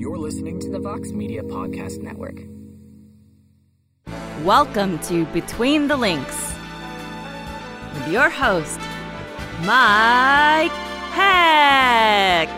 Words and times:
You're 0.00 0.16
listening 0.16 0.58
to 0.60 0.70
the 0.70 0.78
Vox 0.78 1.10
Media 1.12 1.42
Podcast 1.42 2.00
Network. 2.00 2.40
Welcome 4.46 4.98
to 5.00 5.26
Between 5.26 5.88
the 5.88 5.96
Links 5.98 6.54
with 7.92 8.08
your 8.08 8.30
host, 8.30 8.80
Mike 9.60 10.72
Heck. 11.12 12.48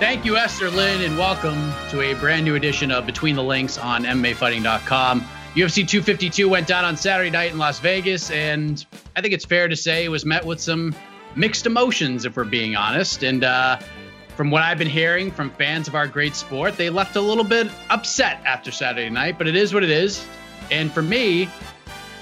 Thank 0.00 0.24
you, 0.24 0.36
Esther 0.36 0.70
Lynn, 0.70 1.02
and 1.02 1.16
welcome 1.16 1.72
to 1.90 2.00
a 2.00 2.14
brand 2.14 2.44
new 2.44 2.56
edition 2.56 2.90
of 2.90 3.06
Between 3.06 3.36
the 3.36 3.44
Links 3.44 3.78
on 3.78 4.02
MMAfighting.com. 4.02 5.20
UFC 5.54 5.86
252 5.86 6.48
went 6.48 6.66
down 6.66 6.84
on 6.84 6.96
Saturday 6.96 7.30
night 7.30 7.52
in 7.52 7.58
Las 7.58 7.78
Vegas, 7.78 8.32
and 8.32 8.84
I 9.14 9.20
think 9.20 9.34
it's 9.34 9.44
fair 9.44 9.68
to 9.68 9.76
say 9.76 10.04
it 10.04 10.08
was 10.08 10.24
met 10.24 10.44
with 10.44 10.60
some 10.60 10.96
mixed 11.36 11.64
emotions, 11.64 12.24
if 12.24 12.36
we're 12.36 12.42
being 12.42 12.74
honest. 12.74 13.22
And 13.22 13.44
uh, 13.44 13.78
from 14.38 14.52
what 14.52 14.62
I've 14.62 14.78
been 14.78 14.86
hearing 14.86 15.32
from 15.32 15.50
fans 15.50 15.88
of 15.88 15.96
our 15.96 16.06
great 16.06 16.36
sport, 16.36 16.76
they 16.76 16.90
left 16.90 17.16
a 17.16 17.20
little 17.20 17.42
bit 17.42 17.68
upset 17.90 18.40
after 18.44 18.70
Saturday 18.70 19.10
night, 19.10 19.36
but 19.36 19.48
it 19.48 19.56
is 19.56 19.74
what 19.74 19.82
it 19.82 19.90
is. 19.90 20.24
And 20.70 20.92
for 20.92 21.02
me, 21.02 21.48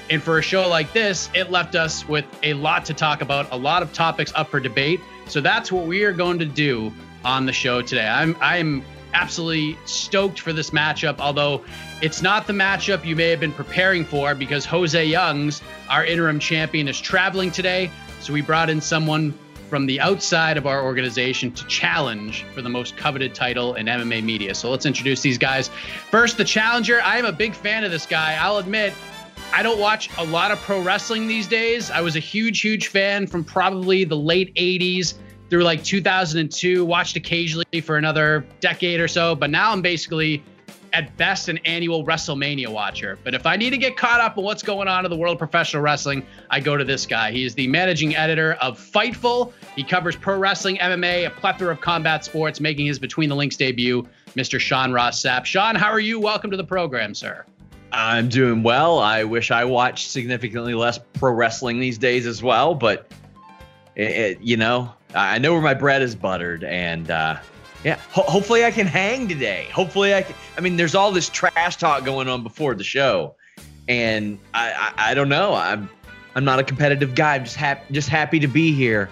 and 0.09 0.23
for 0.23 0.39
a 0.39 0.43
show 0.43 0.67
like 0.67 0.95
this, 0.95 1.29
it 1.35 1.51
left 1.51 1.75
us 1.75 2.09
with 2.09 2.25
a 2.43 2.55
lot 2.55 2.87
to 2.87 2.95
talk 2.95 3.21
about, 3.21 3.53
a 3.53 3.57
lot 3.57 3.83
of 3.83 3.93
topics 3.93 4.33
up 4.35 4.49
for 4.49 4.61
debate. 4.61 4.99
So 5.27 5.43
that's 5.43 5.71
what 5.71 5.87
we 5.87 6.05
are 6.05 6.13
going 6.15 6.39
to 6.39 6.47
do 6.47 6.91
on 7.23 7.45
the 7.45 7.53
show 7.53 7.83
today. 7.83 8.09
I'm 8.09 8.35
I'm 8.41 8.83
absolutely 9.13 9.77
stoked 9.85 10.41
for 10.41 10.55
this 10.55 10.71
matchup, 10.71 11.19
although 11.19 11.63
it's 12.01 12.23
not 12.23 12.47
the 12.47 12.55
matchup 12.55 13.05
you 13.05 13.15
may 13.15 13.29
have 13.29 13.41
been 13.41 13.53
preparing 13.53 14.07
for 14.07 14.35
because 14.35 14.65
Jose 14.65 15.05
Youngs, 15.05 15.61
our 15.91 16.03
interim 16.03 16.39
champion, 16.39 16.89
is 16.89 16.99
traveling 16.99 17.51
today. 17.51 17.91
So 18.21 18.33
we 18.33 18.41
brought 18.41 18.71
in 18.71 18.81
someone 18.81 19.39
from 19.69 19.87
the 19.87 20.01
outside 20.01 20.57
of 20.57 20.67
our 20.67 20.83
organization 20.83 21.51
to 21.53 21.67
challenge 21.67 22.45
for 22.55 22.63
the 22.63 22.69
most 22.69 22.97
coveted 22.97 23.35
title 23.35 23.75
in 23.75 23.87
MMA 23.87 24.23
media. 24.23 24.55
So 24.55 24.71
let's 24.71 24.87
introduce 24.87 25.21
these 25.21 25.39
guys. 25.39 25.69
First, 26.11 26.37
the 26.37 26.45
challenger. 26.45 27.01
I 27.03 27.19
am 27.19 27.25
a 27.25 27.33
big 27.33 27.55
fan 27.55 27.85
of 27.85 27.91
this 27.91 28.07
guy. 28.07 28.37
I'll 28.41 28.59
admit, 28.59 28.93
I 29.53 29.63
don't 29.63 29.81
watch 29.81 30.11
a 30.19 30.25
lot 30.25 30.51
of 30.51 30.59
pro 30.61 30.81
wrestling 30.83 31.27
these 31.27 31.47
days. 31.47 31.91
I 31.91 32.01
was 32.01 32.17
a 32.17 32.21
huge, 32.21 32.61
huge 32.61 32.89
fan 32.89 33.27
from 33.27 33.45
probably 33.45 34.05
the 34.05 34.17
late 34.17 34.55
80s 34.55 35.15
through 35.49 35.63
like 35.63 35.83
2002, 35.85 36.85
watched 36.85 37.17
occasionally 37.17 37.81
for 37.83 37.97
another 37.97 38.47
decade 38.61 39.01
or 39.01 39.09
so, 39.09 39.35
but 39.35 39.51
now 39.51 39.71
I'm 39.73 39.83
basically 39.83 40.43
at 40.93 41.17
best 41.17 41.49
an 41.49 41.59
annual 41.65 42.05
WrestleMania 42.05 42.69
watcher. 42.69 43.19
But 43.25 43.35
if 43.35 43.47
I 43.47 43.57
need 43.57 43.71
to 43.71 43.79
get 43.79 43.97
caught 43.97 44.21
up 44.21 44.39
on 44.39 44.45
what's 44.45 44.63
going 44.63 44.89
on 44.89 45.05
in 45.05 45.11
the 45.11 45.17
world 45.17 45.35
of 45.35 45.39
professional 45.39 45.83
wrestling, 45.83 46.25
I 46.51 46.61
go 46.61 46.77
to 46.77 46.85
this 46.85 47.07
guy. 47.07 47.33
He 47.33 47.45
is 47.45 47.55
the 47.55 47.67
managing 47.69 48.17
editor 48.17 48.55
of 48.55 48.79
Fightful. 48.79 49.53
He 49.75 49.85
covers 49.85 50.17
pro 50.17 50.39
wrestling, 50.39 50.79
MMA, 50.79 51.27
a 51.27 51.31
plethora 51.31 51.73
of 51.73 51.81
combat 51.81 52.25
sports, 52.25 52.61
making 52.61 52.87
his 52.87 52.99
Between 52.99 53.29
the 53.29 53.37
Links 53.37 53.57
debut, 53.57 54.07
Mr. 54.37 54.61
Sean 54.61 54.93
Ross 54.93 55.23
Sapp. 55.23 55.45
Sean, 55.45 55.75
how 55.75 55.91
are 55.91 56.01
you? 56.01 56.21
Welcome 56.21 56.51
to 56.51 56.57
the 56.57 56.65
program, 56.65 57.15
sir. 57.15 57.45
I'm 57.93 58.29
doing 58.29 58.63
well. 58.63 58.99
I 58.99 59.25
wish 59.25 59.51
I 59.51 59.65
watched 59.65 60.11
significantly 60.11 60.75
less 60.75 60.99
pro 61.15 61.33
wrestling 61.33 61.81
these 61.81 61.99
days 61.99 62.27
as 62.27 62.43
well, 62.43 62.75
but 62.75 63.11
it, 63.95 64.11
it, 64.11 64.41
you 64.41 64.57
know, 64.57 64.93
I 65.15 65.39
know 65.39 65.53
where 65.53 65.63
my 65.63 65.75
bread 65.75 66.03
is 66.03 66.15
buttered, 66.15 66.65
and 66.65 67.11
uh, 67.11 67.39
yeah, 67.87 68.01
ho- 68.11 68.23
hopefully 68.23 68.65
I 68.65 68.73
can 68.73 68.89
hang 68.89 69.29
today. 69.29 69.69
Hopefully 69.73 70.13
I 70.13 70.23
can. 70.23 70.35
I 70.59 70.61
mean, 70.61 70.77
there's 70.77 70.97
all 70.97 71.13
this 71.13 71.29
trash 71.29 71.77
talk 71.77 72.05
going 72.05 72.27
on 72.27 72.43
before 72.43 72.75
the 72.75 72.83
show, 72.83 73.37
and 73.87 74.41
I, 74.53 74.73
I, 74.73 75.11
I 75.11 75.15
don't 75.15 75.29
know. 75.29 75.55
I'm 75.55 75.89
I'm 76.35 76.45
not 76.45 76.59
a 76.59 76.65
competitive 76.65 77.15
guy. 77.15 77.37
I'm 77.37 77.45
just 77.45 77.55
happy 77.55 77.95
just 77.95 78.09
happy 78.09 78.41
to 78.41 78.49
be 78.49 78.75
here. 78.75 79.09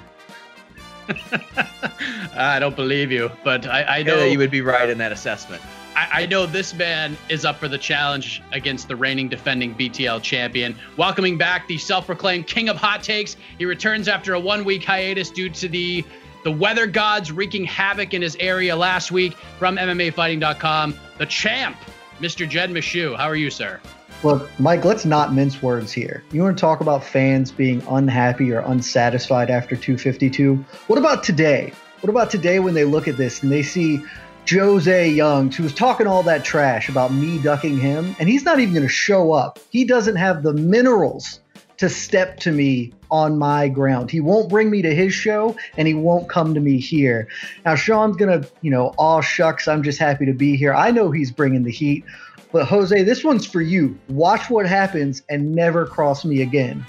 I 2.35 2.59
don't 2.59 2.75
believe 2.75 3.13
you, 3.13 3.31
but 3.45 3.65
I, 3.65 3.99
I 3.99 4.03
know 4.03 4.17
yeah, 4.17 4.25
you 4.25 4.39
would 4.39 4.51
be 4.51 4.61
right 4.61 4.91
in 4.91 4.99
that 4.99 5.13
assessment. 5.13 5.63
I, 5.95 6.23
I, 6.23 6.27
know 6.27 6.45
this 6.45 6.75
man 6.75 7.17
is 7.29 7.45
up 7.45 7.61
for 7.61 7.69
the 7.69 7.79
challenge 7.79 8.43
against 8.51 8.89
the 8.89 8.97
reigning 8.97 9.29
defending 9.29 9.77
BTL 9.77 10.23
champion. 10.23 10.75
Welcoming 10.97 11.39
back 11.39 11.69
the 11.69 11.79
self-proclaimed 11.79 12.49
king 12.49 12.69
of 12.69 12.77
hot 12.77 13.05
takes. 13.05 13.37
He 13.59 13.67
returns 13.67 14.09
after 14.09 14.35
a 14.35 14.41
one-week 14.41 14.83
hiatus 14.83 15.31
due 15.31 15.51
to 15.51 15.69
the 15.69 16.05
the 16.45 16.53
weather 16.53 16.87
gods 16.87 17.33
wreaking 17.33 17.65
havoc 17.65 18.15
in 18.15 18.23
his 18.23 18.37
area 18.39 18.77
last 18.77 19.11
week 19.11 19.35
from 19.59 19.77
MMAfighting.com. 19.77 20.95
The 21.19 21.27
champ, 21.27 21.77
Mr. 22.21 22.49
Jed 22.49 22.71
Meshew. 22.71 23.17
How 23.17 23.25
are 23.25 23.35
you, 23.35 23.51
sir? 23.51 23.81
Look, 24.23 24.49
Mike, 24.61 24.85
let's 24.85 25.05
not 25.05 25.35
mince 25.35 25.63
words 25.63 25.93
here. 25.93 26.23
You 26.33 26.43
want 26.43 26.57
to 26.57 26.61
talk 26.61 26.81
about 26.81 27.03
fans 27.03 27.51
being 27.51 27.83
unhappy 27.89 28.53
or 28.53 28.61
unsatisfied 28.61 29.51
after 29.51 29.75
252? 29.75 30.65
What 30.87 30.99
about 30.99 31.25
today? 31.25 31.73
What 32.01 32.11
about 32.11 32.31
today 32.31 32.61
when 32.61 32.75
they 32.75 32.85
look 32.85 33.09
at 33.09 33.17
this 33.17 33.43
and 33.43 33.51
they 33.51 33.63
see 33.63 34.03
Jose 34.49 35.09
Youngs, 35.09 35.57
who's 35.57 35.75
talking 35.75 36.07
all 36.07 36.23
that 36.25 36.45
trash 36.45 36.91
about 36.91 37.13
me 37.13 37.39
ducking 37.39 37.79
him, 37.79 38.15
and 38.19 38.29
he's 38.29 38.45
not 38.45 38.61
even 38.61 38.75
going 38.75 38.87
to 38.87 38.93
show 38.93 39.33
up. 39.33 39.59
He 39.71 39.85
doesn't 39.85 40.17
have 40.17 40.43
the 40.43 40.53
minerals 40.53 41.41
to 41.79 41.89
step 41.89 42.39
to 42.41 42.53
me 42.53 42.93
on 43.11 43.39
my 43.39 43.69
ground. 43.69 44.11
He 44.11 44.21
won't 44.21 44.49
bring 44.49 44.71
me 44.71 44.83
to 44.83 44.95
his 44.95 45.13
show 45.13 45.57
and 45.77 45.87
he 45.87 45.95
won't 45.95 46.29
come 46.29 46.55
to 46.55 46.61
me 46.61 46.79
here. 46.79 47.29
Now, 47.65 47.75
Sean's 47.75 48.17
going 48.17 48.43
to, 48.43 48.49
you 48.61 48.71
know, 48.71 48.95
all 48.99 49.21
shucks, 49.21 49.69
I'm 49.69 49.83
just 49.83 49.99
happy 49.99 50.27
to 50.27 50.33
be 50.33 50.57
here. 50.57 50.75
I 50.75 50.91
know 50.91 51.11
he's 51.11 51.31
bringing 51.31 51.63
the 51.65 51.71
heat. 51.71 52.05
But 52.53 52.67
Jose, 52.67 53.03
this 53.03 53.25
one's 53.25 53.47
for 53.47 53.61
you. 53.61 53.99
Watch 54.09 54.49
what 54.49 54.67
happens 54.67 55.23
and 55.29 55.55
never 55.57 55.87
cross 55.87 56.25
me 56.25 56.43
again. 56.43 56.87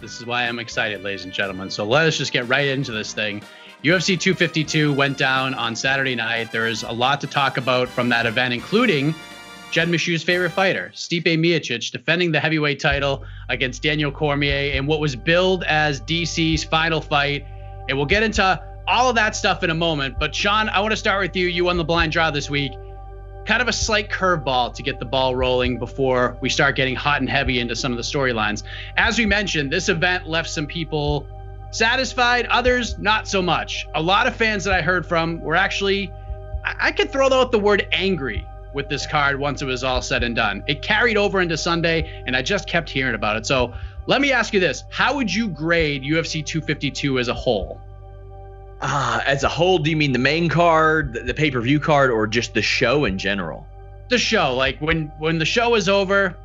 This 0.00 0.18
is 0.18 0.26
why 0.26 0.42
I'm 0.42 0.58
excited, 0.58 1.02
ladies 1.02 1.24
and 1.24 1.32
gentlemen. 1.32 1.70
So 1.70 1.84
let 1.84 2.06
us 2.06 2.18
just 2.18 2.32
get 2.32 2.48
right 2.48 2.66
into 2.66 2.92
this 2.92 3.14
thing. 3.14 3.42
UFC 3.84 4.18
252 4.18 4.92
went 4.92 5.16
down 5.16 5.54
on 5.54 5.76
Saturday 5.76 6.14
night. 6.14 6.50
There 6.50 6.66
is 6.66 6.82
a 6.82 6.90
lot 6.90 7.20
to 7.20 7.26
talk 7.26 7.56
about 7.56 7.88
from 7.88 8.08
that 8.08 8.26
event, 8.26 8.52
including 8.52 9.14
Jed 9.70 9.88
Meshew's 9.88 10.22
favorite 10.22 10.50
fighter, 10.50 10.90
Stipe 10.94 11.24
Miocic, 11.24 11.90
defending 11.90 12.32
the 12.32 12.40
heavyweight 12.40 12.80
title 12.80 13.24
against 13.48 13.82
Daniel 13.82 14.10
Cormier 14.10 14.72
in 14.72 14.86
what 14.86 15.00
was 15.00 15.16
billed 15.16 15.64
as 15.64 16.00
DC's 16.00 16.64
final 16.64 17.00
fight. 17.00 17.44
And 17.88 17.98
we'll 17.98 18.06
get 18.06 18.22
into 18.22 18.62
all 18.86 19.10
of 19.10 19.16
that 19.16 19.34
stuff 19.34 19.62
in 19.64 19.70
a 19.70 19.74
moment. 19.74 20.18
But 20.18 20.34
Sean, 20.34 20.68
I 20.68 20.80
want 20.80 20.92
to 20.92 20.96
start 20.96 21.20
with 21.20 21.36
you. 21.36 21.48
You 21.48 21.64
won 21.64 21.76
the 21.76 21.84
blind 21.84 22.12
draw 22.12 22.30
this 22.30 22.48
week. 22.48 22.72
Kind 23.44 23.60
of 23.60 23.68
a 23.68 23.72
slight 23.72 24.08
curveball 24.08 24.74
to 24.74 24.82
get 24.82 24.98
the 24.98 25.04
ball 25.04 25.36
rolling 25.36 25.78
before 25.78 26.36
we 26.40 26.48
start 26.48 26.74
getting 26.74 26.96
hot 26.96 27.20
and 27.20 27.28
heavy 27.28 27.60
into 27.60 27.76
some 27.76 27.92
of 27.92 27.96
the 27.96 28.02
storylines. 28.02 28.62
As 28.96 29.18
we 29.18 29.26
mentioned, 29.26 29.70
this 29.70 29.88
event 29.88 30.26
left 30.26 30.48
some 30.48 30.66
people 30.66 31.28
satisfied, 31.70 32.46
others 32.46 32.98
not 32.98 33.28
so 33.28 33.42
much. 33.42 33.86
A 33.94 34.02
lot 34.02 34.26
of 34.26 34.34
fans 34.34 34.64
that 34.64 34.74
I 34.74 34.80
heard 34.80 35.06
from 35.06 35.40
were 35.40 35.54
actually, 35.54 36.10
I 36.64 36.92
could 36.92 37.12
throw 37.12 37.28
out 37.32 37.52
the 37.52 37.58
word 37.58 37.86
angry 37.92 38.44
with 38.76 38.88
this 38.88 39.06
card 39.06 39.40
once 39.40 39.62
it 39.62 39.64
was 39.64 39.82
all 39.82 40.02
said 40.02 40.22
and 40.22 40.36
done. 40.36 40.62
It 40.68 40.82
carried 40.82 41.16
over 41.16 41.40
into 41.40 41.56
Sunday, 41.56 42.22
and 42.26 42.36
I 42.36 42.42
just 42.42 42.68
kept 42.68 42.88
hearing 42.90 43.14
about 43.14 43.36
it. 43.36 43.46
So 43.46 43.74
let 44.06 44.20
me 44.20 44.30
ask 44.30 44.52
you 44.52 44.60
this 44.60 44.84
How 44.90 45.16
would 45.16 45.32
you 45.32 45.48
grade 45.48 46.02
UFC 46.02 46.44
252 46.44 47.18
as 47.18 47.28
a 47.28 47.34
whole? 47.34 47.80
Uh, 48.80 49.20
as 49.24 49.42
a 49.42 49.48
whole, 49.48 49.78
do 49.78 49.88
you 49.88 49.96
mean 49.96 50.12
the 50.12 50.18
main 50.18 50.50
card, 50.50 51.14
the, 51.14 51.20
the 51.20 51.34
pay 51.34 51.50
per 51.50 51.60
view 51.60 51.80
card, 51.80 52.10
or 52.10 52.26
just 52.26 52.52
the 52.52 52.62
show 52.62 53.06
in 53.06 53.18
general? 53.18 53.66
The 54.10 54.18
show. 54.18 54.54
Like 54.54 54.78
when 54.78 55.10
when 55.18 55.38
the 55.38 55.46
show 55.46 55.70
was 55.70 55.88
over, 55.88 56.36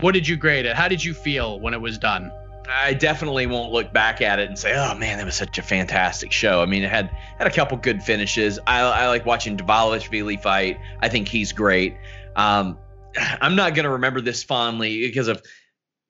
what 0.00 0.12
did 0.12 0.28
you 0.28 0.36
grade 0.36 0.66
it? 0.66 0.76
How 0.76 0.86
did 0.86 1.02
you 1.02 1.14
feel 1.14 1.58
when 1.58 1.72
it 1.72 1.80
was 1.80 1.96
done? 1.98 2.30
I 2.70 2.92
definitely 2.94 3.46
won't 3.46 3.72
look 3.72 3.92
back 3.92 4.20
at 4.20 4.38
it 4.38 4.48
and 4.48 4.58
say, 4.58 4.74
"Oh 4.76 4.94
man, 4.94 5.18
that 5.18 5.24
was 5.24 5.34
such 5.34 5.58
a 5.58 5.62
fantastic 5.62 6.32
show." 6.32 6.62
I 6.62 6.66
mean, 6.66 6.82
it 6.82 6.90
had 6.90 7.10
had 7.38 7.46
a 7.46 7.50
couple 7.50 7.76
good 7.78 8.02
finishes. 8.02 8.58
I, 8.66 8.80
I 8.80 9.08
like 9.08 9.24
watching 9.26 9.56
Dvalishvili 9.56 10.40
fight. 10.40 10.78
I 11.00 11.08
think 11.08 11.28
he's 11.28 11.52
great. 11.52 11.96
Um, 12.36 12.78
I'm 13.40 13.56
not 13.56 13.74
going 13.74 13.84
to 13.84 13.90
remember 13.90 14.20
this 14.20 14.42
fondly 14.42 15.00
because 15.00 15.28
of 15.28 15.42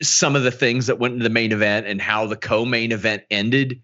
some 0.02 0.36
of 0.36 0.42
the 0.42 0.50
things 0.50 0.86
that 0.86 0.98
went 0.98 1.14
into 1.14 1.24
the 1.24 1.30
main 1.30 1.52
event 1.52 1.86
and 1.86 2.00
how 2.00 2.26
the 2.26 2.36
co-main 2.36 2.92
event 2.92 3.24
ended. 3.30 3.82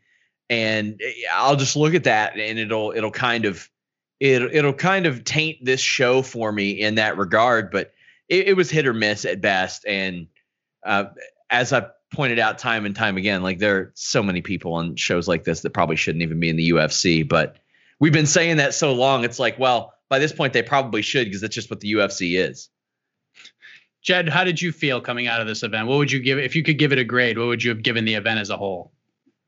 And 0.48 1.00
eh, 1.02 1.12
I'll 1.32 1.56
just 1.56 1.76
look 1.76 1.94
at 1.94 2.04
that, 2.04 2.38
and 2.38 2.58
it'll 2.58 2.92
it'll 2.92 3.10
kind 3.10 3.44
of 3.44 3.68
it 4.20 4.42
it'll 4.42 4.72
kind 4.72 5.06
of 5.06 5.24
taint 5.24 5.64
this 5.64 5.80
show 5.80 6.22
for 6.22 6.52
me 6.52 6.70
in 6.70 6.96
that 6.96 7.18
regard. 7.18 7.70
But 7.70 7.92
it, 8.28 8.48
it 8.48 8.56
was 8.56 8.70
hit 8.70 8.86
or 8.86 8.94
miss 8.94 9.24
at 9.24 9.40
best, 9.40 9.84
and 9.86 10.26
uh, 10.84 11.06
as 11.50 11.72
I 11.72 11.86
pointed 12.14 12.38
out 12.38 12.58
time 12.58 12.86
and 12.86 12.94
time 12.94 13.16
again, 13.16 13.42
like 13.42 13.58
there 13.58 13.76
are 13.76 13.92
so 13.94 14.22
many 14.22 14.40
people 14.40 14.74
on 14.74 14.96
shows 14.96 15.28
like 15.28 15.44
this 15.44 15.60
that 15.62 15.70
probably 15.70 15.96
shouldn't 15.96 16.22
even 16.22 16.40
be 16.40 16.48
in 16.48 16.56
the 16.56 16.70
UFC, 16.70 17.28
but 17.28 17.56
we've 18.00 18.12
been 18.12 18.26
saying 18.26 18.58
that 18.58 18.74
so 18.74 18.92
long. 18.92 19.24
It's 19.24 19.38
like, 19.38 19.58
well, 19.58 19.94
by 20.08 20.18
this 20.18 20.32
point 20.32 20.52
they 20.52 20.62
probably 20.62 21.02
should 21.02 21.26
because 21.26 21.40
that's 21.40 21.54
just 21.54 21.70
what 21.70 21.80
the 21.80 21.92
UFC 21.92 22.38
is. 22.38 22.68
Jed, 24.02 24.28
how 24.28 24.44
did 24.44 24.60
you 24.60 24.70
feel 24.70 25.00
coming 25.00 25.26
out 25.26 25.40
of 25.40 25.46
this 25.46 25.62
event? 25.62 25.88
What 25.88 25.96
would 25.96 26.12
you 26.12 26.20
give 26.20 26.38
if 26.38 26.54
you 26.54 26.62
could 26.62 26.78
give 26.78 26.92
it 26.92 26.98
a 26.98 27.04
grade? 27.04 27.38
What 27.38 27.46
would 27.46 27.64
you 27.64 27.70
have 27.70 27.82
given 27.82 28.04
the 28.04 28.14
event 28.14 28.38
as 28.38 28.50
a 28.50 28.56
whole? 28.56 28.92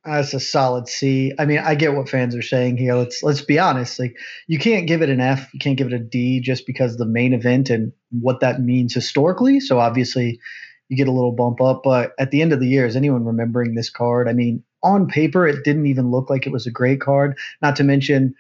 That's 0.04 0.32
a 0.34 0.40
solid 0.40 0.88
C. 0.88 1.32
I 1.38 1.44
mean, 1.44 1.58
I 1.58 1.74
get 1.74 1.94
what 1.94 2.08
fans 2.08 2.34
are 2.36 2.42
saying 2.42 2.76
here. 2.76 2.94
Let's 2.94 3.22
let's 3.22 3.42
be 3.42 3.58
honest. 3.58 3.98
Like, 3.98 4.16
you 4.46 4.58
can't 4.58 4.86
give 4.86 5.02
it 5.02 5.10
an 5.10 5.20
F. 5.20 5.52
You 5.52 5.58
can't 5.58 5.76
give 5.76 5.88
it 5.88 5.92
a 5.92 5.98
D 5.98 6.40
just 6.40 6.64
because 6.64 6.96
the 6.96 7.04
main 7.04 7.34
event 7.34 7.70
and 7.70 7.92
what 8.10 8.40
that 8.40 8.60
means 8.60 8.94
historically. 8.94 9.58
So 9.58 9.80
obviously, 9.80 10.40
you 10.88 10.96
get 10.96 11.08
a 11.08 11.12
little 11.12 11.32
bump 11.32 11.60
up. 11.60 11.82
But 11.84 12.12
at 12.18 12.30
the 12.30 12.42
end 12.42 12.52
of 12.52 12.60
the 12.60 12.68
year, 12.68 12.86
is 12.86 12.96
anyone 12.96 13.24
remembering 13.24 13.74
this 13.74 13.90
card? 13.90 14.28
I 14.28 14.32
mean, 14.32 14.62
on 14.82 15.08
paper, 15.08 15.46
it 15.46 15.64
didn't 15.64 15.86
even 15.86 16.10
look 16.10 16.30
like 16.30 16.46
it 16.46 16.52
was 16.52 16.66
a 16.66 16.70
great 16.70 17.00
card. 17.00 17.36
Not 17.62 17.76
to 17.76 17.84
mention 17.84 18.34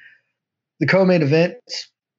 the 0.80 0.86
co-main 0.86 1.22
event 1.22 1.56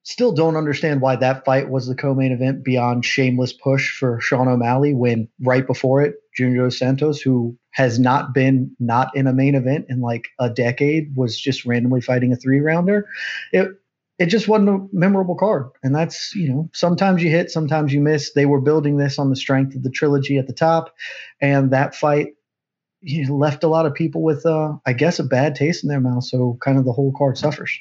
still 0.08 0.32
don't 0.32 0.56
understand 0.56 1.02
why 1.02 1.18
that 1.18 1.44
fight 1.44 1.70
was 1.70 1.86
the 1.86 1.96
co-main 1.96 2.32
event 2.32 2.64
beyond 2.64 3.04
shameless 3.04 3.52
push 3.52 3.92
for 3.92 4.22
Sean 4.22 4.48
O'Malley 4.48 4.94
when 4.94 5.28
right 5.42 5.68
before 5.68 6.02
it, 6.02 6.16
Junior 6.34 6.64
Dos 6.64 6.80
Santos, 6.80 7.20
who 7.20 7.58
has 7.72 8.00
not 8.00 8.34
been 8.34 8.74
not 8.80 9.14
in 9.16 9.28
a 9.28 9.34
main 9.34 9.54
event 9.54 9.86
in 9.90 10.00
like 10.00 10.30
a 10.40 10.50
decade, 10.50 11.14
was 11.18 11.38
just 11.38 11.66
randomly 11.66 12.00
fighting 12.00 12.32
a 12.32 12.38
three 12.38 12.62
rounder. 12.62 13.06
It 13.52 13.68
it 14.20 14.28
just 14.28 14.48
wasn't 14.48 14.70
a 14.70 14.88
memorable 14.92 15.36
card. 15.36 15.70
And 15.84 15.94
that's, 15.94 16.34
you 16.36 16.50
know, 16.50 16.70
sometimes 16.74 17.22
you 17.22 17.30
hit, 17.30 17.52
sometimes 17.52 17.94
you 17.94 18.02
miss. 18.02 18.34
They 18.34 18.46
were 18.46 18.62
building 18.62 18.98
this 18.98 19.20
on 19.20 19.30
the 19.30 19.36
strength 19.36 19.76
of 19.76 19.84
the 19.84 19.92
trilogy 19.92 20.38
at 20.38 20.48
the 20.48 20.54
top. 20.54 20.96
And 21.40 21.72
that 21.72 21.96
fight 21.96 22.30
you 23.02 23.28
know, 23.28 23.36
left 23.36 23.64
a 23.64 23.68
lot 23.68 23.86
of 23.86 23.94
people 23.94 24.24
with, 24.24 24.46
uh, 24.46 24.74
I 24.86 24.94
guess, 24.94 25.20
a 25.20 25.24
bad 25.24 25.56
taste 25.56 25.84
in 25.84 25.90
their 25.90 26.02
mouth. 26.02 26.24
So 26.24 26.58
kind 26.62 26.78
of 26.78 26.86
the 26.86 26.94
whole 26.94 27.14
card 27.18 27.38
suffers. 27.38 27.78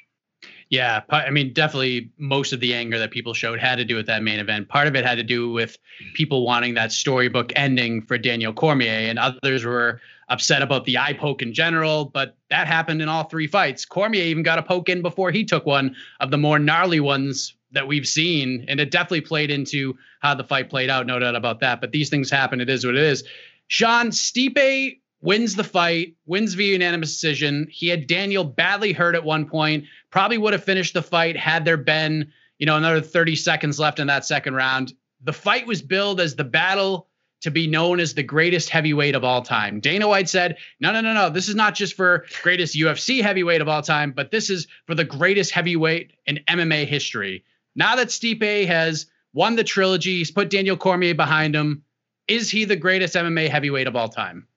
Yeah, 0.68 1.02
I 1.10 1.30
mean, 1.30 1.52
definitely 1.52 2.10
most 2.18 2.52
of 2.52 2.58
the 2.58 2.74
anger 2.74 2.98
that 2.98 3.12
people 3.12 3.34
showed 3.34 3.60
had 3.60 3.76
to 3.76 3.84
do 3.84 3.94
with 3.94 4.06
that 4.06 4.24
main 4.24 4.40
event. 4.40 4.68
Part 4.68 4.88
of 4.88 4.96
it 4.96 5.06
had 5.06 5.14
to 5.14 5.22
do 5.22 5.52
with 5.52 5.78
people 6.14 6.44
wanting 6.44 6.74
that 6.74 6.90
storybook 6.90 7.52
ending 7.54 8.02
for 8.02 8.18
Daniel 8.18 8.52
Cormier, 8.52 8.90
and 8.90 9.16
others 9.16 9.64
were 9.64 10.00
upset 10.28 10.62
about 10.62 10.84
the 10.84 10.98
eye 10.98 11.12
poke 11.12 11.40
in 11.40 11.54
general. 11.54 12.06
But 12.06 12.36
that 12.50 12.66
happened 12.66 13.00
in 13.00 13.08
all 13.08 13.24
three 13.24 13.46
fights. 13.46 13.84
Cormier 13.84 14.24
even 14.24 14.42
got 14.42 14.58
a 14.58 14.62
poke 14.62 14.88
in 14.88 15.02
before 15.02 15.30
he 15.30 15.44
took 15.44 15.66
one 15.66 15.94
of 16.18 16.32
the 16.32 16.38
more 16.38 16.58
gnarly 16.58 16.98
ones 16.98 17.54
that 17.70 17.86
we've 17.86 18.08
seen, 18.08 18.64
and 18.66 18.80
it 18.80 18.90
definitely 18.90 19.20
played 19.20 19.52
into 19.52 19.96
how 20.20 20.34
the 20.34 20.44
fight 20.44 20.68
played 20.68 20.90
out. 20.90 21.06
No 21.06 21.20
doubt 21.20 21.36
about 21.36 21.60
that. 21.60 21.80
But 21.80 21.92
these 21.92 22.10
things 22.10 22.28
happen. 22.28 22.60
It 22.60 22.68
is 22.68 22.84
what 22.84 22.96
it 22.96 23.02
is. 23.02 23.22
Sean 23.68 24.08
Stipe 24.08 24.98
wins 25.20 25.54
the 25.54 25.64
fight, 25.64 26.14
wins 26.26 26.54
via 26.54 26.72
unanimous 26.72 27.12
decision. 27.12 27.66
He 27.70 27.88
had 27.88 28.06
Daniel 28.06 28.44
badly 28.44 28.92
hurt 28.92 29.14
at 29.14 29.24
one 29.24 29.46
point, 29.48 29.84
probably 30.10 30.38
would 30.38 30.52
have 30.52 30.64
finished 30.64 30.94
the 30.94 31.02
fight 31.02 31.36
had 31.36 31.64
there 31.64 31.76
been, 31.76 32.32
you 32.58 32.66
know, 32.66 32.76
another 32.76 33.00
30 33.00 33.36
seconds 33.36 33.78
left 33.78 33.98
in 33.98 34.06
that 34.08 34.24
second 34.24 34.54
round. 34.54 34.92
The 35.22 35.32
fight 35.32 35.66
was 35.66 35.82
billed 35.82 36.20
as 36.20 36.36
the 36.36 36.44
battle 36.44 37.08
to 37.42 37.50
be 37.50 37.66
known 37.66 38.00
as 38.00 38.14
the 38.14 38.22
greatest 38.22 38.70
heavyweight 38.70 39.14
of 39.14 39.24
all 39.24 39.42
time. 39.42 39.80
Dana 39.80 40.08
White 40.08 40.28
said, 40.28 40.56
no, 40.80 40.92
no, 40.92 41.00
no, 41.00 41.12
no. 41.12 41.30
This 41.30 41.48
is 41.48 41.54
not 41.54 41.74
just 41.74 41.94
for 41.94 42.24
greatest 42.42 42.74
UFC 42.74 43.22
heavyweight 43.22 43.60
of 43.60 43.68
all 43.68 43.82
time, 43.82 44.12
but 44.12 44.30
this 44.30 44.48
is 44.50 44.66
for 44.86 44.94
the 44.94 45.04
greatest 45.04 45.50
heavyweight 45.50 46.12
in 46.26 46.40
MMA 46.48 46.86
history. 46.86 47.44
Now 47.74 47.96
that 47.96 48.08
Stipe 48.08 48.66
has 48.66 49.06
won 49.32 49.56
the 49.56 49.64
trilogy, 49.64 50.18
he's 50.18 50.30
put 50.30 50.50
Daniel 50.50 50.76
Cormier 50.76 51.14
behind 51.14 51.54
him. 51.54 51.84
Is 52.26 52.50
he 52.50 52.64
the 52.64 52.76
greatest 52.76 53.14
MMA 53.14 53.48
heavyweight 53.48 53.86
of 53.86 53.96
all 53.96 54.08
time? 54.08 54.48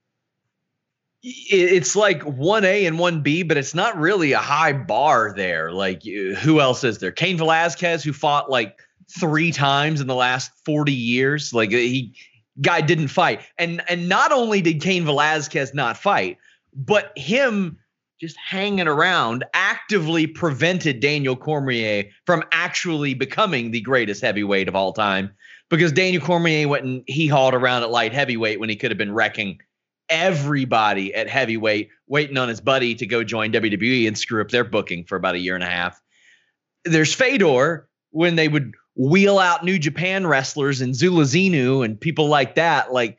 It's 1.21 1.95
like 1.95 2.21
1A 2.21 2.87
and 2.87 2.97
1B, 2.97 3.47
but 3.47 3.57
it's 3.57 3.75
not 3.75 3.97
really 3.97 4.31
a 4.31 4.39
high 4.39 4.73
bar 4.73 5.33
there. 5.35 5.71
Like, 5.71 6.03
who 6.03 6.61
else 6.61 6.83
is 6.83 6.99
there? 6.99 7.11
Cain 7.11 7.37
Velasquez, 7.37 8.03
who 8.03 8.13
fought 8.13 8.49
like 8.49 8.79
three 9.19 9.51
times 9.51 9.99
in 9.99 10.07
the 10.07 10.15
last 10.15 10.51
40 10.63 10.93
years. 10.93 11.53
Like, 11.53 11.71
he 11.71 12.13
guy 12.61 12.81
didn't 12.81 13.09
fight. 13.09 13.41
And 13.57 13.81
and 13.89 14.09
not 14.09 14.31
only 14.31 14.61
did 14.61 14.81
Cain 14.81 15.05
Velasquez 15.05 15.73
not 15.73 15.97
fight, 15.97 16.37
but 16.73 17.11
him 17.17 17.77
just 18.19 18.35
hanging 18.37 18.87
around 18.87 19.45
actively 19.53 20.27
prevented 20.27 20.99
Daniel 20.99 21.37
Cormier 21.37 22.03
from 22.25 22.43
actually 22.51 23.13
becoming 23.13 23.71
the 23.71 23.81
greatest 23.81 24.21
heavyweight 24.21 24.67
of 24.67 24.75
all 24.75 24.91
time 24.91 25.31
because 25.69 25.93
Daniel 25.93 26.21
Cormier 26.21 26.67
went 26.67 26.83
and 26.83 27.03
he 27.07 27.27
hauled 27.27 27.53
around 27.53 27.83
at 27.83 27.91
light 27.91 28.11
heavyweight 28.11 28.59
when 28.59 28.69
he 28.69 28.75
could 28.75 28.91
have 28.91 28.97
been 28.97 29.13
wrecking 29.13 29.59
everybody 30.09 31.13
at 31.13 31.29
heavyweight 31.29 31.89
waiting 32.07 32.37
on 32.37 32.49
his 32.49 32.61
buddy 32.61 32.95
to 32.95 33.05
go 33.05 33.23
join 33.23 33.51
WWE 33.51 34.07
and 34.07 34.17
screw 34.17 34.41
up 34.41 34.49
their 34.49 34.63
booking 34.63 35.05
for 35.05 35.15
about 35.15 35.35
a 35.35 35.39
year 35.39 35.55
and 35.55 35.63
a 35.63 35.69
half. 35.69 36.01
There's 36.85 37.13
Fedor 37.13 37.87
when 38.11 38.35
they 38.35 38.47
would 38.47 38.73
wheel 38.95 39.39
out 39.39 39.63
New 39.63 39.79
Japan 39.79 40.27
wrestlers 40.27 40.81
and 40.81 40.93
Zuluzinho 40.93 41.85
and 41.85 41.99
people 41.99 42.27
like 42.27 42.55
that. 42.55 42.91
Like, 42.91 43.17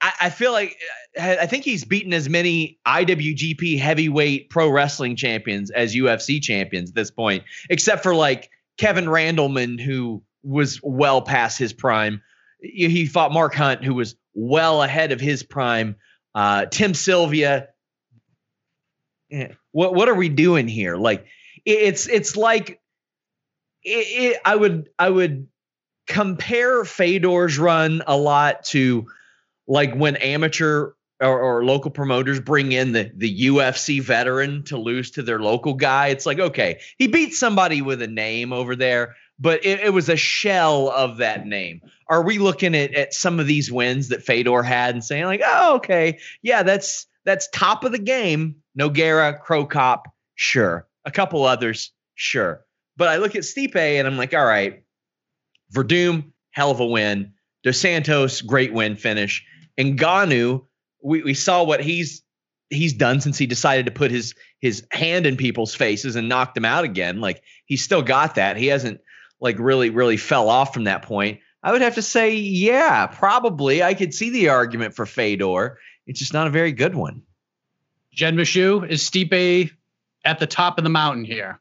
I, 0.00 0.12
I 0.22 0.30
feel 0.30 0.52
like 0.52 0.76
uh, 1.18 1.36
I 1.40 1.46
think 1.46 1.64
he's 1.64 1.84
beaten 1.84 2.12
as 2.12 2.28
many 2.28 2.78
IWGP 2.86 3.78
heavyweight 3.78 4.50
pro 4.50 4.68
wrestling 4.68 5.16
champions 5.16 5.70
as 5.70 5.94
UFC 5.94 6.42
champions 6.42 6.90
at 6.90 6.94
this 6.94 7.10
point, 7.10 7.44
except 7.68 8.02
for 8.02 8.14
like 8.14 8.50
Kevin 8.78 9.06
Randleman, 9.06 9.80
who 9.80 10.22
was 10.42 10.80
well 10.82 11.22
past 11.22 11.58
his 11.58 11.72
prime. 11.72 12.22
He 12.60 13.06
fought 13.06 13.32
Mark 13.32 13.54
Hunt, 13.54 13.84
who 13.84 13.94
was 13.94 14.16
well 14.34 14.82
ahead 14.82 15.12
of 15.12 15.20
his 15.20 15.42
prime. 15.42 15.96
Uh, 16.34 16.66
Tim 16.66 16.94
Sylvia. 16.94 17.68
What 19.72 19.94
what 19.94 20.08
are 20.08 20.14
we 20.14 20.28
doing 20.28 20.66
here? 20.66 20.96
Like 20.96 21.26
it's 21.64 22.08
it's 22.08 22.36
like 22.36 22.80
it, 23.82 24.34
it, 24.34 24.40
I 24.44 24.56
would 24.56 24.88
I 24.98 25.08
would 25.08 25.48
compare 26.06 26.84
Fedor's 26.84 27.58
run 27.58 28.02
a 28.06 28.16
lot 28.16 28.64
to 28.64 29.06
like 29.68 29.94
when 29.94 30.16
amateur 30.16 30.92
or, 31.20 31.40
or, 31.40 31.64
local 31.64 31.90
promoters 31.90 32.40
bring 32.40 32.72
in 32.72 32.92
the 32.92 33.12
the 33.14 33.46
UFC 33.46 34.02
veteran 34.02 34.64
to 34.64 34.78
lose 34.78 35.12
to 35.12 35.22
their 35.22 35.38
local 35.38 35.74
guy. 35.74 36.08
It's 36.08 36.26
like 36.26 36.40
okay, 36.40 36.80
he 36.98 37.06
beat 37.06 37.34
somebody 37.34 37.82
with 37.82 38.00
a 38.02 38.06
name 38.06 38.52
over 38.52 38.74
there, 38.74 39.16
but 39.40 39.64
it, 39.64 39.80
it, 39.80 39.92
was 39.94 40.08
a 40.08 40.16
shell 40.16 40.90
of 40.90 41.16
that 41.16 41.46
name. 41.46 41.80
Are 42.08 42.22
we 42.22 42.38
looking 42.38 42.74
at, 42.74 42.94
at 42.94 43.14
some 43.14 43.40
of 43.40 43.46
these 43.46 43.72
wins 43.72 44.08
that 44.08 44.22
Fedor 44.22 44.62
had 44.62 44.94
and 44.94 45.02
saying 45.02 45.24
like, 45.24 45.40
oh, 45.44 45.76
okay, 45.76 46.18
yeah, 46.42 46.62
that's 46.62 47.06
that's 47.24 47.48
top 47.48 47.84
of 47.84 47.92
the 47.92 47.98
game. 47.98 48.56
Nogueira, 48.78 49.40
Cro 49.40 49.64
Cop, 49.66 50.06
sure. 50.34 50.86
A 51.04 51.10
couple 51.10 51.44
others, 51.44 51.92
sure. 52.14 52.64
But 52.96 53.08
I 53.08 53.16
look 53.16 53.34
at 53.34 53.42
Stipe 53.42 53.76
and 53.76 54.06
I'm 54.06 54.18
like, 54.18 54.34
all 54.34 54.44
right, 54.44 54.82
Werdum, 55.74 56.32
hell 56.50 56.70
of 56.70 56.80
a 56.80 56.86
win. 56.86 57.32
Dos 57.62 57.78
Santos, 57.78 58.42
great 58.42 58.72
win 58.72 58.96
finish. 58.96 59.44
And 59.78 59.98
Ngannou, 59.98 60.66
we, 61.02 61.22
we 61.22 61.34
saw 61.34 61.64
what 61.64 61.82
he's 61.82 62.22
he's 62.68 62.92
done 62.92 63.20
since 63.20 63.36
he 63.36 63.46
decided 63.46 63.86
to 63.86 63.92
put 63.92 64.10
his 64.10 64.34
his 64.60 64.86
hand 64.92 65.26
in 65.26 65.36
people's 65.36 65.74
faces 65.74 66.16
and 66.16 66.28
knocked 66.28 66.54
them 66.54 66.64
out 66.64 66.84
again. 66.84 67.20
Like 67.20 67.42
he's 67.64 67.82
still 67.82 68.02
got 68.02 68.34
that. 68.34 68.56
He 68.56 68.66
hasn't 68.66 69.00
like 69.40 69.58
really, 69.58 69.90
really 69.90 70.16
fell 70.16 70.48
off 70.48 70.74
from 70.74 70.84
that 70.84 71.02
point, 71.02 71.40
I 71.62 71.72
would 71.72 71.82
have 71.82 71.96
to 71.96 72.02
say, 72.02 72.34
yeah, 72.34 73.06
probably. 73.06 73.82
I 73.82 73.94
could 73.94 74.14
see 74.14 74.30
the 74.30 74.48
argument 74.48 74.94
for 74.94 75.06
Fedor. 75.06 75.78
It's 76.06 76.18
just 76.18 76.32
not 76.32 76.46
a 76.46 76.50
very 76.50 76.72
good 76.72 76.94
one. 76.94 77.22
Jed 78.12 78.34
Meshew, 78.34 78.88
is 78.88 79.02
Stipe 79.02 79.70
at 80.24 80.38
the 80.38 80.46
top 80.46 80.78
of 80.78 80.84
the 80.84 80.90
mountain 80.90 81.24
here? 81.24 81.60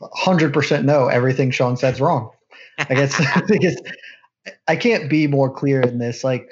100% 0.00 0.84
no. 0.84 1.08
Everything 1.08 1.50
Sean 1.50 1.76
said's 1.76 2.00
wrong. 2.00 2.30
I 2.78 2.94
guess 2.94 3.18
I 3.20 3.40
think 3.40 3.64
it's, 3.64 3.80
I 4.66 4.76
can't 4.76 5.10
be 5.10 5.26
more 5.26 5.50
clear 5.50 5.80
in 5.80 5.98
this. 5.98 6.22
Like, 6.22 6.48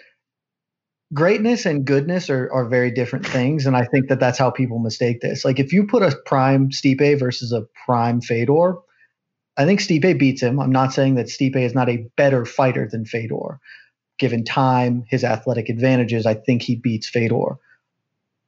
greatness 1.13 1.67
and 1.67 1.85
goodness 1.85 2.29
are, 2.31 2.51
are 2.53 2.65
very 2.65 2.91
different 2.91 3.27
things. 3.27 3.67
And 3.67 3.77
I 3.77 3.85
think 3.85 4.09
that 4.09 4.21
that's 4.21 4.39
how 4.39 4.51
people 4.51 4.79
mistake 4.79 5.21
this. 5.21 5.45
Like, 5.45 5.59
if 5.59 5.73
you 5.73 5.87
put 5.87 6.03
a 6.03 6.17
prime 6.25 6.71
Stipe 6.71 7.19
versus 7.19 7.53
a 7.53 7.67
prime 7.85 8.21
Fedor, 8.21 8.79
I 9.57 9.65
think 9.65 9.81
Stipe 9.81 10.19
beats 10.19 10.43
him. 10.43 10.61
I'm 10.61 10.73
not 10.73 10.93
saying 10.93 11.15
that 11.15 11.27
Stipe 11.27 11.57
is 11.57 11.75
not 11.75 11.89
a 11.89 12.07
better 12.17 12.45
fighter 12.45 12.89
than 12.91 13.05
Fedor. 13.05 13.59
Given 14.19 14.45
time, 14.45 15.05
his 15.09 15.25
athletic 15.25 15.69
advantages, 15.69 16.27
I 16.27 16.35
think 16.35 16.63
he 16.63 16.77
beats 16.77 17.09
Fedor. 17.09 17.59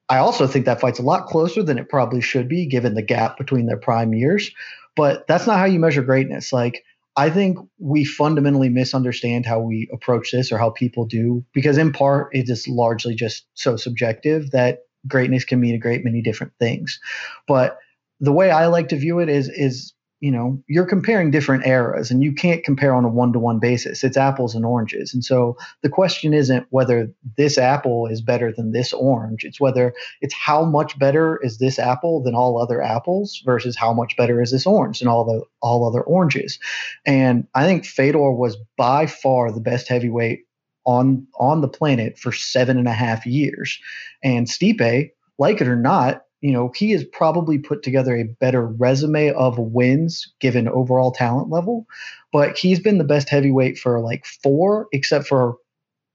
I 0.09 0.19
also 0.19 0.47
think 0.47 0.65
that 0.65 0.81
fight's 0.81 0.99
a 0.99 1.03
lot 1.03 1.27
closer 1.27 1.63
than 1.63 1.79
it 1.79 1.89
probably 1.89 2.21
should 2.21 2.49
be, 2.49 2.67
given 2.67 2.95
the 2.95 3.03
gap 3.03 3.37
between 3.37 3.67
their 3.67 3.77
prime 3.77 4.15
years. 4.15 4.51
But 4.97 5.27
that's 5.27 5.47
not 5.47 5.59
how 5.59 5.67
you 5.67 5.79
measure 5.79 6.03
greatness. 6.03 6.53
Like, 6.53 6.83
I 7.17 7.31
think 7.31 7.59
we 7.79 8.05
fundamentally 8.05 8.69
misunderstand 8.69 9.45
how 9.45 9.61
we 9.61 9.89
approach 9.93 10.31
this 10.31 10.53
or 10.53 10.59
how 10.59 10.71
people 10.71 11.05
do, 11.05 11.45
because 11.53 11.77
in 11.77 11.93
part, 11.93 12.31
it 12.33 12.49
is 12.49 12.69
largely 12.69 13.15
just 13.15 13.45
so 13.55 13.77
subjective 13.77 14.51
that 14.53 14.81
greatness 15.07 15.45
can 15.45 15.61
mean 15.61 15.75
a 15.75 15.79
great 15.79 16.05
many 16.05 16.23
different 16.23 16.53
things. 16.59 17.01
But 17.47 17.79
the 18.21 18.33
way 18.33 18.51
I 18.51 18.67
like 18.67 18.89
to 18.89 18.97
view 18.97 19.19
it 19.19 19.29
is 19.29 19.49
is 19.49 19.93
you 20.21 20.31
know 20.31 20.61
you're 20.67 20.87
comparing 20.87 21.31
different 21.31 21.67
eras 21.67 22.11
and 22.11 22.23
you 22.23 22.33
can't 22.33 22.65
compare 22.65 22.95
on 22.95 23.05
a 23.05 23.09
one-to-one 23.09 23.59
basis. 23.59 24.03
It's 24.03 24.17
apples 24.17 24.55
and 24.55 24.65
oranges. 24.65 25.15
And 25.15 25.25
so 25.25 25.57
the 25.83 25.89
question 25.89 26.35
isn't 26.35 26.67
whether 26.71 27.13
this 27.37 27.59
apple 27.59 28.07
is 28.07 28.21
better 28.21 28.53
than 28.53 28.73
this 28.73 28.93
orange. 28.93 29.45
It's 29.45 29.61
whether 29.61 29.95
it's 30.21 30.35
how 30.35 30.65
much 30.65 30.99
better 30.99 31.39
is 31.43 31.59
this 31.59 31.79
apple 31.79 32.23
than 32.23 32.35
all 32.35 32.61
other 32.61 32.83
apples 32.83 33.41
versus 33.45 33.77
how 33.77 33.93
much 33.93 34.17
better 34.17 34.43
is 34.43 34.51
this 34.51 34.67
orange 34.67 34.99
than 34.99 35.09
all 35.09 35.25
the 35.25 35.43
all 35.63 35.87
other 35.87 36.03
oranges. 36.03 36.59
And 37.07 37.47
i 37.55 37.65
think 37.65 37.85
fedor 37.85 38.33
was 38.33 38.57
by 38.77 39.07
far 39.07 39.53
the 39.53 39.61
best 39.61 39.89
heavyweight 39.89 40.41
on 40.85 41.27
on 41.39 41.61
the 41.61 41.69
planet 41.69 42.19
for 42.19 42.33
seven 42.33 42.79
and 42.79 42.89
a 42.89 42.93
half 42.93 43.25
years. 43.27 43.79
And 44.23 44.47
stipe 44.47 45.11
like 45.39 45.61
it 45.61 45.69
or 45.69 45.77
not 45.77 46.23
you 46.41 46.53
know, 46.53 46.73
he 46.75 46.93
has 46.93 47.05
probably 47.05 47.59
put 47.59 47.83
together 47.83 48.17
a 48.17 48.25
better 48.25 48.67
resume 48.67 49.33
of 49.33 49.59
wins 49.59 50.33
given 50.41 50.69
overall 50.69 51.11
talent 51.11 51.51
level, 51.51 51.87
but 52.33 52.57
he's 52.57 52.81
been 52.81 52.99
the 52.99 53.05
best 53.05 53.29
heavyweight 53.29 53.79
for 53.79 54.01
like 54.01 54.25
four, 54.27 54.87
except 54.93 55.27
for 55.27 55.57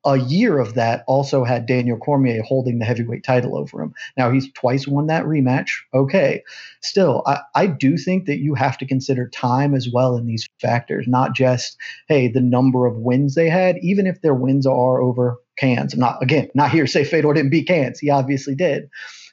a 0.05 0.17
year 0.17 0.59
of 0.59 0.73
that 0.73 1.03
also 1.07 1.45
had 1.45 1.65
Daniel 1.65 1.97
Cormier 1.97 2.41
holding 2.41 2.79
the 2.79 2.85
heavyweight 2.85 3.23
title 3.23 3.57
over 3.57 3.81
him. 3.81 3.93
Now 4.17 4.31
he's 4.31 4.51
twice 4.51 4.85
won 4.85 5.07
that 5.07 5.23
rematch. 5.23 5.69
Okay. 5.93 6.43
Still, 6.81 7.23
I, 7.25 7.39
I 7.55 7.67
do 7.67 7.97
think 7.97 8.25
that 8.25 8.39
you 8.39 8.53
have 8.53 8.77
to 8.79 8.85
consider 8.85 9.29
time 9.29 9.73
as 9.73 9.89
well 9.89 10.17
in 10.17 10.25
these 10.25 10.47
factors, 10.59 11.07
not 11.07 11.33
just, 11.33 11.77
hey, 12.09 12.27
the 12.27 12.41
number 12.41 12.85
of 12.85 12.97
wins 12.97 13.35
they 13.35 13.49
had, 13.49 13.77
even 13.81 14.05
if 14.05 14.21
their 14.21 14.33
wins 14.33 14.67
are 14.67 15.01
over 15.01 15.37
cans. 15.57 15.93
I'm 15.93 16.01
not, 16.01 16.21
again, 16.21 16.49
not 16.53 16.71
here 16.71 16.85
to 16.85 16.91
say 16.91 17.05
Fedor 17.05 17.33
didn't 17.33 17.51
beat 17.51 17.67
cans. 17.67 17.99
He 17.99 18.09
obviously 18.09 18.55
did. 18.55 18.89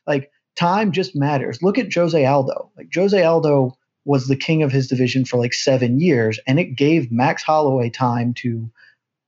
Like, 0.07 0.31
time 0.57 0.93
just 0.93 1.17
matters. 1.17 1.63
Look 1.63 1.79
at 1.79 1.93
Jose 1.93 2.25
Aldo. 2.25 2.71
Like, 2.77 2.89
Jose 2.95 3.23
Aldo 3.23 3.77
was 4.05 4.27
the 4.27 4.37
king 4.37 4.63
of 4.63 4.73
his 4.73 4.89
division 4.89 5.25
for 5.25 5.37
like 5.37 5.55
seven 5.55 6.01
years, 6.01 6.39
and 6.47 6.59
it 6.59 6.77
gave 6.77 7.13
Max 7.13 7.43
Holloway 7.43 7.91
time 7.91 8.35
to 8.35 8.71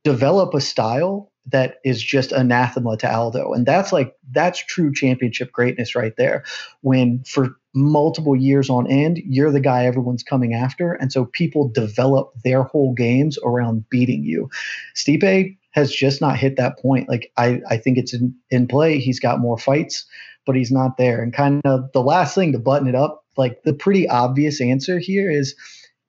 develop 0.05 0.55
a 0.55 0.61
style 0.61 1.31
that 1.47 1.77
is 1.85 2.03
just 2.03 2.31
anathema 2.33 2.97
to 2.97 3.13
Aldo. 3.13 3.53
And 3.53 3.67
that's 3.67 3.93
like, 3.93 4.15
that's 4.31 4.65
true 4.65 4.93
championship 4.93 5.51
greatness 5.51 5.95
right 5.95 6.15
there. 6.17 6.45
When 6.83 7.25
for 7.25 7.57
multiple 7.75 8.37
years 8.37 8.71
on 8.71 8.91
end, 8.91 9.19
you're 9.25 9.51
the 9.51 9.61
guy 9.61 9.87
everyone's 9.87 10.23
coming 10.23 10.55
after. 10.55 10.93
And 10.93 11.13
so 11.13 11.25
people 11.25 11.69
develop 11.69 12.33
their 12.45 12.63
whole 12.63 12.95
games 12.95 13.39
around 13.45 13.89
beating 13.89 14.23
you. 14.23 14.51
Stipe 14.95 15.57
has 15.73 15.93
just 15.93 16.21
not 16.21 16.37
hit 16.39 16.57
that 16.57 16.79
point. 16.79 17.09
Like, 17.09 17.33
I, 17.37 17.61
I 17.69 17.77
think 17.77 17.99
it's 17.99 18.15
in, 18.15 18.35
in 18.51 18.69
play. 18.69 18.99
He's 18.99 19.19
got 19.19 19.41
more 19.41 19.59
fights, 19.59 20.05
but 20.47 20.57
he's 20.57 20.73
not 20.73 20.97
there. 20.97 21.23
And 21.23 21.33
kind 21.33 21.61
of 21.65 21.91
the 21.93 22.03
last 22.03 22.35
thing 22.35 22.53
to 22.53 22.59
button 22.59 22.89
it 22.89 22.95
up, 22.95 23.25
like 23.37 23.63
the 23.65 23.73
pretty 23.73 24.09
obvious 24.09 24.61
answer 24.61 24.99
here 24.99 25.31
is 25.31 25.55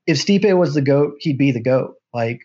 if 0.07 0.17
Stipe 0.17 0.57
was 0.57 0.73
the 0.73 0.81
GOAT, 0.81 1.15
he'd 1.19 1.37
be 1.37 1.51
the 1.51 1.61
GOAT. 1.61 1.95
Like, 2.13 2.41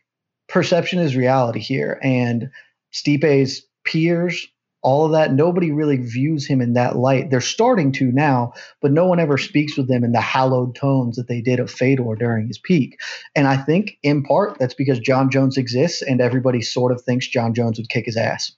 perception 0.49 0.99
is 0.99 1.17
reality 1.17 1.61
here. 1.61 1.99
And 2.03 2.51
Stipe's 2.93 3.63
peers, 3.85 4.47
all 4.83 5.05
of 5.05 5.13
that, 5.13 5.33
nobody 5.33 5.73
really 5.73 5.97
views 5.97 6.47
him 6.47 6.61
in 6.61 6.75
that 6.75 6.97
light. 6.97 7.31
They're 7.31 7.41
starting 7.41 7.91
to 7.93 8.13
now, 8.13 8.53
but 8.81 8.93
no 8.93 9.07
one 9.07 9.19
ever 9.19 9.37
speaks 9.37 9.77
with 9.77 9.89
them 9.89 10.05
in 10.05 10.13
the 10.13 10.21
hallowed 10.21 10.77
tones 10.77 11.17
that 11.17 11.27
they 11.27 11.41
did 11.41 11.59
of 11.59 11.71
Fedor 11.71 12.15
during 12.17 12.47
his 12.47 12.59
peak. 12.59 12.99
And 13.35 13.49
I 13.49 13.57
think 13.57 13.99
in 14.03 14.23
part 14.23 14.59
that's 14.59 14.75
because 14.75 15.01
Jon 15.01 15.31
Jones 15.31 15.57
exists 15.57 16.01
and 16.01 16.21
everybody 16.21 16.63
sort 16.63 16.93
of 16.93 17.03
thinks 17.03 17.27
Jon 17.27 17.55
Jones 17.55 17.79
would 17.79 17.89
kick 17.89 18.07
his 18.07 18.17
ass. 18.17 18.53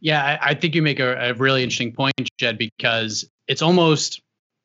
Yeah, 0.00 0.22
I, 0.22 0.50
I 0.50 0.54
think 0.54 0.74
you 0.74 0.82
make 0.82 1.00
a, 1.00 1.30
a 1.30 1.34
really 1.34 1.62
interesting 1.62 1.92
point, 1.92 2.14
Jed, 2.38 2.58
because 2.58 3.28
it's 3.48 3.62
almost 3.62 4.20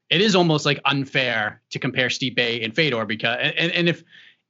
it 0.10 0.22
is 0.22 0.36
almost 0.36 0.66
like 0.66 0.80
unfair 0.86 1.62
to 1.72 1.80
compare 1.80 2.10
Stipe 2.10 2.64
and 2.64 2.76
Fedor 2.76 3.06
because 3.06 3.38
and, 3.58 3.72
and 3.72 3.90
if 3.90 4.04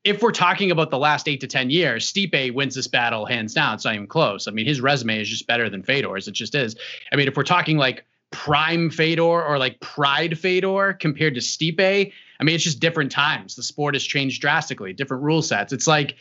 if 0.03 0.23
we're 0.23 0.31
talking 0.31 0.71
about 0.71 0.89
the 0.89 0.97
last 0.97 1.27
eight 1.27 1.41
to 1.41 1.47
ten 1.47 1.69
years, 1.69 2.11
Stipe 2.11 2.53
wins 2.53 2.73
this 2.73 2.87
battle 2.87 3.25
hands 3.25 3.53
down. 3.53 3.75
It's 3.75 3.85
not 3.85 3.93
even 3.93 4.07
close. 4.07 4.47
I 4.47 4.51
mean, 4.51 4.65
his 4.65 4.81
resume 4.81 5.21
is 5.21 5.29
just 5.29 5.45
better 5.45 5.69
than 5.69 5.83
Fedor's. 5.83 6.27
It 6.27 6.31
just 6.31 6.55
is. 6.55 6.75
I 7.11 7.15
mean, 7.15 7.27
if 7.27 7.37
we're 7.37 7.43
talking 7.43 7.77
like 7.77 8.05
prime 8.31 8.89
Fedor 8.89 9.21
or 9.21 9.59
like 9.59 9.79
pride 9.81 10.39
Fedor 10.39 10.93
compared 10.93 11.35
to 11.35 11.41
Stipe, 11.41 12.11
I 12.39 12.43
mean, 12.43 12.55
it's 12.55 12.63
just 12.63 12.79
different 12.79 13.11
times. 13.11 13.55
The 13.55 13.63
sport 13.63 13.93
has 13.93 14.03
changed 14.03 14.41
drastically, 14.41 14.93
different 14.93 15.21
rule 15.21 15.43
sets. 15.43 15.71
It's 15.73 15.85
like 15.85 16.15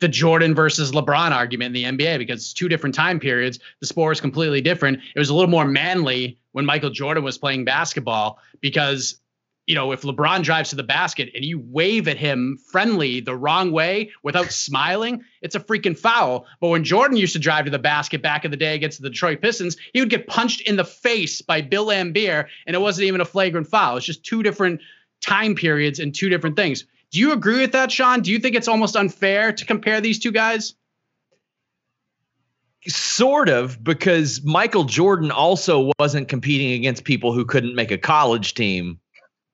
the 0.00 0.08
Jordan 0.08 0.54
versus 0.54 0.92
LeBron 0.92 1.30
argument 1.30 1.74
in 1.76 1.96
the 1.96 2.06
NBA 2.06 2.18
because 2.18 2.42
it's 2.42 2.52
two 2.52 2.68
different 2.68 2.94
time 2.94 3.18
periods. 3.18 3.58
The 3.80 3.86
sport 3.86 4.16
is 4.16 4.20
completely 4.20 4.60
different. 4.60 4.98
It 5.14 5.18
was 5.18 5.30
a 5.30 5.34
little 5.34 5.50
more 5.50 5.64
manly 5.64 6.38
when 6.52 6.66
Michael 6.66 6.90
Jordan 6.90 7.24
was 7.24 7.38
playing 7.38 7.64
basketball 7.64 8.38
because 8.60 9.20
you 9.66 9.74
know, 9.74 9.90
if 9.90 10.02
LeBron 10.02 10.42
drives 10.42 10.70
to 10.70 10.76
the 10.76 10.84
basket 10.84 11.28
and 11.34 11.44
you 11.44 11.58
wave 11.58 12.06
at 12.06 12.16
him 12.16 12.56
friendly 12.70 13.20
the 13.20 13.34
wrong 13.34 13.72
way 13.72 14.12
without 14.22 14.52
smiling, 14.52 15.24
it's 15.42 15.56
a 15.56 15.60
freaking 15.60 15.98
foul. 15.98 16.46
But 16.60 16.68
when 16.68 16.84
Jordan 16.84 17.16
used 17.16 17.32
to 17.32 17.40
drive 17.40 17.64
to 17.64 17.70
the 17.70 17.78
basket 17.78 18.22
back 18.22 18.44
in 18.44 18.50
the 18.50 18.56
day 18.56 18.74
against 18.74 19.02
the 19.02 19.10
Detroit 19.10 19.42
Pistons, 19.42 19.76
he 19.92 20.00
would 20.00 20.10
get 20.10 20.28
punched 20.28 20.60
in 20.62 20.76
the 20.76 20.84
face 20.84 21.42
by 21.42 21.60
Bill 21.60 21.86
Laimbeer, 21.86 22.46
and 22.66 22.76
it 22.76 22.80
wasn't 22.80 23.06
even 23.08 23.20
a 23.20 23.24
flagrant 23.24 23.66
foul. 23.66 23.96
It's 23.96 24.06
just 24.06 24.24
two 24.24 24.42
different 24.42 24.80
time 25.20 25.54
periods 25.54 25.98
and 25.98 26.14
two 26.14 26.28
different 26.28 26.56
things. 26.56 26.84
Do 27.16 27.22
you 27.22 27.32
agree 27.32 27.62
with 27.62 27.72
that, 27.72 27.90
Sean? 27.90 28.20
Do 28.20 28.30
you 28.30 28.38
think 28.38 28.56
it's 28.56 28.68
almost 28.68 28.94
unfair 28.94 29.50
to 29.50 29.64
compare 29.64 30.02
these 30.02 30.18
two 30.18 30.32
guys? 30.32 30.74
Sort 32.86 33.48
of, 33.48 33.82
because 33.82 34.44
Michael 34.44 34.84
Jordan 34.84 35.30
also 35.30 35.92
wasn't 35.98 36.28
competing 36.28 36.72
against 36.72 37.04
people 37.04 37.32
who 37.32 37.46
couldn't 37.46 37.74
make 37.74 37.90
a 37.90 37.96
college 37.96 38.52
team 38.52 39.00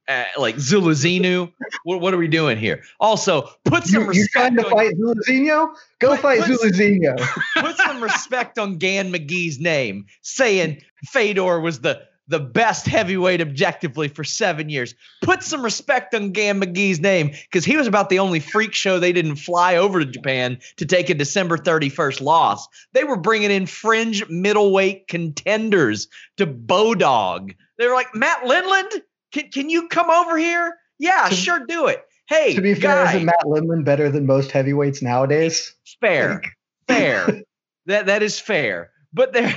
uh, 0.08 0.24
like 0.36 0.56
Zuluzinho. 0.56 1.52
what, 1.84 2.00
what 2.00 2.12
are 2.12 2.16
we 2.16 2.26
doing 2.26 2.58
here? 2.58 2.82
Also, 2.98 3.48
put 3.64 3.84
some 3.84 4.02
you, 4.02 4.08
respect. 4.08 4.34
You 4.34 4.40
trying 4.40 4.56
to 4.56 4.64
on, 4.64 4.72
fight 4.72 4.94
Zuluzinho? 4.98 5.74
Go 6.00 6.10
put, 6.10 6.18
fight 6.18 6.40
put, 6.40 6.50
Zuluzinho. 6.50 7.16
put 7.58 7.76
some 7.76 8.02
respect 8.02 8.58
on 8.58 8.78
Gan 8.78 9.12
McGee's 9.12 9.60
name, 9.60 10.06
saying 10.22 10.82
Fedor 11.04 11.60
was 11.60 11.78
the 11.78 12.02
the 12.32 12.40
best 12.40 12.86
heavyweight 12.86 13.42
objectively 13.42 14.08
for 14.08 14.24
seven 14.24 14.70
years. 14.70 14.94
Put 15.20 15.42
some 15.42 15.62
respect 15.62 16.14
on 16.14 16.32
Gan 16.32 16.62
McGee's 16.62 16.98
name 16.98 17.28
because 17.28 17.62
he 17.62 17.76
was 17.76 17.86
about 17.86 18.08
the 18.08 18.20
only 18.20 18.40
freak 18.40 18.72
show 18.72 18.98
they 18.98 19.12
didn't 19.12 19.36
fly 19.36 19.76
over 19.76 20.00
to 20.00 20.06
Japan 20.06 20.58
to 20.76 20.86
take 20.86 21.10
a 21.10 21.14
December 21.14 21.58
31st 21.58 22.22
loss. 22.22 22.66
They 22.94 23.04
were 23.04 23.18
bringing 23.18 23.50
in 23.50 23.66
fringe 23.66 24.26
middleweight 24.30 25.08
contenders 25.08 26.08
to 26.38 26.46
Bodog. 26.46 27.54
They 27.76 27.86
were 27.86 27.94
like, 27.94 28.14
Matt 28.14 28.44
Lindland? 28.44 29.02
Can 29.32 29.50
can 29.50 29.68
you 29.68 29.88
come 29.88 30.10
over 30.10 30.38
here? 30.38 30.74
Yeah, 30.98 31.28
sure, 31.28 31.66
do 31.66 31.86
it. 31.88 32.02
Hey, 32.28 32.54
to 32.54 32.62
be 32.62 32.74
fair, 32.74 33.04
isn't 33.08 33.26
Matt 33.26 33.44
Lindland 33.44 33.84
better 33.84 34.10
than 34.10 34.24
most 34.24 34.52
heavyweights 34.52 35.02
nowadays? 35.02 35.74
Fair, 36.00 36.42
fair. 36.88 37.42
that 37.86 38.06
that 38.06 38.22
is 38.22 38.40
fair. 38.40 38.90
But 39.12 39.34
they're 39.34 39.54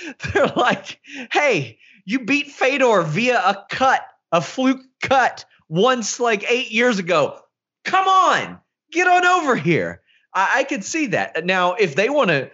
they're 0.32 0.46
like, 0.56 1.00
hey, 1.32 1.78
you 2.04 2.20
beat 2.20 2.48
Fedor 2.48 3.02
via 3.02 3.38
a 3.38 3.64
cut, 3.70 4.02
a 4.30 4.40
fluke 4.40 4.82
cut 5.02 5.44
once 5.68 6.20
like 6.20 6.50
eight 6.50 6.70
years 6.70 6.98
ago. 6.98 7.38
Come 7.84 8.06
on, 8.06 8.58
get 8.90 9.08
on 9.08 9.24
over 9.26 9.56
here. 9.56 10.02
I, 10.34 10.60
I 10.60 10.64
could 10.64 10.84
see 10.84 11.06
that. 11.08 11.44
Now, 11.44 11.74
if 11.74 11.94
they 11.94 12.08
want 12.08 12.30
to, 12.30 12.50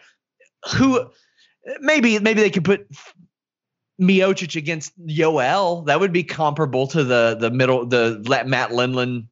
who 0.76 1.10
maybe 1.80 2.18
maybe 2.18 2.40
they 2.40 2.50
could 2.50 2.64
put 2.64 2.88
Miocic 4.00 4.56
against 4.56 4.98
Yoel, 5.06 5.86
that 5.86 6.00
would 6.00 6.12
be 6.12 6.24
comparable 6.24 6.86
to 6.88 7.04
the 7.04 7.36
the 7.38 7.50
middle 7.50 7.86
the 7.86 8.22
Matt 8.46 8.70
Lindland 8.70 9.26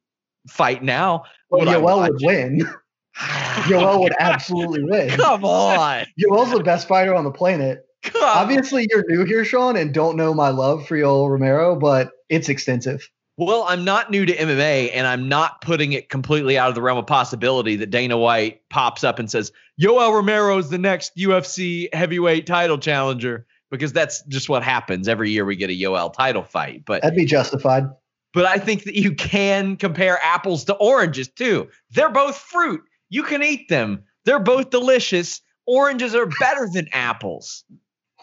fight 0.49 0.83
now. 0.83 1.25
Well, 1.51 1.61
would 1.61 1.69
Yoel 1.69 2.09
would 2.09 2.21
win. 2.23 2.69
Yoel 3.17 4.01
would 4.01 4.15
absolutely 4.21 4.85
win. 4.85 5.11
Come 5.11 5.45
on. 5.45 6.07
Yoel's 6.21 6.53
the 6.53 6.63
best 6.63 6.89
fighter 6.89 7.15
on 7.15 7.25
the 7.25 7.31
planet. 7.31 7.86
Come 8.03 8.23
Obviously, 8.23 8.87
you're 8.91 9.05
new 9.09 9.25
here, 9.25 9.45
Sean, 9.45 9.77
and 9.77 9.93
don't 9.93 10.17
know 10.17 10.33
my 10.33 10.51
love 10.51 10.87
for 10.87 10.97
Yoel 10.97 11.29
Romero, 11.29 11.77
but 11.77 12.13
it's 12.29 12.49
extensive. 12.49 13.09
Well, 13.39 13.65
I'm 13.69 13.85
not 13.85 14.11
new 14.11 14.25
to 14.25 14.35
MMA, 14.35 14.91
and 14.95 15.07
I'm 15.07 15.29
not 15.29 15.61
putting 15.61 15.93
it 15.93 16.09
completely 16.09 16.57
out 16.57 16.71
of 16.71 16.75
the 16.75 16.81
realm 16.81 16.97
of 16.97 17.07
possibility 17.07 17.77
that 17.77 17.91
Dana 17.91 18.17
White 18.17 18.67
pops 18.71 19.05
up 19.05 19.19
and 19.19 19.31
says, 19.31 19.53
Yoel 19.81 20.13
Romero 20.13 20.57
is 20.57 20.71
the 20.71 20.79
next 20.79 21.17
UFC 21.17 21.93
heavyweight 21.93 22.47
title 22.47 22.79
challenger 22.79 23.47
because 23.71 23.93
that's 23.93 24.23
just 24.25 24.49
what 24.49 24.63
happens 24.63 25.07
every 25.07 25.31
year 25.31 25.45
we 25.45 25.57
get 25.57 25.69
a 25.69 25.75
Yoel 25.75 26.13
title 26.13 26.45
fight. 26.45 26.85
But 26.87 27.03
that'd 27.03 27.17
be 27.17 27.27
justified. 27.27 27.85
But 28.33 28.47
I 28.47 28.59
think 28.59 28.85
that 28.85 28.95
you 28.95 29.15
can 29.15 29.77
compare 29.77 30.19
apples 30.23 30.65
to 30.65 30.75
oranges 30.75 31.29
too. 31.29 31.69
They're 31.91 32.11
both 32.11 32.37
fruit. 32.39 32.83
You 33.09 33.23
can 33.23 33.43
eat 33.43 33.69
them. 33.69 34.05
They're 34.25 34.39
both 34.39 34.71
delicious. 34.71 35.41
Oranges 35.67 36.15
are 36.15 36.27
better 36.41 36.69
than 36.73 36.89
apples. 36.93 37.65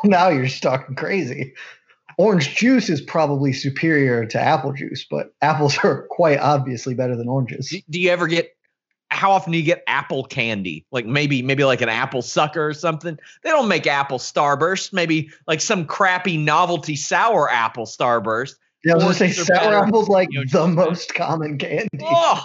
Now 0.09 0.29
you're 0.29 0.45
just 0.45 0.61
talking 0.61 0.95
crazy. 0.95 1.53
Orange 2.17 2.55
juice 2.55 2.89
is 2.89 3.01
probably 3.01 3.53
superior 3.53 4.25
to 4.25 4.39
apple 4.39 4.73
juice, 4.73 5.05
but 5.09 5.33
apples 5.41 5.77
are 5.83 6.07
quite 6.09 6.39
obviously 6.39 6.93
better 6.93 7.15
than 7.15 7.27
oranges. 7.27 7.69
Do, 7.69 7.79
do 7.89 7.99
you 7.99 8.09
ever 8.09 8.27
get 8.27 8.55
how 9.09 9.31
often 9.31 9.51
do 9.51 9.57
you 9.57 9.63
get 9.63 9.83
apple 9.87 10.23
candy? 10.25 10.85
Like 10.91 11.05
maybe 11.05 11.41
maybe 11.41 11.63
like 11.63 11.81
an 11.81 11.89
apple 11.89 12.21
sucker 12.21 12.67
or 12.67 12.73
something. 12.73 13.17
They 13.43 13.49
don't 13.49 13.67
make 13.67 13.87
apple 13.87 14.17
starburst. 14.17 14.91
Maybe 14.91 15.29
like 15.47 15.61
some 15.61 15.85
crappy 15.85 16.35
novelty 16.35 16.95
sour 16.95 17.49
apple 17.49 17.85
starburst. 17.85 18.55
Yeah, 18.83 18.93
I 18.93 18.95
was 18.95 19.03
gonna 19.03 19.15
say 19.15 19.31
sour 19.31 19.75
apple's 19.75 20.09
like 20.09 20.29
the 20.51 20.67
most 20.67 21.15
common 21.15 21.57
candy. 21.57 21.87
Oh, 22.01 22.43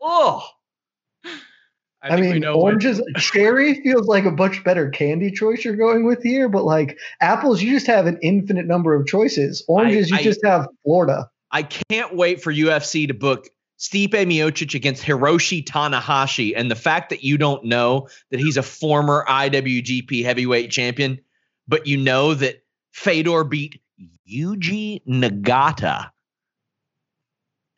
oh. 0.00 0.48
I, 2.04 2.16
I 2.16 2.20
mean, 2.20 2.44
oranges, 2.44 3.00
cherry 3.16 3.80
feels 3.82 4.06
like 4.06 4.26
a 4.26 4.30
much 4.30 4.62
better 4.62 4.90
candy 4.90 5.30
choice 5.30 5.64
you're 5.64 5.74
going 5.74 6.04
with 6.04 6.22
here, 6.22 6.50
but 6.50 6.64
like 6.64 6.98
apples, 7.22 7.62
you 7.62 7.72
just 7.72 7.86
have 7.86 8.06
an 8.06 8.18
infinite 8.20 8.66
number 8.66 8.94
of 8.94 9.06
choices. 9.06 9.64
Oranges, 9.68 10.12
I, 10.12 10.16
you 10.16 10.20
I, 10.20 10.22
just 10.22 10.44
have 10.44 10.68
Florida. 10.84 11.30
I 11.50 11.62
can't 11.62 12.14
wait 12.14 12.42
for 12.42 12.52
UFC 12.52 13.08
to 13.08 13.14
book 13.14 13.48
Stipe 13.78 14.10
Miocic 14.10 14.74
against 14.74 15.02
Hiroshi 15.02 15.64
Tanahashi, 15.64 16.52
and 16.54 16.70
the 16.70 16.76
fact 16.76 17.08
that 17.08 17.24
you 17.24 17.38
don't 17.38 17.64
know 17.64 18.08
that 18.30 18.38
he's 18.38 18.58
a 18.58 18.62
former 18.62 19.24
IWGP 19.26 20.22
Heavyweight 20.24 20.70
Champion, 20.70 21.18
but 21.66 21.86
you 21.86 21.96
know 21.96 22.34
that 22.34 22.62
Fedor 22.92 23.44
beat 23.44 23.80
Yuji 24.30 25.00
Nagata. 25.06 26.10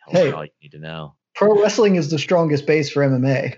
That's 0.09 0.19
hey, 0.19 0.33
all 0.33 0.45
you 0.45 0.51
need 0.61 0.73
to 0.73 0.81
know. 0.81 1.15
Pro 1.37 1.61
wrestling 1.63 1.95
is 1.95 2.11
the 2.11 2.19
strongest 2.19 2.67
base 2.67 2.91
for 2.91 3.07
MMA. 3.07 3.57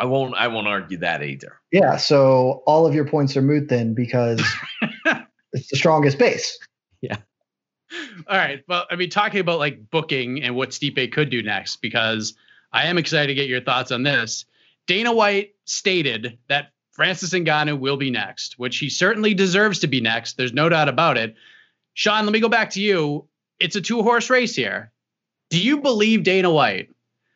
I 0.00 0.06
won't. 0.06 0.34
I 0.34 0.48
won't 0.48 0.66
argue 0.66 0.96
that 0.98 1.22
either. 1.22 1.60
Yeah. 1.70 1.98
So 1.98 2.62
all 2.66 2.86
of 2.86 2.94
your 2.94 3.04
points 3.04 3.36
are 3.36 3.42
moot 3.42 3.68
then 3.68 3.92
because 3.92 4.42
it's 5.52 5.68
the 5.68 5.76
strongest 5.76 6.18
base. 6.18 6.58
Yeah. 7.02 7.18
All 8.26 8.38
right. 8.38 8.64
Well, 8.66 8.86
I 8.90 8.96
mean, 8.96 9.10
talking 9.10 9.40
about 9.40 9.58
like 9.58 9.90
booking 9.90 10.42
and 10.42 10.56
what 10.56 10.70
Stipe 10.70 11.12
could 11.12 11.28
do 11.28 11.42
next, 11.42 11.82
because 11.82 12.34
I 12.72 12.86
am 12.86 12.96
excited 12.96 13.26
to 13.26 13.34
get 13.34 13.46
your 13.46 13.60
thoughts 13.60 13.92
on 13.92 14.02
this. 14.02 14.46
Dana 14.86 15.12
White 15.12 15.54
stated 15.66 16.38
that 16.48 16.70
Francis 16.92 17.34
Ngannou 17.34 17.78
will 17.78 17.98
be 17.98 18.10
next, 18.10 18.58
which 18.58 18.78
he 18.78 18.88
certainly 18.88 19.34
deserves 19.34 19.80
to 19.80 19.86
be 19.86 20.00
next. 20.00 20.38
There's 20.38 20.54
no 20.54 20.70
doubt 20.70 20.88
about 20.88 21.18
it. 21.18 21.34
Sean, 21.92 22.24
let 22.24 22.32
me 22.32 22.40
go 22.40 22.48
back 22.48 22.70
to 22.70 22.80
you. 22.80 23.28
It's 23.58 23.76
a 23.76 23.82
two 23.82 24.02
horse 24.02 24.30
race 24.30 24.56
here. 24.56 24.92
Do 25.50 25.60
you 25.60 25.82
believe 25.82 26.22
Dana 26.22 26.50
White 26.50 26.88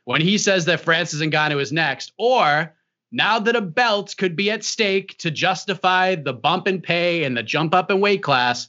when 0.04 0.20
he 0.20 0.38
says 0.38 0.64
that 0.66 0.80
Francis 0.80 1.20
Ngannou 1.20 1.60
is 1.60 1.72
next? 1.72 2.12
Or 2.18 2.74
now 3.12 3.38
that 3.38 3.56
a 3.56 3.60
belt 3.60 4.14
could 4.16 4.36
be 4.36 4.50
at 4.50 4.64
stake 4.64 5.16
to 5.18 5.30
justify 5.30 6.14
the 6.14 6.32
bump 6.32 6.66
in 6.68 6.80
pay 6.80 7.24
and 7.24 7.36
the 7.36 7.42
jump 7.42 7.74
up 7.74 7.90
in 7.90 8.00
weight 8.00 8.22
class, 8.22 8.68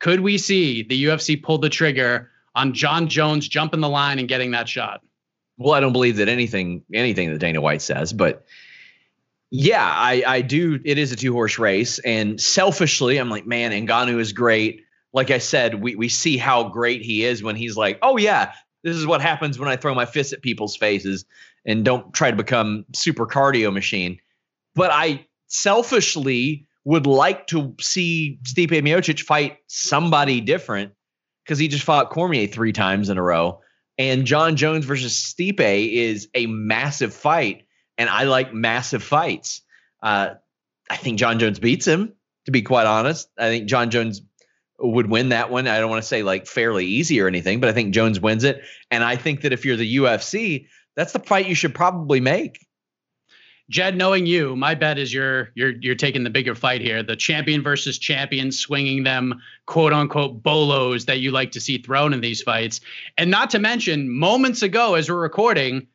could 0.00 0.20
we 0.20 0.38
see 0.38 0.82
the 0.82 1.04
UFC 1.04 1.42
pull 1.42 1.58
the 1.58 1.70
trigger 1.70 2.30
on 2.54 2.74
Jon 2.74 3.08
Jones 3.08 3.48
jumping 3.48 3.80
the 3.80 3.88
line 3.88 4.18
and 4.18 4.28
getting 4.28 4.50
that 4.52 4.68
shot? 4.68 5.00
Well, 5.56 5.74
I 5.74 5.80
don't 5.80 5.92
believe 5.92 6.16
that 6.16 6.28
anything 6.28 6.82
anything 6.92 7.32
that 7.32 7.38
Dana 7.38 7.60
White 7.60 7.82
says, 7.82 8.12
but 8.12 8.44
yeah, 9.50 9.86
I 9.86 10.24
I 10.26 10.40
do. 10.40 10.80
It 10.84 10.98
is 10.98 11.12
a 11.12 11.16
two 11.16 11.32
horse 11.32 11.60
race, 11.60 12.00
and 12.00 12.40
selfishly, 12.40 13.18
I'm 13.18 13.30
like, 13.30 13.46
man, 13.46 13.70
Ngannou 13.70 14.18
is 14.18 14.32
great. 14.32 14.82
Like 15.12 15.30
I 15.30 15.38
said, 15.38 15.80
we 15.80 15.94
we 15.94 16.08
see 16.08 16.36
how 16.36 16.68
great 16.70 17.02
he 17.02 17.24
is 17.24 17.40
when 17.40 17.54
he's 17.54 17.76
like, 17.76 18.00
oh 18.02 18.16
yeah, 18.16 18.52
this 18.84 18.96
is 18.96 19.06
what 19.06 19.22
happens 19.22 19.58
when 19.58 19.68
I 19.68 19.76
throw 19.76 19.94
my 19.94 20.04
fists 20.04 20.32
at 20.34 20.42
people's 20.42 20.76
faces 20.76 21.24
and 21.66 21.84
don't 21.84 22.12
try 22.12 22.30
to 22.30 22.36
become 22.36 22.84
super 22.94 23.26
cardio 23.26 23.72
machine. 23.72 24.18
But 24.74 24.90
I 24.92 25.26
selfishly 25.48 26.66
would 26.84 27.06
like 27.06 27.46
to 27.48 27.74
see 27.80 28.38
Stipe 28.42 28.68
Miocic 28.68 29.22
fight 29.22 29.56
somebody 29.66 30.42
different 30.42 30.92
because 31.42 31.58
he 31.58 31.66
just 31.66 31.84
fought 31.84 32.10
Cormier 32.10 32.46
three 32.46 32.72
times 32.72 33.08
in 33.08 33.16
a 33.16 33.22
row. 33.22 33.60
And 33.96 34.26
Jon 34.26 34.56
Jones 34.56 34.84
versus 34.84 35.14
Stipe 35.14 35.92
is 35.92 36.28
a 36.34 36.46
massive 36.46 37.14
fight, 37.14 37.64
and 37.96 38.10
I 38.10 38.24
like 38.24 38.52
massive 38.52 39.02
fights. 39.02 39.62
Uh, 40.02 40.34
I 40.90 40.96
think 40.96 41.18
Jon 41.18 41.38
Jones 41.38 41.58
beats 41.58 41.86
him, 41.86 42.12
to 42.44 42.50
be 42.50 42.60
quite 42.62 42.86
honest. 42.86 43.28
I 43.38 43.48
think 43.48 43.66
Jon 43.66 43.90
Jones 43.90 44.20
would 44.78 45.08
win 45.08 45.28
that 45.30 45.50
one. 45.50 45.68
I 45.68 45.78
don't 45.78 45.90
want 45.90 46.02
to 46.02 46.08
say 46.08 46.22
like 46.22 46.46
fairly 46.46 46.86
easy 46.86 47.20
or 47.20 47.28
anything, 47.28 47.60
but 47.60 47.68
I 47.68 47.72
think 47.72 47.94
Jones 47.94 48.20
wins 48.20 48.44
it. 48.44 48.62
And 48.90 49.04
I 49.04 49.16
think 49.16 49.42
that 49.42 49.52
if 49.52 49.64
you're 49.64 49.76
the 49.76 49.96
UFC, 49.96 50.66
that's 50.96 51.12
the 51.12 51.18
fight 51.18 51.46
you 51.46 51.54
should 51.54 51.74
probably 51.74 52.20
make. 52.20 52.58
Jed, 53.70 53.96
knowing 53.96 54.26
you, 54.26 54.54
my 54.56 54.74
bet 54.74 54.98
is 54.98 55.12
you're 55.14 55.50
you're 55.54 55.72
you're 55.80 55.94
taking 55.94 56.22
the 56.22 56.28
bigger 56.28 56.54
fight 56.54 56.82
here. 56.82 57.02
The 57.02 57.16
champion 57.16 57.62
versus 57.62 57.96
champion, 57.96 58.52
swinging 58.52 59.04
them 59.04 59.40
quote 59.64 59.94
unquote 59.94 60.42
bolos 60.42 61.06
that 61.06 61.20
you 61.20 61.30
like 61.30 61.50
to 61.52 61.60
see 61.60 61.78
thrown 61.78 62.12
in 62.12 62.20
these 62.20 62.42
fights, 62.42 62.82
and 63.16 63.30
not 63.30 63.48
to 63.50 63.58
mention 63.58 64.10
moments 64.10 64.62
ago 64.62 64.94
as 64.94 65.08
we're 65.08 65.16
recording, 65.16 65.86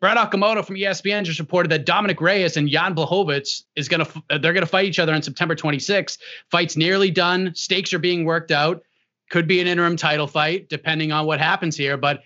Brett 0.00 0.18
Okamoto 0.18 0.64
from 0.64 0.76
ESPN 0.76 1.24
just 1.24 1.38
reported 1.38 1.70
that 1.70 1.86
Dominick 1.86 2.20
Reyes 2.20 2.56
and 2.56 2.68
Jan 2.68 2.94
Blachowicz 2.94 3.62
is 3.76 3.88
gonna 3.88 4.06
uh, 4.30 4.38
they're 4.38 4.52
gonna 4.52 4.66
fight 4.66 4.86
each 4.86 4.98
other 4.98 5.14
on 5.14 5.22
September 5.22 5.54
26th. 5.54 6.18
Fight's 6.50 6.76
nearly 6.76 7.10
done. 7.10 7.52
Stakes 7.54 7.92
are 7.94 7.98
being 7.98 8.24
worked 8.24 8.50
out. 8.50 8.82
Could 9.30 9.48
be 9.48 9.60
an 9.60 9.66
interim 9.66 9.96
title 9.96 10.26
fight 10.26 10.68
depending 10.68 11.12
on 11.12 11.26
what 11.26 11.40
happens 11.40 11.76
here, 11.76 11.96
but 11.96 12.22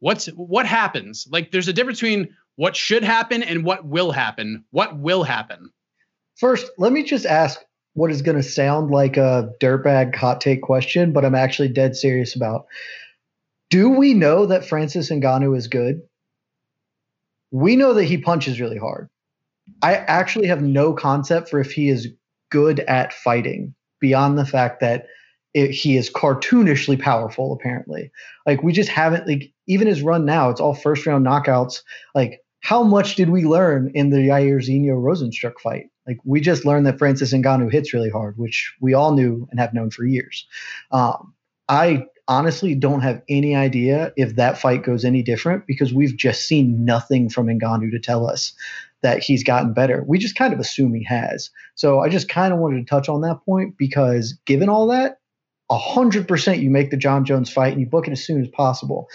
what's 0.00 0.26
what 0.26 0.66
happens? 0.66 1.28
Like 1.30 1.52
there's 1.52 1.68
a 1.68 1.72
difference 1.72 2.00
between 2.00 2.36
what 2.56 2.76
should 2.76 3.04
happen 3.04 3.42
and 3.42 3.64
what 3.64 3.84
will 3.86 4.12
happen. 4.12 4.64
What 4.70 4.98
will 4.98 5.22
happen? 5.22 5.70
First, 6.36 6.70
let 6.76 6.92
me 6.92 7.02
just 7.02 7.24
ask 7.24 7.60
what 7.94 8.10
is 8.10 8.22
going 8.22 8.36
to 8.36 8.42
sound 8.42 8.90
like 8.90 9.16
a 9.16 9.50
dirtbag 9.60 10.14
hot 10.14 10.40
take 10.40 10.62
question, 10.62 11.12
but 11.12 11.24
I'm 11.24 11.34
actually 11.34 11.68
dead 11.68 11.96
serious 11.96 12.34
about. 12.34 12.66
Do 13.70 13.90
we 13.90 14.14
know 14.14 14.46
that 14.46 14.66
Francis 14.66 15.10
Ngannou 15.10 15.56
is 15.56 15.68
good? 15.68 16.02
We 17.52 17.76
know 17.76 17.94
that 17.94 18.04
he 18.04 18.18
punches 18.18 18.60
really 18.60 18.78
hard. 18.78 19.08
I 19.82 19.94
actually 19.94 20.48
have 20.48 20.62
no 20.62 20.92
concept 20.92 21.48
for 21.48 21.60
if 21.60 21.70
he 21.70 21.88
is 21.88 22.08
good 22.50 22.80
at 22.80 23.12
fighting 23.12 23.74
beyond 24.00 24.38
the 24.38 24.44
fact 24.44 24.80
that 24.80 25.06
it, 25.54 25.70
he 25.70 25.96
is 25.96 26.10
cartoonishly 26.10 26.98
powerful 27.00 27.52
apparently 27.52 28.10
like 28.46 28.62
we 28.62 28.72
just 28.72 28.88
haven't 28.88 29.26
like 29.28 29.52
even 29.66 29.86
his 29.86 30.02
run 30.02 30.24
now 30.24 30.48
it's 30.48 30.60
all 30.60 30.74
first 30.74 31.06
round 31.06 31.26
knockouts 31.26 31.82
like 32.14 32.42
how 32.62 32.82
much 32.82 33.16
did 33.16 33.28
we 33.28 33.44
learn 33.44 33.90
in 33.94 34.10
the 34.10 34.18
Yair 34.18 34.58
Jairzinho 34.58 34.94
Rozenstruik 34.94 35.58
fight? 35.60 35.86
Like 36.06 36.18
we 36.24 36.40
just 36.40 36.64
learned 36.64 36.86
that 36.86 36.98
Francis 36.98 37.32
Ngannou 37.32 37.70
hits 37.70 37.92
really 37.92 38.08
hard, 38.08 38.38
which 38.38 38.72
we 38.80 38.94
all 38.94 39.12
knew 39.12 39.46
and 39.50 39.58
have 39.60 39.74
known 39.74 39.90
for 39.90 40.04
years. 40.04 40.46
Um, 40.92 41.34
I 41.68 42.04
honestly 42.28 42.74
don't 42.74 43.00
have 43.00 43.22
any 43.28 43.54
idea 43.54 44.12
if 44.16 44.36
that 44.36 44.58
fight 44.58 44.84
goes 44.84 45.04
any 45.04 45.22
different 45.22 45.66
because 45.66 45.92
we've 45.92 46.16
just 46.16 46.46
seen 46.46 46.84
nothing 46.84 47.28
from 47.28 47.46
Ngannou 47.46 47.90
to 47.90 47.98
tell 47.98 48.28
us 48.28 48.52
that 49.02 49.18
he's 49.18 49.42
gotten 49.42 49.72
better. 49.72 50.04
We 50.06 50.18
just 50.18 50.36
kind 50.36 50.52
of 50.52 50.60
assume 50.60 50.94
he 50.94 51.04
has. 51.04 51.50
So 51.74 52.00
I 52.00 52.08
just 52.08 52.28
kind 52.28 52.52
of 52.52 52.60
wanted 52.60 52.78
to 52.78 52.90
touch 52.90 53.08
on 53.08 53.20
that 53.22 53.44
point 53.44 53.76
because 53.76 54.38
given 54.46 54.68
all 54.68 54.86
that, 54.88 55.18
100% 55.70 56.60
you 56.60 56.70
make 56.70 56.90
the 56.90 56.96
Jon 56.96 57.24
Jones 57.24 57.50
fight 57.50 57.72
and 57.72 57.80
you 57.80 57.86
book 57.86 58.06
it 58.06 58.12
as 58.12 58.24
soon 58.24 58.40
as 58.40 58.48
possible. 58.48 59.08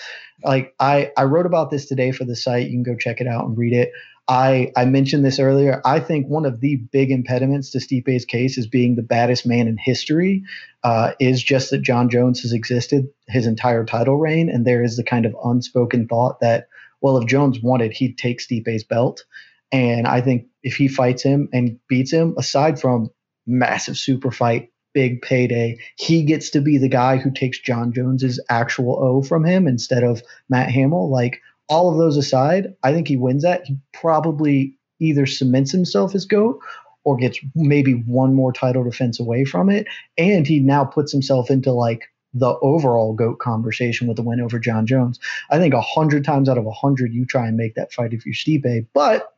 Like 0.43 0.73
I, 0.79 1.11
I 1.15 1.23
wrote 1.23 1.45
about 1.45 1.71
this 1.71 1.85
today 1.85 2.11
for 2.11 2.25
the 2.25 2.35
site. 2.35 2.67
You 2.67 2.73
can 2.73 2.83
go 2.83 2.95
check 2.95 3.21
it 3.21 3.27
out 3.27 3.45
and 3.45 3.57
read 3.57 3.73
it. 3.73 3.91
I, 4.27 4.71
I 4.75 4.85
mentioned 4.85 5.23
this 5.23 5.39
earlier. 5.39 5.81
I 5.85 5.99
think 5.99 6.27
one 6.27 6.45
of 6.45 6.59
the 6.59 6.75
big 6.91 7.11
impediments 7.11 7.71
to 7.71 7.79
Stipe's 7.79 8.25
case 8.25 8.57
is 8.57 8.67
being 8.67 8.95
the 8.95 9.01
baddest 9.01 9.45
man 9.45 9.67
in 9.67 9.77
history 9.77 10.43
uh, 10.83 11.13
is 11.19 11.41
just 11.41 11.71
that 11.71 11.81
Jon 11.81 12.09
Jones 12.09 12.41
has 12.41 12.51
existed 12.51 13.07
his 13.27 13.45
entire 13.45 13.85
title 13.85 14.17
reign. 14.17 14.49
And 14.49 14.65
there 14.65 14.83
is 14.83 14.97
the 14.97 15.03
kind 15.03 15.25
of 15.25 15.35
unspoken 15.43 16.07
thought 16.07 16.41
that, 16.41 16.67
well, 16.99 17.17
if 17.17 17.27
Jones 17.27 17.61
wanted, 17.61 17.93
he'd 17.93 18.17
take 18.17 18.41
Stipe's 18.41 18.83
belt. 18.83 19.23
And 19.71 20.07
I 20.07 20.21
think 20.21 20.47
if 20.61 20.75
he 20.75 20.87
fights 20.87 21.23
him 21.23 21.47
and 21.53 21.79
beats 21.87 22.11
him, 22.11 22.35
aside 22.37 22.81
from 22.81 23.09
massive 23.45 23.97
super 23.97 24.31
fight, 24.31 24.71
big 24.93 25.21
payday. 25.21 25.77
He 25.95 26.23
gets 26.23 26.49
to 26.49 26.59
be 26.59 26.79
the 26.79 26.89
guy 26.89 27.17
who 27.17 27.29
takes 27.29 27.59
Jon 27.59 27.93
Jones's 27.93 28.43
actual 28.49 28.97
O 28.99 29.21
from 29.21 29.45
him 29.45 29.67
instead 29.67 30.03
of 30.03 30.23
Matt 30.49 30.71
Hamill. 30.71 31.11
Like 31.11 31.39
all 31.69 31.91
of 31.91 31.97
those 31.97 32.17
aside, 32.17 32.73
I 32.83 32.93
think 32.93 33.07
he 33.07 33.17
wins 33.17 33.43
that. 33.43 33.65
He 33.65 33.77
probably 33.93 34.77
either 34.99 35.25
cements 35.25 35.71
himself 35.71 36.15
as 36.15 36.25
GOAT 36.25 36.59
or 37.03 37.15
gets 37.17 37.39
maybe 37.55 37.93
one 37.93 38.33
more 38.33 38.51
title 38.51 38.83
defense 38.83 39.19
away 39.19 39.45
from 39.45 39.69
it. 39.69 39.87
And 40.17 40.45
he 40.45 40.59
now 40.59 40.83
puts 40.83 41.11
himself 41.11 41.49
into 41.49 41.71
like 41.71 42.03
the 42.33 42.57
overall 42.61 43.13
GOAT 43.13 43.39
conversation 43.39 44.07
with 44.07 44.17
the 44.17 44.23
win 44.23 44.41
over 44.41 44.59
Jon 44.59 44.85
Jones. 44.85 45.19
I 45.49 45.57
think 45.57 45.73
a 45.73 45.81
hundred 45.81 46.25
times 46.25 46.49
out 46.49 46.57
of 46.57 46.65
a 46.65 46.71
hundred, 46.71 47.13
you 47.13 47.25
try 47.25 47.47
and 47.47 47.57
make 47.57 47.75
that 47.75 47.93
fight 47.93 48.13
if 48.13 48.25
you're 48.25 48.33
Stipe. 48.33 48.87
But 48.93 49.33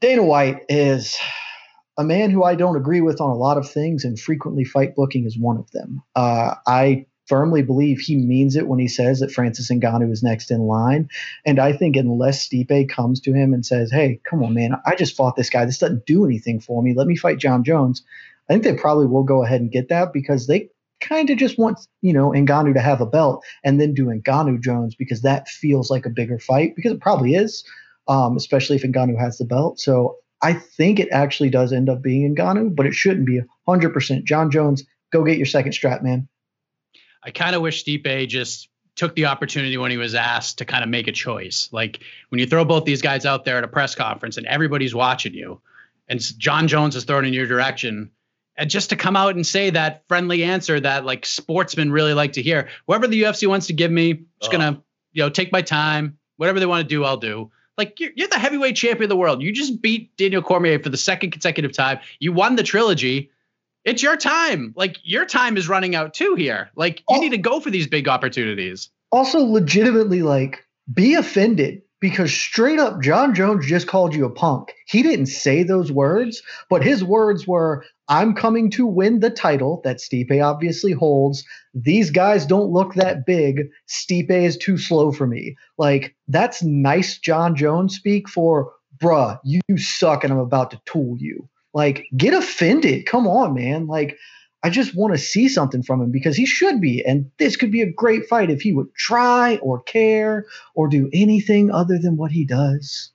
Dana 0.00 0.22
White 0.22 0.60
is 0.68 1.16
a 1.96 2.04
man 2.04 2.30
who 2.30 2.42
I 2.42 2.54
don't 2.54 2.76
agree 2.76 3.00
with 3.00 3.20
on 3.20 3.30
a 3.30 3.36
lot 3.36 3.56
of 3.56 3.70
things, 3.70 4.04
and 4.04 4.18
frequently 4.18 4.64
fight 4.64 4.94
booking 4.94 5.24
is 5.24 5.38
one 5.38 5.56
of 5.56 5.70
them. 5.70 6.02
Uh, 6.14 6.54
I 6.66 7.06
firmly 7.26 7.62
believe 7.62 7.98
he 7.98 8.16
means 8.16 8.56
it 8.56 8.68
when 8.68 8.78
he 8.78 8.88
says 8.88 9.20
that 9.20 9.32
Francis 9.32 9.70
Ngannou 9.70 10.12
is 10.12 10.22
next 10.22 10.50
in 10.50 10.60
line. 10.60 11.08
And 11.44 11.58
I 11.58 11.72
think 11.72 11.96
unless 11.96 12.46
Stipe 12.46 12.88
comes 12.88 13.20
to 13.20 13.32
him 13.32 13.52
and 13.52 13.64
says, 13.64 13.90
"Hey, 13.90 14.20
come 14.28 14.42
on, 14.42 14.54
man, 14.54 14.74
I 14.86 14.94
just 14.94 15.16
fought 15.16 15.36
this 15.36 15.50
guy. 15.50 15.64
This 15.64 15.78
doesn't 15.78 16.06
do 16.06 16.24
anything 16.24 16.60
for 16.60 16.82
me. 16.82 16.94
Let 16.94 17.06
me 17.06 17.16
fight 17.16 17.38
Jon 17.38 17.64
Jones," 17.64 18.02
I 18.48 18.52
think 18.52 18.64
they 18.64 18.74
probably 18.74 19.06
will 19.06 19.24
go 19.24 19.42
ahead 19.42 19.60
and 19.60 19.70
get 19.70 19.88
that 19.88 20.12
because 20.12 20.46
they 20.46 20.70
kind 21.00 21.28
of 21.28 21.36
just 21.36 21.58
want 21.58 21.80
you 22.02 22.12
know 22.12 22.30
Ngannou 22.30 22.74
to 22.74 22.80
have 22.80 23.00
a 23.00 23.06
belt 23.06 23.44
and 23.62 23.80
then 23.80 23.94
do 23.94 24.06
Ngannou 24.06 24.60
Jones 24.60 24.94
because 24.94 25.22
that 25.22 25.48
feels 25.48 25.90
like 25.90 26.06
a 26.06 26.10
bigger 26.10 26.38
fight 26.38 26.74
because 26.76 26.92
it 26.92 27.00
probably 27.00 27.34
is. 27.34 27.64
Um, 28.06 28.36
especially 28.36 28.76
if 28.76 28.82
Ngannou 28.82 29.18
has 29.18 29.38
the 29.38 29.46
belt. 29.46 29.80
So 29.80 30.18
I 30.42 30.52
think 30.52 31.00
it 31.00 31.08
actually 31.10 31.48
does 31.48 31.72
end 31.72 31.88
up 31.88 32.02
being 32.02 32.36
Ngannou, 32.36 32.76
but 32.76 32.84
it 32.84 32.92
shouldn't 32.92 33.24
be 33.24 33.40
100%. 33.66 34.24
Jon 34.24 34.50
Jones, 34.50 34.84
go 35.10 35.24
get 35.24 35.38
your 35.38 35.46
second 35.46 35.72
strap, 35.72 36.02
man. 36.02 36.28
I 37.24 37.30
kind 37.30 37.56
of 37.56 37.62
wish 37.62 37.84
Stipe 37.84 38.28
just 38.28 38.68
took 38.96 39.14
the 39.16 39.26
opportunity 39.26 39.76
when 39.76 39.90
he 39.90 39.96
was 39.96 40.14
asked 40.14 40.58
to 40.58 40.64
kind 40.64 40.84
of 40.84 40.90
make 40.90 41.08
a 41.08 41.12
choice. 41.12 41.68
Like 41.72 42.00
when 42.28 42.38
you 42.38 42.46
throw 42.46 42.64
both 42.64 42.84
these 42.84 43.02
guys 43.02 43.26
out 43.26 43.44
there 43.44 43.58
at 43.58 43.64
a 43.64 43.68
press 43.68 43.94
conference 43.94 44.36
and 44.36 44.46
everybody's 44.46 44.94
watching 44.94 45.34
you, 45.34 45.60
and 46.08 46.20
Jon 46.38 46.68
Jones 46.68 46.96
is 46.96 47.04
thrown 47.04 47.24
in 47.24 47.32
your 47.32 47.46
direction, 47.46 48.10
and 48.56 48.70
just 48.70 48.90
to 48.90 48.96
come 48.96 49.16
out 49.16 49.34
and 49.34 49.46
say 49.46 49.70
that 49.70 50.04
friendly 50.06 50.44
answer 50.44 50.78
that 50.78 51.04
like 51.04 51.26
sportsmen 51.26 51.90
really 51.90 52.14
like 52.14 52.34
to 52.34 52.42
hear. 52.42 52.68
Whoever 52.86 53.08
the 53.08 53.22
UFC 53.22 53.48
wants 53.48 53.66
to 53.66 53.72
give 53.72 53.90
me, 53.90 54.24
just 54.40 54.52
gonna 54.52 54.78
oh. 54.78 54.84
you 55.12 55.22
know 55.22 55.30
take 55.30 55.50
my 55.50 55.62
time. 55.62 56.18
Whatever 56.36 56.60
they 56.60 56.66
want 56.66 56.82
to 56.82 56.88
do, 56.88 57.04
I'll 57.04 57.16
do. 57.16 57.50
Like 57.76 57.98
you're, 57.98 58.10
you're 58.14 58.28
the 58.28 58.38
heavyweight 58.38 58.76
champion 58.76 59.04
of 59.04 59.08
the 59.08 59.16
world. 59.16 59.42
You 59.42 59.50
just 59.52 59.80
beat 59.80 60.16
Daniel 60.16 60.42
Cormier 60.42 60.78
for 60.78 60.90
the 60.90 60.96
second 60.96 61.30
consecutive 61.30 61.72
time. 61.72 61.98
You 62.20 62.32
won 62.32 62.56
the 62.56 62.62
trilogy. 62.62 63.30
It's 63.84 64.02
your 64.02 64.16
time. 64.16 64.72
Like 64.76 64.96
your 65.02 65.26
time 65.26 65.56
is 65.56 65.68
running 65.68 65.94
out 65.94 66.14
too 66.14 66.34
here. 66.34 66.70
Like 66.74 67.02
you 67.08 67.20
need 67.20 67.30
to 67.30 67.38
go 67.38 67.60
for 67.60 67.70
these 67.70 67.86
big 67.86 68.08
opportunities. 68.08 68.90
Also, 69.12 69.40
legitimately, 69.40 70.22
like 70.22 70.64
be 70.92 71.14
offended 71.14 71.82
because 72.00 72.32
straight 72.34 72.78
up 72.78 73.00
Jon 73.00 73.34
Jones 73.34 73.66
just 73.66 73.86
called 73.86 74.14
you 74.14 74.26
a 74.26 74.30
punk. 74.30 74.74
He 74.86 75.02
didn't 75.02 75.26
say 75.26 75.62
those 75.62 75.92
words, 75.92 76.42
but 76.68 76.84
his 76.84 77.04
words 77.04 77.46
were 77.46 77.84
I'm 78.08 78.34
coming 78.34 78.70
to 78.72 78.86
win 78.86 79.20
the 79.20 79.30
title 79.30 79.80
that 79.84 79.98
Stipe 79.98 80.42
obviously 80.42 80.92
holds. 80.92 81.44
These 81.72 82.10
guys 82.10 82.44
don't 82.44 82.70
look 82.70 82.94
that 82.94 83.24
big. 83.24 83.70
Stipe 83.88 84.30
is 84.30 84.56
too 84.56 84.76
slow 84.76 85.12
for 85.12 85.26
me. 85.26 85.56
Like 85.78 86.14
that's 86.28 86.62
nice 86.62 87.18
Jon 87.18 87.56
Jones 87.56 87.96
speak 87.96 88.28
for 88.28 88.72
bruh, 88.98 89.38
you 89.44 89.60
suck 89.76 90.24
and 90.24 90.32
I'm 90.32 90.38
about 90.38 90.70
to 90.72 90.80
tool 90.84 91.16
you. 91.18 91.48
Like 91.74 92.06
get 92.16 92.32
offended. 92.32 93.04
Come 93.06 93.26
on, 93.26 93.54
man. 93.54 93.86
Like 93.86 94.16
I 94.62 94.70
just 94.70 94.94
want 94.94 95.12
to 95.12 95.18
see 95.18 95.50
something 95.50 95.82
from 95.82 96.00
him 96.00 96.10
because 96.10 96.36
he 96.36 96.46
should 96.46 96.80
be. 96.80 97.04
And 97.04 97.30
this 97.38 97.56
could 97.56 97.70
be 97.70 97.82
a 97.82 97.92
great 97.92 98.26
fight 98.26 98.50
if 98.50 98.62
he 98.62 98.72
would 98.72 98.94
try 98.94 99.58
or 99.58 99.82
care 99.82 100.46
or 100.74 100.88
do 100.88 101.10
anything 101.12 101.70
other 101.70 101.98
than 101.98 102.16
what 102.16 102.30
he 102.30 102.46
does. 102.46 103.10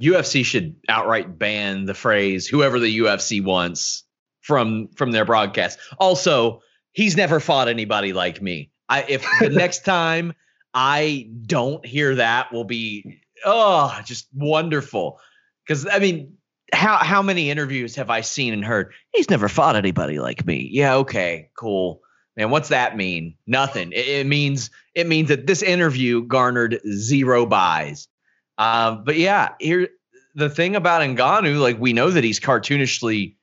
UFC 0.00 0.42
should 0.44 0.76
outright 0.88 1.38
ban 1.38 1.84
the 1.84 1.94
phrase 1.94 2.46
whoever 2.46 2.78
the 2.78 2.98
UFC 2.98 3.44
wants 3.44 4.04
from 4.40 4.88
from 4.96 5.10
their 5.10 5.24
broadcast. 5.24 5.78
Also, 5.98 6.62
he's 6.92 7.16
never 7.16 7.40
fought 7.40 7.68
anybody 7.68 8.12
like 8.12 8.40
me. 8.40 8.70
I 8.88 9.02
if 9.02 9.26
the 9.40 9.48
next 9.50 9.84
time 9.84 10.32
I 10.72 11.28
don't 11.42 11.84
hear 11.84 12.14
that 12.14 12.52
will 12.52 12.64
be 12.64 13.20
oh, 13.44 14.00
just 14.06 14.28
wonderful. 14.34 15.18
Cuz 15.68 15.86
I 15.90 15.98
mean, 15.98 16.36
how 16.76 16.98
how 16.98 17.22
many 17.22 17.50
interviews 17.50 17.96
have 17.96 18.10
I 18.10 18.20
seen 18.20 18.52
and 18.52 18.64
heard? 18.64 18.92
He's 19.12 19.30
never 19.30 19.48
fought 19.48 19.76
anybody 19.76 20.18
like 20.20 20.46
me. 20.46 20.68
Yeah, 20.70 20.96
okay, 20.96 21.50
cool. 21.56 22.02
Man, 22.36 22.50
what's 22.50 22.68
that 22.68 22.96
mean? 22.96 23.34
Nothing. 23.46 23.92
It, 23.92 24.06
it 24.06 24.26
means 24.26 24.70
it 24.94 25.06
means 25.06 25.28
that 25.28 25.46
this 25.46 25.62
interview 25.62 26.22
garnered 26.22 26.80
zero 26.86 27.46
buys. 27.46 28.08
Um, 28.58 29.04
but 29.04 29.16
yeah, 29.16 29.50
here 29.58 29.88
the 30.34 30.50
thing 30.50 30.76
about 30.76 31.00
Ngannou, 31.00 31.58
like 31.58 31.80
we 31.80 31.94
know 31.94 32.10
that 32.10 32.22
he's 32.22 32.38
cartoonishly 32.38 33.36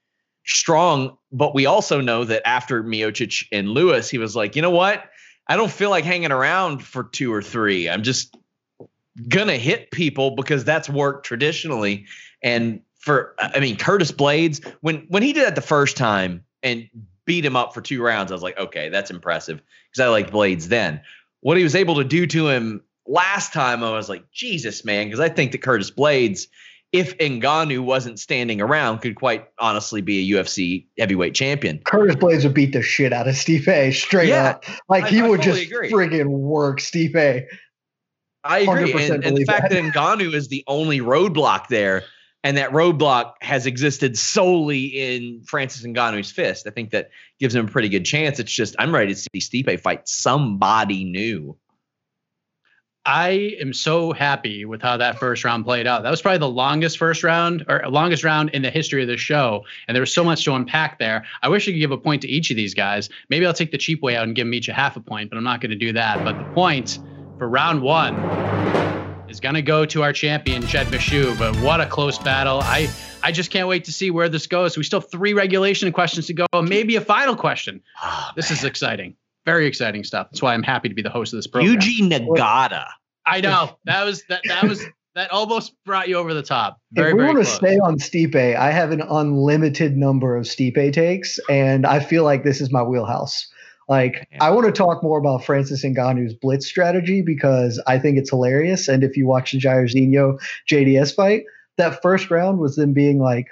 strong, 0.45 1.17
but 1.31 1.55
we 1.55 1.65
also 1.65 2.01
know 2.01 2.23
that 2.23 2.47
after 2.47 2.83
Miocic 2.83 3.47
and 3.51 3.69
Lewis, 3.69 4.09
he 4.09 4.19
was 4.19 4.35
like, 4.35 4.55
you 4.55 4.61
know 4.61 4.69
what? 4.69 5.03
I 5.47 5.55
don't 5.55 5.71
feel 5.71 5.89
like 5.89 6.05
hanging 6.05 6.31
around 6.31 6.83
for 6.83 7.03
two 7.03 7.33
or 7.33 7.41
three. 7.41 7.89
I'm 7.89 8.03
just 8.03 8.37
gonna 9.27 9.57
hit 9.57 9.89
people 9.89 10.35
because 10.35 10.63
that's 10.63 10.87
worked 10.89 11.25
traditionally. 11.25 12.05
And 12.43 12.81
for 13.03 13.35
I 13.37 13.59
mean 13.59 13.75
Curtis 13.75 14.13
Blaydes 14.13 14.65
when 14.79 15.05
when 15.09 15.23
he 15.23 15.33
did 15.33 15.45
that 15.45 15.55
the 15.55 15.61
first 15.61 15.97
time 15.97 16.45
and 16.63 16.87
beat 17.25 17.43
him 17.43 17.57
up 17.57 17.73
for 17.73 17.81
two 17.81 18.01
rounds, 18.01 18.31
I 18.31 18.35
was 18.35 18.41
like, 18.41 18.57
okay, 18.57 18.87
that's 18.87 19.11
impressive 19.11 19.61
because 19.91 20.05
I 20.05 20.07
liked 20.07 20.31
Blaydes 20.31 20.67
then. 20.67 21.01
What 21.41 21.57
he 21.57 21.63
was 21.63 21.75
able 21.75 21.95
to 21.95 22.05
do 22.05 22.25
to 22.27 22.47
him 22.47 22.81
last 23.05 23.51
time, 23.51 23.83
I 23.83 23.91
was 23.91 24.07
like, 24.07 24.31
Jesus, 24.31 24.85
man, 24.85 25.07
because 25.07 25.19
I 25.19 25.27
think 25.27 25.51
that 25.51 25.57
Curtis 25.57 25.91
Blaydes, 25.91 26.47
if 26.93 27.17
Ngannou 27.17 27.81
wasn't 27.81 28.19
standing 28.19 28.61
around, 28.61 28.99
could 28.99 29.15
quite 29.15 29.49
honestly 29.59 29.99
be 29.99 30.33
a 30.33 30.37
UFC 30.37 30.85
heavyweight 30.97 31.35
champion. 31.35 31.81
Curtis 31.85 32.15
Blaydes 32.15 32.43
would 32.43 32.53
beat 32.53 32.71
the 32.71 32.81
shit 32.81 33.11
out 33.11 33.27
of 33.27 33.35
Stipe 33.35 33.67
A 33.67 33.91
straight 33.91 34.29
yeah, 34.29 34.51
up. 34.51 34.65
Like 34.87 35.03
I, 35.03 35.09
he 35.09 35.19
I 35.19 35.27
would 35.27 35.41
totally 35.41 35.65
just 35.65 35.91
friggin' 35.91 36.27
work 36.27 36.79
Stipe. 36.79 37.47
I 38.45 38.59
agree. 38.59 38.93
And, 38.93 39.25
and 39.25 39.35
the 39.35 39.43
fact 39.43 39.71
that. 39.71 39.81
that 39.81 39.93
Ngannou 39.93 40.33
is 40.33 40.47
the 40.47 40.63
only 40.67 40.99
roadblock 40.99 41.67
there 41.67 42.03
and 42.43 42.57
that 42.57 42.71
roadblock 42.71 43.33
has 43.41 43.65
existed 43.65 44.17
solely 44.17 44.85
in 44.85 45.43
Francis 45.43 45.83
Ngannou's 45.83 46.31
fist. 46.31 46.67
I 46.67 46.71
think 46.71 46.91
that 46.91 47.09
gives 47.39 47.55
him 47.55 47.65
a 47.65 47.69
pretty 47.69 47.89
good 47.89 48.05
chance. 48.05 48.39
It's 48.39 48.51
just 48.51 48.75
I'm 48.77 48.93
ready 48.93 49.13
to 49.13 49.19
see 49.19 49.63
Stipe 49.63 49.79
fight 49.79 50.07
somebody 50.07 51.05
new. 51.05 51.57
I 53.05 53.57
am 53.59 53.73
so 53.73 54.13
happy 54.13 54.63
with 54.63 54.81
how 54.81 54.95
that 54.95 55.19
first 55.19 55.43
round 55.43 55.65
played 55.65 55.87
out. 55.87 56.03
That 56.03 56.09
was 56.09 56.21
probably 56.21 56.37
the 56.37 56.47
longest 56.47 56.97
first 56.97 57.21
round 57.21 57.65
or 57.67 57.83
longest 57.89 58.23
round 58.23 58.51
in 58.51 58.61
the 58.61 58.69
history 58.69 59.01
of 59.01 59.09
the 59.09 59.17
show. 59.17 59.65
And 59.87 59.95
there 59.95 60.01
was 60.01 60.13
so 60.13 60.23
much 60.23 60.45
to 60.45 60.53
unpack 60.53 60.99
there. 60.99 61.25
I 61.41 61.49
wish 61.49 61.67
I 61.67 61.71
could 61.71 61.79
give 61.79 61.91
a 61.91 61.97
point 61.97 62.21
to 62.21 62.29
each 62.29 62.49
of 62.49 62.55
these 62.55 62.73
guys. 62.73 63.09
Maybe 63.29 63.45
I'll 63.45 63.53
take 63.53 63.71
the 63.71 63.77
cheap 63.77 64.01
way 64.01 64.15
out 64.15 64.23
and 64.23 64.35
give 64.35 64.45
them 64.45 64.53
each 64.53 64.69
a 64.69 64.73
half 64.73 64.95
a 64.95 65.01
point, 65.01 65.29
but 65.29 65.37
I'm 65.37 65.43
not 65.43 65.59
going 65.59 65.71
to 65.71 65.77
do 65.77 65.91
that. 65.93 66.23
But 66.23 66.37
the 66.37 66.53
point 66.53 66.99
for 67.37 67.49
round 67.49 67.81
one 67.81 68.15
is 69.33 69.39
going 69.39 69.55
to 69.55 69.61
go 69.63 69.83
to 69.83 70.03
our 70.03 70.13
champion, 70.13 70.61
Jed 70.61 70.87
Meshew. 70.87 71.37
But 71.37 71.55
what 71.57 71.81
a 71.81 71.87
close 71.87 72.19
battle. 72.19 72.59
I, 72.61 72.87
I 73.23 73.31
just 73.31 73.49
can't 73.49 73.67
wait 73.67 73.83
to 73.85 73.91
see 73.91 74.11
where 74.11 74.29
this 74.29 74.45
goes. 74.45 74.77
We 74.77 74.83
still 74.83 75.01
have 75.01 75.09
three 75.09 75.33
regulation 75.33 75.91
questions 75.91 76.27
to 76.27 76.33
go, 76.33 76.45
maybe 76.61 76.95
a 76.95 77.01
final 77.01 77.35
question. 77.35 77.81
Oh, 78.01 78.29
this 78.35 78.51
man. 78.51 78.59
is 78.59 78.63
exciting. 78.63 79.15
Very 79.45 79.65
exciting 79.65 80.03
stuff. 80.03 80.27
That's 80.31 80.41
why 80.41 80.53
I'm 80.53 80.63
happy 80.63 80.87
to 80.87 80.95
be 80.95 81.01
the 81.01 81.09
host 81.09 81.33
of 81.33 81.37
this 81.37 81.47
program. 81.47 81.75
Yuji 81.75 82.07
Nagata. 82.09 82.85
I 83.25 83.41
know. 83.41 83.77
That 83.85 84.03
was 84.03 84.23
that 84.29 84.41
that 84.47 84.63
was 84.63 84.85
that 85.15 85.31
almost 85.31 85.73
brought 85.83 86.07
you 86.07 86.17
over 86.17 86.33
the 86.33 86.43
top. 86.43 86.79
Very, 86.91 87.11
if 87.11 87.17
we 87.17 87.25
want 87.25 87.39
to 87.39 87.45
stay 87.45 87.77
on 87.77 87.97
Stipe, 87.97 88.55
I 88.55 88.71
have 88.71 88.91
an 88.91 89.01
unlimited 89.01 89.97
number 89.97 90.35
of 90.35 90.45
Stipe 90.45 90.93
takes, 90.93 91.39
and 91.49 91.85
I 91.85 91.99
feel 91.99 92.23
like 92.23 92.43
this 92.43 92.61
is 92.61 92.71
my 92.71 92.83
wheelhouse. 92.83 93.47
Like, 93.89 94.27
yeah. 94.31 94.43
I 94.43 94.49
want 94.51 94.65
to 94.65 94.71
talk 94.71 95.03
more 95.03 95.19
about 95.19 95.43
Francis 95.43 95.83
Ngannou's 95.83 96.33
blitz 96.33 96.65
strategy 96.65 97.21
because 97.21 97.81
I 97.87 97.99
think 97.99 98.17
it's 98.17 98.29
hilarious. 98.29 98.87
And 98.87 99.03
if 99.03 99.17
you 99.17 99.27
watch 99.27 99.51
the 99.51 99.59
Jairzinho 99.59 100.39
JDS 100.69 101.13
fight, 101.15 101.43
that 101.77 102.01
first 102.01 102.31
round 102.31 102.59
was 102.59 102.75
them 102.75 102.93
being 102.93 103.19
like 103.19 103.47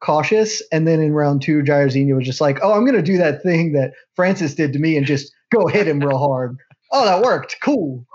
cautious. 0.00 0.62
And 0.72 0.86
then 0.86 1.00
in 1.00 1.12
round 1.12 1.42
two, 1.42 1.62
Jairzinho 1.62 2.16
was 2.16 2.26
just 2.26 2.40
like, 2.40 2.58
oh, 2.62 2.72
I'm 2.72 2.84
going 2.84 2.96
to 2.96 3.02
do 3.02 3.18
that 3.18 3.42
thing 3.42 3.72
that 3.72 3.92
Francis 4.14 4.54
did 4.54 4.72
to 4.72 4.78
me 4.78 4.96
and 4.96 5.06
just 5.06 5.32
go 5.50 5.66
hit 5.66 5.88
him 5.88 6.00
real 6.00 6.18
hard. 6.18 6.56
Oh, 6.92 7.04
that 7.04 7.22
worked. 7.22 7.56
Cool. 7.62 8.06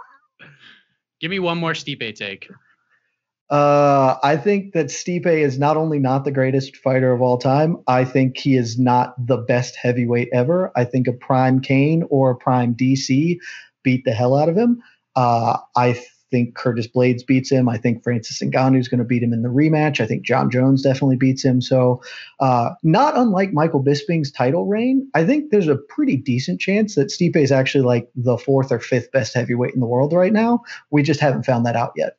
Give 1.19 1.29
me 1.29 1.39
one 1.39 1.57
more 1.57 1.73
Stipe 1.73 2.15
take. 2.15 2.49
Uh, 3.51 4.17
I 4.23 4.37
think 4.37 4.71
that 4.73 4.85
Stipe 4.87 5.25
is 5.25 5.59
not 5.59 5.75
only 5.75 5.99
not 5.99 6.23
the 6.23 6.31
greatest 6.31 6.77
fighter 6.77 7.11
of 7.11 7.21
all 7.21 7.37
time, 7.37 7.83
I 7.85 8.05
think 8.05 8.37
he 8.37 8.55
is 8.55 8.79
not 8.79 9.13
the 9.27 9.37
best 9.37 9.75
heavyweight 9.75 10.29
ever. 10.31 10.71
I 10.77 10.85
think 10.85 11.07
a 11.07 11.13
prime 11.13 11.59
Cain 11.59 12.05
or 12.09 12.31
a 12.31 12.35
prime 12.35 12.73
DC 12.73 13.37
beat 13.83 14.05
the 14.05 14.13
hell 14.13 14.35
out 14.35 14.47
of 14.47 14.55
him. 14.55 14.81
Uh, 15.17 15.57
I 15.75 16.01
think 16.31 16.55
Curtis 16.55 16.87
Blaydes 16.87 17.27
beats 17.27 17.51
him. 17.51 17.67
I 17.67 17.77
think 17.77 18.05
Francis 18.05 18.41
Ngannou 18.41 18.79
is 18.79 18.87
going 18.87 18.99
to 18.99 19.05
beat 19.05 19.21
him 19.21 19.33
in 19.33 19.41
the 19.41 19.49
rematch. 19.49 19.99
I 19.99 20.07
think 20.07 20.23
Jon 20.23 20.49
Jones 20.49 20.81
definitely 20.81 21.17
beats 21.17 21.43
him. 21.43 21.59
So, 21.59 22.01
uh, 22.39 22.69
not 22.83 23.17
unlike 23.17 23.51
Michael 23.51 23.83
Bisping's 23.83 24.31
title 24.31 24.65
reign, 24.65 25.09
I 25.13 25.25
think 25.25 25.51
there's 25.51 25.67
a 25.67 25.75
pretty 25.75 26.15
decent 26.15 26.61
chance 26.61 26.95
that 26.95 27.09
Stipe 27.09 27.35
is 27.35 27.51
actually 27.51 27.83
like 27.83 28.09
the 28.15 28.37
fourth 28.37 28.71
or 28.71 28.79
fifth 28.79 29.11
best 29.11 29.33
heavyweight 29.33 29.73
in 29.73 29.81
the 29.81 29.87
world 29.87 30.13
right 30.13 30.31
now. 30.31 30.63
We 30.89 31.03
just 31.03 31.19
haven't 31.19 31.45
found 31.45 31.65
that 31.65 31.75
out 31.75 31.91
yet. 31.97 32.15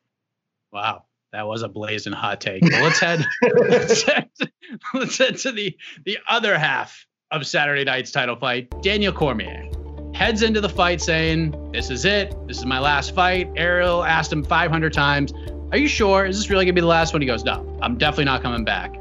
Wow. 0.71 1.05
That 1.33 1.47
was 1.47 1.63
a 1.63 1.67
blazing 1.67 2.13
hot 2.13 2.39
take. 2.41 2.61
Let's 2.61 2.99
head 2.99 3.25
let's 3.67 4.03
head, 4.03 4.29
to, 4.39 4.51
let's 4.93 5.17
head 5.17 5.35
to 5.39 5.51
the 5.51 5.75
the 6.05 6.19
other 6.29 6.59
half 6.59 7.07
of 7.31 7.47
Saturday 7.47 7.83
night's 7.83 8.11
title 8.11 8.35
fight. 8.35 8.71
Daniel 8.83 9.11
Cormier 9.11 9.67
heads 10.13 10.43
into 10.43 10.61
the 10.61 10.69
fight 10.69 11.01
saying, 11.01 11.71
"This 11.73 11.89
is 11.89 12.05
it. 12.05 12.35
This 12.47 12.59
is 12.59 12.67
my 12.67 12.77
last 12.77 13.15
fight." 13.15 13.49
Ariel 13.55 14.03
asked 14.03 14.31
him 14.31 14.43
500 14.43 14.93
times, 14.93 15.33
"Are 15.71 15.77
you 15.79 15.87
sure? 15.87 16.27
Is 16.27 16.37
this 16.37 16.51
really 16.51 16.65
gonna 16.65 16.73
be 16.73 16.81
the 16.81 16.87
last 16.87 17.13
one?" 17.13 17.21
He 17.23 17.27
goes, 17.27 17.43
"No, 17.43 17.65
I'm 17.81 17.97
definitely 17.97 18.25
not 18.25 18.43
coming 18.43 18.63
back." 18.63 18.95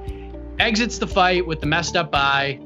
Exits 0.59 0.97
the 0.97 1.07
fight 1.07 1.47
with 1.47 1.61
the 1.61 1.67
messed 1.67 1.97
up 1.97 2.15
eye, 2.15 2.59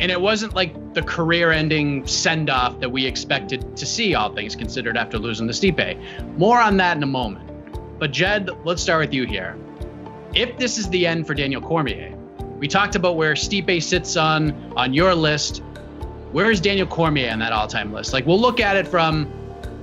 and 0.00 0.10
it 0.10 0.22
wasn't 0.22 0.54
like 0.54 0.94
the 0.94 1.02
career-ending 1.02 2.06
send-off 2.06 2.80
that 2.80 2.90
we 2.90 3.04
expected 3.04 3.76
to 3.76 3.84
see, 3.84 4.14
all 4.14 4.34
things 4.34 4.56
considered, 4.56 4.96
after 4.96 5.18
losing 5.18 5.46
the 5.46 5.52
Stipe. 5.52 5.98
More 6.38 6.62
on 6.62 6.78
that 6.78 6.96
in 6.96 7.02
a 7.02 7.06
moment. 7.06 7.51
But 8.02 8.10
Jed, 8.10 8.50
let's 8.64 8.82
start 8.82 8.98
with 8.98 9.14
you 9.14 9.26
here. 9.26 9.56
If 10.34 10.58
this 10.58 10.76
is 10.76 10.88
the 10.88 11.06
end 11.06 11.24
for 11.24 11.34
Daniel 11.34 11.60
Cormier, 11.62 12.12
we 12.58 12.66
talked 12.66 12.96
about 12.96 13.14
where 13.14 13.34
Stipe 13.34 13.80
sits 13.80 14.16
on 14.16 14.52
on 14.76 14.92
your 14.92 15.14
list. 15.14 15.58
Where 16.32 16.50
is 16.50 16.60
Daniel 16.60 16.88
Cormier 16.88 17.30
on 17.30 17.38
that 17.38 17.52
all-time 17.52 17.92
list? 17.92 18.12
Like 18.12 18.26
we'll 18.26 18.40
look 18.40 18.58
at 18.58 18.76
it 18.76 18.88
from 18.88 19.32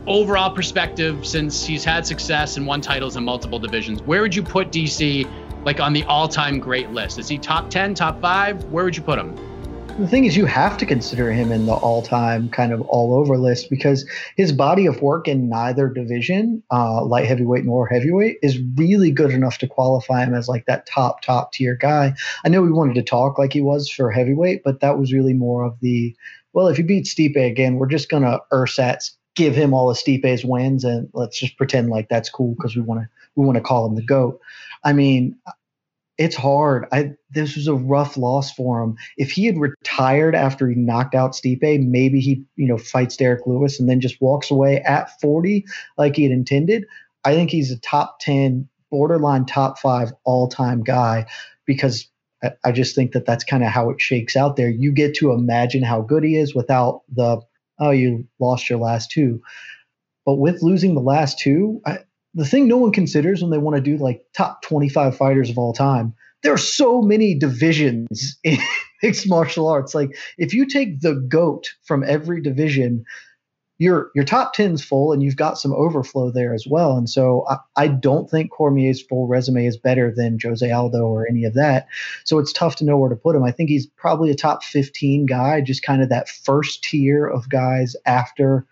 overall 0.06 0.52
perspective 0.54 1.26
since 1.26 1.66
he's 1.66 1.86
had 1.86 2.06
success 2.06 2.58
and 2.58 2.68
won 2.68 2.82
titles 2.82 3.16
in 3.16 3.24
multiple 3.24 3.58
divisions. 3.58 4.02
Where 4.02 4.22
would 4.22 4.36
you 4.36 4.44
put 4.44 4.70
DC 4.70 5.26
like 5.64 5.80
on 5.80 5.94
the 5.94 6.04
all-time 6.04 6.60
great 6.60 6.90
list? 6.92 7.20
Is 7.20 7.30
he 7.30 7.38
top 7.38 7.70
10, 7.70 7.94
top 7.94 8.20
5? 8.20 8.66
Where 8.66 8.84
would 8.84 8.98
you 8.98 9.04
put 9.04 9.18
him? 9.18 9.34
The 10.00 10.08
thing 10.08 10.24
is, 10.24 10.38
you 10.38 10.46
have 10.46 10.78
to 10.78 10.86
consider 10.86 11.32
him 11.32 11.52
in 11.52 11.66
the 11.66 11.74
all 11.74 12.02
time 12.02 12.50
kind 12.50 12.72
of 12.72 12.82
all 12.82 13.14
over 13.14 13.38
list 13.38 13.70
because 13.70 14.10
his 14.38 14.54
body 14.54 14.86
of 14.86 15.02
work 15.02 15.28
in 15.28 15.50
neither 15.50 15.90
division, 15.90 16.64
uh, 16.72 17.04
light 17.04 17.26
heavyweight 17.28 17.66
nor 17.66 17.86
heavyweight, 17.86 18.38
is 18.42 18.60
really 18.76 19.12
good 19.12 19.32
enough 19.32 19.58
to 19.58 19.68
qualify 19.68 20.24
him 20.24 20.34
as 20.34 20.48
like 20.48 20.66
that 20.68 20.86
top, 20.86 21.22
top 21.22 21.52
tier 21.52 21.76
guy. 21.76 22.14
I 22.46 22.50
know 22.50 22.62
we 22.62 22.72
wanted 22.72 22.96
to 22.96 23.04
talk 23.04 23.38
like 23.38 23.52
he 23.52 23.62
was 23.62 23.90
for 23.90 24.10
heavyweight, 24.10 24.64
but 24.64 24.80
that 24.80 24.98
was 24.98 25.12
really 25.12 25.34
more 25.34 25.64
of 25.64 25.78
the 25.82 26.16
well, 26.54 26.68
if 26.68 26.80
you 26.80 26.84
beat 26.84 27.06
Stipe 27.06 27.36
again, 27.36 27.76
we're 27.76 27.86
just 27.86 28.10
going 28.10 28.24
to 28.24 28.42
ersatz 28.52 29.12
give 29.36 29.56
him 29.56 29.74
all 29.74 29.90
of 29.90 29.98
Stipe's 29.98 30.44
wins 30.44 30.84
and 30.84 31.08
let's 31.14 31.40
just 31.40 31.56
pretend 31.58 31.90
like 31.90 32.10
that's 32.10 32.30
cool 32.30 32.56
because 32.56 32.76
we 32.76 32.82
want 32.82 33.02
to 33.02 33.08
we 33.36 33.46
want 33.46 33.58
to 33.58 33.62
call 33.62 33.86
him 33.86 33.96
the 33.96 34.02
goat. 34.02 34.40
I 34.84 34.94
mean, 34.94 35.38
it's 36.20 36.36
hard. 36.36 36.86
I 36.92 37.14
this 37.32 37.56
was 37.56 37.68
a 37.68 37.74
rough 37.74 38.18
loss 38.18 38.52
for 38.52 38.84
him. 38.84 38.98
If 39.18 39.32
he 39.32 39.46
had 39.46 39.58
retired 39.58 40.36
after 40.36 40.68
he 40.68 40.76
knocked 40.76 41.16
out 41.16 41.32
Stipe, 41.32 41.82
maybe 41.82 42.20
he 42.20 42.44
you 42.58 42.68
know 42.68 42.78
fights 42.78 43.16
Derrick 43.16 43.48
Lewis 43.48 43.80
and 43.80 43.90
then 43.90 44.02
just 44.02 44.22
walks 44.22 44.52
away 44.52 44.82
at 44.82 45.20
40 45.22 45.66
like 45.98 46.18
he 46.18 46.24
had 46.24 46.34
intended. 46.34 46.86
I 47.24 47.36
think 47.36 47.50
he's 47.50 47.72
a 47.72 47.80
top 47.80 48.20
10, 48.20 48.68
borderline 48.92 49.46
top 49.46 49.80
five 49.80 50.12
all 50.26 50.50
time 50.50 50.84
guy 50.84 51.26
because 51.66 52.10
I, 52.44 52.52
I 52.66 52.72
just 52.74 52.96
think 52.96 53.14
that 53.14 53.26
that's 53.26 53.46
kind 53.46 53.64
of 53.64 53.70
how 53.70 53.90
it 53.90 54.02
shakes 54.02 54.36
out 54.36 54.58
there. 54.58 54.70
You 54.70 54.92
get 54.92 55.16
to 55.16 55.32
imagine 55.32 55.84
how 55.84 56.02
good 56.02 56.24
he 56.24 56.36
is 56.36 56.54
without 56.54 57.04
the, 57.14 57.42
oh, 57.80 57.92
you 57.92 58.28
lost 58.40 58.70
your 58.70 58.80
last 58.80 59.10
two. 59.10 59.42
But 60.26 60.36
with 60.36 60.62
losing 60.64 60.96
the 60.96 61.02
last 61.02 61.40
two, 61.40 61.82
I, 61.86 62.00
the 62.34 62.46
thing 62.46 62.68
no 62.68 62.78
one 62.78 62.92
considers 62.92 63.42
when 63.42 63.52
they 63.52 63.58
want 63.58 63.76
to 63.76 63.82
do 63.82 63.98
like 63.98 64.24
top 64.34 64.62
25 64.62 65.18
fighters 65.18 65.50
of 65.50 65.58
all 65.58 65.74
time, 65.74 66.14
there 66.44 66.54
are 66.54 66.58
so 66.58 67.02
many 67.02 67.36
divisions 67.36 68.38
in 68.44 68.58
mixed 69.04 69.28
martial 69.28 69.68
arts. 69.68 69.96
Like 69.96 70.18
if 70.38 70.54
you 70.54 70.66
take 70.66 71.02
the 71.02 71.16
GOAT 71.16 71.70
from 71.84 72.04
every 72.04 72.42
division, 72.42 73.06
your 73.80 74.12
your 74.14 74.26
top 74.26 74.54
10's 74.54 74.84
full 74.84 75.14
and 75.14 75.24
you've 75.24 75.38
got 75.38 75.58
some 75.58 75.74
overflow 75.74 76.32
there 76.32 76.54
as 76.54 76.66
well. 76.70 76.98
And 76.98 77.10
so 77.10 77.46
I, 77.50 77.58
I 77.78 77.88
don't 77.88 78.30
think 78.30 78.52
Cormier's 78.52 79.02
full 79.02 79.26
resume 79.26 79.66
is 79.66 79.78
better 79.78 80.14
than 80.14 80.38
Jose 80.44 80.70
Aldo 80.70 81.08
or 81.08 81.26
any 81.28 81.46
of 81.46 81.54
that. 81.54 81.88
So 82.26 82.40
it's 82.40 82.52
tough 82.52 82.76
to 82.78 82.86
know 82.86 82.98
where 82.98 83.10
to 83.10 83.16
put 83.16 83.38
him. 83.38 83.44
I 83.44 83.52
think 83.52 83.70
he's 83.70 83.88
probably 83.88 84.32
a 84.32 84.36
top 84.36 84.64
15 84.64 85.26
guy, 85.26 85.62
just 85.62 85.82
kind 85.82 86.04
of 86.04 86.10
that 86.10 86.28
first 86.28 86.84
tier 86.84 87.26
of 87.26 87.48
guys 87.48 87.96
after 88.06 88.68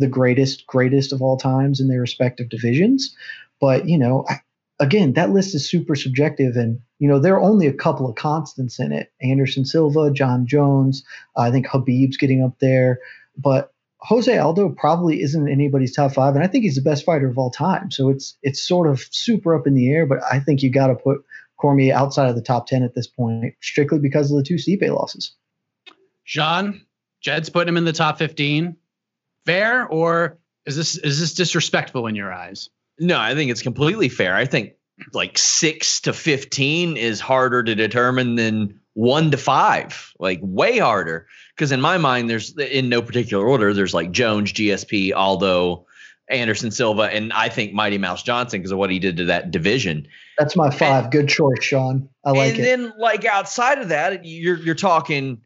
the 0.00 0.08
greatest, 0.08 0.66
greatest 0.66 1.12
of 1.12 1.22
all 1.22 1.36
times 1.36 1.80
in 1.80 1.88
their 1.88 2.00
respective 2.00 2.48
divisions. 2.48 3.14
But, 3.60 3.88
you 3.88 3.98
know, 3.98 4.24
I, 4.28 4.40
again, 4.80 5.12
that 5.12 5.30
list 5.30 5.54
is 5.54 5.68
super 5.68 5.94
subjective, 5.94 6.56
and 6.56 6.80
you 6.98 7.06
know 7.06 7.20
there 7.20 7.34
are 7.34 7.42
only 7.42 7.66
a 7.66 7.72
couple 7.72 8.08
of 8.08 8.16
constants 8.16 8.80
in 8.80 8.90
it: 8.90 9.12
Anderson 9.22 9.64
Silva, 9.64 10.10
Jon 10.10 10.46
Jones. 10.46 11.04
I 11.36 11.50
think 11.50 11.66
Khabib's 11.66 12.16
getting 12.16 12.42
up 12.42 12.58
there, 12.58 12.98
but 13.36 13.72
Jose 14.00 14.36
Aldo 14.36 14.70
probably 14.70 15.20
isn't 15.20 15.48
anybody's 15.48 15.94
top 15.94 16.12
five, 16.12 16.34
and 16.34 16.42
I 16.42 16.48
think 16.48 16.64
he's 16.64 16.74
the 16.74 16.82
best 16.82 17.04
fighter 17.04 17.28
of 17.28 17.38
all 17.38 17.50
time. 17.50 17.90
So 17.90 18.08
it's 18.08 18.36
it's 18.42 18.60
sort 18.60 18.88
of 18.88 19.04
super 19.10 19.54
up 19.54 19.66
in 19.66 19.74
the 19.74 19.90
air, 19.90 20.06
but 20.06 20.18
I 20.30 20.40
think 20.40 20.62
you 20.62 20.70
got 20.70 20.88
to 20.88 20.94
put 20.94 21.22
Cormier 21.58 21.94
outside 21.94 22.30
of 22.30 22.34
the 22.34 22.42
top 22.42 22.66
ten 22.66 22.82
at 22.82 22.94
this 22.94 23.06
point, 23.06 23.54
strictly 23.60 23.98
because 23.98 24.30
of 24.32 24.38
the 24.38 24.42
two 24.42 24.54
Stipe 24.54 24.88
losses. 24.88 25.32
Sean, 26.24 26.80
Jed's 27.20 27.50
putting 27.50 27.68
him 27.68 27.76
in 27.76 27.84
the 27.84 27.92
top 27.92 28.18
fifteen. 28.18 28.76
Fair 29.46 29.86
or 29.86 30.38
is 30.66 30.76
this 30.76 30.96
is 30.98 31.20
this 31.20 31.34
disrespectful 31.34 32.06
in 32.06 32.14
your 32.14 32.32
eyes? 32.32 32.68
No, 32.98 33.18
I 33.18 33.34
think 33.34 33.50
it's 33.50 33.62
completely 33.62 34.08
fair. 34.08 34.34
I 34.34 34.44
think 34.44 34.74
like 35.12 35.38
six 35.38 36.00
to 36.02 36.12
15 36.12 36.96
is 36.96 37.20
harder 37.20 37.62
to 37.62 37.74
determine 37.74 38.34
than 38.34 38.78
one 38.94 39.30
to 39.30 39.36
five, 39.36 40.12
like 40.18 40.40
way 40.42 40.78
harder. 40.78 41.26
Because 41.56 41.72
in 41.72 41.80
my 41.80 41.96
mind, 41.96 42.28
there's 42.28 42.56
in 42.58 42.88
no 42.88 43.00
particular 43.00 43.46
order, 43.46 43.72
there's 43.72 43.94
like 43.94 44.10
Jones, 44.10 44.52
GSP, 44.52 45.14
Aldo, 45.14 45.86
Anderson 46.28 46.70
Silva, 46.70 47.02
and 47.02 47.32
I 47.32 47.48
think 47.48 47.72
Mighty 47.72 47.98
Mouse 47.98 48.22
Johnson 48.22 48.60
because 48.60 48.72
of 48.72 48.78
what 48.78 48.90
he 48.90 48.98
did 48.98 49.16
to 49.16 49.24
that 49.26 49.50
division. 49.50 50.06
That's 50.38 50.56
my 50.56 50.70
five. 50.70 51.04
And, 51.04 51.12
Good 51.12 51.28
choice, 51.28 51.62
Sean. 51.62 52.08
I 52.24 52.30
like 52.30 52.54
and 52.54 52.58
it. 52.58 52.72
And 52.72 52.84
then, 52.84 52.92
like 52.98 53.24
outside 53.24 53.78
of 53.78 53.88
that, 53.88 54.24
you're 54.24 54.58
you're 54.58 54.74
talking 54.74 55.40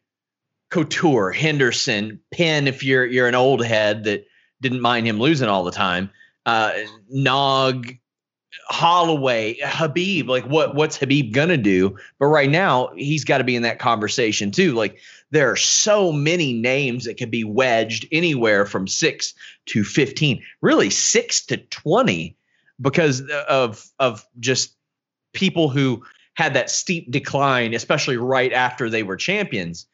Couture, 0.75 1.31
Henderson, 1.31 2.19
Penn. 2.33 2.67
If 2.67 2.83
you're 2.83 3.07
you're 3.07 3.29
an 3.29 3.37
old 3.37 3.65
head 3.65 4.03
that 4.05 4.27
didn't 4.61 4.81
mind 4.81 5.07
him 5.07 5.21
losing 5.21 5.49
all 5.49 5.63
the 5.63 5.71
time, 5.71 6.11
uh, 6.47 6.73
Nog, 7.09 7.95
Holloway, 8.67 9.57
Khabib, 9.63 10.27
like 10.27 10.45
what 10.47 10.75
what's 10.75 10.99
Khabib 10.99 11.33
gonna 11.33 11.57
do? 11.57 11.97
But 12.19 12.27
right 12.27 12.51
now, 12.51 12.89
he's 12.97 13.25
got 13.25 13.39
to 13.39 13.45
be 13.45 13.55
in 13.55 13.63
that 13.63 13.79
conversation 13.79 14.51
too. 14.51 14.73
Like 14.73 14.99
there 15.31 15.49
are 15.49 15.57
so 15.57 16.11
many 16.11 16.53
names 16.53 17.05
that 17.05 17.19
could 17.19 17.31
be 17.31 17.45
wedged 17.45 18.09
anywhere 18.11 18.67
from 18.67 18.89
six 18.89 19.33
to 19.67 19.85
fifteen, 19.85 20.43
really 20.61 20.91
six 20.91 21.47
to 21.47 21.57
twenty, 21.57 22.37
because 22.81 23.23
of 23.49 23.89
of 24.01 24.27
just 24.41 24.75
people 25.35 25.69
who 25.69 26.03
had 26.35 26.55
that 26.55 26.69
steep 26.69 27.13
decline, 27.13 27.75
especially 27.75 28.17
right 28.17 28.53
after 28.53 28.91
they 28.91 29.05
were 29.05 29.17
champions. 29.17 29.87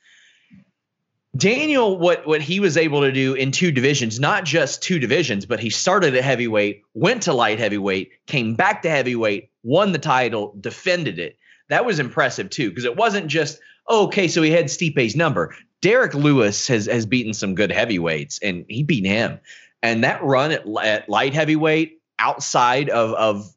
Daniel, 1.37 1.97
what 1.97 2.27
what 2.27 2.43
he 2.43 2.59
was 2.59 2.77
able 2.77 3.03
to 3.03 3.13
do 3.13 3.35
in 3.35 3.53
two 3.53 3.71
divisions, 3.71 4.19
not 4.19 4.45
just 4.45 4.83
two 4.83 4.99
divisions, 4.99 5.47
but 5.47 5.61
he 5.61 5.71
started 5.71 6.17
at 6.17 6.25
heavyweight, 6.25 6.83
went 6.95 7.23
to 7.23 7.33
light 7.33 7.59
heavyweight, 7.59 8.11
came 8.27 8.55
back 8.55 8.83
to 8.83 8.91
heavyweight, 8.91 9.49
won 9.63 9.93
the 9.93 9.99
title, 9.99 10.55
defended 10.61 11.19
it. 11.19 11.39
That 11.69 11.85
was 11.85 12.01
impressive 12.01 12.51
too, 12.51 12.71
because 12.71 12.85
it 12.85 12.97
wasn't 12.97 13.29
just 13.29 13.61
oh, 13.87 14.05
okay, 14.07 14.29
so 14.29 14.41
he 14.41 14.51
had 14.51 14.71
Stipe's 14.71 15.17
number. 15.17 15.55
Derrick 15.83 16.15
Lewis 16.15 16.67
has 16.69 16.87
has 16.87 17.07
beaten 17.07 17.33
some 17.33 17.55
good 17.55 17.71
heavyweights, 17.71 18.39
and 18.43 18.65
he 18.69 18.83
beat 18.83 19.05
him. 19.05 19.39
And 19.83 20.05
that 20.05 20.23
run 20.23 20.53
at, 20.53 20.67
at 20.83 21.09
light 21.09 21.33
heavyweight, 21.33 22.01
outside 22.19 22.91
of 22.91 23.13
of 23.13 23.55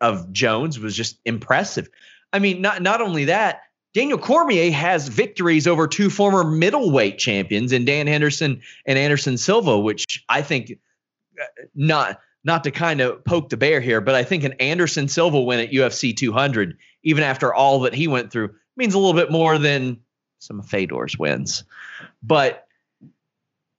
of 0.00 0.32
Jones, 0.32 0.78
was 0.78 0.94
just 0.94 1.18
impressive. 1.24 1.88
I 2.32 2.38
mean, 2.38 2.60
not 2.60 2.82
not 2.82 3.00
only 3.00 3.26
that, 3.26 3.62
Daniel 3.94 4.18
Cormier 4.18 4.72
has 4.72 5.08
victories 5.08 5.66
over 5.66 5.86
two 5.86 6.08
former 6.08 6.44
middleweight 6.44 7.18
champions 7.18 7.72
in 7.72 7.84
Dan 7.84 8.06
Henderson 8.06 8.62
and 8.86 8.98
Anderson 8.98 9.36
Silva, 9.36 9.78
which 9.78 10.24
I 10.28 10.42
think 10.42 10.78
uh, 11.40 11.44
not 11.74 12.20
not 12.44 12.64
to 12.64 12.70
kind 12.70 13.00
of 13.00 13.24
poke 13.24 13.50
the 13.50 13.56
bear 13.56 13.80
here, 13.80 14.00
but 14.00 14.14
I 14.14 14.24
think 14.24 14.42
an 14.44 14.54
Anderson 14.54 15.08
Silva 15.08 15.40
win 15.40 15.60
at 15.60 15.70
UFC 15.70 16.16
200, 16.16 16.76
even 17.04 17.22
after 17.22 17.54
all 17.54 17.80
that 17.80 17.94
he 17.94 18.08
went 18.08 18.32
through, 18.32 18.54
means 18.76 18.94
a 18.94 18.98
little 18.98 19.14
bit 19.14 19.30
more 19.30 19.58
than 19.58 20.00
some 20.40 20.58
of 20.58 20.66
Fedor's 20.66 21.16
wins. 21.16 21.62
But 22.20 22.66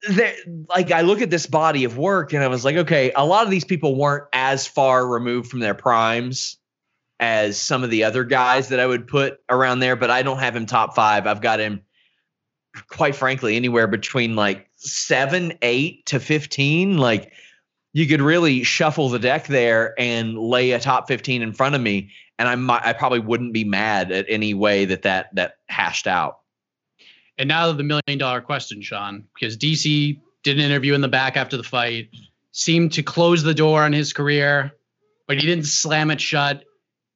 there, 0.08 0.34
like 0.70 0.92
I 0.92 1.02
look 1.02 1.22
at 1.22 1.30
this 1.30 1.46
body 1.46 1.84
of 1.84 1.98
work 1.98 2.32
and 2.32 2.42
I 2.42 2.48
was 2.48 2.64
like, 2.64 2.78
okay, 2.78 3.12
a 3.14 3.26
lot 3.26 3.44
of 3.44 3.52
these 3.52 3.66
people 3.66 3.96
weren't 3.96 4.26
as 4.32 4.66
far 4.66 5.06
removed 5.06 5.50
from 5.50 5.60
their 5.60 5.74
primes 5.74 6.58
as 7.20 7.60
some 7.60 7.84
of 7.84 7.90
the 7.90 8.04
other 8.04 8.24
guys 8.24 8.70
that 8.70 8.80
I 8.80 8.86
would 8.86 9.08
put 9.08 9.40
around 9.50 9.80
there, 9.80 9.96
but 9.96 10.10
I 10.10 10.24
don't 10.24 10.40
have 10.40 10.56
him 10.56 10.66
top 10.66 10.96
five. 10.96 11.28
I've 11.28 11.42
got 11.42 11.60
him, 11.60 11.82
quite 12.88 13.16
frankly, 13.16 13.56
anywhere 13.56 13.88
between 13.88 14.36
like 14.36 14.68
seven, 14.76 15.54
eight 15.62 16.06
to 16.08 16.20
15. 16.20 16.98
Like 16.98 17.32
you 17.94 18.08
could 18.08 18.22
really 18.22 18.64
shuffle 18.64 19.10
the 19.10 19.20
deck 19.20 19.48
there 19.48 19.94
and 20.00 20.38
lay 20.38 20.72
a 20.72 20.80
top 20.80 21.08
15 21.08 21.42
in 21.42 21.54
front 21.54 21.76
of 21.76 21.82
me. 21.82 22.12
And 22.40 22.50
I 22.50 22.56
might, 22.56 22.84
I 22.84 22.94
probably 22.94 23.20
wouldn't 23.20 23.54
be 23.54 23.64
mad 23.64 24.12
at 24.12 24.26
any 24.28 24.54
way 24.54 24.86
that 24.86 25.04
that, 25.04 25.34
that 25.36 25.58
hashed 25.68 26.08
out. 26.08 26.40
And 27.38 27.48
now 27.48 27.72
the 27.72 27.84
million 27.84 28.18
dollar 28.18 28.42
question, 28.42 28.82
Sean, 28.82 29.26
because 29.34 29.58
DC 29.58 30.20
did 30.44 30.58
an 30.58 30.66
interview 30.66 30.94
in 30.94 31.02
the 31.02 31.08
back 31.08 31.38
after 31.38 31.58
the 31.58 31.64
fight, 31.64 32.10
seemed 32.52 32.92
to 32.94 33.04
close 33.04 33.44
the 33.44 33.54
door 33.54 33.84
on 33.84 33.94
his 33.94 34.14
career, 34.14 34.74
but 35.28 35.40
he 35.40 35.48
didn't 35.48 35.66
slam 35.66 36.12
it 36.12 36.20
shut 36.20 36.66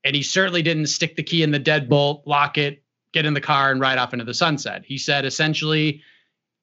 and 0.08 0.16
he 0.16 0.24
certainly 0.24 0.62
didn't 0.62 0.86
stick 0.86 1.18
the 1.18 1.22
key 1.22 1.44
in 1.44 1.52
the 1.52 1.60
deadbolt, 1.60 2.22
lock 2.26 2.58
it, 2.58 2.82
get 3.12 3.26
in 3.26 3.34
the 3.34 3.42
car, 3.42 3.72
and 3.72 3.82
ride 3.82 3.98
off 3.98 4.14
into 4.14 4.24
the 4.24 4.34
sunset. 4.34 4.84
He 4.86 4.98
said 4.98 5.26
essentially, 5.26 6.02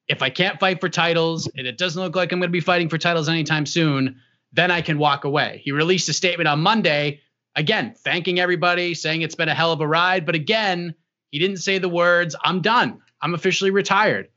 if 0.09 0.23
I 0.23 0.31
can't 0.31 0.59
fight 0.59 0.81
for 0.81 0.89
titles 0.89 1.47
and 1.55 1.67
it 1.67 1.77
doesn't 1.77 2.03
look 2.03 2.17
like 2.17 2.33
I'm 2.33 2.41
going 2.41 2.49
to 2.49 2.53
be 2.53 2.61
fighting 2.61 2.89
for 2.89 2.97
titles 2.97 3.29
anytime 3.29 3.67
soon, 3.67 4.17
then 4.55 4.71
I 4.71 4.81
can 4.81 4.97
walk 4.97 5.25
away. 5.25 5.61
He 5.63 5.73
released 5.73 6.09
a 6.09 6.15
statement 6.15 6.49
on 6.49 6.63
Monday, 6.63 7.21
again, 7.55 7.95
thanking 7.99 8.41
everybody, 8.41 8.95
saying 8.95 9.21
it's 9.21 9.35
been 9.35 9.51
a 9.51 9.55
hell 9.55 9.73
of 9.73 9.81
a 9.83 9.87
ride. 9.87 10.25
But 10.25 10.37
again, 10.37 10.95
he 11.31 11.39
didn't 11.39 11.59
say 11.59 11.77
the 11.77 11.89
words, 11.91 12.35
I'm 12.43 12.63
done. 12.63 13.03
I'm 13.21 13.35
officially 13.35 13.71
retired. 13.71 14.31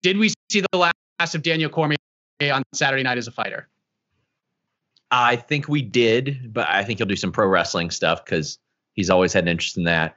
Did 0.00 0.16
we 0.16 0.32
see 0.48 0.62
the 0.72 0.78
last 0.78 1.34
of 1.34 1.42
Daniel 1.42 1.68
Cormier 1.68 1.98
on 2.50 2.62
Saturday 2.72 3.02
night 3.02 3.18
as 3.18 3.26
a 3.26 3.32
fighter? 3.32 3.68
I 5.10 5.36
think 5.36 5.68
we 5.68 5.82
did, 5.82 6.52
but 6.52 6.68
I 6.68 6.84
think 6.84 6.98
he'll 6.98 7.06
do 7.06 7.16
some 7.16 7.32
pro 7.32 7.46
wrestling 7.46 7.90
stuff 7.90 8.24
because 8.24 8.58
he's 8.94 9.10
always 9.10 9.32
had 9.32 9.44
an 9.44 9.48
interest 9.48 9.76
in 9.76 9.84
that. 9.84 10.16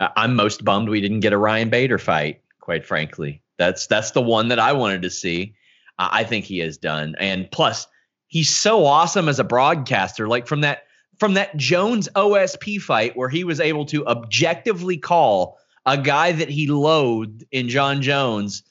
Uh, 0.00 0.08
I'm 0.16 0.34
most 0.34 0.64
bummed 0.64 0.88
we 0.88 1.00
didn't 1.00 1.20
get 1.20 1.32
a 1.32 1.38
Ryan 1.38 1.70
Bader 1.70 1.98
fight. 1.98 2.40
Quite 2.60 2.84
frankly, 2.84 3.42
that's 3.58 3.86
that's 3.86 4.10
the 4.12 4.22
one 4.22 4.48
that 4.48 4.58
I 4.58 4.72
wanted 4.72 5.02
to 5.02 5.10
see. 5.10 5.54
Uh, 5.98 6.08
I 6.10 6.24
think 6.24 6.44
he 6.44 6.58
has 6.58 6.78
done, 6.78 7.14
and 7.18 7.48
plus, 7.50 7.86
he's 8.26 8.54
so 8.54 8.84
awesome 8.84 9.28
as 9.28 9.38
a 9.38 9.44
broadcaster. 9.44 10.26
Like 10.26 10.46
from 10.46 10.62
that 10.62 10.84
from 11.18 11.34
that 11.34 11.56
Jones 11.56 12.08
OSP 12.16 12.80
fight 12.80 13.16
where 13.16 13.28
he 13.28 13.44
was 13.44 13.60
able 13.60 13.84
to 13.86 14.06
objectively 14.06 14.96
call 14.96 15.58
a 15.86 15.96
guy 15.96 16.32
that 16.32 16.48
he 16.48 16.66
loathed 16.66 17.44
in 17.52 17.68
Jon 17.68 18.02
Jones. 18.02 18.62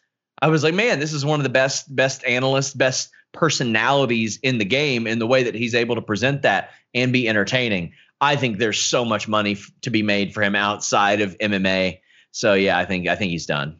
I 0.41 0.47
was 0.47 0.63
like, 0.63 0.73
man, 0.73 0.99
this 0.99 1.13
is 1.13 1.23
one 1.23 1.39
of 1.39 1.43
the 1.43 1.49
best 1.49 1.95
best 1.95 2.25
analysts, 2.25 2.73
best 2.73 3.11
personalities 3.33 4.39
in 4.41 4.59
the 4.59 4.65
game 4.65 5.05
and 5.07 5.19
the 5.19 5.27
way 5.27 5.43
that 5.43 5.55
he's 5.55 5.75
able 5.75 5.95
to 5.95 6.01
present 6.01 6.43
that 6.43 6.69
and 6.93 7.11
be 7.11 7.27
entertaining. 7.27 7.93
I 8.21 8.37
think 8.37 8.57
there's 8.57 8.79
so 8.79 9.03
much 9.03 9.27
money 9.27 9.53
f- 9.53 9.69
to 9.81 9.89
be 9.89 10.01
made 10.01 10.33
for 10.33 10.41
him 10.41 10.55
outside 10.55 11.19
of 11.19 11.37
MMA. 11.39 11.99
So 12.31 12.53
yeah, 12.53 12.77
I 12.77 12.85
think 12.85 13.07
I 13.07 13.15
think 13.15 13.31
he's 13.31 13.45
done. 13.45 13.79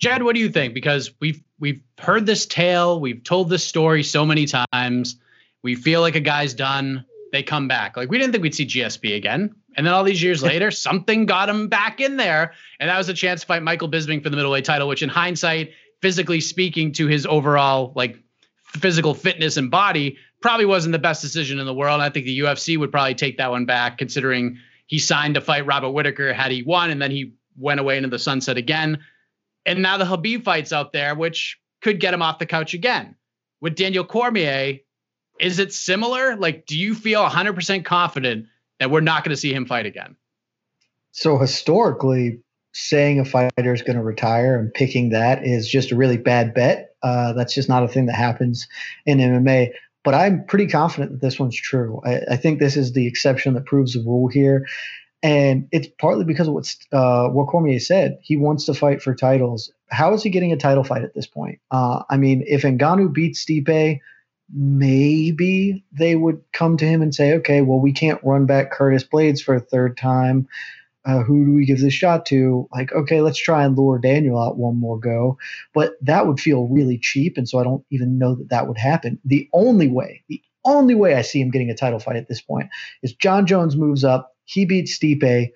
Jed, 0.00 0.22
what 0.22 0.34
do 0.34 0.40
you 0.40 0.48
think? 0.48 0.74
Because 0.74 1.12
we've 1.20 1.40
we've 1.60 1.80
heard 1.98 2.26
this 2.26 2.46
tale, 2.46 3.00
we've 3.00 3.22
told 3.22 3.48
this 3.48 3.64
story 3.64 4.02
so 4.02 4.26
many 4.26 4.46
times. 4.46 5.16
We 5.62 5.76
feel 5.76 6.00
like 6.00 6.16
a 6.16 6.20
guy's 6.20 6.52
done. 6.52 7.04
They 7.32 7.42
come 7.42 7.68
back. 7.68 7.96
Like 7.96 8.10
we 8.10 8.18
didn't 8.18 8.32
think 8.32 8.42
we'd 8.42 8.54
see 8.54 8.66
GSP 8.66 9.16
again. 9.16 9.54
And 9.76 9.86
then 9.86 9.94
all 9.94 10.04
these 10.04 10.22
years 10.22 10.42
later, 10.50 10.70
something 10.70 11.26
got 11.26 11.48
him 11.48 11.68
back 11.68 12.00
in 12.00 12.16
there. 12.16 12.54
And 12.80 12.90
that 12.90 12.98
was 12.98 13.08
a 13.08 13.14
chance 13.14 13.42
to 13.42 13.46
fight 13.46 13.62
Michael 13.62 13.88
Bisping 13.88 14.22
for 14.22 14.30
the 14.30 14.36
middleweight 14.36 14.64
title, 14.64 14.88
which 14.88 15.02
in 15.02 15.08
hindsight, 15.08 15.72
physically 16.02 16.40
speaking 16.40 16.92
to 16.92 17.06
his 17.06 17.24
overall 17.24 17.92
like 17.94 18.18
physical 18.78 19.14
fitness 19.14 19.56
and 19.56 19.70
body 19.70 20.16
probably 20.40 20.66
wasn't 20.66 20.92
the 20.92 20.98
best 20.98 21.22
decision 21.22 21.58
in 21.58 21.66
the 21.66 21.74
world. 21.74 22.00
I 22.00 22.10
think 22.10 22.26
the 22.26 22.40
UFC 22.40 22.76
would 22.76 22.90
probably 22.90 23.14
take 23.14 23.38
that 23.38 23.50
one 23.50 23.64
back, 23.64 23.98
considering 23.98 24.58
he 24.86 24.98
signed 24.98 25.34
to 25.34 25.40
fight 25.40 25.66
Robert 25.66 25.90
Whitaker 25.90 26.32
had 26.32 26.50
he 26.52 26.62
won, 26.62 26.90
and 26.90 27.00
then 27.00 27.10
he 27.10 27.34
went 27.56 27.80
away 27.80 27.96
into 27.96 28.08
the 28.08 28.18
sunset 28.18 28.56
again. 28.56 28.98
And 29.64 29.80
now 29.80 29.96
the 29.96 30.04
Khabib 30.04 30.44
fight's 30.44 30.72
out 30.72 30.92
there, 30.92 31.14
which 31.14 31.58
could 31.80 32.00
get 32.00 32.12
him 32.12 32.22
off 32.22 32.38
the 32.38 32.46
couch 32.46 32.74
again. 32.74 33.16
With 33.60 33.76
Daniel 33.76 34.04
Cormier, 34.04 34.80
is 35.40 35.58
it 35.58 35.72
similar? 35.72 36.36
Like, 36.36 36.66
do 36.66 36.78
you 36.78 36.94
feel 36.94 37.24
100% 37.24 37.84
confident 37.84 38.46
that 38.78 38.90
we're 38.90 39.00
not 39.00 39.24
going 39.24 39.30
to 39.30 39.40
see 39.40 39.54
him 39.54 39.66
fight 39.66 39.86
again? 39.86 40.16
So 41.12 41.38
historically, 41.38 42.40
saying 42.74 43.20
a 43.20 43.24
fighter 43.24 43.72
is 43.72 43.82
going 43.82 43.96
to 43.96 44.02
retire 44.02 44.58
and 44.58 44.74
picking 44.74 45.10
that 45.10 45.46
is 45.46 45.68
just 45.68 45.92
a 45.92 45.96
really 45.96 46.18
bad 46.18 46.52
bet. 46.52 46.94
Uh, 47.02 47.32
that's 47.32 47.54
just 47.54 47.68
not 47.68 47.84
a 47.84 47.88
thing 47.88 48.06
that 48.06 48.16
happens 48.16 48.66
in 49.06 49.18
MMA. 49.18 49.70
But 50.02 50.14
I'm 50.14 50.44
pretty 50.44 50.66
confident 50.66 51.12
that 51.12 51.20
this 51.20 51.38
one's 51.38 51.56
true. 51.56 52.02
I, 52.04 52.20
I 52.32 52.36
think 52.36 52.58
this 52.58 52.76
is 52.76 52.92
the 52.92 53.06
exception 53.06 53.54
that 53.54 53.64
proves 53.64 53.94
the 53.94 54.00
rule 54.00 54.28
here. 54.28 54.66
And 55.22 55.68
it's 55.72 55.88
partly 55.98 56.24
because 56.24 56.48
of 56.48 56.54
what 56.54 56.74
uh, 56.92 57.28
what 57.28 57.46
Cormier 57.46 57.80
said. 57.80 58.18
He 58.20 58.36
wants 58.36 58.66
to 58.66 58.74
fight 58.74 59.00
for 59.00 59.14
titles. 59.14 59.72
How 59.88 60.12
is 60.12 60.22
he 60.22 60.28
getting 60.28 60.52
a 60.52 60.56
title 60.56 60.84
fight 60.84 61.02
at 61.02 61.14
this 61.14 61.26
point? 61.26 61.60
Uh, 61.70 62.02
I 62.10 62.18
mean, 62.18 62.44
if 62.46 62.62
Ngannou 62.62 63.14
beats 63.14 63.42
Stipe, 63.42 64.00
maybe 64.52 65.82
they 65.92 66.16
would 66.16 66.42
come 66.52 66.76
to 66.76 66.84
him 66.84 67.00
and 67.00 67.14
say, 67.14 67.32
"Okay, 67.36 67.62
well, 67.62 67.80
we 67.80 67.94
can't 67.94 68.22
run 68.22 68.44
back 68.44 68.70
Curtis 68.70 69.04
Blaydes 69.04 69.40
for 69.40 69.54
a 69.54 69.60
third 69.60 69.96
time 69.96 70.46
uh, 71.04 71.22
who 71.22 71.44
do 71.44 71.52
we 71.52 71.66
give 71.66 71.80
this 71.80 71.92
shot 71.92 72.26
to? 72.26 72.68
Like, 72.72 72.92
okay, 72.92 73.20
let's 73.20 73.38
try 73.38 73.64
and 73.64 73.76
lure 73.76 73.98
Daniel 73.98 74.40
out 74.40 74.56
one 74.56 74.78
more 74.78 74.98
go. 74.98 75.38
But 75.74 75.92
that 76.00 76.26
would 76.26 76.40
feel 76.40 76.66
really 76.66 76.98
cheap. 76.98 77.36
And 77.36 77.48
so 77.48 77.58
I 77.58 77.64
don't 77.64 77.84
even 77.90 78.18
know 78.18 78.34
that 78.34 78.50
that 78.50 78.68
would 78.68 78.78
happen. 78.78 79.18
The 79.24 79.48
only 79.52 79.88
way, 79.88 80.22
the 80.28 80.42
only 80.64 80.94
way 80.94 81.14
I 81.14 81.22
see 81.22 81.40
him 81.40 81.50
getting 81.50 81.70
a 81.70 81.74
title 81.74 81.98
fight 81.98 82.16
at 82.16 82.28
this 82.28 82.40
point 82.40 82.68
is 83.02 83.12
Jon 83.12 83.46
Jones 83.46 83.76
moves 83.76 84.02
up, 84.02 84.34
he 84.44 84.64
beats 84.64 84.98
Stipe, 84.98 85.50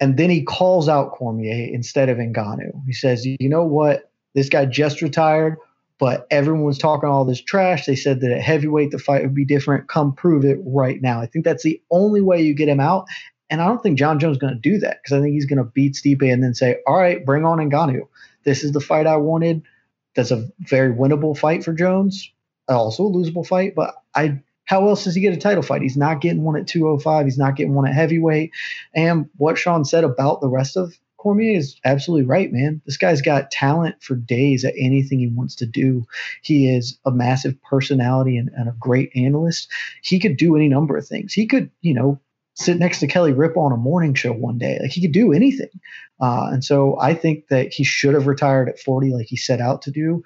and 0.00 0.16
then 0.16 0.30
he 0.30 0.42
calls 0.42 0.88
out 0.88 1.12
Cormier 1.12 1.72
instead 1.72 2.08
of 2.08 2.18
Ngannou. 2.18 2.72
He 2.86 2.92
says, 2.92 3.24
you 3.24 3.48
know 3.48 3.64
what? 3.64 4.10
This 4.34 4.48
guy 4.48 4.64
just 4.64 5.00
retired, 5.00 5.58
but 6.00 6.26
everyone 6.30 6.64
was 6.64 6.78
talking 6.78 7.08
all 7.08 7.24
this 7.24 7.40
trash. 7.40 7.86
They 7.86 7.94
said 7.94 8.20
that 8.20 8.32
at 8.32 8.40
heavyweight 8.40 8.90
the 8.90 8.98
fight 8.98 9.22
would 9.22 9.34
be 9.34 9.44
different. 9.44 9.88
Come 9.88 10.12
prove 10.12 10.44
it 10.44 10.58
right 10.64 11.00
now. 11.00 11.20
I 11.20 11.26
think 11.26 11.44
that's 11.44 11.62
the 11.62 11.80
only 11.92 12.20
way 12.20 12.42
you 12.42 12.54
get 12.54 12.68
him 12.68 12.80
out. 12.80 13.06
And 13.52 13.60
I 13.60 13.66
don't 13.66 13.82
think 13.82 13.98
Jon 13.98 14.18
Jones 14.18 14.36
is 14.36 14.40
going 14.40 14.54
to 14.54 14.58
do 14.58 14.78
that 14.78 15.02
because 15.02 15.12
I 15.12 15.20
think 15.20 15.34
he's 15.34 15.44
going 15.44 15.58
to 15.58 15.64
beat 15.64 15.92
Stipe 15.92 16.32
and 16.32 16.42
then 16.42 16.54
say, 16.54 16.78
all 16.86 16.96
right, 16.96 17.22
bring 17.24 17.44
on 17.44 17.58
Ngannou. 17.58 18.08
This 18.44 18.64
is 18.64 18.72
the 18.72 18.80
fight 18.80 19.06
I 19.06 19.16
wanted. 19.16 19.62
That's 20.16 20.30
a 20.30 20.48
very 20.60 20.90
winnable 20.90 21.36
fight 21.36 21.62
for 21.62 21.74
Jones. 21.74 22.32
Also 22.66 23.06
a 23.06 23.10
losable 23.10 23.46
fight, 23.46 23.74
but 23.74 23.94
I 24.14 24.40
how 24.64 24.88
else 24.88 25.04
does 25.04 25.14
he 25.14 25.20
get 25.20 25.34
a 25.34 25.38
title 25.38 25.62
fight? 25.62 25.82
He's 25.82 25.98
not 25.98 26.22
getting 26.22 26.44
one 26.44 26.56
at 26.56 26.66
205. 26.66 27.26
He's 27.26 27.36
not 27.36 27.56
getting 27.56 27.74
one 27.74 27.86
at 27.86 27.94
heavyweight. 27.94 28.52
And 28.94 29.28
what 29.36 29.58
Sean 29.58 29.84
said 29.84 30.04
about 30.04 30.40
the 30.40 30.48
rest 30.48 30.78
of 30.78 30.98
Cormier 31.18 31.58
is 31.58 31.76
absolutely 31.84 32.24
right, 32.24 32.50
man. 32.50 32.80
This 32.86 32.96
guy's 32.96 33.20
got 33.20 33.50
talent 33.50 34.02
for 34.02 34.14
days 34.14 34.64
at 34.64 34.72
anything 34.78 35.18
he 35.18 35.26
wants 35.26 35.56
to 35.56 35.66
do. 35.66 36.06
He 36.40 36.74
is 36.74 36.98
a 37.04 37.10
massive 37.10 37.60
personality 37.62 38.38
and, 38.38 38.50
and, 38.56 38.68
a 38.68 38.76
great 38.78 39.12
analyst. 39.14 39.68
He 40.02 40.18
could 40.18 40.38
do 40.38 40.56
any 40.56 40.68
number 40.68 40.96
of 40.96 41.06
things. 41.06 41.32
He 41.34 41.46
could, 41.46 41.70
you 41.82 41.92
know, 41.92 42.18
sit 42.54 42.78
next 42.78 43.00
to 43.00 43.06
Kelly 43.06 43.32
Ripa 43.32 43.58
on 43.58 43.72
a 43.72 43.76
morning 43.76 44.14
show 44.14 44.32
one 44.32 44.58
day. 44.58 44.78
Like 44.80 44.90
he 44.90 45.00
could 45.00 45.12
do 45.12 45.32
anything. 45.32 45.70
Uh, 46.20 46.48
and 46.52 46.64
so 46.64 46.98
I 47.00 47.14
think 47.14 47.48
that 47.48 47.72
he 47.72 47.84
should 47.84 48.14
have 48.14 48.26
retired 48.26 48.68
at 48.68 48.78
40 48.78 49.12
like 49.12 49.26
he 49.26 49.36
set 49.36 49.60
out 49.60 49.82
to 49.82 49.90
do. 49.90 50.22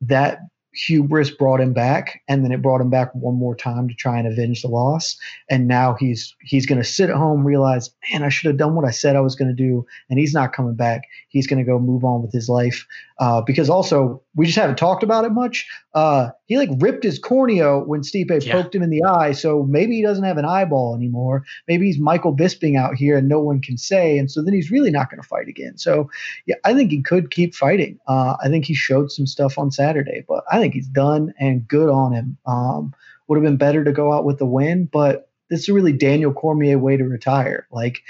That 0.00 0.40
hubris 0.72 1.30
brought 1.30 1.60
him 1.60 1.72
back 1.72 2.22
and 2.28 2.44
then 2.44 2.52
it 2.52 2.62
brought 2.62 2.80
him 2.80 2.90
back 2.90 3.12
one 3.14 3.34
more 3.34 3.56
time 3.56 3.88
to 3.88 3.94
try 3.94 4.18
and 4.18 4.28
avenge 4.28 4.62
the 4.62 4.68
loss 4.68 5.16
and 5.48 5.66
now 5.66 5.96
he's 5.98 6.34
he's 6.42 6.64
going 6.64 6.80
to 6.80 6.88
sit 6.88 7.10
at 7.10 7.16
home 7.16 7.44
realize 7.44 7.90
man 8.12 8.22
i 8.22 8.28
should 8.28 8.46
have 8.46 8.56
done 8.56 8.76
what 8.76 8.84
i 8.84 8.90
said 8.90 9.16
i 9.16 9.20
was 9.20 9.34
going 9.34 9.48
to 9.48 9.54
do 9.54 9.84
and 10.08 10.20
he's 10.20 10.32
not 10.32 10.52
coming 10.52 10.76
back 10.76 11.02
he's 11.28 11.46
going 11.46 11.58
to 11.58 11.68
go 11.68 11.80
move 11.80 12.04
on 12.04 12.22
with 12.22 12.32
his 12.32 12.48
life 12.48 12.86
uh, 13.18 13.40
because 13.40 13.68
also 13.68 14.22
we 14.40 14.46
just 14.46 14.58
haven't 14.58 14.78
talked 14.78 15.02
about 15.02 15.24
it 15.24 15.32
much 15.32 15.68
uh, 15.94 16.30
he 16.46 16.56
like 16.56 16.70
ripped 16.78 17.04
his 17.04 17.18
cornea 17.18 17.78
when 17.78 18.00
Stipe 18.00 18.44
yeah. 18.44 18.52
poked 18.52 18.74
him 18.74 18.82
in 18.82 18.88
the 18.88 19.04
eye 19.04 19.32
so 19.32 19.64
maybe 19.64 19.96
he 19.96 20.02
doesn't 20.02 20.24
have 20.24 20.38
an 20.38 20.46
eyeball 20.46 20.94
anymore 20.94 21.44
maybe 21.68 21.86
he's 21.86 21.98
michael 21.98 22.34
bisping 22.34 22.78
out 22.78 22.94
here 22.94 23.18
and 23.18 23.28
no 23.28 23.40
one 23.40 23.60
can 23.60 23.76
say 23.76 24.16
and 24.16 24.30
so 24.30 24.42
then 24.42 24.54
he's 24.54 24.70
really 24.70 24.90
not 24.90 25.10
going 25.10 25.20
to 25.20 25.28
fight 25.28 25.48
again 25.48 25.76
so 25.76 26.08
yeah 26.46 26.56
i 26.64 26.72
think 26.72 26.90
he 26.90 27.02
could 27.02 27.30
keep 27.30 27.54
fighting 27.54 27.98
uh, 28.08 28.36
i 28.42 28.48
think 28.48 28.64
he 28.64 28.74
showed 28.74 29.12
some 29.12 29.26
stuff 29.26 29.58
on 29.58 29.70
saturday 29.70 30.24
but 30.26 30.42
i 30.50 30.58
think 30.58 30.72
he's 30.74 30.88
done 30.88 31.34
and 31.38 31.68
good 31.68 31.90
on 31.90 32.12
him. 32.12 32.38
Um, 32.46 32.94
would 33.30 33.36
have 33.36 33.44
been 33.44 33.56
better 33.56 33.84
to 33.84 33.92
go 33.92 34.12
out 34.12 34.24
with 34.24 34.38
the 34.38 34.46
win, 34.46 34.88
but 34.92 35.30
this 35.50 35.60
is 35.60 35.68
a 35.68 35.72
really 35.72 35.92
Daniel 35.92 36.32
Cormier 36.32 36.78
way 36.78 36.96
to 36.96 37.04
retire. 37.04 37.68
Like 37.70 38.02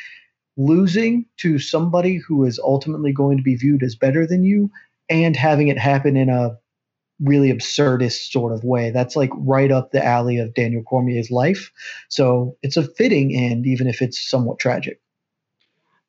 losing 0.57 1.27
to 1.37 1.59
somebody 1.59 2.17
who 2.17 2.45
is 2.45 2.59
ultimately 2.59 3.13
going 3.13 3.37
to 3.37 3.43
be 3.43 3.55
viewed 3.55 3.83
as 3.83 3.95
better 3.95 4.27
than 4.27 4.45
you 4.45 4.71
and 5.11 5.37
having 5.37 5.69
it 5.69 5.79
happen 5.79 6.17
in 6.17 6.31
a 6.31 6.57
really 7.21 7.53
absurdist 7.53 8.31
sort 8.31 8.53
of 8.53 8.65
way. 8.65 8.91
That's 8.91 9.17
like 9.17 9.31
right 9.35 9.71
up 9.71 9.93
the 9.93 10.05
alley 10.05 10.39
of 10.39 10.55
Daniel 10.55 10.83
Cormier's 10.83 11.31
life. 11.31 11.71
So 12.09 12.57
it's 12.63 12.77
a 12.77 12.83
fitting 12.83 13.35
end, 13.35 13.67
even 13.67 13.87
if 13.87 14.01
it's 14.01 14.31
somewhat 14.31 14.59
tragic. 14.59 15.01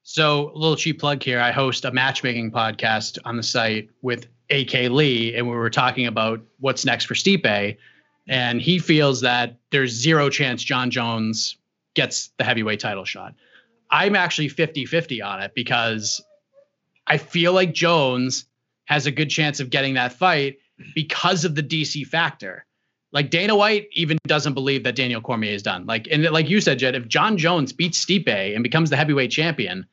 So, 0.03 0.49
a 0.49 0.57
little 0.57 0.75
cheap 0.75 0.99
plug 0.99 1.21
here. 1.21 1.39
I 1.39 1.51
host 1.51 1.85
a 1.85 1.91
matchmaking 1.91 2.51
podcast 2.51 3.19
on 3.23 3.37
the 3.37 3.43
site 3.43 3.89
with 4.01 4.27
AK 4.49 4.89
Lee, 4.89 5.35
and 5.35 5.47
we 5.47 5.55
were 5.55 5.69
talking 5.69 6.07
about 6.07 6.41
what's 6.59 6.85
next 6.85 7.05
for 7.05 7.13
Stipe, 7.13 7.77
and 8.27 8.59
he 8.59 8.79
feels 8.79 9.21
that 9.21 9.59
there's 9.69 9.91
zero 9.91 10.29
chance 10.29 10.63
Jon 10.63 10.89
Jones 10.89 11.55
gets 11.93 12.31
the 12.39 12.43
heavyweight 12.43 12.79
title 12.79 13.05
shot. 13.05 13.35
I'm 13.91 14.15
actually 14.15 14.47
50 14.47 14.85
50 14.85 15.21
on 15.21 15.41
it 15.41 15.51
because 15.53 16.19
I 17.05 17.17
feel 17.17 17.53
like 17.53 17.73
Jones 17.73 18.45
has 18.85 19.05
a 19.05 19.11
good 19.11 19.29
chance 19.29 19.59
of 19.59 19.69
getting 19.69 19.95
that 19.95 20.13
fight 20.13 20.57
because 20.95 21.45
of 21.45 21.55
the 21.55 21.63
DC 21.63 22.05
factor. 22.05 22.65
Like 23.13 23.29
Dana 23.29 23.55
White 23.55 23.87
even 23.91 24.17
doesn't 24.25 24.53
believe 24.53 24.83
that 24.83 24.95
Daniel 24.95 25.21
Cormier 25.21 25.51
is 25.51 25.63
done. 25.63 25.85
Like 25.85 26.07
and 26.09 26.23
like 26.23 26.49
you 26.49 26.61
said, 26.61 26.79
Jed, 26.79 26.95
if 26.95 27.07
Jon 27.07 27.37
Jones 27.37 27.73
beats 27.73 28.03
Stipe 28.03 28.27
and 28.27 28.63
becomes 28.63 28.89
the 28.89 28.95
heavyweight 28.95 29.31
champion, 29.31 29.85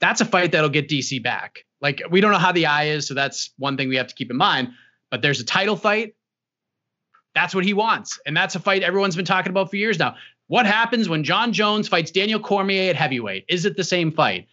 that's 0.00 0.20
a 0.20 0.24
fight 0.24 0.52
that'll 0.52 0.68
get 0.68 0.88
DC 0.88 1.22
back. 1.22 1.64
Like 1.80 2.02
we 2.10 2.20
don't 2.20 2.32
know 2.32 2.38
how 2.38 2.52
the 2.52 2.66
eye 2.66 2.88
is, 2.88 3.06
so 3.06 3.14
that's 3.14 3.50
one 3.58 3.76
thing 3.76 3.88
we 3.88 3.96
have 3.96 4.08
to 4.08 4.14
keep 4.14 4.30
in 4.30 4.36
mind. 4.36 4.72
But 5.10 5.22
there's 5.22 5.40
a 5.40 5.44
title 5.44 5.76
fight. 5.76 6.14
That's 7.34 7.54
what 7.54 7.64
he 7.64 7.72
wants, 7.72 8.20
and 8.26 8.36
that's 8.36 8.54
a 8.56 8.60
fight 8.60 8.82
everyone's 8.82 9.16
been 9.16 9.24
talking 9.24 9.50
about 9.50 9.70
for 9.70 9.76
years 9.76 9.98
now. 9.98 10.16
What 10.48 10.66
happens 10.66 11.08
when 11.08 11.24
Jon 11.24 11.54
Jones 11.54 11.88
fights 11.88 12.10
Daniel 12.10 12.40
Cormier 12.40 12.90
at 12.90 12.96
heavyweight? 12.96 13.46
Is 13.48 13.64
it 13.64 13.74
the 13.74 13.84
same 13.84 14.12
fight? 14.12 14.48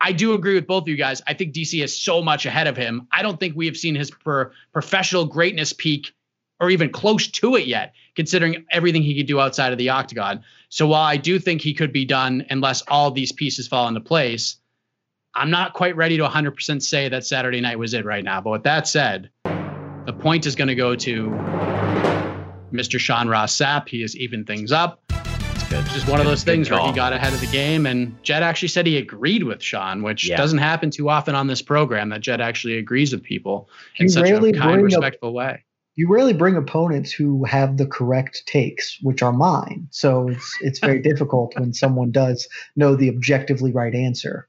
I 0.00 0.12
do 0.12 0.32
agree 0.32 0.54
with 0.54 0.66
both 0.66 0.84
of 0.84 0.88
you 0.88 0.96
guys. 0.96 1.20
I 1.26 1.34
think 1.34 1.54
DC 1.54 1.82
is 1.84 2.00
so 2.00 2.22
much 2.22 2.46
ahead 2.46 2.66
of 2.66 2.76
him. 2.76 3.06
I 3.12 3.22
don't 3.22 3.38
think 3.38 3.54
we 3.54 3.66
have 3.66 3.76
seen 3.76 3.94
his 3.94 4.10
per 4.10 4.52
professional 4.72 5.26
greatness 5.26 5.72
peak 5.72 6.14
or 6.58 6.70
even 6.70 6.90
close 6.90 7.26
to 7.26 7.56
it 7.56 7.66
yet, 7.66 7.94
considering 8.14 8.64
everything 8.70 9.02
he 9.02 9.16
could 9.16 9.26
do 9.26 9.40
outside 9.40 9.72
of 9.72 9.78
the 9.78 9.90
octagon. 9.90 10.42
So 10.68 10.86
while 10.86 11.02
I 11.02 11.16
do 11.16 11.38
think 11.38 11.60
he 11.60 11.74
could 11.74 11.92
be 11.92 12.04
done 12.04 12.46
unless 12.50 12.82
all 12.82 13.10
these 13.10 13.32
pieces 13.32 13.68
fall 13.68 13.88
into 13.88 14.00
place, 14.00 14.56
I'm 15.34 15.50
not 15.50 15.74
quite 15.74 15.96
ready 15.96 16.16
to 16.16 16.26
100% 16.26 16.82
say 16.82 17.08
that 17.08 17.24
Saturday 17.24 17.60
night 17.60 17.78
was 17.78 17.94
it 17.94 18.04
right 18.04 18.24
now. 18.24 18.40
But 18.40 18.50
with 18.50 18.62
that 18.64 18.88
said, 18.88 19.30
the 19.44 20.16
point 20.18 20.46
is 20.46 20.54
going 20.54 20.68
to 20.68 20.74
go 20.74 20.96
to 20.96 21.28
Mr. 22.72 22.98
Sean 22.98 23.28
Ross 23.28 23.56
Sapp. 23.56 23.88
He 23.88 24.02
has 24.02 24.16
evened 24.16 24.46
things 24.46 24.72
up. 24.72 25.09
It's 25.72 25.94
just 25.94 26.08
one 26.08 26.18
of 26.18 26.26
those 26.26 26.42
things 26.42 26.68
where 26.68 26.80
he 26.80 26.92
got 26.92 27.12
ahead 27.12 27.32
of 27.32 27.40
the 27.40 27.46
game. 27.46 27.86
And 27.86 28.20
Jed 28.22 28.42
actually 28.42 28.68
said 28.68 28.86
he 28.86 28.96
agreed 28.96 29.44
with 29.44 29.62
Sean, 29.62 30.02
which 30.02 30.28
yeah. 30.28 30.36
doesn't 30.36 30.58
happen 30.58 30.90
too 30.90 31.08
often 31.08 31.34
on 31.34 31.46
this 31.46 31.62
program 31.62 32.08
that 32.08 32.20
Jed 32.20 32.40
actually 32.40 32.76
agrees 32.76 33.12
with 33.12 33.22
people 33.22 33.68
in 33.96 34.04
you 34.06 34.08
such 34.10 34.28
a 34.28 34.52
kind, 34.52 34.82
respectful 34.82 35.30
a, 35.30 35.32
way. 35.32 35.64
You 35.94 36.08
rarely 36.12 36.32
bring 36.32 36.56
opponents 36.56 37.12
who 37.12 37.44
have 37.44 37.76
the 37.76 37.86
correct 37.86 38.44
takes, 38.46 38.98
which 39.02 39.22
are 39.22 39.32
mine. 39.32 39.88
So 39.90 40.28
it's 40.28 40.58
it's 40.60 40.78
very 40.80 41.00
difficult 41.02 41.54
when 41.56 41.72
someone 41.72 42.10
does 42.10 42.48
know 42.74 42.96
the 42.96 43.08
objectively 43.08 43.72
right 43.72 43.94
answer. 43.94 44.48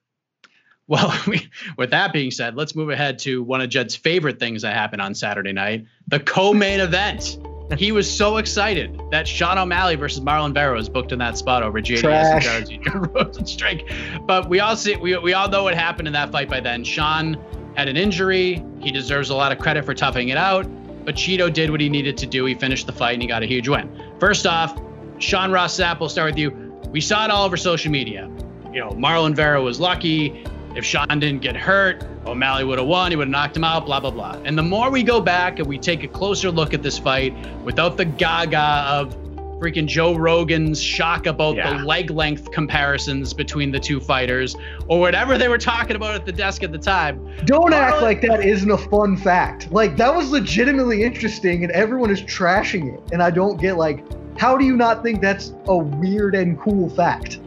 Well, 0.88 1.16
we, 1.28 1.50
with 1.78 1.92
that 1.92 2.14
being 2.14 2.32
said, 2.32 2.56
let's 2.56 2.76
move 2.76 2.90
ahead 2.90 3.20
to 3.20 3.44
one 3.44 3.62
of 3.62 3.70
Jed's 3.70 3.96
favorite 3.96 4.40
things 4.40 4.64
that 4.64 4.74
happened 4.74 5.02
on 5.02 5.16
Saturday 5.16 5.54
night 5.54 5.86
the 6.08 6.20
co 6.20 6.54
main 6.54 6.80
event. 6.80 7.38
He 7.78 7.92
was 7.92 8.12
so 8.12 8.38
excited 8.38 9.02
that 9.12 9.28
Sean 9.28 9.58
O'Malley 9.58 9.96
versus 9.96 10.22
Marlon 10.22 10.54
Vera 10.54 10.76
was 10.76 10.90
booked 10.90 11.12
in 11.12 11.20
that 11.20 11.38
spot 11.38 11.64
over 11.64 11.82
JDS 11.82 12.70
and 12.70 13.06
Rozenstruik. 13.14 13.92
But 14.28 14.50
we 14.50 14.60
all 14.60 14.76
see 14.76 14.96
we, 14.96 15.18
we 15.18 15.34
all 15.34 15.50
know 15.50 15.64
what 15.64 15.74
happened 15.74 16.08
in 16.08 16.14
that 16.14 16.32
fight 16.32 16.50
by 16.50 16.60
then. 16.60 16.84
Sean 16.84 17.38
had 17.76 17.88
an 17.88 17.98
injury. 17.98 18.64
He 18.82 18.92
deserves 18.92 19.30
a 19.30 19.36
lot 19.36 19.52
of 19.52 19.60
credit 19.60 19.86
for 19.86 19.94
toughing 19.94 20.30
it 20.30 20.38
out. 20.38 20.68
But 21.06 21.16
Cheeto 21.16 21.52
did 21.52 21.70
what 21.70 21.82
he 21.82 21.90
needed 21.90 22.18
to 22.18 22.28
do. 22.28 22.46
He 22.46 22.54
finished 22.54 22.86
the 22.86 22.94
fight 22.94 23.14
and 23.14 23.22
he 23.22 23.28
got 23.28 23.42
a 23.44 23.48
huge 23.48 23.68
win. 23.68 23.90
First 24.20 24.46
off, 24.46 24.80
Sean 25.20 25.52
Ross 25.52 25.80
Sapp, 25.80 26.00
we'll 26.00 26.10
start 26.10 26.32
with 26.32 26.38
you. 26.38 26.52
We 26.92 27.02
saw 27.02 27.26
it 27.26 27.32
all 27.32 27.46
over 27.46 27.58
social 27.58 27.92
media. 27.92 28.30
You 28.72 28.80
know, 28.80 28.92
Marlon 28.92 29.36
Vera 29.36 29.62
was 29.62 29.80
lucky 29.80 30.46
if 30.76 30.86
Sean 30.86 31.08
didn't 31.20 31.42
get 31.42 31.56
hurt, 31.56 32.04
O'Malley 32.26 32.64
would 32.64 32.80
have 32.80 32.88
won. 32.88 33.12
He 33.12 33.18
would 33.18 33.28
have 33.28 33.32
knocked 33.32 33.58
him 33.58 33.64
out, 33.64 33.86
blah, 33.86 34.00
blah, 34.00 34.12
blah. 34.12 34.40
And 34.46 34.58
the 34.58 34.64
more 34.64 34.90
we 34.90 35.04
go 35.04 35.20
back 35.20 35.60
and 35.60 35.68
we 35.68 35.78
take 35.78 36.04
a 36.04 36.08
closer 36.08 36.50
look 36.52 36.74
at 36.74 36.82
this 36.84 36.98
fight 36.98 37.36
without 37.64 37.98
the 37.98 38.06
gaga 38.06 38.86
of 38.88 39.16
freaking 39.60 39.86
Joe 39.86 40.16
Rogan's 40.16 40.82
shock 40.82 41.28
about 41.28 41.56
Yeah. 41.56 41.78
the 41.78 41.84
leg 41.86 42.10
length 42.10 42.50
comparisons 42.52 43.32
between 43.32 43.72
the 43.72 43.80
two 43.80 44.00
fighters 44.00 44.56
or 44.88 45.00
whatever 45.00 45.38
they 45.38 45.48
were 45.50 45.60
talking 45.60 45.96
about 45.96 46.16
at 46.16 46.26
the 46.26 46.32
desk 46.32 46.64
at 46.64 46.72
the 46.72 46.80
time. 46.80 47.24
Don't 47.46 47.72
act 47.72 48.02
like 48.02 48.22
that 48.22 48.44
isn't 48.44 48.72
a 48.72 48.78
fun 48.78 49.18
fact. 49.18 49.72
Like 49.72 49.98
that 49.98 50.16
was 50.16 50.32
legitimately 50.32 51.04
interesting, 51.04 51.64
and 51.64 51.72
everyone 51.74 52.10
is 52.10 52.22
trashing 52.24 52.92
it. 52.92 53.00
And 53.12 53.22
I 53.22 53.30
don't 53.30 53.62
get 53.62 53.78
like, 53.78 54.04
how 54.40 54.58
do 54.58 54.66
you 54.66 54.76
not 54.76 55.04
think 55.04 55.22
that's 55.22 55.54
a 55.68 55.78
weird 55.78 56.34
and 56.34 56.60
cool 56.60 56.90
fact? 56.90 57.40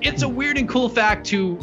It's 0.00 0.22
a 0.22 0.28
weird 0.28 0.58
and 0.58 0.68
cool 0.68 0.88
fact 0.88 1.26
to 1.26 1.58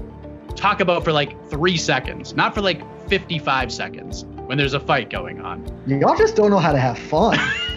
talk 0.56 0.80
about 0.80 1.04
for 1.04 1.12
like 1.12 1.36
three 1.50 1.78
seconds, 1.78 2.36
not 2.36 2.54
for 2.54 2.62
like 2.62 2.82
55 3.10 3.72
seconds 3.72 4.26
when 4.46 4.58
there's 4.58 4.74
a 4.74 4.80
fight 4.80 5.10
going 5.10 5.42
on. 5.42 5.66
Y'all 5.88 6.18
just 6.18 6.36
don't 6.36 6.52
know 6.52 6.60
how 6.60 6.72
to 6.72 6.80
have 6.80 6.98
fun. 6.98 7.38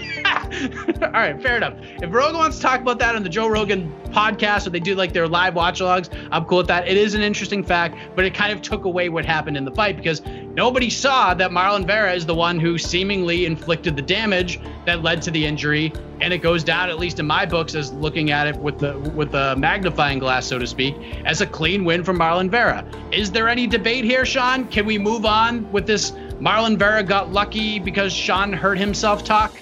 All 1.02 1.10
right, 1.10 1.40
fair 1.42 1.56
enough. 1.56 1.74
If 2.02 2.12
Rogan 2.12 2.38
wants 2.38 2.56
to 2.56 2.62
talk 2.62 2.80
about 2.80 2.98
that 3.00 3.16
on 3.16 3.22
the 3.22 3.28
Joe 3.28 3.48
Rogan 3.48 3.92
podcast, 4.10 4.66
or 4.66 4.70
they 4.70 4.80
do 4.80 4.94
like 4.94 5.12
their 5.12 5.26
live 5.26 5.54
watch 5.54 5.80
logs, 5.80 6.10
I'm 6.30 6.44
cool 6.44 6.58
with 6.58 6.68
that. 6.68 6.86
It 6.86 6.96
is 6.96 7.14
an 7.14 7.22
interesting 7.22 7.64
fact, 7.64 7.96
but 8.14 8.24
it 8.24 8.34
kind 8.34 8.52
of 8.52 8.62
took 8.62 8.84
away 8.84 9.08
what 9.08 9.24
happened 9.24 9.56
in 9.56 9.64
the 9.64 9.70
fight 9.70 9.96
because 9.96 10.22
nobody 10.54 10.88
saw 10.90 11.34
that 11.34 11.50
Marlon 11.50 11.86
Vera 11.86 12.12
is 12.12 12.26
the 12.26 12.34
one 12.34 12.60
who 12.60 12.78
seemingly 12.78 13.46
inflicted 13.46 13.96
the 13.96 14.02
damage 14.02 14.60
that 14.86 15.02
led 15.02 15.22
to 15.22 15.30
the 15.30 15.44
injury, 15.44 15.92
and 16.20 16.32
it 16.32 16.38
goes 16.38 16.62
down, 16.62 16.88
at 16.88 16.98
least 16.98 17.18
in 17.18 17.26
my 17.26 17.44
books, 17.44 17.74
as 17.74 17.92
looking 17.94 18.30
at 18.30 18.46
it 18.46 18.56
with 18.56 18.78
the 18.78 18.98
with 19.14 19.32
the 19.32 19.56
magnifying 19.56 20.18
glass, 20.18 20.46
so 20.46 20.58
to 20.58 20.66
speak, 20.66 20.94
as 21.24 21.40
a 21.40 21.46
clean 21.46 21.84
win 21.84 22.04
from 22.04 22.18
Marlon 22.18 22.50
Vera. 22.50 22.86
Is 23.10 23.30
there 23.32 23.48
any 23.48 23.66
debate 23.66 24.04
here, 24.04 24.24
Sean? 24.24 24.68
Can 24.68 24.86
we 24.86 24.98
move 24.98 25.24
on 25.24 25.70
with 25.72 25.86
this? 25.86 26.12
Marlon 26.40 26.76
Vera 26.76 27.04
got 27.04 27.32
lucky 27.32 27.78
because 27.78 28.12
Sean 28.12 28.52
hurt 28.52 28.76
himself 28.76 29.22
talk. 29.22 29.60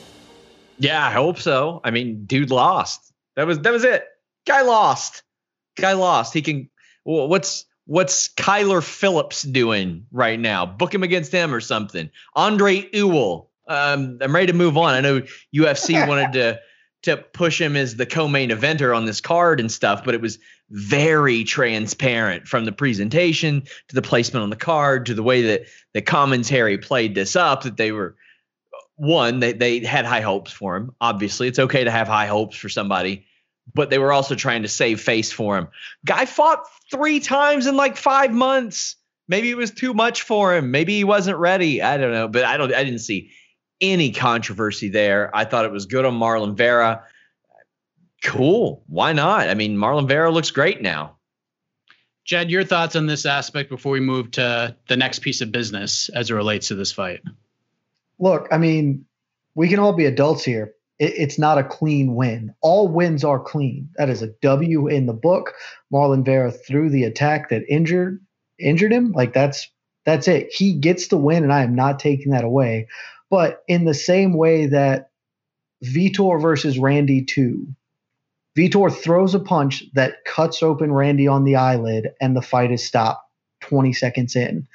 Yeah, 0.81 1.07
I 1.07 1.11
hope 1.11 1.39
so. 1.39 1.81
I 1.85 1.91
mean, 1.91 2.25
dude 2.25 2.51
lost. 2.51 3.13
That 3.37 3.47
was 3.47 3.61
that 3.61 3.73
was 3.73 3.85
it. 3.85 4.05
Guy 4.47 4.63
lost. 4.63 5.23
Guy 5.77 5.93
lost. 5.93 6.33
He 6.33 6.43
can. 6.43 6.69
What's 7.05 7.67
what's 7.85 8.29
Kyler 8.29 8.83
Phillips 8.83 9.43
doing 9.43 10.07
right 10.11 10.41
now? 10.41 10.65
Book 10.65 10.95
him 10.95 11.03
against 11.03 11.33
him 11.33 11.55
or 11.55 11.61
something. 11.61 12.11
Andre 12.35 12.89
Ewell. 12.93 13.51
Um, 13.69 14.19
I'm 14.21 14.35
ready 14.35 14.47
to 14.47 14.53
move 14.53 14.77
on. 14.77 14.95
I 14.95 15.01
know 15.01 15.23
UFC 15.55 16.07
wanted 16.09 16.33
to 16.33 16.61
to 17.03 17.17
push 17.17 17.61
him 17.61 17.77
as 17.77 17.97
the 17.97 18.05
co-main 18.05 18.51
eventer 18.51 18.95
on 18.95 19.07
this 19.07 19.21
card 19.21 19.59
and 19.59 19.73
stuff, 19.73 20.05
but 20.05 20.15
it 20.15 20.21
was 20.21 20.39
very 20.71 21.45
transparent 21.45 22.47
from 22.47 22.65
the 22.65 22.73
presentation 22.73 23.63
to 23.89 23.95
the 23.95 24.03
placement 24.03 24.43
on 24.43 24.51
the 24.51 24.57
card 24.57 25.07
to 25.07 25.15
the 25.15 25.23
way 25.23 25.43
that 25.43 25.63
the 25.95 26.03
commentary 26.03 26.77
played 26.77 27.15
this 27.15 27.37
up 27.37 27.63
that 27.63 27.77
they 27.77 27.91
were 27.93 28.17
one, 29.01 29.41
they, 29.41 29.55
they 29.55 29.79
had 29.81 30.05
high 30.05 30.21
hopes 30.21 30.53
for 30.53 30.77
him. 30.77 30.95
Obviously, 31.01 31.49
it's 31.49 31.59
okay 31.59 31.85
to 31.85 31.91
have 31.91 32.07
high 32.07 32.27
hopes 32.27 32.57
for 32.57 32.69
somebody, 32.69 33.25
but 33.75 33.89
they 33.89 33.99
were 33.99 34.13
also 34.13 34.35
trying 34.35 34.63
to 34.63 34.69
save 34.69 35.01
face 35.01 35.33
for 35.33 35.57
him. 35.57 35.69
Guy 36.05 36.27
fought 36.27 36.67
three 36.91 37.19
times 37.19 37.67
in 37.67 37.77
like 37.77 37.97
five 37.97 38.31
months. 38.31 38.97
Maybe 39.27 39.51
it 39.51 39.57
was 39.57 39.71
too 39.71 39.95
much 39.95 40.23
for 40.23 40.55
him. 40.55 40.71
Maybe 40.71 40.99
he 40.99 41.05
wasn't 41.05 41.39
ready. 41.39 41.81
I 41.81 41.97
don't 41.97 42.13
know, 42.13 42.29
but 42.29 42.45
I 42.45 42.59
don't. 42.59 42.75
I 42.75 42.85
didn't 42.85 43.01
see 43.01 43.31
any 43.81 44.13
controversy 44.13 44.91
there. 44.91 45.35
I 45.35 45.47
thought 45.47 45.65
it 45.65 45.73
was 45.73 45.87
good 45.87 46.05
on 46.05 46.19
Marlon 46.19 46.55
Vera. 46.55 47.05
Cool. 48.23 48.85
Why 48.87 49.15
not? 49.15 49.49
I 49.49 49.55
mean, 49.55 49.79
Marlon 49.79 50.09
Vera 50.09 50.31
looks 50.31 50.51
great 50.51 50.83
now. 50.83 51.17
Jed, 52.27 52.51
your 52.51 52.65
thoughts 52.65 52.97
on 52.97 53.07
this 53.07 53.25
aspect 53.25 53.71
before 53.71 53.93
we 53.93 54.01
move 54.01 54.33
to 54.33 54.77
the 54.89 54.97
next 54.97 55.21
piece 55.21 55.41
of 55.41 55.53
business 55.53 56.11
as 56.11 56.29
it 56.29 56.35
relates 56.35 56.69
to 56.69 56.75
this 56.75 56.93
fight? 56.93 57.21
Look, 58.21 58.49
I 58.53 58.59
mean, 58.59 59.07
we 59.55 59.69
can 59.69 59.79
all 59.79 59.95
be 59.95 60.05
adults 60.05 60.45
here. 60.45 60.75
It, 60.99 61.15
it's 61.17 61.39
not 61.39 61.59
a 61.59 61.65
clean 61.65 62.15
win. 62.15 62.55
All 62.61 62.87
wins 62.87 63.25
are 63.25 63.41
clean. 63.41 63.89
That 63.97 64.11
is 64.11 64.23
a 64.23 64.29
W 64.43 64.87
in 64.87 65.07
the 65.07 65.13
book. 65.15 65.55
Marlon 65.93 66.25
Vera 66.25 66.53
threw 66.53 66.91
the 66.91 67.05
attack 67.05 67.49
that 67.49 67.65
injured 67.69 68.25
injured 68.59 68.93
him. 68.93 69.13
Like 69.13 69.33
that's 69.33 69.69
that's 70.05 70.29
it. 70.29 70.53
He 70.53 70.75
gets 70.75 71.09
the 71.09 71.17
win, 71.17 71.43
and 71.43 71.53
I 71.53 71.63
am 71.63 71.75
not 71.75 71.99
taking 71.99 72.33
that 72.33 72.45
away. 72.45 72.89
But 73.31 73.63
in 73.69 73.85
the 73.85 73.95
same 73.95 74.35
way 74.35 74.67
that 74.67 75.11
Vitor 75.85 76.41
versus 76.41 76.79
Randy 76.79 77.25
two, 77.25 77.67
Vitor 78.57 78.95
throws 78.95 79.35
a 79.35 79.41
punch 79.41 79.85
that 79.95 80.25
cuts 80.27 80.63
open 80.63 80.93
Randy 80.93 81.27
on 81.27 81.45
the 81.45 81.57
eyelid, 81.57 82.11
and 82.21 82.37
the 82.37 82.43
fight 82.43 82.71
is 82.73 82.85
stopped 82.85 83.25
20 83.63 83.93
seconds 83.93 84.37
in. 84.37 84.67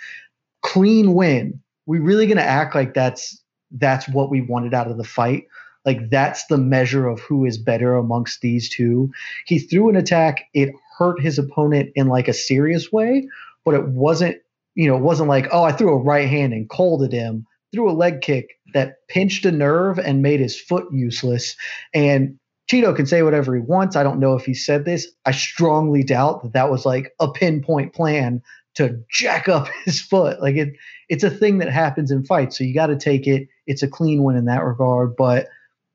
Clean 0.63 1.13
win. 1.13 1.61
We 1.85 1.99
really 1.99 2.27
gonna 2.27 2.41
act 2.41 2.75
like 2.75 2.93
that's 2.93 3.41
that's 3.71 4.07
what 4.09 4.29
we 4.29 4.41
wanted 4.41 4.73
out 4.73 4.89
of 4.89 4.97
the 4.97 5.03
fight? 5.03 5.45
Like 5.85 6.09
that's 6.09 6.45
the 6.47 6.57
measure 6.57 7.07
of 7.07 7.19
who 7.19 7.45
is 7.45 7.57
better 7.57 7.95
amongst 7.95 8.41
these 8.41 8.69
two. 8.69 9.11
He 9.45 9.59
threw 9.59 9.89
an 9.89 9.95
attack. 9.95 10.45
It 10.53 10.73
hurt 10.97 11.21
his 11.21 11.37
opponent 11.37 11.91
in 11.95 12.07
like 12.07 12.27
a 12.27 12.33
serious 12.33 12.91
way, 12.91 13.27
but 13.63 13.75
it 13.75 13.87
wasn't. 13.87 14.37
You 14.73 14.89
know, 14.89 14.97
it 14.97 15.03
wasn't 15.03 15.29
like 15.29 15.47
oh, 15.51 15.63
I 15.63 15.71
threw 15.71 15.93
a 15.93 16.03
right 16.03 16.27
hand 16.27 16.53
and 16.53 16.69
colded 16.69 17.13
him. 17.13 17.45
Threw 17.73 17.89
a 17.89 17.93
leg 17.93 18.21
kick 18.21 18.57
that 18.73 19.07
pinched 19.07 19.45
a 19.45 19.51
nerve 19.51 19.99
and 19.99 20.21
made 20.21 20.39
his 20.39 20.59
foot 20.59 20.85
useless. 20.91 21.55
And 21.93 22.37
Cheeto 22.69 22.95
can 22.95 23.05
say 23.05 23.21
whatever 23.21 23.55
he 23.55 23.61
wants. 23.61 23.95
I 23.95 24.03
don't 24.03 24.19
know 24.19 24.35
if 24.35 24.45
he 24.45 24.53
said 24.53 24.85
this. 24.85 25.07
I 25.25 25.31
strongly 25.31 26.03
doubt 26.03 26.43
that 26.43 26.53
that 26.53 26.71
was 26.71 26.85
like 26.85 27.13
a 27.19 27.31
pinpoint 27.31 27.93
plan 27.93 28.41
to 28.75 29.01
jack 29.09 29.49
up 29.49 29.67
his 29.85 30.01
foot. 30.01 30.41
Like 30.41 30.55
it, 30.55 30.73
it's 31.09 31.23
a 31.23 31.29
thing 31.29 31.57
that 31.59 31.69
happens 31.69 32.11
in 32.11 32.25
fights. 32.25 32.57
So 32.57 32.63
you 32.63 32.73
got 32.73 32.87
to 32.87 32.97
take 32.97 33.27
it. 33.27 33.47
It's 33.67 33.83
a 33.83 33.87
clean 33.87 34.23
win 34.23 34.35
in 34.35 34.45
that 34.45 34.63
regard. 34.63 35.15
But 35.15 35.47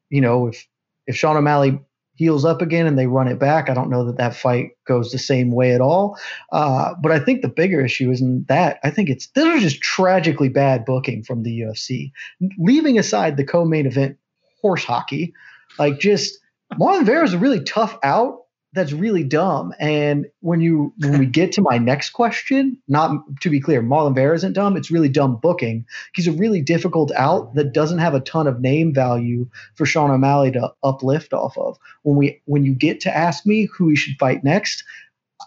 you 0.09 0.21
know, 0.21 0.49
if 0.49 0.67
if 1.07 1.17
Sean 1.17 1.37
O'Malley 1.37 1.81
heals 2.21 2.45
up 2.45 2.61
again 2.61 2.87
and 2.87 2.99
they 2.99 3.07
run 3.07 3.29
it 3.29 3.39
back, 3.39 3.71
I 3.71 3.75
don't 3.75 3.89
know 3.89 4.05
that 4.05 4.19
that 4.19 4.37
fight 4.37 4.73
goes 4.87 5.11
the 5.11 5.19
same 5.19 5.53
way 5.53 5.73
at 5.73 5.81
all. 5.81 6.19
Uh, 6.53 6.93
but 7.03 7.13
I 7.13 7.19
think 7.19 7.41
the 7.41 7.49
bigger 7.49 7.83
issue 7.83 8.11
isn't 8.11 8.49
that. 8.49 8.79
I 8.85 8.91
think 8.91 9.09
it's 9.09 9.29
this 9.29 9.47
is 9.47 9.63
just 9.63 9.83
tragically 9.83 10.51
bad 10.51 10.85
booking 10.85 11.23
from 11.23 11.45
the 11.45 11.61
UFC. 11.61 12.13
Leaving 12.59 12.99
aside 12.99 13.37
the 13.37 13.45
co-main 13.45 13.87
event 13.87 14.19
horse 14.61 14.85
hockey, 14.85 15.33
like 15.79 15.99
just 15.99 16.39
Marlon 16.79 17.07
Vera 17.07 17.25
is 17.25 17.33
a 17.33 17.39
really 17.39 17.63
tough 17.65 17.99
out. 18.03 18.40
That's 18.73 18.93
really 18.93 19.25
dumb. 19.25 19.75
And 19.81 20.27
when 20.43 20.61
you 20.61 20.93
when 20.99 21.19
we 21.19 21.27
get 21.27 21.51
to 21.53 21.61
my 21.61 21.77
next 21.77 22.11
question, 22.11 22.79
not 22.87 23.11
to 23.41 23.51
be 23.51 23.61
clear, 23.61 23.83
Marlon 23.83 24.15
Vera 24.15 24.37
isn't 24.37 24.53
dumb. 24.53 24.77
It's 24.77 24.93
really 24.93 25.09
dumb 25.09 25.37
booking. 25.43 25.85
He's 26.15 26.29
a 26.29 26.33
really 26.33 26.61
difficult 26.63 27.11
out 27.17 27.55
that 27.57 27.73
doesn't 27.73 27.99
have 27.99 28.15
a 28.15 28.21
ton 28.21 28.47
of 28.47 28.61
name 28.61 28.95
value 28.95 29.49
for 29.75 29.87
Sean 29.87 30.13
O'Malley 30.13 30.53
to 30.53 30.73
uplift 30.85 31.33
off 31.33 31.59
of. 31.59 31.79
When 32.03 32.17
we 32.17 32.41
when 32.45 32.65
you 32.65 32.73
get 32.73 33.01
to 33.01 33.17
ask 33.17 33.45
me 33.45 33.65
who 33.77 33.89
he 33.89 33.97
should 33.97 34.17
fight 34.21 34.45
next, 34.45 34.85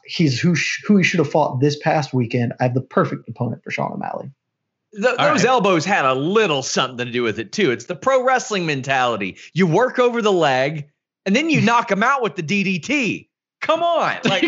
he's 0.04 0.38
who 0.38 0.54
sh- 0.54 0.84
who 0.86 0.98
he 0.98 1.04
should 1.06 1.20
have 1.20 1.32
fought 1.32 1.62
this 1.62 1.78
past 1.78 2.14
weekend. 2.14 2.52
I 2.60 2.64
have 2.64 2.74
the 2.74 2.82
perfect 2.82 3.30
opponent 3.30 3.64
for 3.64 3.72
Sean 3.72 3.94
O'Malley. 3.94 4.32
Th- 4.96 5.06
All 5.18 5.30
those 5.30 5.44
right. 5.44 5.50
elbows 5.50 5.86
had 5.86 6.06
a 6.06 6.14
little 6.14 6.62
something 6.62 7.06
to 7.06 7.12
do 7.12 7.24
with 7.24 7.40
it 7.40 7.54
too. 7.54 7.72
It's 7.72 7.86
the 7.86 7.96
pro 7.96 8.22
wrestling 8.24 8.66
mentality. 8.66 9.38
You 9.54 9.66
work 9.66 9.98
over 9.98 10.22
the 10.22 10.32
leg, 10.32 10.90
and 11.26 11.36
then 11.36 11.50
you 11.50 11.62
knock 11.66 11.92
him 11.92 12.04
out 12.04 12.22
with 12.22 12.36
the 12.36 12.44
DDT. 12.44 13.28
Come 13.62 13.82
on, 13.82 14.18
like 14.26 14.44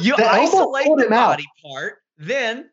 you 0.00 0.14
isolate 0.18 0.86
the 0.96 1.06
him 1.06 1.12
out. 1.12 1.30
body 1.30 1.46
part, 1.62 1.98
then 2.18 2.68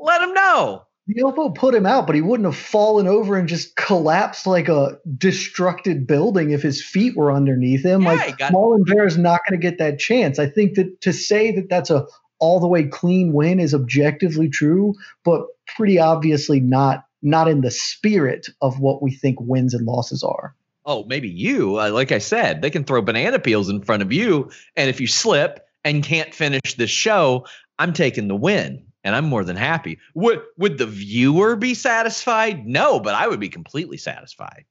let 0.00 0.22
him 0.22 0.34
know. 0.34 0.82
The 1.08 1.22
elbow 1.22 1.50
put 1.50 1.72
him 1.72 1.86
out, 1.86 2.06
but 2.06 2.16
he 2.16 2.20
wouldn't 2.20 2.46
have 2.48 2.56
fallen 2.56 3.06
over 3.06 3.36
and 3.36 3.48
just 3.48 3.76
collapsed 3.76 4.44
like 4.44 4.68
a 4.68 4.98
destructed 5.16 6.04
building 6.04 6.50
if 6.50 6.62
his 6.62 6.84
feet 6.84 7.16
were 7.16 7.30
underneath 7.30 7.84
him. 7.84 8.02
Yeah, 8.02 8.08
like 8.14 8.38
Marlon 8.38 8.82
Vera's 8.84 9.16
not 9.16 9.40
going 9.48 9.60
to 9.60 9.64
get 9.64 9.78
that 9.78 10.00
chance. 10.00 10.40
I 10.40 10.48
think 10.48 10.74
that 10.74 11.00
to 11.02 11.12
say 11.12 11.52
that 11.52 11.68
that's 11.68 11.90
a 11.90 12.06
all 12.40 12.58
the 12.58 12.66
way 12.66 12.84
clean 12.84 13.32
win 13.32 13.60
is 13.60 13.72
objectively 13.72 14.48
true, 14.48 14.94
but 15.24 15.42
pretty 15.76 15.98
obviously 15.98 16.58
not 16.58 17.04
not 17.22 17.48
in 17.48 17.60
the 17.60 17.70
spirit 17.70 18.48
of 18.60 18.80
what 18.80 19.00
we 19.00 19.12
think 19.12 19.40
wins 19.40 19.74
and 19.74 19.86
losses 19.86 20.24
are. 20.24 20.55
Oh, 20.86 21.04
maybe 21.04 21.28
you. 21.28 21.80
Uh, 21.80 21.90
like 21.90 22.12
I 22.12 22.18
said, 22.18 22.62
they 22.62 22.70
can 22.70 22.84
throw 22.84 23.02
banana 23.02 23.40
peels 23.40 23.68
in 23.68 23.82
front 23.82 24.02
of 24.02 24.12
you, 24.12 24.50
and 24.76 24.88
if 24.88 25.00
you 25.00 25.08
slip 25.08 25.60
and 25.84 26.02
can't 26.02 26.32
finish 26.32 26.74
the 26.74 26.86
show, 26.86 27.44
I'm 27.78 27.92
taking 27.92 28.28
the 28.28 28.36
win, 28.36 28.86
and 29.02 29.14
I'm 29.14 29.26
more 29.26 29.44
than 29.44 29.56
happy. 29.56 29.98
Would 30.14 30.42
would 30.56 30.78
the 30.78 30.86
viewer 30.86 31.56
be 31.56 31.74
satisfied? 31.74 32.66
No, 32.66 33.00
but 33.00 33.14
I 33.14 33.26
would 33.26 33.40
be 33.40 33.48
completely 33.48 33.96
satisfied. 33.96 34.64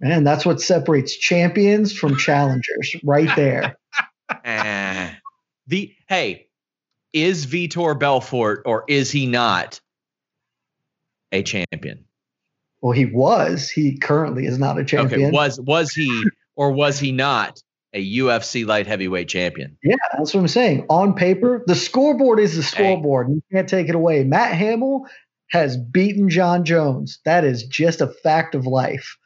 And 0.00 0.26
that's 0.26 0.44
what 0.44 0.60
separates 0.60 1.16
champions 1.16 1.92
from 1.92 2.16
challengers, 2.18 2.96
right 3.02 3.34
there. 3.36 3.76
Eh. 4.44 5.10
the 5.66 5.94
hey, 6.08 6.48
is 7.12 7.46
Vitor 7.46 7.98
Belfort 7.98 8.62
or 8.64 8.84
is 8.88 9.10
he 9.10 9.26
not 9.26 9.80
a 11.30 11.42
champion? 11.42 12.06
Well, 12.84 12.92
he 12.92 13.06
was. 13.06 13.70
He 13.70 13.96
currently 13.96 14.44
is 14.44 14.58
not 14.58 14.78
a 14.78 14.84
champion. 14.84 15.28
Okay, 15.28 15.30
was 15.30 15.58
was 15.58 15.92
he 15.92 16.24
or 16.54 16.70
was 16.70 16.98
he 16.98 17.12
not 17.12 17.62
a 17.94 18.18
UFC 18.18 18.66
light 18.66 18.86
heavyweight 18.86 19.26
champion. 19.26 19.78
Yeah, 19.82 19.96
that's 20.12 20.34
what 20.34 20.40
I'm 20.40 20.48
saying. 20.48 20.84
On 20.90 21.14
paper, 21.14 21.64
the 21.66 21.76
scoreboard 21.76 22.40
is 22.40 22.56
the 22.56 22.62
scoreboard. 22.62 23.30
You 23.30 23.42
can't 23.50 23.70
take 23.70 23.88
it 23.88 23.94
away. 23.94 24.22
Matt 24.24 24.52
Hamill 24.52 25.06
has 25.48 25.78
beaten 25.78 26.28
Jon 26.28 26.66
Jones. 26.66 27.20
That 27.24 27.42
is 27.42 27.62
just 27.62 28.02
a 28.02 28.08
fact 28.08 28.54
of 28.54 28.66
life. 28.66 29.16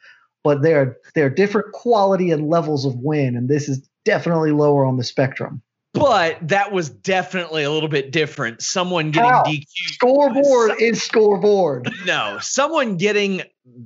But 0.41 0.61
there, 0.61 0.79
are 0.81 0.97
there 1.13 1.25
are 1.25 1.29
different 1.29 1.73
quality 1.73 2.31
and 2.31 2.47
levels 2.47 2.85
of 2.85 2.95
win, 2.95 3.35
and 3.35 3.49
this 3.49 3.67
is 3.67 3.85
definitely 4.05 4.53
lower 4.53 4.85
on 4.85 4.95
the 4.95 5.03
spectrum. 5.03 5.61
But 5.93 6.47
that 6.47 6.71
was 6.71 6.89
definitely 6.89 7.63
a 7.63 7.71
little 7.71 7.89
bit 7.89 8.11
different. 8.11 8.61
Someone 8.61 9.11
getting 9.11 9.29
How? 9.29 9.43
DQ. 9.43 9.65
Scoreboard 9.93 10.69
Some- 10.71 10.79
is 10.79 11.01
scoreboard. 11.03 11.91
No, 12.05 12.37
someone 12.41 12.97
getting 12.97 13.43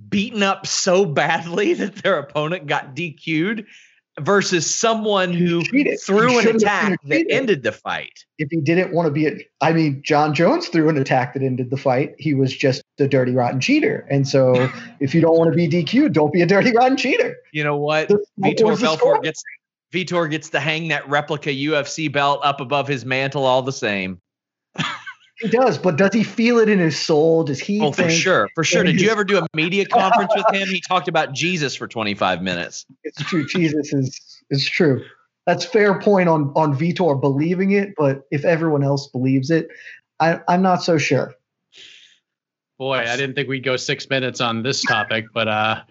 beaten 0.09 0.43
up 0.43 0.67
so 0.67 1.05
badly 1.05 1.73
that 1.75 1.95
their 1.95 2.19
opponent 2.19 2.67
got 2.67 2.95
DQ'd 2.95 3.65
versus 4.19 4.73
someone 4.73 5.33
who 5.33 5.63
threw 5.97 6.37
an 6.39 6.55
attack 6.55 6.99
that 7.05 7.25
ended 7.29 7.63
the 7.63 7.71
fight. 7.71 8.25
If 8.37 8.49
he 8.51 8.61
didn't 8.61 8.93
want 8.93 9.07
to 9.07 9.11
be, 9.11 9.25
a, 9.25 9.31
I 9.61 9.73
mean, 9.73 10.01
Jon 10.03 10.35
Jones 10.35 10.67
threw 10.67 10.87
an 10.89 10.97
attack 10.97 11.33
that 11.33 11.41
ended 11.41 11.71
the 11.71 11.77
fight. 11.77 12.13
He 12.19 12.35
was 12.35 12.55
just 12.55 12.83
a 12.99 13.07
dirty, 13.07 13.31
rotten 13.31 13.59
cheater. 13.59 14.05
And 14.11 14.27
so, 14.27 14.69
if 14.99 15.15
you 15.15 15.21
don't 15.21 15.37
want 15.37 15.51
to 15.51 15.55
be 15.55 15.67
DQ'd, 15.67 16.13
don't 16.13 16.31
be 16.31 16.41
a 16.41 16.45
dirty, 16.45 16.71
rotten 16.71 16.97
cheater. 16.97 17.37
You 17.53 17.63
know 17.63 17.77
what? 17.77 18.09
Vitor? 18.39 18.79
Belfort 18.79 19.23
gets 19.23 19.43
Vitor 19.93 20.29
gets 20.29 20.49
to 20.49 20.59
hang 20.59 20.87
that 20.87 21.07
replica 21.07 21.49
UFC 21.49 22.11
belt 22.11 22.41
up 22.43 22.59
above 22.59 22.87
his 22.87 23.05
mantle 23.05 23.45
all 23.45 23.61
the 23.61 23.71
same. 23.71 24.19
He 25.39 25.49
does, 25.49 25.77
but 25.77 25.97
does 25.97 26.13
he 26.13 26.23
feel 26.23 26.57
it 26.57 26.69
in 26.69 26.79
his 26.79 26.99
soul? 26.99 27.43
Does 27.43 27.59
he? 27.59 27.79
Oh, 27.81 27.91
for 27.91 28.09
sure. 28.09 28.49
For 28.55 28.63
sure. 28.63 28.83
Did 28.83 28.99
you 28.99 29.09
ever 29.09 29.23
do 29.23 29.37
a 29.37 29.47
media 29.53 29.85
conference 29.91 30.31
with 30.35 30.45
him? 30.51 30.67
He 30.67 30.81
talked 30.81 31.07
about 31.07 31.33
Jesus 31.33 31.75
for 31.75 31.87
25 31.87 32.41
minutes. 32.41 32.85
It's 33.03 33.21
true. 33.23 33.45
Jesus 33.45 33.93
is 33.93 34.43
is 34.49 34.65
true. 34.65 35.03
That's 35.45 35.65
fair 35.65 35.99
point 35.99 36.29
on 36.29 36.51
on 36.55 36.75
Vitor 36.77 37.19
believing 37.19 37.71
it, 37.71 37.93
but 37.97 38.23
if 38.31 38.45
everyone 38.45 38.83
else 38.83 39.07
believes 39.07 39.51
it, 39.51 39.67
I, 40.19 40.39
I'm 40.47 40.61
not 40.61 40.81
so 40.81 40.97
sure. 40.97 41.35
Boy, 42.79 42.97
I 42.97 43.17
didn't 43.17 43.35
think 43.35 43.49
we'd 43.49 43.63
go 43.63 43.75
six 43.75 44.09
minutes 44.09 44.41
on 44.41 44.63
this 44.63 44.81
topic, 44.81 45.25
but 45.33 45.47
uh, 45.47 45.81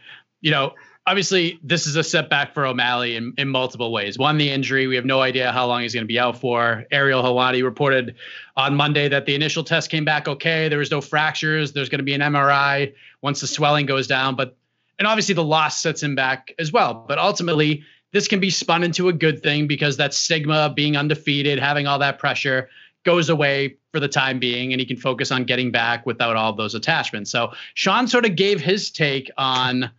you 0.40 0.50
know, 0.50 0.72
obviously 1.06 1.58
this 1.62 1.86
is 1.86 1.96
a 1.96 2.04
setback 2.04 2.54
for 2.54 2.64
O'Malley 2.64 3.16
in, 3.16 3.34
in 3.38 3.48
multiple 3.48 3.92
ways. 3.92 4.18
One, 4.18 4.38
the 4.38 4.50
injury. 4.50 4.86
We 4.86 4.96
have 4.96 5.04
no 5.04 5.20
idea 5.20 5.52
how 5.52 5.66
long 5.66 5.82
he's 5.82 5.94
going 5.94 6.04
to 6.04 6.08
be 6.08 6.18
out 6.18 6.38
for. 6.38 6.84
Ariel 6.90 7.22
Helwani 7.22 7.62
reported 7.62 8.14
on 8.56 8.76
Monday 8.76 9.08
that 9.08 9.26
the 9.26 9.34
initial 9.34 9.64
test 9.64 9.90
came 9.90 10.04
back 10.04 10.28
okay. 10.28 10.68
There 10.68 10.78
was 10.78 10.90
no 10.90 11.00
fractures. 11.00 11.72
There's 11.72 11.88
going 11.88 11.98
to 11.98 12.04
be 12.04 12.14
an 12.14 12.20
MRI 12.20 12.94
once 13.20 13.40
the 13.40 13.46
swelling 13.46 13.86
goes 13.86 14.06
down, 14.06 14.36
but 14.36 14.56
and 14.98 15.08
obviously 15.08 15.34
the 15.34 15.44
loss 15.44 15.80
sets 15.80 16.02
him 16.02 16.14
back 16.14 16.54
as 16.58 16.72
well. 16.72 16.94
But 17.08 17.18
ultimately, 17.18 17.82
this 18.12 18.28
can 18.28 18.40
be 18.40 18.50
spun 18.50 18.84
into 18.84 19.08
a 19.08 19.12
good 19.12 19.42
thing 19.42 19.66
because 19.66 19.96
that 19.96 20.14
stigma 20.14 20.54
of 20.54 20.74
being 20.74 20.96
undefeated, 20.96 21.58
having 21.58 21.86
all 21.86 21.98
that 21.98 22.18
pressure 22.18 22.68
goes 23.04 23.28
away 23.28 23.76
for 23.90 23.98
the 23.98 24.06
time 24.06 24.38
being 24.38 24.72
and 24.72 24.78
he 24.78 24.86
can 24.86 24.96
focus 24.96 25.32
on 25.32 25.44
getting 25.44 25.72
back 25.72 26.06
without 26.06 26.36
all 26.36 26.52
those 26.52 26.74
attachments. 26.74 27.32
So 27.32 27.52
Sean 27.74 28.06
sort 28.06 28.24
of 28.24 28.36
gave 28.36 28.60
his 28.60 28.90
take 28.90 29.30
on 29.36 29.90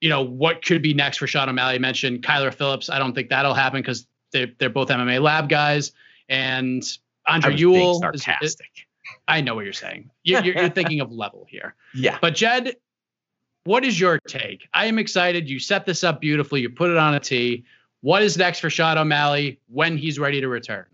you 0.00 0.08
know 0.08 0.22
what 0.22 0.64
could 0.64 0.82
be 0.82 0.94
next 0.94 1.18
for 1.18 1.26
Sean 1.26 1.48
O'Malley. 1.48 1.74
You 1.74 1.80
mentioned 1.80 2.22
Kyler 2.22 2.54
Phillips. 2.54 2.88
I 2.90 2.98
don't 2.98 3.14
think 3.14 3.30
that'll 3.30 3.54
happen 3.54 3.80
because 3.80 4.06
they're 4.32 4.48
they're 4.58 4.70
both 4.70 4.88
MMA 4.88 5.20
lab 5.20 5.48
guys. 5.48 5.92
And 6.28 6.82
Andre 7.26 7.56
Ewell. 7.56 8.00
being 8.00 8.12
Ewell. 8.12 8.40
is- 8.42 8.56
I 9.26 9.40
know 9.40 9.54
what 9.54 9.64
you're 9.64 9.72
saying. 9.72 10.10
You're, 10.22 10.42
you're, 10.42 10.54
you're 10.56 10.68
thinking 10.68 11.00
of 11.00 11.10
level 11.10 11.46
here. 11.48 11.74
yeah. 11.94 12.18
But 12.20 12.34
Jed, 12.34 12.76
what 13.64 13.84
is 13.84 13.98
your 13.98 14.18
take? 14.28 14.68
I 14.74 14.86
am 14.86 14.98
excited. 14.98 15.48
You 15.48 15.58
set 15.58 15.86
this 15.86 16.04
up 16.04 16.20
beautifully. 16.20 16.60
You 16.60 16.70
put 16.70 16.90
it 16.90 16.96
on 16.96 17.14
a 17.14 17.20
tee. 17.20 17.64
What 18.00 18.22
is 18.22 18.36
next 18.36 18.60
for 18.60 18.70
Sean 18.70 18.98
O'Malley 18.98 19.60
when 19.68 19.96
he's 19.96 20.18
ready 20.18 20.40
to 20.40 20.48
return? 20.48 20.86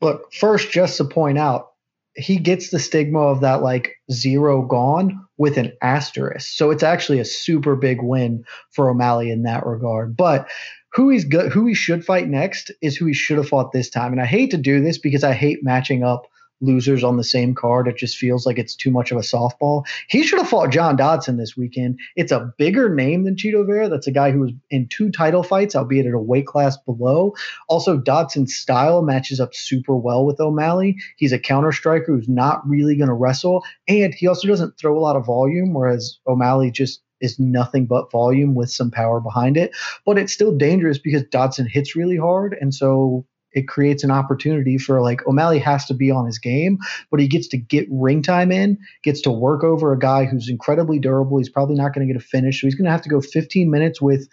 Look, 0.00 0.32
first, 0.32 0.70
just 0.70 0.96
to 0.98 1.04
point 1.04 1.38
out, 1.38 1.73
he 2.16 2.36
gets 2.36 2.70
the 2.70 2.78
stigma 2.78 3.20
of 3.20 3.40
that 3.40 3.62
like 3.62 3.96
zero 4.10 4.62
gone 4.62 5.26
with 5.36 5.58
an 5.58 5.72
asterisk. 5.82 6.48
So 6.56 6.70
it's 6.70 6.82
actually 6.82 7.18
a 7.18 7.24
super 7.24 7.74
big 7.76 7.98
win 8.00 8.44
for 8.70 8.88
O'Malley 8.88 9.30
in 9.30 9.42
that 9.42 9.66
regard. 9.66 10.16
But 10.16 10.48
who 10.92 11.10
he's 11.10 11.24
good, 11.24 11.52
who 11.52 11.66
he 11.66 11.74
should 11.74 12.04
fight 12.04 12.28
next 12.28 12.70
is 12.80 12.96
who 12.96 13.06
he 13.06 13.14
should 13.14 13.38
have 13.38 13.48
fought 13.48 13.72
this 13.72 13.90
time. 13.90 14.12
And 14.12 14.20
I 14.20 14.26
hate 14.26 14.52
to 14.52 14.56
do 14.56 14.80
this 14.80 14.98
because 14.98 15.24
I 15.24 15.32
hate 15.32 15.64
matching 15.64 16.04
up 16.04 16.28
losers 16.64 17.04
on 17.04 17.16
the 17.16 17.24
same 17.24 17.54
card. 17.54 17.88
It 17.88 17.96
just 17.96 18.16
feels 18.16 18.46
like 18.46 18.58
it's 18.58 18.74
too 18.74 18.90
much 18.90 19.10
of 19.10 19.18
a 19.18 19.20
softball. 19.20 19.84
He 20.08 20.22
should 20.22 20.38
have 20.38 20.48
fought 20.48 20.70
John 20.70 20.96
Dodson 20.96 21.36
this 21.36 21.56
weekend. 21.56 21.98
It's 22.16 22.32
a 22.32 22.52
bigger 22.58 22.94
name 22.94 23.24
than 23.24 23.36
Cheeto 23.36 23.66
Vera. 23.66 23.88
That's 23.88 24.06
a 24.06 24.12
guy 24.12 24.30
who 24.30 24.40
was 24.40 24.52
in 24.70 24.88
two 24.88 25.10
title 25.10 25.42
fights, 25.42 25.76
albeit 25.76 26.06
at 26.06 26.14
a 26.14 26.18
weight 26.18 26.46
class 26.46 26.76
below. 26.76 27.34
Also, 27.68 27.96
Dodson's 27.96 28.54
style 28.54 29.02
matches 29.02 29.40
up 29.40 29.54
super 29.54 29.96
well 29.96 30.24
with 30.24 30.40
O'Malley. 30.40 30.96
He's 31.16 31.32
a 31.32 31.38
counter 31.38 31.72
striker 31.72 32.12
who's 32.14 32.28
not 32.28 32.66
really 32.66 32.96
going 32.96 33.08
to 33.08 33.14
wrestle, 33.14 33.64
and 33.88 34.14
he 34.14 34.26
also 34.26 34.48
doesn't 34.48 34.78
throw 34.78 34.96
a 34.96 35.00
lot 35.00 35.16
of 35.16 35.26
volume, 35.26 35.74
whereas 35.74 36.18
O'Malley 36.26 36.70
just 36.70 37.02
is 37.20 37.38
nothing 37.38 37.86
but 37.86 38.10
volume 38.10 38.54
with 38.54 38.70
some 38.70 38.90
power 38.90 39.20
behind 39.20 39.56
it. 39.56 39.74
But 40.04 40.18
it's 40.18 40.32
still 40.32 40.56
dangerous 40.56 40.98
because 40.98 41.22
Dodson 41.30 41.66
hits 41.66 41.96
really 41.96 42.16
hard, 42.16 42.56
and 42.60 42.74
so 42.74 43.26
it 43.54 43.68
creates 43.68 44.04
an 44.04 44.10
opportunity 44.10 44.78
for 44.78 45.00
like 45.00 45.26
O'Malley 45.26 45.58
has 45.60 45.86
to 45.86 45.94
be 45.94 46.10
on 46.10 46.26
his 46.26 46.38
game, 46.38 46.78
but 47.10 47.20
he 47.20 47.28
gets 47.28 47.48
to 47.48 47.56
get 47.56 47.86
ring 47.90 48.22
time 48.22 48.52
in, 48.52 48.78
gets 49.02 49.20
to 49.22 49.30
work 49.30 49.64
over 49.64 49.92
a 49.92 49.98
guy 49.98 50.24
who's 50.24 50.48
incredibly 50.48 50.98
durable. 50.98 51.38
He's 51.38 51.48
probably 51.48 51.76
not 51.76 51.94
going 51.94 52.06
to 52.06 52.12
get 52.12 52.20
a 52.20 52.24
finish, 52.24 52.60
so 52.60 52.66
he's 52.66 52.74
going 52.74 52.86
to 52.86 52.90
have 52.90 53.02
to 53.02 53.08
go 53.08 53.20
15 53.20 53.70
minutes 53.70 54.00
with 54.02 54.28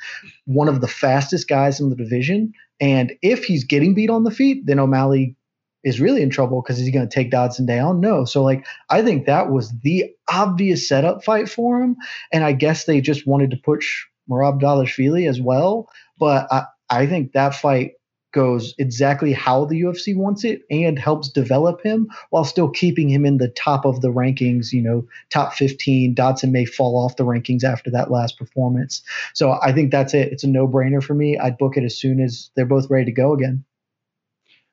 one 0.46 0.68
of 0.68 0.82
the 0.82 0.88
fastest 0.88 1.48
guys 1.48 1.80
in 1.80 1.90
the 1.90 1.96
division. 1.96 2.54
And 2.80 3.14
if 3.22 3.46
he's 3.46 3.64
getting 3.64 3.94
beat 3.94 4.10
on 4.10 4.24
the 4.24 4.32
feet, 4.32 4.66
then 4.66 4.80
O'Malley 4.80 5.36
is 5.84 6.00
really 6.00 6.22
in 6.22 6.30
trouble 6.30 6.62
because 6.62 6.78
he's 6.78 6.94
going 6.94 7.08
to 7.08 7.14
take 7.14 7.32
Dodson 7.32 7.66
down. 7.66 8.00
No. 8.02 8.26
So, 8.26 8.44
like, 8.44 8.66
I 8.90 9.02
think 9.02 9.26
that 9.26 9.52
was 9.52 9.72
the 9.82 10.12
obvious 10.30 10.88
setup 10.88 11.24
fight 11.24 11.50
for 11.50 11.82
him. 11.82 11.96
And 12.32 12.44
I 12.44 12.54
guess 12.54 12.86
they 12.86 13.02
just 13.02 13.26
wanted 13.26 13.52
to 13.52 13.58
push 13.58 14.06
Merab 14.30 14.62
Dvalishvili 14.62 15.28
as 15.28 15.42
well. 15.42 15.90
But 16.20 16.48
I, 16.52 16.66
I 16.90 17.08
think 17.08 17.34
that 17.34 17.56
fight 17.56 17.94
goes 18.32 18.74
exactly 18.78 19.34
how 19.34 19.66
the 19.66 19.82
UFC 19.82 20.16
wants 20.16 20.44
it 20.44 20.62
and 20.70 20.98
helps 20.98 21.30
develop 21.30 21.82
him 21.82 22.10
while 22.30 22.44
still 22.44 22.70
keeping 22.70 23.10
him 23.10 23.26
in 23.26 23.38
the 23.38 23.50
top 23.50 23.86
of 23.86 24.02
the 24.02 24.10
rankings, 24.10 24.72
you 24.72 24.82
know, 24.82 25.06
top 25.30 25.54
15. 25.54 26.14
Dodson 26.14 26.52
may 26.52 26.66
fall 26.66 26.98
off 26.98 27.18
the 27.18 27.26
rankings 27.26 27.64
after 27.64 27.92
that 27.92 28.12
last 28.12 28.38
performance. 28.38 29.02
So 29.34 29.58
I 29.62 29.72
think 29.72 29.92
that's 29.92 30.14
it. 30.14 30.32
It's 30.32 30.44
a 30.44 30.48
no 30.48 30.68
brainer 30.68 31.04
for 31.04 31.14
me. 31.14 31.38
I'd 31.38 31.58
book 31.58 31.78
it 31.78 31.84
as 31.84 31.98
soon 31.98 32.20
as 32.20 32.50
they're 32.56 32.66
both 32.66 32.90
ready 32.90 33.06
to 33.06 33.12
go 33.12 33.34
again. 33.34 33.64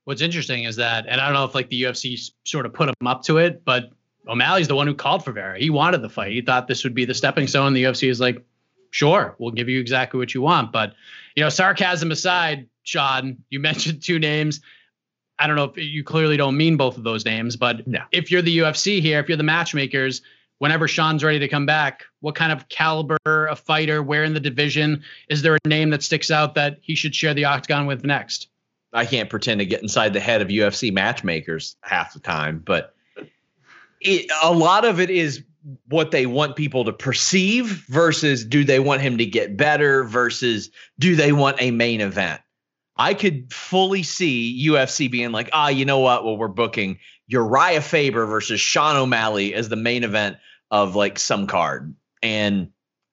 What's 0.05 0.23
interesting 0.23 0.65
is 0.65 0.77
that, 0.77 1.07
and 1.07 1.21
I 1.21 1.27
don't 1.27 1.35
know 1.35 1.45
if 1.45 1.55
like 1.55 1.69
the 1.69 1.83
UFC 1.83 2.31
sort 2.45 2.65
of 2.65 2.73
put 2.73 2.89
him 2.89 3.07
up 3.07 3.25
to 3.25 3.39
it, 3.39 3.65
but 3.65 3.91
O'Malley's 4.27 4.69
the 4.69 4.75
one 4.75 4.87
who 4.87 4.95
called 4.95 5.25
for 5.25 5.33
Vera. 5.33 5.59
He 5.59 5.71
wanted 5.71 6.03
the 6.03 6.09
fight. 6.09 6.33
He 6.33 6.41
thought 6.41 6.67
this 6.67 6.85
would 6.85 6.95
be 6.95 7.05
the 7.05 7.15
stepping 7.15 7.47
stone. 7.47 7.75
The 7.75 7.85
UFC 7.85 8.09
is 8.09 8.21
like, 8.21 8.45
sure, 8.91 9.35
we'll 9.39 9.53
give 9.53 9.69
you 9.69 9.81
exactly 9.81 10.19
what 10.19 10.35
you 10.35 10.41
want. 10.41 10.73
But 10.73 10.95
you 11.35 11.43
know, 11.43 11.51
sarcasm 11.51 12.11
aside, 12.11 12.69
Sean, 12.89 13.37
you 13.51 13.61
mentioned 13.61 14.03
two 14.03 14.19
names. 14.19 14.61
I 15.39 15.47
don't 15.47 15.57
know 15.57 15.65
if 15.65 15.77
you 15.77 16.03
clearly 16.03 16.37
don't 16.37 16.57
mean 16.57 16.77
both 16.77 16.97
of 16.97 17.05
those 17.05 17.25
names, 17.25 17.55
but 17.55 17.87
No. 17.87 18.03
if 18.13 18.31
you're 18.31 18.43
the 18.43 18.59
UFC 18.59 19.01
here, 19.01 19.21
if 19.21 19.29
you're 19.29 19.37
the 19.37 19.43
matchmakers, 19.45 20.23
whenever 20.57 20.89
Sean's 20.89 21.23
ready 21.23 21.39
to 21.39 21.49
come 21.49 21.67
back, 21.67 22.05
what 22.21 22.35
kind 22.35 22.51
of 22.51 22.69
caliber 22.71 23.19
a 23.27 23.55
fighter, 23.55 24.03
where 24.03 24.25
in 24.25 24.33
the 24.33 24.41
division, 24.41 25.03
is 25.29 25.43
there 25.43 25.57
a 25.63 25.69
name 25.69 25.91
that 25.91 26.03
sticks 26.03 26.31
out 26.31 26.55
that 26.55 26.79
he 26.81 26.95
should 26.95 27.15
share 27.15 27.35
the 27.35 27.45
octagon 27.45 27.87
with 27.87 28.05
next? 28.05 28.49
I 28.95 29.05
can't 29.05 29.29
pretend 29.29 29.61
to 29.61 29.67
get 29.67 29.83
inside 29.83 30.15
the 30.15 30.21
head 30.21 30.41
of 30.41 30.49
UFC 30.49 30.91
matchmakers 30.91 31.77
half 31.83 32.15
the 32.15 32.21
time, 32.21 32.63
but 32.65 32.95
it, 34.01 34.31
a 34.43 34.53
lot 34.53 34.87
of 34.87 34.99
it 34.99 35.11
is 35.11 35.45
what 35.89 36.11
they 36.11 36.25
want 36.25 36.57
people 36.57 36.87
to 36.87 36.93
perceive 36.93 37.85
versus 37.89 38.45
do 38.47 38.65
they 38.65 38.81
want 38.81 39.03
him 39.03 39.19
to 39.19 39.27
get 39.27 39.59
better 39.59 40.05
versus 40.05 40.71
do 40.99 41.15
they 41.15 41.33
want 41.33 41.61
a 41.61 41.71
main 41.71 42.01
event. 42.01 42.41
I 42.99 43.15
could 43.15 43.53
fully 43.53 44.03
see 44.03 44.67
UFC 44.67 45.11
being 45.11 45.31
like, 45.31 45.51
ah, 45.53 45.69
you 45.69 45.85
know 45.85 46.01
what? 46.01 46.25
Well, 46.25 46.37
we're 46.37 46.49
booking 46.49 46.99
Urijah 47.33 47.83
Faber 47.83 48.27
versus 48.27 48.61
Sean 48.61 48.97
O'Malley 48.97 49.55
as 49.55 49.69
the 49.69 49.77
main 49.77 50.03
event 50.03 50.39
of 50.71 50.97
like 50.97 51.19
some 51.19 51.47
card. 51.47 51.95
And 52.23 52.71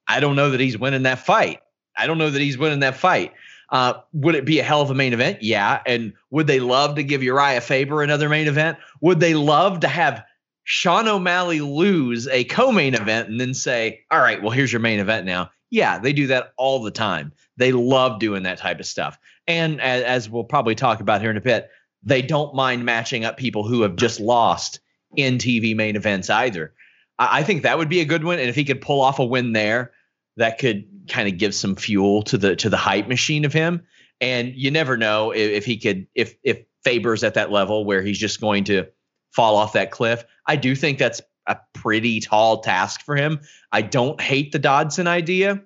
I 0.08 0.20
don't 0.20 0.36
know 0.36 0.50
that 0.50 0.60
he's 0.60 0.78
winning 0.78 1.04
that 1.04 1.20
fight. 1.20 1.60
I 1.98 2.08
don't 2.08 2.18
know 2.18 2.30
that 2.30 2.42
he's 2.42 2.58
winning 2.58 2.80
that 2.80 2.98
fight. 2.98 3.34
Uh, 3.70 3.94
would 4.14 4.36
it 4.36 4.46
be 4.46 4.60
a 4.60 4.64
hell 4.64 4.82
of 4.82 4.90
a 4.90 4.96
main 4.96 5.14
event? 5.14 5.42
Yeah. 5.42 5.82
And 5.86 6.14
would 6.32 6.48
they 6.48 6.60
love 6.60 6.96
to 6.96 7.04
give 7.04 7.22
Urijah 7.22 7.62
Faber 7.62 8.02
another 8.02 8.30
main 8.30 8.48
event? 8.48 8.78
Would 9.02 9.20
they 9.20 9.34
love 9.34 9.82
to 9.82 9.88
have 9.88 10.24
Sean 10.64 11.08
O'Malley 11.08 11.62
lose 11.62 12.28
a 12.28 12.44
co-main 12.46 12.96
event 12.96 13.30
and 13.30 13.40
then 13.40 13.54
say, 13.54 14.02
"All 14.10 14.20
right, 14.20 14.42
well, 14.42 14.52
here's 14.52 14.74
your 14.74 14.82
main 14.82 15.00
event 15.00 15.26
now." 15.26 15.52
Yeah, 15.70 16.00
they 16.00 16.12
do 16.12 16.28
that 16.28 16.54
all 16.58 16.82
the 16.82 16.92
time. 16.92 17.32
They 17.58 17.72
love 17.72 18.20
doing 18.20 18.44
that 18.44 18.58
type 18.58 18.80
of 18.80 18.86
stuff. 18.88 19.20
And 19.48 19.80
as, 19.82 20.04
as 20.04 20.30
we'll 20.30 20.44
probably 20.44 20.76
talk 20.76 21.02
about 21.02 21.22
here 21.22 21.30
in 21.30 21.38
a 21.38 21.42
bit, 21.42 21.70
they 22.04 22.22
don't 22.22 22.56
mind 22.56 22.86
matching 22.86 23.26
up 23.26 23.38
people 23.38 23.68
who 23.68 23.82
have 23.82 23.96
just 23.96 24.20
lost 24.20 24.80
in 25.16 25.38
TV 25.38 25.76
main 25.76 25.96
events 25.96 26.30
either. 26.30 26.74
I, 27.20 27.40
I 27.40 27.44
think 27.44 27.64
that 27.64 27.78
would 27.78 27.90
be 27.90 28.02
a 28.02 28.06
good 28.06 28.24
one. 28.24 28.40
And 28.40 28.50
if 28.50 28.56
he 28.56 28.64
could 28.64 28.82
pull 28.82 29.02
off 29.02 29.20
a 29.20 29.26
win 29.26 29.54
there, 29.54 29.92
that 30.38 30.60
could 30.60 30.88
kind 31.08 31.28
of 31.28 31.38
give 31.38 31.54
some 31.54 31.76
fuel 31.76 32.24
to 32.24 32.38
the 32.38 32.56
to 32.58 32.70
the 32.70 32.78
hype 32.78 33.08
machine 33.08 33.46
of 33.46 33.54
him. 33.54 33.84
And 34.22 34.54
you 34.56 34.72
never 34.72 34.98
know 34.98 35.32
if, 35.32 35.52
if 35.52 35.66
he 35.66 35.78
could 35.78 36.08
if 36.16 36.36
if 36.44 36.64
Faber's 36.84 37.24
at 37.24 37.36
that 37.36 37.52
level 37.52 37.86
where 37.86 38.02
he's 38.02 38.20
just 38.20 38.42
going 38.42 38.66
to 38.66 38.88
fall 39.32 39.56
off 39.56 39.74
that 39.74 39.92
cliff. 39.92 40.24
I 40.46 40.56
do 40.56 40.76
think 40.76 40.98
that's 40.98 41.22
a 41.48 41.58
pretty 41.74 42.20
tall 42.20 42.62
task 42.62 43.02
for 43.02 43.16
him. 43.16 43.42
I 43.72 43.82
don't 43.82 44.20
hate 44.20 44.52
the 44.52 44.60
Dodson 44.60 45.08
idea. 45.08 45.64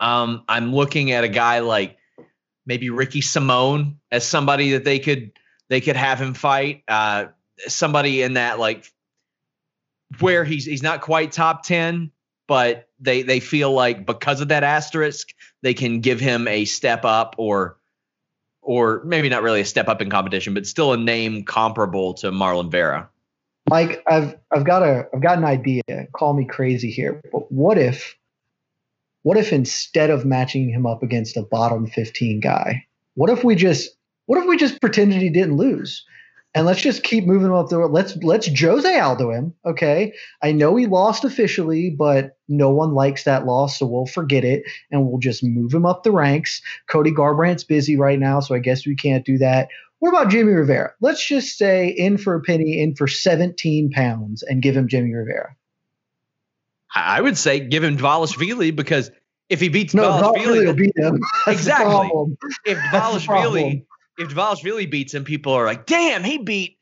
Um, 0.00 0.44
I'm 0.48 0.74
looking 0.74 1.12
at 1.12 1.24
a 1.24 1.28
guy 1.28 1.60
like 1.60 1.96
maybe 2.66 2.90
Ricky 2.90 3.20
Simon 3.20 3.98
as 4.10 4.26
somebody 4.26 4.72
that 4.72 4.84
they 4.84 4.98
could 4.98 5.32
they 5.68 5.80
could 5.80 5.96
have 5.96 6.20
him 6.20 6.34
fight. 6.34 6.82
Uh, 6.86 7.26
somebody 7.66 8.22
in 8.22 8.34
that 8.34 8.58
like 8.58 8.92
where 10.20 10.44
he's 10.44 10.64
he's 10.64 10.82
not 10.82 11.00
quite 11.00 11.32
top 11.32 11.62
10 11.64 12.10
but 12.46 12.88
they 13.00 13.22
they 13.22 13.40
feel 13.40 13.72
like 13.72 14.04
because 14.06 14.40
of 14.40 14.48
that 14.48 14.62
asterisk 14.62 15.28
they 15.62 15.74
can 15.74 16.00
give 16.00 16.20
him 16.20 16.46
a 16.48 16.64
step 16.64 17.04
up 17.04 17.34
or 17.38 17.78
or 18.60 19.02
maybe 19.04 19.28
not 19.28 19.42
really 19.42 19.60
a 19.60 19.64
step 19.64 19.88
up 19.88 20.02
in 20.02 20.10
competition 20.10 20.54
but 20.54 20.66
still 20.66 20.92
a 20.92 20.96
name 20.96 21.44
comparable 21.44 22.14
to 22.14 22.30
Marlon 22.30 22.70
Vera. 22.70 23.08
Mike, 23.68 24.02
I've 24.06 24.36
I've 24.52 24.64
got 24.64 24.82
a 24.82 25.08
I've 25.12 25.22
got 25.22 25.38
an 25.38 25.44
idea. 25.44 25.82
Call 26.12 26.34
me 26.34 26.44
crazy 26.44 26.90
here, 26.90 27.20
but 27.32 27.50
what 27.50 27.78
if 27.78 28.16
what 29.26 29.36
if 29.36 29.52
instead 29.52 30.08
of 30.08 30.24
matching 30.24 30.70
him 30.70 30.86
up 30.86 31.02
against 31.02 31.36
a 31.36 31.42
bottom 31.42 31.88
15 31.88 32.38
guy, 32.38 32.84
what 33.14 33.28
if 33.28 33.42
we 33.42 33.56
just 33.56 33.90
what 34.26 34.38
if 34.38 34.46
we 34.46 34.56
just 34.56 34.80
pretended 34.80 35.20
he 35.20 35.30
didn't 35.30 35.56
lose? 35.56 36.04
and 36.54 36.64
let's 36.64 36.80
just 36.80 37.02
keep 37.02 37.26
moving 37.26 37.52
up 37.52 37.68
the 37.68 37.78
let's 37.80 38.16
let's 38.22 38.46
Jose 38.46 38.98
Aldo 38.98 39.32
him. 39.32 39.52
Okay. 39.66 40.14
I 40.42 40.52
know 40.52 40.76
he 40.76 40.86
lost 40.86 41.24
officially, 41.24 41.90
but 41.90 42.38
no 42.48 42.70
one 42.70 42.94
likes 42.94 43.24
that 43.24 43.44
loss, 43.46 43.78
so 43.78 43.84
we'll 43.84 44.06
forget 44.06 44.44
it 44.44 44.62
and 44.92 45.04
we'll 45.04 45.18
just 45.18 45.42
move 45.42 45.74
him 45.74 45.84
up 45.84 46.04
the 46.04 46.12
ranks. 46.12 46.62
Cody 46.88 47.10
Garbrandt's 47.10 47.64
busy 47.64 47.96
right 47.96 48.20
now, 48.20 48.38
so 48.38 48.54
I 48.54 48.60
guess 48.60 48.86
we 48.86 48.94
can't 48.94 49.26
do 49.26 49.38
that. 49.38 49.68
What 49.98 50.10
about 50.10 50.30
Jimmy 50.30 50.52
Rivera? 50.52 50.92
Let's 51.00 51.26
just 51.26 51.58
say 51.58 51.88
in 51.88 52.16
for 52.16 52.36
a 52.36 52.40
penny, 52.40 52.80
in 52.80 52.94
for 52.94 53.08
17 53.08 53.90
pounds, 53.90 54.44
and 54.44 54.62
give 54.62 54.76
him 54.76 54.88
Jimmy 54.88 55.12
Rivera. 55.12 55.56
I 56.96 57.20
would 57.20 57.36
say 57.36 57.60
give 57.60 57.84
him 57.84 57.96
Dvalishvili 57.96 58.74
because 58.74 59.10
if 59.48 59.60
he 59.60 59.68
beats 59.68 59.94
no, 59.94 60.02
Dvalishvili, 60.02 60.76
beat 60.76 60.96
him. 60.96 61.20
exactly. 61.46 62.10
If 62.64 62.78
Dvalishvili 62.78 63.84
if 64.18 64.28
Dvalishvili 64.30 64.90
beats 64.90 65.14
him, 65.14 65.24
people 65.24 65.52
are 65.52 65.66
like, 65.66 65.86
"Damn, 65.86 66.24
he 66.24 66.38
beat 66.38 66.78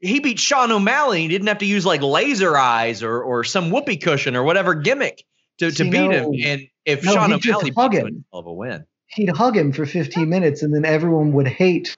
he 0.00 0.18
beat 0.20 0.38
Sean 0.38 0.72
O'Malley. 0.72 1.22
He 1.22 1.28
didn't 1.28 1.48
have 1.48 1.58
to 1.58 1.66
use 1.66 1.84
like 1.84 2.02
laser 2.02 2.56
eyes 2.56 3.02
or 3.02 3.22
or 3.22 3.44
some 3.44 3.70
whoopee 3.70 3.98
cushion 3.98 4.34
or 4.34 4.42
whatever 4.42 4.74
gimmick 4.74 5.24
to, 5.58 5.70
to 5.70 5.84
beat 5.84 6.08
no, 6.08 6.32
him." 6.32 6.34
And 6.42 6.68
if 6.86 7.04
no, 7.04 7.12
Sean 7.12 7.32
O'Malley 7.32 7.72
hug 7.76 7.94
him, 7.94 8.24
of 8.32 8.46
a 8.46 8.52
win, 8.52 8.84
he'd 9.08 9.30
hug 9.30 9.56
him 9.56 9.72
for 9.72 9.84
15 9.84 10.28
minutes, 10.28 10.62
and 10.62 10.74
then 10.74 10.84
everyone 10.84 11.32
would 11.34 11.48
hate 11.48 11.96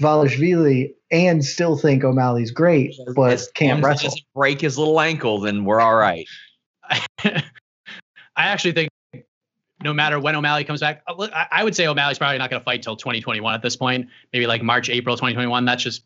Dvalishvili 0.00 0.94
and 1.10 1.44
still 1.44 1.76
think 1.76 2.04
O'Malley's 2.04 2.52
great, 2.52 2.94
but 3.16 3.32
as 3.32 3.50
can't 3.50 3.84
wrestle. 3.84 4.14
break 4.34 4.60
his 4.60 4.78
little 4.78 5.00
ankle, 5.00 5.40
then 5.40 5.64
we're 5.64 5.80
all 5.80 5.96
right. 5.96 6.26
I 7.24 7.42
actually 8.36 8.72
think 8.72 8.90
no 9.82 9.92
matter 9.92 10.18
when 10.20 10.36
O'Malley 10.36 10.64
comes 10.64 10.80
back, 10.80 11.02
uh, 11.06 11.28
I 11.50 11.64
would 11.64 11.74
say 11.74 11.86
O'Malley's 11.86 12.18
probably 12.18 12.38
not 12.38 12.50
going 12.50 12.60
to 12.60 12.64
fight 12.64 12.82
till 12.82 12.96
2021 12.96 13.54
at 13.54 13.62
this 13.62 13.76
point. 13.76 14.08
Maybe 14.32 14.46
like 14.46 14.62
March, 14.62 14.90
April 14.90 15.16
2021. 15.16 15.64
That's 15.64 15.82
just, 15.82 16.04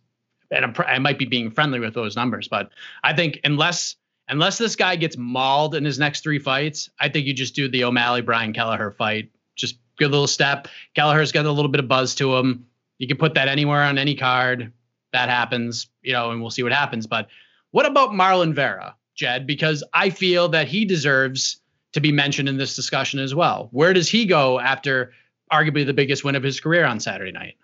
and 0.50 0.64
I'm, 0.64 0.74
I 0.86 0.98
might 0.98 1.18
be 1.18 1.26
being 1.26 1.50
friendly 1.50 1.80
with 1.80 1.94
those 1.94 2.16
numbers, 2.16 2.48
but 2.48 2.70
I 3.02 3.14
think 3.14 3.40
unless 3.44 3.96
unless 4.28 4.58
this 4.58 4.76
guy 4.76 4.96
gets 4.96 5.16
mauled 5.16 5.74
in 5.74 5.84
his 5.84 5.98
next 5.98 6.22
three 6.22 6.38
fights, 6.38 6.88
I 6.98 7.08
think 7.08 7.26
you 7.26 7.34
just 7.34 7.54
do 7.54 7.68
the 7.68 7.84
O'Malley 7.84 8.22
Brian 8.22 8.52
Kelleher 8.52 8.90
fight. 8.90 9.30
Just 9.54 9.76
good 9.98 10.10
little 10.10 10.26
step. 10.26 10.68
Kelleher's 10.94 11.32
got 11.32 11.46
a 11.46 11.52
little 11.52 11.70
bit 11.70 11.80
of 11.80 11.88
buzz 11.88 12.14
to 12.16 12.34
him. 12.36 12.66
You 12.98 13.06
can 13.06 13.16
put 13.16 13.34
that 13.34 13.48
anywhere 13.48 13.82
on 13.82 13.98
any 13.98 14.14
card. 14.14 14.72
That 15.12 15.28
happens, 15.28 15.88
you 16.02 16.12
know, 16.12 16.30
and 16.30 16.40
we'll 16.40 16.50
see 16.50 16.62
what 16.62 16.72
happens. 16.72 17.06
But 17.06 17.28
what 17.70 17.86
about 17.86 18.10
Marlon 18.10 18.54
Vera, 18.54 18.96
Jed? 19.14 19.46
Because 19.46 19.84
I 19.92 20.10
feel 20.10 20.48
that 20.50 20.68
he 20.68 20.84
deserves 20.84 21.60
to 21.92 22.00
be 22.00 22.12
mentioned 22.12 22.48
in 22.48 22.56
this 22.56 22.74
discussion 22.74 23.20
as 23.20 23.34
well. 23.34 23.68
Where 23.72 23.92
does 23.92 24.08
he 24.08 24.26
go 24.26 24.58
after 24.58 25.12
arguably 25.52 25.86
the 25.86 25.94
biggest 25.94 26.24
win 26.24 26.34
of 26.34 26.42
his 26.42 26.60
career 26.60 26.84
on 26.84 27.00
Saturday 27.00 27.32
night? 27.32 27.56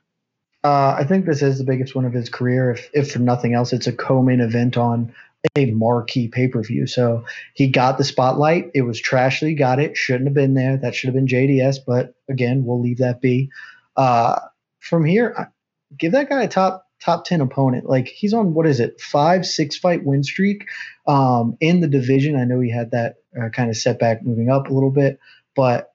Uh, 0.63 0.95
I 0.99 1.05
think 1.05 1.27
this 1.27 1.43
is 1.43 1.59
the 1.59 1.65
biggest 1.65 1.95
win 1.95 2.05
of 2.05 2.13
his 2.13 2.29
career. 2.29 2.71
If, 2.71 2.91
if 2.93 3.13
for 3.13 3.19
nothing 3.19 3.55
else, 3.55 3.73
it's 3.73 3.87
a 3.87 3.93
co-main 3.93 4.41
event 4.41 4.77
on 4.77 5.13
a 5.57 5.71
marquee 5.71 6.29
pay-per-view. 6.29 6.87
So 6.87 7.25
he 7.55 7.67
got 7.67 7.99
the 7.99 8.05
spotlight. 8.05 8.71
It 8.75 8.83
was 8.83 9.01
trash 9.01 9.41
he 9.41 9.55
got 9.55 9.81
it. 9.81 9.97
Shouldn't 9.97 10.27
have 10.27 10.35
been 10.35 10.55
there. 10.55 10.77
That 10.77 10.95
should 10.95 11.09
have 11.09 11.15
been 11.15 11.27
JDS. 11.27 11.79
But 11.87 12.15
again, 12.29 12.65
we'll 12.65 12.81
leave 12.81 12.99
that 12.99 13.21
be. 13.21 13.51
Uh, 13.97 14.39
from 14.81 15.05
here, 15.05 15.51
give 15.97 16.13
that 16.13 16.29
guy 16.29 16.43
a 16.43 16.49
top 16.49 16.90
top 17.01 17.25
10 17.25 17.41
opponent. 17.41 17.89
Like 17.89 18.09
he's 18.09 18.35
on 18.35 18.55
what 18.55 18.67
is 18.67 18.81
it, 18.81 19.01
five, 19.01 19.47
six 19.47 19.77
fight 19.77 20.05
win 20.05 20.23
streak 20.23 20.69
um, 21.07 21.57
in 21.61 21.81
the 21.81 21.89
division. 21.89 22.37
I 22.37 22.45
know 22.45 22.61
he 22.61 22.71
had 22.71 22.91
that 22.93 23.17
uh, 23.41 23.49
kind 23.49 23.71
of 23.71 23.77
setback 23.77 24.23
moving 24.25 24.51
up 24.51 24.69
a 24.69 24.73
little 24.73 24.91
bit, 24.91 25.19
but 25.57 25.93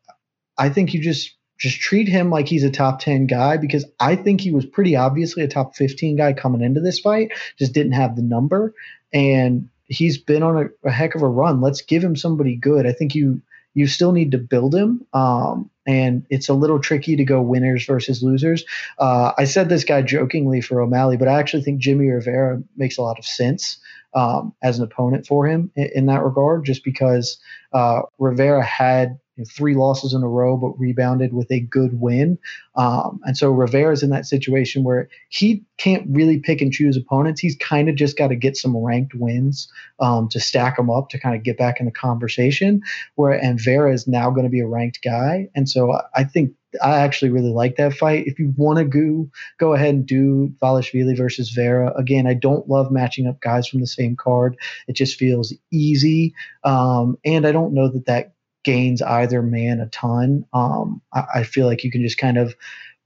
I 0.57 0.69
think 0.69 0.93
you 0.93 1.01
just 1.01 1.35
just 1.57 1.79
treat 1.79 2.09
him 2.09 2.29
like 2.29 2.47
he's 2.47 2.65
a 2.65 2.69
top 2.69 2.99
10 2.99 3.27
guy 3.27 3.55
because 3.55 3.85
I 3.99 4.17
think 4.17 4.41
he 4.41 4.51
was 4.51 4.65
pretty 4.65 4.95
obviously 4.97 5.41
a 5.41 5.47
top 5.47 5.75
15 5.75 6.17
guy 6.17 6.33
coming 6.33 6.61
into 6.61 6.81
this 6.81 6.99
fight, 6.99 7.31
just 7.57 7.73
didn't 7.73 7.93
have 7.93 8.15
the 8.15 8.21
number. 8.21 8.73
And 9.13 9.69
he's 9.85 10.17
been 10.17 10.43
on 10.43 10.57
a, 10.57 10.87
a 10.87 10.91
heck 10.91 11.15
of 11.15 11.21
a 11.21 11.27
run. 11.27 11.61
Let's 11.61 11.81
give 11.81 12.03
him 12.03 12.15
somebody 12.15 12.57
good. 12.57 12.85
I 12.85 12.91
think 12.91 13.15
you 13.15 13.41
you 13.75 13.85
still 13.85 14.13
need 14.13 14.31
to 14.31 14.39
build 14.39 14.73
him. 14.73 15.05
Um, 15.13 15.69
and 15.85 16.25
it's 16.31 16.49
a 16.49 16.53
little 16.53 16.79
tricky 16.79 17.15
to 17.17 17.23
go 17.23 17.41
winners 17.41 17.85
versus 17.85 18.23
losers. 18.23 18.65
Uh, 18.97 19.33
I 19.37 19.43
said 19.43 19.69
this 19.69 19.83
guy 19.83 20.01
jokingly 20.01 20.61
for 20.61 20.81
O'Malley, 20.81 21.17
but 21.17 21.27
I 21.27 21.37
actually 21.37 21.61
think 21.61 21.79
Jimmy 21.79 22.07
Rivera 22.07 22.63
makes 22.75 22.97
a 22.97 23.03
lot 23.03 23.19
of 23.19 23.25
sense 23.25 23.77
um, 24.15 24.55
as 24.63 24.79
an 24.79 24.85
opponent 24.85 25.27
for 25.27 25.45
him 25.45 25.69
in, 25.75 25.89
in 25.93 26.05
that 26.07 26.23
regard, 26.23 26.65
just 26.65 26.83
because 26.83 27.37
uh, 27.73 28.01
Rivera 28.17 28.63
had 28.63 29.19
three 29.43 29.75
losses 29.75 30.13
in 30.13 30.23
a 30.23 30.27
row, 30.27 30.55
but 30.55 30.79
rebounded 30.79 31.33
with 31.33 31.51
a 31.51 31.59
good 31.59 31.99
win. 31.99 32.37
Um, 32.75 33.19
and 33.23 33.37
so 33.37 33.51
Rivera's 33.51 34.03
in 34.03 34.09
that 34.11 34.25
situation 34.25 34.83
where 34.83 35.09
he 35.29 35.63
can't 35.77 36.05
really 36.09 36.39
pick 36.39 36.61
and 36.61 36.71
choose 36.71 36.95
opponents. 36.95 37.41
He's 37.41 37.55
kind 37.57 37.89
of 37.89 37.95
just 37.95 38.17
got 38.17 38.29
to 38.29 38.35
get 38.35 38.55
some 38.55 38.77
ranked 38.77 39.13
wins 39.13 39.67
um, 39.99 40.29
to 40.29 40.39
stack 40.39 40.77
them 40.77 40.89
up 40.89 41.09
to 41.09 41.19
kind 41.19 41.35
of 41.35 41.43
get 41.43 41.57
back 41.57 41.79
in 41.79 41.85
the 41.85 41.91
conversation. 41.91 42.81
Where 43.15 43.31
and 43.31 43.59
Vera 43.59 43.93
is 43.93 44.07
now 44.07 44.29
going 44.29 44.45
to 44.45 44.49
be 44.49 44.61
a 44.61 44.67
ranked 44.67 45.01
guy, 45.03 45.49
and 45.55 45.67
so 45.67 45.99
I 46.15 46.23
think 46.23 46.51
I 46.83 46.97
actually 46.97 47.31
really 47.31 47.51
like 47.51 47.77
that 47.77 47.93
fight. 47.93 48.27
If 48.27 48.39
you 48.39 48.53
want 48.57 48.79
to 48.79 48.85
go, 48.85 49.29
go 49.57 49.73
ahead 49.73 49.95
and 49.95 50.05
do 50.05 50.53
Dvalishvili 50.61 51.15
versus 51.17 51.51
Vera. 51.51 51.93
Again, 51.95 52.27
I 52.27 52.33
don't 52.33 52.67
love 52.67 52.91
matching 52.91 53.27
up 53.27 53.39
guys 53.39 53.67
from 53.67 53.79
the 53.79 53.87
same 53.87 54.15
card. 54.15 54.57
It 54.87 54.93
just 54.93 55.17
feels 55.17 55.53
easy, 55.71 56.33
um, 56.63 57.17
and 57.25 57.47
I 57.47 57.51
don't 57.51 57.73
know 57.73 57.89
that 57.89 58.05
that 58.05 58.34
gains 58.65 59.01
either 59.01 59.41
man 59.41 59.79
a 59.79 59.87
ton. 59.87 60.45
Um, 60.51 61.01
I, 61.13 61.23
I, 61.35 61.43
feel 61.43 61.67
like 61.67 61.83
you 61.83 61.91
can 61.91 62.01
just 62.01 62.17
kind 62.17 62.37
of 62.37 62.55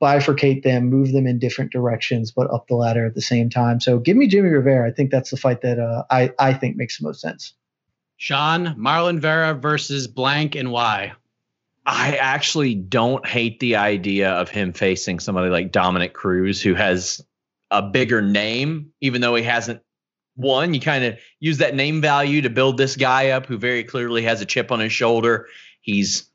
bifurcate 0.01 0.63
them, 0.63 0.89
move 0.89 1.11
them 1.11 1.27
in 1.27 1.37
different 1.37 1.71
directions, 1.71 2.31
but 2.31 2.51
up 2.51 2.67
the 2.67 2.75
ladder 2.75 3.05
at 3.05 3.13
the 3.13 3.21
same 3.21 3.49
time. 3.49 3.79
So 3.79 3.99
give 3.99 4.17
me 4.17 4.27
Jimmy 4.27 4.49
Rivera. 4.49 4.89
I 4.89 4.93
think 4.93 5.11
that's 5.11 5.29
the 5.29 5.37
fight 5.37 5.61
that 5.61 5.77
uh, 5.77 6.05
I, 6.09 6.33
I 6.39 6.53
think 6.53 6.77
makes 6.77 6.97
the 6.97 7.05
most 7.05 7.21
sense. 7.21 7.53
Sean, 8.17 8.75
Marlon 8.75 9.19
Vera 9.19 9.53
versus 9.53 10.07
blank 10.07 10.55
and 10.55 10.71
why? 10.71 11.13
I 11.85 12.17
actually 12.17 12.75
don't 12.75 13.25
hate 13.25 13.59
the 13.59 13.77
idea 13.77 14.31
of 14.31 14.49
him 14.49 14.73
facing 14.73 15.19
somebody 15.19 15.49
like 15.49 15.71
Dominick 15.71 16.13
Cruz, 16.13 16.61
who 16.61 16.75
has 16.75 17.23
a 17.71 17.81
bigger 17.81 18.21
name, 18.21 18.91
even 19.01 19.21
though 19.21 19.35
he 19.35 19.43
hasn't 19.43 19.81
one, 20.39 20.73
you 20.73 20.79
kind 20.79 21.03
of 21.03 21.19
use 21.41 21.57
that 21.57 21.75
name 21.75 21.99
value 21.99 22.41
to 22.41 22.49
build 22.49 22.77
this 22.77 22.95
guy 22.95 23.29
up 23.29 23.45
who 23.45 23.57
very 23.57 23.83
clearly 23.83 24.23
has 24.23 24.41
a 24.41 24.45
chip 24.45 24.71
on 24.71 24.79
his 24.79 24.93
shoulder. 24.93 25.47
He's 25.81 26.29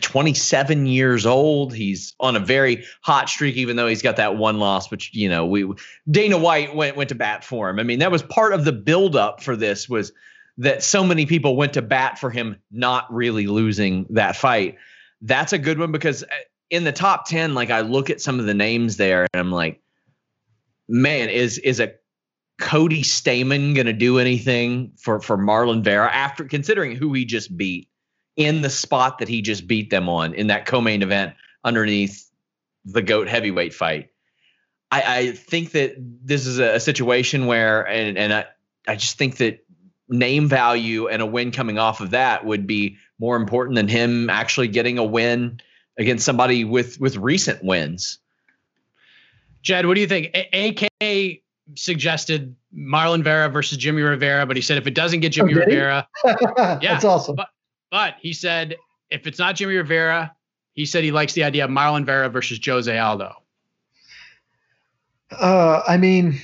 27 0.00 0.86
years 0.86 1.24
old. 1.24 1.72
He's 1.72 2.14
on 2.18 2.34
a 2.34 2.40
very 2.40 2.84
hot 3.02 3.28
streak, 3.28 3.56
even 3.56 3.76
though 3.76 3.86
he's 3.86 4.02
got 4.02 4.16
that 4.16 4.36
one 4.36 4.58
loss, 4.58 4.90
which, 4.90 5.14
you 5.14 5.28
know, 5.28 5.46
we 5.46 5.72
Dana 6.10 6.36
White 6.36 6.74
went 6.74 6.96
went 6.96 7.10
to 7.10 7.14
bat 7.14 7.44
for 7.44 7.70
him. 7.70 7.78
I 7.78 7.84
mean, 7.84 8.00
that 8.00 8.10
was 8.10 8.24
part 8.24 8.52
of 8.52 8.64
the 8.64 8.72
buildup 8.72 9.40
for 9.40 9.54
this 9.54 9.88
was 9.88 10.12
that 10.56 10.82
so 10.82 11.04
many 11.04 11.24
people 11.24 11.54
went 11.54 11.74
to 11.74 11.82
bat 11.82 12.18
for 12.18 12.30
him 12.30 12.56
not 12.72 13.12
really 13.12 13.46
losing 13.46 14.04
that 14.10 14.34
fight. 14.34 14.76
That's 15.22 15.52
a 15.52 15.58
good 15.58 15.78
one 15.78 15.92
because 15.92 16.24
uh, 16.24 16.26
in 16.70 16.82
the 16.82 16.92
top 16.92 17.28
10, 17.28 17.54
like 17.54 17.70
I 17.70 17.82
look 17.82 18.10
at 18.10 18.20
some 18.20 18.40
of 18.40 18.46
the 18.46 18.54
names 18.54 18.96
there 18.96 19.28
and 19.32 19.40
I'm 19.40 19.52
like, 19.52 19.80
man, 20.88 21.28
is 21.28 21.58
is 21.58 21.78
a 21.78 21.92
Cody 22.58 23.02
Stamann 23.02 23.74
going 23.74 23.86
to 23.86 23.92
do 23.92 24.18
anything 24.18 24.92
for 24.96 25.20
for 25.20 25.38
Marlon 25.38 25.82
Vera 25.82 26.10
after 26.12 26.44
considering 26.44 26.96
who 26.96 27.12
he 27.12 27.24
just 27.24 27.56
beat 27.56 27.88
in 28.36 28.62
the 28.62 28.70
spot 28.70 29.18
that 29.18 29.28
he 29.28 29.42
just 29.42 29.66
beat 29.66 29.90
them 29.90 30.08
on 30.08 30.34
in 30.34 30.48
that 30.48 30.66
co-main 30.66 31.02
event 31.02 31.34
underneath 31.64 32.30
the 32.84 33.02
goat 33.02 33.28
heavyweight 33.28 33.74
fight? 33.74 34.10
I, 34.90 35.18
I 35.18 35.32
think 35.32 35.72
that 35.72 35.94
this 35.98 36.46
is 36.46 36.58
a, 36.58 36.76
a 36.76 36.80
situation 36.80 37.46
where, 37.46 37.86
and 37.86 38.18
and 38.18 38.32
I, 38.32 38.46
I 38.88 38.96
just 38.96 39.18
think 39.18 39.36
that 39.36 39.64
name 40.08 40.48
value 40.48 41.06
and 41.08 41.22
a 41.22 41.26
win 41.26 41.52
coming 41.52 41.78
off 41.78 42.00
of 42.00 42.10
that 42.10 42.44
would 42.44 42.66
be 42.66 42.96
more 43.20 43.36
important 43.36 43.76
than 43.76 43.88
him 43.88 44.30
actually 44.30 44.68
getting 44.68 44.98
a 44.98 45.04
win 45.04 45.60
against 45.98 46.24
somebody 46.24 46.64
with 46.64 46.98
with 46.98 47.16
recent 47.16 47.62
wins. 47.62 48.18
Jed, 49.62 49.86
what 49.86 49.94
do 49.94 50.00
you 50.00 50.06
think? 50.08 50.30
A- 50.34 50.88
AK 51.00 51.42
suggested 51.74 52.54
Marlon 52.76 53.22
Vera 53.22 53.48
versus 53.48 53.78
Jimmy 53.78 54.02
Rivera, 54.02 54.46
but 54.46 54.56
he 54.56 54.62
said 54.62 54.78
if 54.78 54.86
it 54.86 54.94
doesn't 54.94 55.20
get 55.20 55.32
Jimmy 55.32 55.54
Oh. 55.54 55.58
Rivera, 55.58 56.08
Yeah, 56.24 56.78
That's 56.80 57.04
awesome. 57.04 57.36
But 57.36 57.48
but 57.90 58.14
he 58.20 58.32
said 58.32 58.76
if 59.10 59.26
it's 59.26 59.38
not 59.38 59.56
Jimmy 59.56 59.74
Rivera, 59.76 60.34
he 60.74 60.86
said 60.86 61.04
he 61.04 61.12
likes 61.12 61.32
the 61.32 61.44
idea 61.44 61.64
of 61.64 61.70
Marlon 61.70 62.04
Vera 62.04 62.28
versus 62.28 62.60
Jose 62.64 62.96
Aldo. 62.96 63.34
Uh, 65.30 65.82
I 65.86 65.96
mean, 65.96 66.40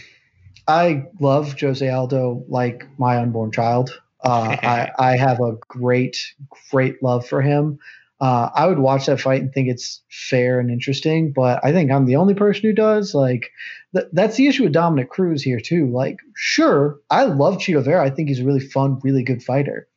I 0.68 1.04
love 1.20 1.58
Jose 1.60 1.88
Aldo 1.88 2.44
like 2.48 2.84
my 2.98 3.18
unborn 3.18 3.52
child. 3.52 4.00
Uh, 4.22 4.56
I, 4.62 4.90
I 4.98 5.16
have 5.16 5.40
a 5.40 5.52
great, 5.68 6.34
great 6.70 7.02
love 7.02 7.26
for 7.26 7.42
him. 7.42 7.78
Uh, 8.20 8.48
I 8.54 8.66
would 8.66 8.78
watch 8.78 9.06
that 9.06 9.20
fight 9.20 9.42
and 9.42 9.52
think 9.52 9.68
it's 9.68 10.02
fair 10.08 10.60
and 10.60 10.70
interesting, 10.70 11.32
but 11.32 11.60
I 11.64 11.72
think 11.72 11.90
I'm 11.90 12.06
the 12.06 12.16
only 12.16 12.34
person 12.34 12.62
who 12.62 12.72
does. 12.72 13.14
Like, 13.14 13.50
th- 13.94 14.06
that's 14.12 14.36
the 14.36 14.46
issue 14.46 14.62
with 14.62 14.72
Dominick 14.72 15.10
Cruz 15.10 15.42
here 15.42 15.60
too. 15.60 15.90
Like, 15.90 16.18
sure, 16.36 17.00
I 17.10 17.24
love 17.24 17.58
Cheeto 17.58 17.84
Vera. 17.84 18.04
I 18.04 18.10
think 18.10 18.28
he's 18.28 18.40
a 18.40 18.44
really 18.44 18.60
fun, 18.60 19.00
really 19.02 19.24
good 19.24 19.42
fighter. 19.42 19.88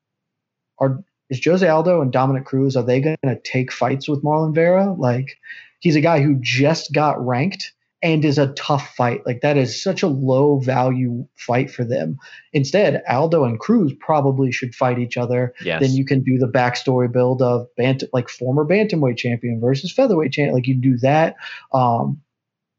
Are 0.80 1.04
is 1.30 1.44
Jose 1.44 1.68
Aldo 1.68 2.02
and 2.02 2.12
Dominick 2.12 2.46
Cruz? 2.46 2.76
Are 2.76 2.84
they 2.84 3.02
going 3.02 3.18
to 3.24 3.40
take 3.40 3.72
fights 3.72 4.08
with 4.08 4.24
Marlon 4.24 4.56
Vera? 4.56 4.94
Like, 4.94 5.38
he's 5.80 5.96
a 5.96 6.02
guy 6.02 6.22
who 6.22 6.40
just 6.42 6.94
got 6.94 7.24
ranked 7.26 7.74
and 8.02 8.24
is 8.24 8.38
a 8.38 8.54
tough 8.54 8.94
fight. 8.96 9.26
Like 9.26 9.42
that 9.42 9.58
is 9.58 9.82
such 9.82 10.04
a 10.04 10.08
low 10.08 10.60
value 10.60 11.28
fight 11.36 11.72
for 11.72 11.84
them. 11.84 12.18
Instead, 12.54 13.02
Aldo 13.10 13.44
and 13.44 13.60
Cruz 13.60 13.94
probably 14.00 14.52
should 14.52 14.76
fight 14.76 15.00
each 15.00 15.18
other. 15.18 15.54
Yes. 15.62 15.82
Then 15.82 15.92
you 15.92 16.06
can 16.06 16.24
do 16.24 16.38
the 16.38 16.48
backstory 16.48 17.12
build 17.12 17.42
of 17.42 17.68
bant- 17.76 18.04
like 18.14 18.30
former 18.30 18.66
bantamweight 18.66 19.18
champion 19.18 19.60
versus 19.60 19.92
featherweight 19.92 20.32
champion. 20.32 20.54
Like 20.54 20.68
you 20.68 20.76
do 20.76 20.98
that. 21.00 21.36
Um, 21.74 22.22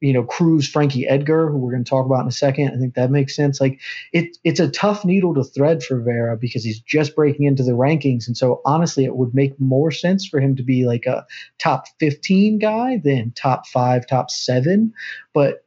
you 0.00 0.12
know, 0.12 0.22
Cruz, 0.22 0.68
Frankie 0.68 1.06
Edgar, 1.06 1.50
who 1.50 1.58
we're 1.58 1.72
going 1.72 1.84
to 1.84 1.88
talk 1.88 2.06
about 2.06 2.22
in 2.22 2.28
a 2.28 2.32
second. 2.32 2.72
I 2.74 2.78
think 2.78 2.94
that 2.94 3.10
makes 3.10 3.34
sense. 3.34 3.60
Like 3.60 3.80
it, 4.12 4.36
it's 4.44 4.60
a 4.60 4.70
tough 4.70 5.04
needle 5.04 5.34
to 5.34 5.44
thread 5.44 5.82
for 5.82 6.00
Vera 6.00 6.36
because 6.36 6.64
he's 6.64 6.80
just 6.80 7.16
breaking 7.16 7.46
into 7.46 7.62
the 7.62 7.72
rankings, 7.72 8.26
and 8.26 8.36
so 8.36 8.60
honestly, 8.64 9.04
it 9.04 9.16
would 9.16 9.34
make 9.34 9.58
more 9.60 9.90
sense 9.90 10.26
for 10.26 10.40
him 10.40 10.56
to 10.56 10.62
be 10.62 10.86
like 10.86 11.06
a 11.06 11.26
top 11.58 11.84
15 12.00 12.58
guy 12.58 13.00
than 13.02 13.32
top 13.32 13.66
five, 13.66 14.06
top 14.06 14.30
seven. 14.30 14.92
But 15.34 15.64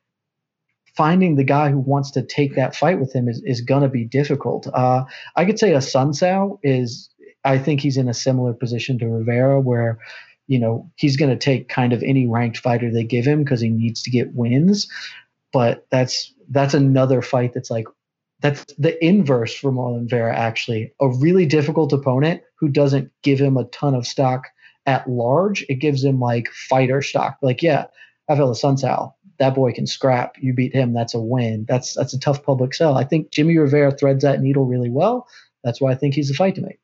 finding 0.96 1.36
the 1.36 1.44
guy 1.44 1.70
who 1.72 1.80
wants 1.80 2.12
to 2.12 2.22
take 2.22 2.56
that 2.56 2.76
fight 2.76 3.00
with 3.00 3.14
him 3.14 3.28
is, 3.28 3.42
is 3.46 3.62
going 3.62 3.82
to 3.82 3.90
be 3.90 4.06
difficult. 4.06 4.68
Uh, 4.74 5.04
I 5.36 5.46
could 5.46 5.60
say 5.60 5.72
Assunção 5.72 6.60
is, 6.64 7.10
I 7.44 7.58
think 7.58 7.82
he's 7.82 7.98
in 7.98 8.10
a 8.10 8.14
similar 8.14 8.54
position 8.54 9.00
to 9.00 9.08
Rivera 9.08 9.60
where, 9.60 10.00
you 10.52 10.60
know, 10.60 10.92
he's 10.98 11.16
going 11.16 11.32
to 11.32 11.38
take 11.38 11.70
kind 11.70 11.94
of 11.94 12.04
any 12.04 12.28
ranked 12.28 12.58
fighter 12.58 12.92
they 12.92 13.06
give 13.06 13.24
him 13.24 13.42
because 13.42 13.62
he 13.62 13.70
needs 13.70 14.04
to 14.04 14.12
get 14.12 14.36
wins. 14.36 14.90
But 15.54 15.88
that's 15.90 16.34
that's 16.50 16.74
another 16.74 17.22
fight 17.22 17.54
that's 17.54 17.72
like 17.72 17.88
that's 18.42 18.66
the 18.78 19.02
inverse 19.02 19.56
for 19.56 19.72
Marlon 19.72 20.10
Vera 20.10 20.36
actually. 20.36 20.94
A 21.00 21.08
really 21.08 21.46
difficult 21.46 21.94
opponent 21.94 22.42
who 22.60 22.68
doesn't 22.68 23.14
give 23.24 23.40
him 23.40 23.56
a 23.56 23.64
ton 23.64 23.96
of 23.96 24.06
stock 24.06 24.48
at 24.86 25.10
large. 25.10 25.66
It 25.70 25.76
gives 25.76 26.04
him 26.04 26.20
like 26.20 26.50
fighter 26.50 27.02
stock. 27.02 27.38
Like, 27.42 27.64
yeah, 27.64 27.86
Avila 28.28 28.54
Sunsal, 28.54 29.14
that 29.40 29.56
boy 29.56 29.72
can 29.72 29.88
scrap. 29.88 30.36
You 30.42 30.54
beat 30.54 30.74
him, 30.74 30.92
that's 30.92 31.14
a 31.14 31.22
win. 31.22 31.66
That's 31.66 31.94
that's 31.94 32.14
a 32.14 32.20
tough 32.20 32.44
public 32.44 32.74
sell. 32.74 32.98
I 32.98 33.06
think 33.06 33.32
Jimmy 33.32 33.58
Rivera 33.58 33.94
threads 33.94 34.24
that 34.24 34.42
needle 34.42 34.66
really 34.66 34.90
well. 34.90 35.30
That's 35.64 35.80
why 35.80 35.94
I 35.94 35.96
think 35.96 36.14
he's 36.14 36.30
a 36.30 36.34
fight 36.34 36.56
to 36.56 36.62
make. 36.62 36.82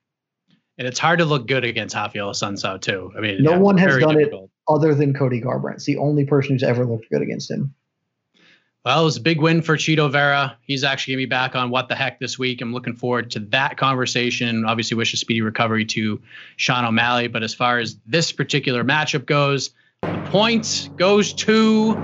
And 0.78 0.88
it's 0.88 1.00
hard 1.00 1.20
to 1.20 1.26
look 1.26 1.48
good 1.48 1.64
against 1.64 1.96
Rafael 1.96 2.30
Assunção 2.32 2.80
too. 2.80 3.12
I 3.18 3.20
mean, 3.22 3.42
No 3.44 3.52
yeah, 3.52 3.58
one 3.58 3.78
has 3.80 3.98
done 3.98 4.18
difficult. 4.18 4.46
it 4.46 4.50
other 4.68 4.94
than 4.94 5.14
Cody 5.14 5.42
Garbrandt. 5.42 5.76
It's 5.76 5.86
the 5.86 5.98
only 5.98 6.26
person 6.26 6.54
who's 6.54 6.64
ever 6.64 6.86
looked 6.86 7.10
good 7.10 7.22
against 7.22 7.50
him. 7.50 7.74
Well, 8.86 9.02
it 9.02 9.06
was 9.06 9.18
a 9.18 9.22
big 9.22 9.42
win 9.42 9.62
for 9.64 9.76
Cheeto 9.76 10.10
Vera. 10.10 10.56
He's 10.62 10.84
actually 10.86 11.16
going 11.16 11.24
to 11.24 11.28
be 11.28 11.30
back 11.30 11.56
on 11.56 11.72
What 11.72 11.90
the 11.90 11.96
Heck 11.96 12.20
this 12.20 12.40
week. 12.40 12.62
I'm 12.62 12.74
looking 12.74 12.96
forward 12.96 13.32
to 13.32 13.40
that 13.40 13.76
conversation. 13.76 14.64
Obviously, 14.66 14.96
wish 14.96 15.14
a 15.14 15.18
speedy 15.18 15.42
recovery 15.42 15.84
to 15.88 16.22
Sean 16.56 16.86
O'Malley. 16.86 17.28
But 17.28 17.44
as 17.44 17.54
far 17.54 17.80
as 17.80 17.98
this 18.06 18.32
particular 18.32 18.86
matchup 18.86 19.26
goes, 19.26 19.72
the 20.04 20.28
point 20.30 20.90
goes 20.96 21.34
to 21.34 21.96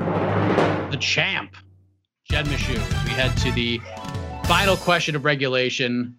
the 0.92 0.98
champ, 1.00 1.56
Jed 2.26 2.48
Meshew. 2.48 2.76
We 3.06 3.12
head 3.12 3.38
to 3.38 3.52
the 3.54 3.80
final 4.46 4.76
question 4.76 5.16
of 5.16 5.24
regulation. 5.24 6.18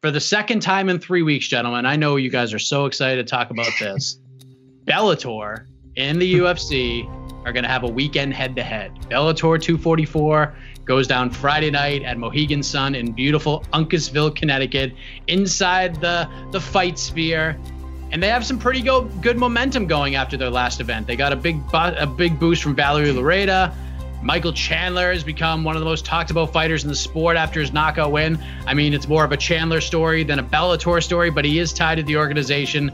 For 0.00 0.10
the 0.10 0.20
second 0.20 0.60
time 0.60 0.88
in 0.88 0.98
three 0.98 1.20
weeks, 1.20 1.46
gentlemen, 1.46 1.84
I 1.84 1.96
know 1.96 2.16
you 2.16 2.30
guys 2.30 2.54
are 2.54 2.58
so 2.58 2.86
excited 2.86 3.26
to 3.26 3.30
talk 3.30 3.50
about 3.50 3.70
this. 3.78 4.18
Bellator 4.86 5.66
and 5.94 6.20
the 6.20 6.36
UFC 6.36 7.06
are 7.44 7.52
going 7.52 7.64
to 7.64 7.68
have 7.68 7.82
a 7.82 7.88
weekend 7.88 8.32
head 8.32 8.56
to 8.56 8.62
head. 8.62 8.92
Bellator 9.10 9.60
244 9.60 10.56
goes 10.86 11.06
down 11.06 11.28
Friday 11.28 11.70
night 11.70 12.02
at 12.02 12.16
Mohegan 12.16 12.62
Sun 12.62 12.94
in 12.94 13.12
beautiful 13.12 13.62
Uncasville, 13.74 14.34
Connecticut, 14.34 14.94
inside 15.26 16.00
the 16.00 16.26
the 16.50 16.60
fight 16.60 16.98
sphere. 16.98 17.60
And 18.10 18.22
they 18.22 18.28
have 18.28 18.46
some 18.46 18.58
pretty 18.58 18.80
go, 18.80 19.02
good 19.02 19.36
momentum 19.36 19.86
going 19.86 20.14
after 20.14 20.38
their 20.38 20.50
last 20.50 20.80
event. 20.80 21.06
They 21.06 21.14
got 21.14 21.34
a 21.34 21.36
big 21.36 21.64
bu- 21.70 21.94
a 21.98 22.06
big 22.06 22.40
boost 22.40 22.62
from 22.62 22.74
Valerie 22.74 23.12
Loureda. 23.12 23.74
Michael 24.22 24.52
Chandler 24.52 25.12
has 25.12 25.24
become 25.24 25.64
one 25.64 25.76
of 25.76 25.80
the 25.80 25.86
most 25.86 26.04
talked 26.04 26.30
about 26.30 26.52
fighters 26.52 26.84
in 26.84 26.90
the 26.90 26.96
sport 26.96 27.36
after 27.36 27.58
his 27.58 27.72
knockout 27.72 28.12
win. 28.12 28.38
I 28.66 28.74
mean, 28.74 28.92
it's 28.92 29.08
more 29.08 29.24
of 29.24 29.32
a 29.32 29.36
Chandler 29.36 29.80
story 29.80 30.24
than 30.24 30.38
a 30.38 30.42
Bellator 30.42 31.02
story, 31.02 31.30
but 31.30 31.44
he 31.44 31.58
is 31.58 31.72
tied 31.72 31.94
to 31.96 32.02
the 32.02 32.18
organization. 32.18 32.92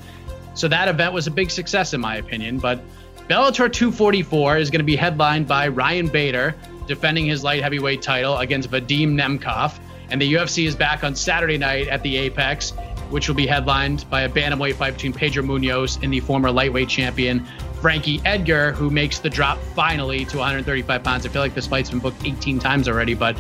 So 0.55 0.69
that 0.69 0.87
event 0.87 1.13
was 1.13 1.27
a 1.27 1.31
big 1.33 1.51
success, 1.51 1.95
in 1.95 2.01
my 2.01 2.17
opinion. 2.17 2.59
But 2.59 2.81
Bellator 3.29 3.73
244 3.73 4.59
is 4.59 4.71
going 4.71 4.79
to 4.79 4.85
be 4.85 4.95
headlined 4.95 5.49
by 5.49 5.67
Ryan 5.67 6.07
Bader 6.07 6.55
defending 6.87 7.27
his 7.27 7.43
light 7.43 7.61
heavyweight 7.61 8.03
title 8.03 8.39
against 8.39 8.71
Vadim 8.71 9.15
Nemkov. 9.15 9.77
And 10.11 10.23
the 10.23 10.35
UFC 10.35 10.67
is 10.67 10.77
back 10.77 11.03
on 11.03 11.17
Saturday 11.17 11.59
night 11.59 11.89
at 11.89 12.05
the 12.05 12.17
Apex, 12.19 12.71
which 13.11 13.27
will 13.27 13.35
be 13.35 13.49
headlined 13.49 14.09
by 14.09 14.23
a 14.23 14.29
bantamweight 14.29 14.75
fight 14.75 14.95
between 14.95 15.13
Pedro 15.13 15.43
Munhoz 15.43 16.01
and 16.05 16.13
the 16.13 16.21
former 16.21 16.53
lightweight 16.53 16.89
champion 16.89 17.45
Frankie 17.87 18.21
Edgar, 18.25 18.73
who 18.73 18.91
makes 18.91 19.21
the 19.21 19.31
drop 19.31 19.59
finally 19.77 20.25
to 20.25 20.39
135 20.39 21.05
pounds. 21.05 21.25
I 21.25 21.29
feel 21.29 21.41
like 21.41 21.55
this 21.55 21.69
fight's 21.69 21.89
been 21.89 22.01
booked 22.01 22.27
18 22.27 22.59
times 22.59 22.89
already, 22.89 23.15
but 23.15 23.37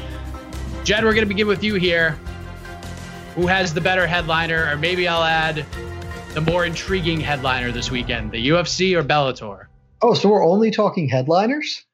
Jed, 0.85 1.03
we're 1.03 1.15
going 1.15 1.25
to 1.25 1.29
begin 1.29 1.49
with 1.49 1.65
you 1.65 1.75
here. 1.75 2.13
Who 3.35 3.49
has 3.49 3.75
the 3.75 3.81
better 3.81 4.07
headliner, 4.07 4.71
or 4.71 4.77
maybe 4.77 5.09
I'll 5.09 5.25
add 5.25 5.67
the 6.35 6.41
more 6.43 6.65
intriguing 6.65 7.19
headliner 7.19 7.73
this 7.73 7.91
weekend, 7.91 8.31
the 8.31 8.51
UFC 8.51 8.97
or 8.97 9.03
Bellator? 9.03 9.67
Oh, 10.01 10.15
so 10.15 10.29
we're 10.29 10.47
only 10.47 10.71
talking 10.71 11.09
headliners? 11.09 11.85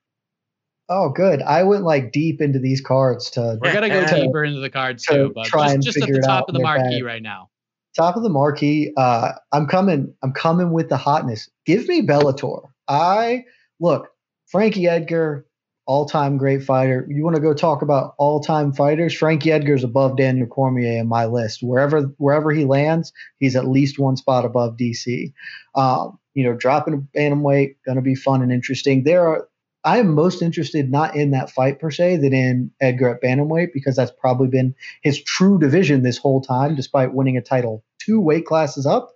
Oh, 0.90 1.08
good. 1.08 1.40
I 1.40 1.62
went 1.62 1.84
like 1.84 2.12
deep 2.12 2.42
into 2.42 2.58
these 2.58 2.82
cards 2.82 3.30
to 3.30 3.58
We're 3.62 3.72
gonna 3.72 3.88
go 3.88 4.04
deeper 4.04 4.44
into 4.44 4.60
the 4.60 4.68
cards 4.68 5.06
to 5.06 5.14
too, 5.14 5.32
but 5.34 5.46
try 5.46 5.68
just, 5.68 5.74
and 5.74 5.82
just 5.82 6.02
at 6.02 6.06
the 6.06 6.20
top 6.20 6.50
of 6.50 6.54
the 6.54 6.60
marquee 6.60 6.82
advance. 6.82 7.02
right 7.02 7.22
now. 7.22 7.48
Top 7.94 8.16
of 8.16 8.22
the 8.22 8.28
marquee. 8.28 8.92
Uh, 8.96 9.32
I'm 9.52 9.66
coming. 9.66 10.14
I'm 10.22 10.32
coming 10.32 10.72
with 10.72 10.88
the 10.88 10.96
hotness. 10.96 11.48
Give 11.66 11.86
me 11.88 12.02
Bellator. 12.02 12.68
I 12.88 13.44
look 13.80 14.08
Frankie 14.46 14.88
Edgar, 14.88 15.46
all-time 15.86 16.36
great 16.36 16.62
fighter. 16.62 17.06
You 17.08 17.24
want 17.24 17.36
to 17.36 17.42
go 17.42 17.54
talk 17.54 17.82
about 17.82 18.14
all-time 18.18 18.72
fighters? 18.72 19.14
Frankie 19.14 19.52
Edgar's 19.52 19.84
above 19.84 20.16
Daniel 20.16 20.46
Cormier 20.46 20.98
in 20.98 21.08
my 21.08 21.26
list. 21.26 21.62
Wherever 21.62 22.02
wherever 22.18 22.50
he 22.50 22.64
lands, 22.64 23.12
he's 23.38 23.56
at 23.56 23.68
least 23.68 23.98
one 23.98 24.16
spot 24.16 24.44
above 24.44 24.76
DC. 24.76 25.32
Um, 25.74 26.18
you 26.34 26.44
know, 26.44 26.54
dropping 26.54 26.94
a 26.94 27.18
bantamweight 27.18 27.76
to 27.86 28.00
be 28.00 28.14
fun 28.14 28.42
and 28.42 28.52
interesting. 28.52 29.04
There 29.04 29.26
are. 29.26 29.48
I 29.84 29.98
am 29.98 30.14
most 30.14 30.42
interested 30.42 30.90
not 30.90 31.16
in 31.16 31.32
that 31.32 31.50
fight 31.50 31.80
per 31.80 31.90
se 31.90 32.18
than 32.18 32.32
in 32.32 32.70
Edgar 32.80 33.14
at 33.14 33.22
bantamweight 33.22 33.72
because 33.72 33.96
that's 33.96 34.12
probably 34.12 34.48
been 34.48 34.74
his 35.02 35.22
true 35.22 35.58
division 35.58 36.02
this 36.02 36.18
whole 36.18 36.40
time, 36.40 36.74
despite 36.74 37.14
winning 37.14 37.36
a 37.36 37.42
title 37.42 37.84
two 37.98 38.20
weight 38.20 38.46
classes 38.46 38.86
up. 38.86 39.10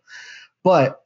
But 0.64 1.00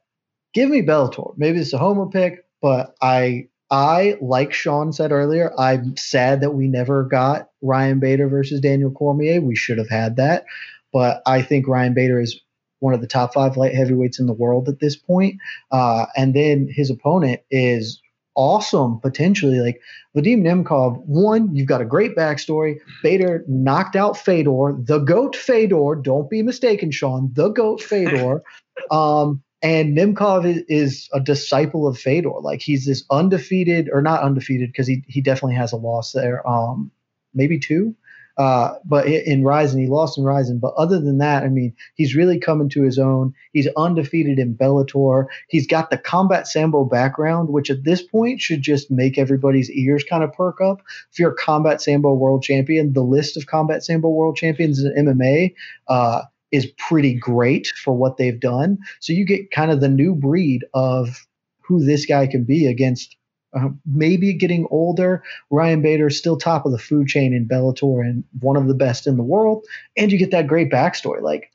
give 0.53 0.69
me 0.69 0.81
Bellator. 0.81 1.33
Maybe 1.37 1.59
it's 1.59 1.73
a 1.73 1.77
homer 1.77 2.07
pick, 2.07 2.45
but 2.61 2.95
I 3.01 3.47
I 3.69 4.17
like 4.19 4.53
Sean 4.53 4.91
said 4.91 5.11
earlier. 5.11 5.53
I'm 5.57 5.95
sad 5.95 6.41
that 6.41 6.51
we 6.51 6.67
never 6.67 7.03
got 7.03 7.49
Ryan 7.61 7.99
Bader 7.99 8.27
versus 8.27 8.59
Daniel 8.59 8.91
Cormier. 8.91 9.41
We 9.41 9.55
should 9.55 9.77
have 9.77 9.89
had 9.89 10.17
that, 10.17 10.45
but 10.91 11.21
I 11.25 11.41
think 11.41 11.67
Ryan 11.67 11.93
Bader 11.93 12.19
is 12.19 12.41
one 12.79 12.93
of 12.95 13.01
the 13.01 13.07
top 13.07 13.33
five 13.33 13.57
light 13.57 13.75
heavyweights 13.75 14.19
in 14.19 14.25
the 14.25 14.33
world 14.33 14.67
at 14.67 14.79
this 14.79 14.95
point. 14.95 15.35
Uh, 15.71 16.07
and 16.17 16.33
then 16.33 16.67
his 16.69 16.89
opponent 16.89 17.41
is 17.51 18.01
awesome 18.35 18.99
potentially. 18.99 19.59
Like 19.59 19.81
Vadim 20.15 20.41
Nemkov, 20.41 21.03
one, 21.05 21.53
you've 21.55 21.67
got 21.67 21.81
a 21.81 21.85
great 21.85 22.15
backstory. 22.15 22.79
Bader 23.03 23.43
knocked 23.47 23.95
out 23.95 24.17
Fedor, 24.17 24.77
the 24.79 24.99
goat 24.99 25.35
Fedor. 25.35 25.95
Don't 26.01 26.29
be 26.29 26.41
mistaken, 26.41 26.91
Sean, 26.91 27.29
the 27.33 27.49
goat 27.49 27.81
Fedor. 27.81 28.41
um, 28.91 29.41
and 29.61 29.95
Nemkov 29.95 30.45
is, 30.45 30.63
is 30.67 31.09
a 31.13 31.19
disciple 31.19 31.87
of 31.87 31.97
Fedor. 31.97 32.39
Like 32.41 32.61
he's 32.61 32.85
this 32.85 33.03
undefeated, 33.11 33.89
or 33.91 34.01
not 34.01 34.23
undefeated, 34.23 34.69
because 34.71 34.87
he 34.87 35.03
he 35.07 35.21
definitely 35.21 35.55
has 35.55 35.71
a 35.71 35.77
loss 35.77 36.11
there. 36.13 36.47
Um, 36.47 36.91
maybe 37.33 37.59
two. 37.59 37.95
Uh, 38.37 38.75
but 38.85 39.07
in 39.07 39.43
Rizin, 39.43 39.81
he 39.81 39.87
lost 39.87 40.17
in 40.17 40.23
Rizin. 40.23 40.59
But 40.59 40.73
other 40.75 40.99
than 40.99 41.17
that, 41.19 41.43
I 41.43 41.49
mean, 41.49 41.73
he's 41.95 42.15
really 42.15 42.39
coming 42.39 42.69
to 42.69 42.83
his 42.83 42.97
own. 42.97 43.33
He's 43.53 43.67
undefeated 43.77 44.39
in 44.39 44.55
Bellator. 44.55 45.25
He's 45.49 45.67
got 45.67 45.89
the 45.89 45.97
combat 45.97 46.47
sambo 46.47 46.83
background, 46.83 47.49
which 47.49 47.69
at 47.69 47.83
this 47.83 48.01
point 48.01 48.41
should 48.41 48.61
just 48.61 48.89
make 48.89 49.17
everybody's 49.17 49.69
ears 49.71 50.03
kind 50.03 50.23
of 50.23 50.33
perk 50.33 50.61
up. 50.61 50.81
If 51.11 51.19
you're 51.19 51.31
a 51.31 51.35
combat 51.35 51.81
sambo 51.81 52.13
world 52.13 52.43
champion, 52.43 52.93
the 52.93 53.03
list 53.03 53.37
of 53.37 53.47
combat 53.47 53.83
sambo 53.83 54.09
world 54.09 54.37
champions 54.37 54.83
in 54.83 54.93
MMA 54.93 55.53
uh, 55.87 56.21
is 56.51 56.67
pretty 56.77 57.13
great 57.13 57.67
for 57.83 57.93
what 57.93 58.17
they've 58.17 58.39
done. 58.39 58.77
So 58.99 59.13
you 59.13 59.25
get 59.25 59.51
kind 59.51 59.71
of 59.71 59.81
the 59.81 59.89
new 59.89 60.15
breed 60.15 60.65
of 60.73 61.27
who 61.61 61.83
this 61.83 62.05
guy 62.05 62.27
can 62.27 62.43
be 62.43 62.67
against 62.67 63.15
uh, 63.53 63.69
maybe 63.85 64.33
getting 64.33 64.67
older. 64.71 65.23
Ryan 65.49 65.81
Bader 65.81 66.07
is 66.07 66.17
still 66.17 66.37
top 66.37 66.65
of 66.65 66.71
the 66.71 66.77
food 66.77 67.07
chain 67.07 67.33
in 67.33 67.47
Bellator 67.47 68.01
and 68.01 68.23
one 68.39 68.55
of 68.55 68.67
the 68.67 68.73
best 68.73 69.07
in 69.07 69.17
the 69.17 69.23
world. 69.23 69.65
And 69.97 70.11
you 70.11 70.17
get 70.17 70.31
that 70.31 70.47
great 70.47 70.71
backstory. 70.71 71.21
Like, 71.21 71.51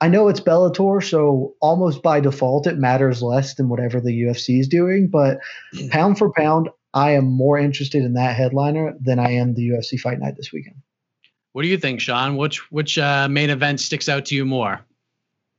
I 0.00 0.08
know 0.08 0.28
it's 0.28 0.40
Bellator, 0.40 1.02
so 1.02 1.54
almost 1.60 2.02
by 2.02 2.20
default 2.20 2.66
it 2.66 2.76
matters 2.76 3.22
less 3.22 3.54
than 3.54 3.68
whatever 3.68 4.00
the 4.00 4.22
UFC 4.22 4.60
is 4.60 4.68
doing. 4.68 5.08
But 5.08 5.38
pound 5.90 6.18
for 6.18 6.32
pound, 6.32 6.68
I 6.92 7.12
am 7.12 7.26
more 7.26 7.58
interested 7.58 8.04
in 8.04 8.14
that 8.14 8.36
headliner 8.36 8.94
than 9.00 9.18
I 9.18 9.32
am 9.32 9.54
the 9.54 9.68
UFC 9.68 9.98
Fight 9.98 10.18
Night 10.18 10.36
this 10.36 10.52
weekend. 10.52 10.76
What 11.52 11.62
do 11.62 11.68
you 11.68 11.78
think, 11.78 12.00
Sean? 12.00 12.36
Which 12.36 12.70
which 12.70 12.98
uh, 12.98 13.28
main 13.28 13.48
event 13.48 13.80
sticks 13.80 14.10
out 14.10 14.26
to 14.26 14.34
you 14.34 14.44
more? 14.44 14.84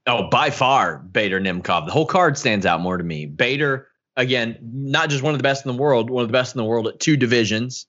Oh, 0.05 0.29
by 0.29 0.51
far, 0.51 0.99
Bader 0.99 1.41
Nemkov. 1.41 1.85
The 1.85 1.91
whole 1.91 2.05
card 2.05 2.37
stands 2.37 2.65
out 2.65 2.79
more 2.79 2.97
to 2.97 3.03
me. 3.03 3.25
Bader 3.25 3.87
again, 4.17 4.57
not 4.61 5.09
just 5.09 5.23
one 5.23 5.33
of 5.33 5.39
the 5.39 5.43
best 5.43 5.65
in 5.65 5.71
the 5.71 5.81
world, 5.81 6.09
one 6.09 6.23
of 6.23 6.27
the 6.27 6.33
best 6.33 6.53
in 6.53 6.57
the 6.59 6.65
world 6.65 6.87
at 6.87 6.99
two 6.99 7.15
divisions. 7.15 7.85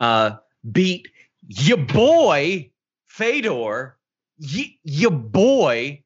Uh, 0.00 0.36
beat 0.70 1.08
your 1.48 1.76
boy 1.76 2.70
Fedor, 3.08 3.96
y- 4.38 4.74
your 4.84 5.10
boy, 5.10 6.02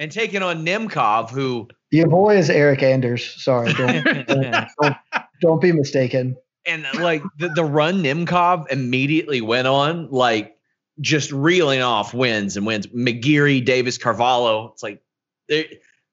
and 0.00 0.10
taking 0.10 0.42
on 0.42 0.64
Nemkov, 0.64 1.30
who 1.30 1.68
your 1.90 2.08
boy 2.08 2.36
is 2.36 2.50
Eric 2.50 2.82
Anders. 2.82 3.24
Sorry, 3.42 3.72
don't, 3.74 4.26
don't, 4.26 4.96
don't 5.40 5.60
be 5.60 5.72
mistaken. 5.72 6.36
And 6.66 6.84
like 7.00 7.22
the, 7.38 7.48
the 7.48 7.64
run 7.64 8.02
Nemkov 8.02 8.70
immediately 8.70 9.40
went 9.40 9.68
on, 9.68 10.10
like 10.10 10.56
just 11.00 11.32
reeling 11.32 11.80
off 11.80 12.12
wins 12.12 12.56
and 12.56 12.66
wins. 12.66 12.86
McGeary, 12.88 13.64
Davis, 13.64 13.96
Carvalho. 13.96 14.72
It's 14.72 14.82
like 14.82 15.02
there, 15.48 15.64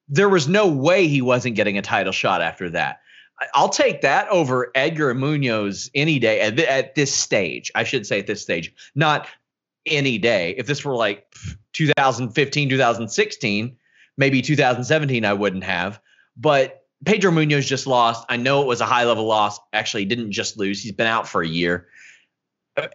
there 0.07 0.29
was 0.29 0.47
no 0.47 0.67
way 0.67 1.07
he 1.07 1.21
wasn't 1.21 1.55
getting 1.55 1.77
a 1.77 1.81
title 1.81 2.13
shot 2.13 2.41
after 2.41 2.69
that. 2.69 2.99
I'll 3.53 3.69
take 3.69 4.01
that 4.01 4.27
over 4.29 4.71
Edgar 4.75 5.13
Munhoz 5.13 5.89
any 5.93 6.19
day 6.19 6.41
at, 6.41 6.57
at 6.59 6.95
this 6.95 7.13
stage. 7.13 7.71
I 7.75 7.83
should 7.83 8.07
say 8.07 8.19
at 8.19 8.27
this 8.27 8.41
stage, 8.41 8.73
not 8.95 9.27
any 9.85 10.17
day. 10.17 10.55
If 10.57 10.67
this 10.67 10.85
were 10.85 10.95
like 10.95 11.27
2015, 11.73 12.69
2016, 12.69 13.75
maybe 14.17 14.41
2017, 14.41 15.25
I 15.25 15.33
wouldn't 15.33 15.63
have. 15.63 15.99
But 16.37 16.83
Pedro 17.05 17.31
Munhoz 17.31 17.65
just 17.65 17.87
lost. 17.87 18.25
I 18.29 18.37
know 18.37 18.61
it 18.61 18.67
was 18.67 18.81
a 18.81 18.85
high 18.85 19.03
level 19.03 19.25
loss. 19.25 19.59
Actually, 19.73 20.03
he 20.03 20.07
didn't 20.07 20.31
just 20.31 20.57
lose, 20.57 20.81
he's 20.81 20.93
been 20.93 21.07
out 21.07 21.27
for 21.27 21.41
a 21.41 21.47
year. 21.47 21.87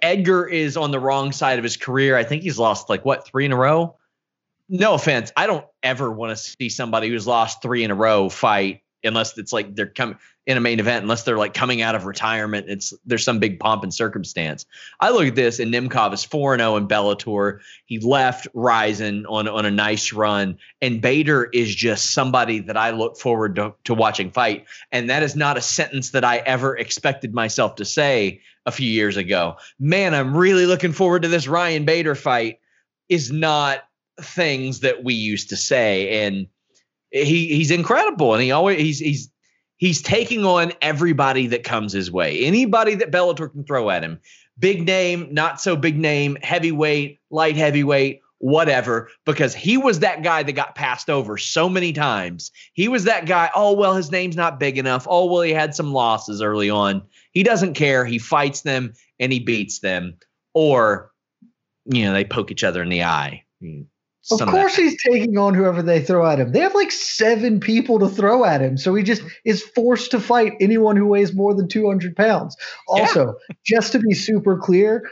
Edgar 0.03 0.47
is 0.47 0.77
on 0.77 0.91
the 0.91 1.01
wrong 1.01 1.33
side 1.33 1.59
of 1.59 1.65
his 1.65 1.77
career. 1.77 2.17
I 2.17 2.25
think 2.25 2.43
he's 2.43 2.59
lost 2.59 2.91
like 2.91 3.05
what, 3.05 3.27
three 3.27 3.47
in 3.47 3.53
a 3.53 3.57
row? 3.57 3.97
No 4.69 4.95
offense. 4.95 5.33
I 5.37 5.47
don't 5.47 5.65
ever 5.83 6.11
want 6.11 6.31
to 6.31 6.37
see 6.37 6.69
somebody 6.69 7.09
who's 7.09 7.27
lost 7.27 7.63
three 7.63 7.83
in 7.83 7.91
a 7.91 7.95
row 7.95 8.29
fight 8.29 8.83
unless 9.05 9.37
it's 9.39 9.53
like 9.53 9.75
they're 9.75 9.87
coming 9.87 10.17
in 10.47 10.57
a 10.57 10.61
main 10.61 10.81
event, 10.81 11.03
unless 11.03 11.23
they're 11.23 11.39
like 11.39 11.55
coming 11.55 11.83
out 11.83 11.95
of 11.95 12.07
retirement. 12.07 12.67
It's 12.69 12.93
there's 13.05 13.25
some 13.25 13.39
big 13.39 13.61
pomp 13.61 13.83
and 13.83 13.93
circumstance. 13.93 14.67
I 14.99 15.11
look 15.11 15.27
at 15.27 15.35
this 15.35 15.61
and 15.61 15.73
Nemkov 15.73 16.13
is 16.13 16.25
4 16.25 16.57
0 16.59 16.77
in 16.77 16.89
Bellator. 16.89 17.61
He 17.87 17.99
left 18.01 18.49
Rizin 18.55 19.27
on, 19.27 19.47
on 19.47 19.67
a 19.67 19.71
nice 19.71 20.13
run. 20.13 20.59
And 20.81 21.01
Bader 21.01 21.45
is 21.53 21.75
just 21.75 22.13
somebody 22.13 22.59
that 22.61 22.77
I 22.77 22.91
look 22.91 23.17
forward 23.19 23.57
to, 23.57 23.75
to 23.85 23.95
watching 23.95 24.31
fight. 24.31 24.65
And 24.91 25.09
that 25.11 25.23
is 25.23 25.37
not 25.37 25.57
a 25.57 25.63
sentence 25.63 26.11
that 26.11 26.25
I 26.25 26.39
ever 26.39 26.77
expected 26.77 27.35
myself 27.35 27.77
to 27.77 27.85
say 27.85 28.41
a 28.67 28.73
few 28.73 28.91
years 28.91 29.17
ago. 29.17 29.57
Man, 29.79 30.15
I'm 30.15 30.37
really 30.37 30.67
looking 30.67 30.93
forward 30.93 31.23
to 31.23 31.29
this 31.29 31.49
Ryan 31.49 31.85
Bader 31.85 32.15
fight, 32.15 32.61
is 33.09 33.31
not 33.31 33.85
things 34.21 34.81
that 34.81 35.05
we 35.05 35.15
used 35.15 35.51
to 35.51 35.57
say. 35.57 36.27
And 36.27 36.47
he 37.11 37.49
he's 37.49 37.71
incredible, 37.71 38.35
and 38.35 38.43
he 38.43 38.51
always 38.51 38.79
he's 38.79 38.99
he's 38.99 39.31
he's 39.77 40.03
taking 40.03 40.45
on 40.45 40.73
everybody 40.81 41.47
that 41.49 41.65
comes 41.65 41.93
his 41.93 42.11
way. 42.11 42.41
Anybody 42.41 42.95
that 42.97 43.11
Bellator 43.11 43.51
can 43.51 43.65
throw 43.65 43.91
at 43.91 44.03
him, 44.03 44.21
big 44.59 44.87
name, 44.87 45.29
not 45.33 45.61
so 45.61 45.77
big 45.77 45.99
name, 45.99 46.37
heavyweight, 46.43 47.19
light 47.31 47.57
heavyweight, 47.57 48.21
whatever, 48.41 49.11
because 49.27 49.55
he 49.55 49.77
was 49.77 50.01
that 50.01 50.23
guy 50.23 50.43
that 50.43 50.53
got 50.53 50.75
passed 50.75 51.11
over 51.11 51.37
so 51.37 51.69
many 51.69 51.93
times. 51.93 52.51
He 52.73 52.89
was 52.89 53.05
that 53.05 53.27
guy, 53.27 53.51
oh, 53.55 53.73
well, 53.73 53.95
his 53.95 54.11
name's 54.11 54.37
not 54.37 54.59
big 54.59 54.79
enough. 54.79 55.07
Oh, 55.09 55.27
well, 55.27 55.43
he 55.43 55.53
had 55.53 55.75
some 55.75 55.93
losses 55.93 56.43
early 56.43 56.71
on. 56.71 57.03
He 57.33 57.43
doesn't 57.43 57.75
care. 57.75 58.05
He 58.05 58.19
fights 58.19 58.63
them 58.63 58.95
and 59.19 59.33
he 59.33 59.41
beats 59.41 59.81
them. 59.81 60.17
Or, 60.55 61.13
you 61.85 62.05
know, 62.05 62.13
they 62.13 62.25
poke 62.25 62.51
each 62.51 62.65
other 62.65 62.83
in 62.83 62.89
the 62.89 63.05
eye. 63.05 63.45
Of 64.31 64.41
course, 64.41 64.77
he's 64.77 65.03
taking 65.03 65.39
on 65.39 65.55
whoever 65.55 65.83
they 65.83 66.03
throw 66.03 66.27
at 66.27 66.39
him. 66.39 66.53
They 66.53 66.61
have 66.61 66.75
like 66.75 66.93
seven 66.93 67.59
people 67.59 67.99
to 68.01 68.09
throw 68.09 68.45
at 68.45 68.61
him, 68.61 68.77
so 68.77 68.95
he 68.95 69.03
just 69.03 69.23
is 69.45 69.63
forced 69.63 70.11
to 70.11 70.21
fight 70.21 70.53
anyone 70.61 70.97
who 70.97 71.07
weighs 71.07 71.33
more 71.33 71.55
than 71.55 71.69
200 71.69 72.15
pounds. 72.15 72.57
Also, 72.87 73.35
yeah. 73.49 73.57
just 73.65 73.93
to 73.93 73.99
be 73.99 74.13
super 74.13 74.59
clear, 74.59 75.09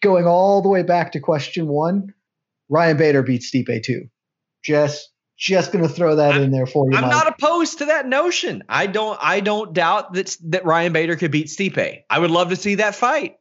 going 0.00 0.26
all 0.26 0.62
the 0.62 0.68
way 0.68 0.82
back 0.82 1.12
to 1.12 1.20
question 1.20 1.66
one, 1.66 2.14
Ryan 2.68 2.96
Bader 2.96 3.22
beats 3.22 3.50
Stipe 3.50 3.82
too. 3.82 4.08
Just, 4.62 5.10
just 5.36 5.72
going 5.72 5.86
to 5.86 5.92
throw 5.92 6.16
that 6.16 6.34
I'm, 6.34 6.42
in 6.42 6.50
there 6.52 6.66
for 6.66 6.88
you. 6.88 6.96
I'm 6.96 7.02
Mike. 7.02 7.10
not 7.10 7.26
opposed 7.26 7.78
to 7.78 7.86
that 7.86 8.06
notion. 8.06 8.62
I 8.68 8.86
don't, 8.86 9.18
I 9.20 9.40
don't 9.40 9.72
doubt 9.72 10.12
that 10.14 10.36
that 10.44 10.64
Ryan 10.64 10.92
Bader 10.92 11.16
could 11.16 11.32
beat 11.32 11.48
Stipe. 11.48 12.02
I 12.08 12.18
would 12.18 12.30
love 12.30 12.50
to 12.50 12.56
see 12.56 12.76
that 12.76 12.94
fight. 12.94 13.36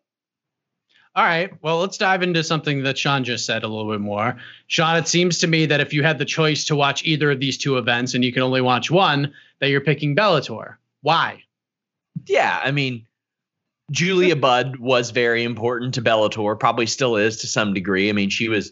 All 1.14 1.26
right. 1.26 1.51
Well, 1.62 1.80
let's 1.80 1.97
dive 1.97 2.24
into 2.24 2.43
something 2.43 2.84
that 2.84 2.97
Sean 2.97 3.26
just 3.26 3.45
said 3.45 3.64
a 3.64 3.68
little 3.68 3.91
bit 3.91 3.99
more. 3.99 4.38
Sean, 4.68 4.95
it 4.95 5.09
seems 5.09 5.39
to 5.39 5.47
me 5.47 5.66
that 5.66 5.82
if 5.82 5.93
you 5.93 6.03
had 6.03 6.20
the 6.20 6.26
choice 6.26 6.64
to 6.66 6.76
watch 6.76 7.03
either 7.03 7.32
of 7.32 7.41
these 7.41 7.57
two 7.57 7.78
events 7.78 8.14
and 8.14 8.24
you 8.24 8.32
can 8.32 8.43
only 8.43 8.62
watch 8.62 8.89
one, 8.89 9.34
that 9.59 9.70
you're 9.70 9.82
picking 9.82 10.16
Bellator. 10.16 10.76
Why? 11.01 11.43
Yeah, 12.28 12.62
I 12.64 12.72
mean, 12.72 13.05
Julia 13.91 14.38
Budd 14.38 14.78
was 14.78 15.12
very 15.12 15.43
important 15.43 15.93
to 15.95 16.01
Bellator, 16.01 16.57
probably 16.57 16.86
still 16.86 17.18
is 17.18 17.38
to 17.38 17.47
some 17.47 17.74
degree. 17.74 18.07
I 18.09 18.14
mean, 18.14 18.30
she 18.30 18.47
was 18.47 18.72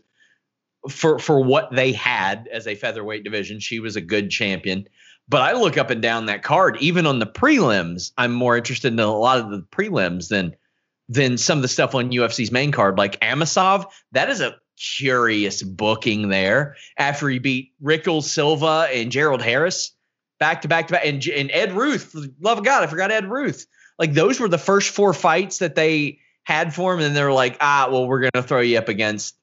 for 0.89 1.19
for 1.19 1.43
what 1.43 1.69
they 1.73 1.91
had 1.91 2.47
as 2.53 2.67
a 2.67 2.75
featherweight 2.75 3.25
division, 3.25 3.59
she 3.59 3.81
was 3.81 3.97
a 3.97 4.01
good 4.01 4.29
champion. 4.29 4.87
But 5.27 5.41
I 5.41 5.51
look 5.53 5.77
up 5.77 5.89
and 5.89 6.01
down 6.01 6.25
that 6.27 6.41
card, 6.41 6.77
even 6.79 7.05
on 7.05 7.19
the 7.19 7.27
prelims, 7.27 8.11
I'm 8.17 8.31
more 8.31 8.57
interested 8.57 8.93
in 8.93 8.99
a 8.99 9.13
lot 9.13 9.39
of 9.39 9.51
the 9.51 9.61
prelims 9.71 10.29
than 10.29 10.55
than 11.09 11.37
some 11.37 11.57
of 11.57 11.61
the 11.63 11.67
stuff 11.67 11.95
on 11.95 12.11
UFC's 12.11 12.51
main 12.51 12.71
card, 12.71 12.97
like 12.97 13.19
Amosov. 13.19 13.85
That 14.13 14.29
is 14.29 14.39
a 14.39 14.55
curious 14.77 15.61
booking 15.61 16.29
there 16.29 16.77
after 16.97 17.27
he 17.27 17.39
beat 17.39 17.73
Rickels 17.81 18.31
Silva 18.31 18.87
and 18.93 19.11
Gerald 19.11 19.41
Harris 19.41 19.91
back 20.39 20.61
to 20.61 20.67
back 20.67 20.87
to 20.87 20.93
back, 20.93 21.05
and, 21.05 21.25
and 21.27 21.51
Ed 21.51 21.73
Ruth. 21.73 22.15
Love 22.39 22.59
of 22.59 22.63
God, 22.63 22.83
I 22.83 22.87
forgot 22.87 23.11
Ed 23.11 23.29
Ruth. 23.29 23.67
Like 23.97 24.13
those 24.13 24.39
were 24.39 24.47
the 24.47 24.57
first 24.57 24.91
four 24.91 25.13
fights 25.13 25.57
that 25.57 25.75
they 25.75 26.19
had 26.43 26.73
for 26.73 26.93
him, 26.93 27.01
and 27.01 27.15
they're 27.15 27.33
like, 27.33 27.57
ah, 27.59 27.89
well, 27.91 28.07
we're 28.07 28.29
gonna 28.29 28.43
throw 28.43 28.61
you 28.61 28.77
up 28.77 28.87
against 28.87 29.35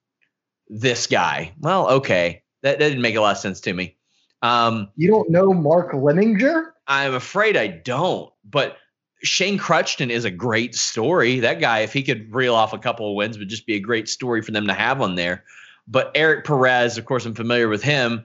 this 0.68 1.06
guy. 1.06 1.52
Well, 1.60 1.90
okay, 1.90 2.42
that, 2.62 2.78
that 2.78 2.88
didn't 2.88 3.02
make 3.02 3.16
a 3.16 3.20
lot 3.20 3.32
of 3.32 3.38
sense 3.38 3.60
to 3.62 3.72
me. 3.72 3.96
Um, 4.42 4.88
you 4.96 5.08
don't 5.08 5.30
know 5.30 5.52
Mark 5.52 5.92
Lemminger? 5.92 6.70
I'm 6.86 7.14
afraid 7.14 7.56
I 7.56 7.66
don't, 7.66 8.32
but 8.44 8.76
Shane 9.22 9.58
Kruchten 9.58 10.10
is 10.10 10.24
a 10.24 10.30
great 10.30 10.74
story. 10.74 11.40
That 11.40 11.60
guy, 11.60 11.80
if 11.80 11.92
he 11.92 12.02
could 12.02 12.34
reel 12.34 12.54
off 12.54 12.72
a 12.72 12.78
couple 12.78 13.08
of 13.08 13.16
wins, 13.16 13.38
would 13.38 13.48
just 13.48 13.66
be 13.66 13.74
a 13.74 13.80
great 13.80 14.08
story 14.08 14.42
for 14.42 14.52
them 14.52 14.66
to 14.66 14.74
have 14.74 15.00
on 15.00 15.14
there. 15.14 15.44
But 15.88 16.12
Erik 16.14 16.44
Perez, 16.44 16.98
of 16.98 17.04
course, 17.04 17.24
I'm 17.24 17.34
familiar 17.34 17.68
with 17.68 17.82
him. 17.82 18.24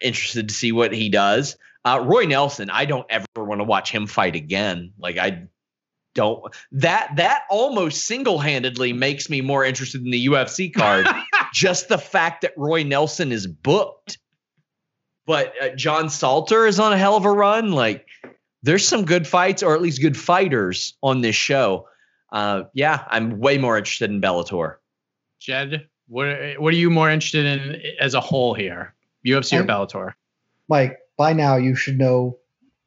Interested 0.00 0.48
to 0.48 0.54
see 0.54 0.72
what 0.72 0.92
he 0.92 1.08
does. 1.08 1.56
Uh, 1.84 2.02
Roy 2.04 2.24
Nelson, 2.24 2.68
I 2.70 2.84
don't 2.84 3.06
ever 3.10 3.26
want 3.36 3.60
to 3.60 3.64
watch 3.64 3.90
him 3.90 4.06
fight 4.06 4.36
again. 4.36 4.92
Like 4.98 5.18
I 5.18 5.46
don't 6.14 6.42
that 6.72 7.14
that 7.16 7.42
almost 7.48 8.06
single-handedly 8.06 8.92
makes 8.92 9.30
me 9.30 9.40
more 9.40 9.64
interested 9.64 10.04
in 10.04 10.10
the 10.10 10.26
UFC 10.26 10.72
card. 10.72 11.06
just 11.52 11.88
the 11.88 11.98
fact 11.98 12.42
that 12.42 12.52
Roy 12.56 12.82
Nelson 12.82 13.32
is 13.32 13.46
booked. 13.46 14.18
But 15.26 15.54
uh, 15.60 15.68
John 15.70 16.10
Salter 16.10 16.66
is 16.66 16.78
on 16.78 16.92
a 16.92 16.98
hell 16.98 17.16
of 17.16 17.24
a 17.24 17.30
run. 17.30 17.72
Like 17.72 18.06
there's 18.66 18.86
some 18.86 19.04
good 19.04 19.26
fights, 19.26 19.62
or 19.62 19.74
at 19.74 19.80
least 19.80 20.02
good 20.02 20.16
fighters 20.16 20.94
on 21.02 21.20
this 21.20 21.36
show. 21.36 21.88
Uh, 22.32 22.64
yeah, 22.74 23.04
I'm 23.08 23.38
way 23.38 23.58
more 23.58 23.78
interested 23.78 24.10
in 24.10 24.20
Bellator. 24.20 24.76
Jed, 25.40 25.86
what 26.08 26.58
what 26.58 26.74
are 26.74 26.76
you 26.76 26.90
more 26.90 27.08
interested 27.08 27.46
in 27.46 27.80
as 28.00 28.14
a 28.14 28.20
whole 28.20 28.54
here, 28.54 28.92
UFC 29.24 29.60
or 29.60 29.64
Bellator? 29.64 30.14
Mike, 30.68 30.98
by 31.16 31.32
now 31.32 31.56
you 31.56 31.76
should 31.76 31.96
know 31.96 32.36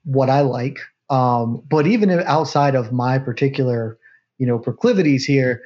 what 0.04 0.30
I 0.30 0.42
like. 0.42 0.80
Um, 1.10 1.64
but 1.70 1.88
even 1.88 2.12
outside 2.12 2.76
of 2.76 2.92
my 2.92 3.18
particular, 3.18 3.98
you 4.38 4.46
know, 4.46 4.60
proclivities 4.60 5.26
here, 5.26 5.64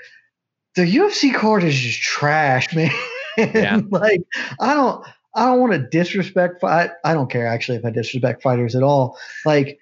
the 0.76 0.84
UFC 0.84 1.34
card 1.34 1.64
is 1.64 1.76
just 1.76 2.02
trash, 2.02 2.74
man. 2.76 2.92
Yeah. 3.38 3.82
like 3.90 4.22
I 4.60 4.76
don't 4.76 5.04
I 5.34 5.46
don't 5.46 5.60
want 5.60 5.74
to 5.74 5.80
disrespect 5.80 6.62
fight. 6.62 6.92
I 7.04 7.16
don't 7.16 7.32
care 7.32 7.48
actually 7.48 7.80
if 7.80 7.86
I 7.86 7.90
disrespect 7.90 8.44
fighters 8.44 8.76
at 8.76 8.84
all. 8.84 9.18
Like 9.44 9.80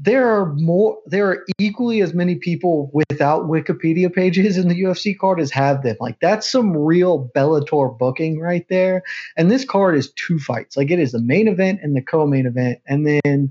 there 0.00 0.28
are 0.28 0.54
more 0.54 0.96
there 1.06 1.28
are 1.28 1.44
equally 1.58 2.00
as 2.00 2.14
many 2.14 2.36
people 2.36 2.88
without 2.92 3.48
Wikipedia 3.48 4.12
pages 4.12 4.56
in 4.56 4.68
the 4.68 4.80
UFC 4.82 5.18
card 5.18 5.40
as 5.40 5.50
have 5.50 5.82
them. 5.82 5.96
Like 5.98 6.20
that's 6.20 6.50
some 6.50 6.76
real 6.76 7.28
Bellator 7.34 7.98
booking 7.98 8.38
right 8.38 8.64
there. 8.68 9.02
And 9.36 9.50
this 9.50 9.64
card 9.64 9.96
is 9.96 10.12
two 10.12 10.38
fights. 10.38 10.76
Like 10.76 10.92
it 10.92 11.00
is 11.00 11.12
the 11.12 11.20
main 11.20 11.48
event 11.48 11.80
and 11.82 11.96
the 11.96 12.02
co-main 12.02 12.46
event 12.46 12.78
and 12.86 13.06
then 13.06 13.50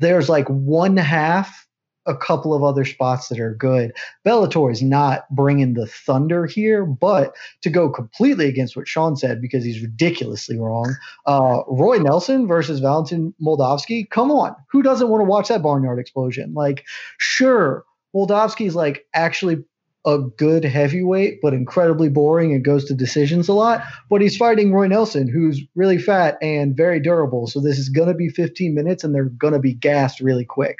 there's 0.00 0.28
like 0.28 0.48
one 0.48 0.96
half 0.96 1.68
a 2.10 2.16
couple 2.16 2.52
of 2.52 2.64
other 2.64 2.84
spots 2.84 3.28
that 3.28 3.38
are 3.38 3.54
good. 3.54 3.92
Bellator 4.26 4.70
is 4.70 4.82
not 4.82 5.24
bringing 5.30 5.74
the 5.74 5.86
thunder 5.86 6.44
here, 6.44 6.84
but 6.84 7.34
to 7.62 7.70
go 7.70 7.88
completely 7.88 8.46
against 8.46 8.76
what 8.76 8.88
Sean 8.88 9.16
said 9.16 9.40
because 9.40 9.64
he's 9.64 9.80
ridiculously 9.80 10.58
wrong. 10.58 10.94
Uh, 11.24 11.60
Roy 11.68 11.98
Nelson 11.98 12.46
versus 12.46 12.80
Valentin 12.80 13.32
Moldavsky. 13.40 14.10
Come 14.10 14.30
on, 14.30 14.54
who 14.70 14.82
doesn't 14.82 15.08
want 15.08 15.20
to 15.20 15.24
watch 15.24 15.48
that 15.48 15.62
barnyard 15.62 16.00
explosion? 16.00 16.52
Like, 16.52 16.84
sure, 17.18 17.84
Moldavsky's 18.14 18.74
like 18.74 19.06
actually 19.14 19.64
a 20.06 20.18
good 20.18 20.64
heavyweight, 20.64 21.40
but 21.42 21.52
incredibly 21.52 22.08
boring 22.08 22.54
and 22.54 22.64
goes 22.64 22.86
to 22.86 22.94
decisions 22.94 23.48
a 23.48 23.52
lot. 23.52 23.82
But 24.08 24.22
he's 24.22 24.36
fighting 24.36 24.72
Roy 24.72 24.88
Nelson, 24.88 25.28
who's 25.28 25.60
really 25.74 25.98
fat 25.98 26.38
and 26.40 26.76
very 26.76 27.00
durable. 27.00 27.46
So 27.46 27.60
this 27.60 27.78
is 27.78 27.90
going 27.90 28.08
to 28.08 28.14
be 28.14 28.30
15 28.30 28.74
minutes, 28.74 29.04
and 29.04 29.14
they're 29.14 29.24
going 29.24 29.52
to 29.52 29.60
be 29.60 29.74
gassed 29.74 30.20
really 30.20 30.44
quick 30.44 30.78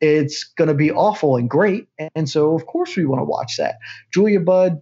it's 0.00 0.44
going 0.44 0.68
to 0.68 0.74
be 0.74 0.90
awful 0.90 1.36
and 1.36 1.48
great. 1.48 1.88
And 2.14 2.28
so, 2.28 2.54
of 2.54 2.66
course, 2.66 2.96
we 2.96 3.04
want 3.04 3.20
to 3.20 3.24
watch 3.24 3.56
that. 3.56 3.78
Julia 4.12 4.40
Budd 4.40 4.80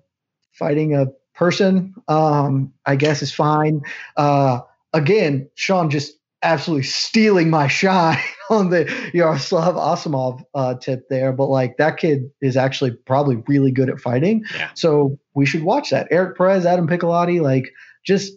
fighting 0.52 0.94
a 0.94 1.06
person, 1.34 1.94
um, 2.08 2.72
I 2.84 2.96
guess, 2.96 3.22
is 3.22 3.32
fine. 3.32 3.82
Uh, 4.16 4.60
again, 4.92 5.48
Sean 5.54 5.90
just 5.90 6.14
absolutely 6.42 6.84
stealing 6.84 7.50
my 7.50 7.66
shine 7.66 8.18
on 8.50 8.70
the 8.70 8.92
Yaroslav 9.12 9.74
Amosov 9.74 10.42
uh, 10.54 10.74
tip 10.74 11.08
there. 11.08 11.32
But 11.32 11.46
like 11.46 11.76
that 11.78 11.96
kid 11.96 12.30
is 12.40 12.56
actually 12.56 12.92
probably 12.92 13.42
really 13.46 13.70
good 13.70 13.90
at 13.90 14.00
fighting. 14.00 14.44
Yeah. 14.54 14.70
So 14.74 15.18
we 15.34 15.46
should 15.46 15.62
watch 15.62 15.90
that. 15.90 16.08
Erik 16.10 16.36
Perez, 16.36 16.66
Adam 16.66 16.86
Piccolotti, 16.86 17.40
like 17.40 17.70
just 18.04 18.34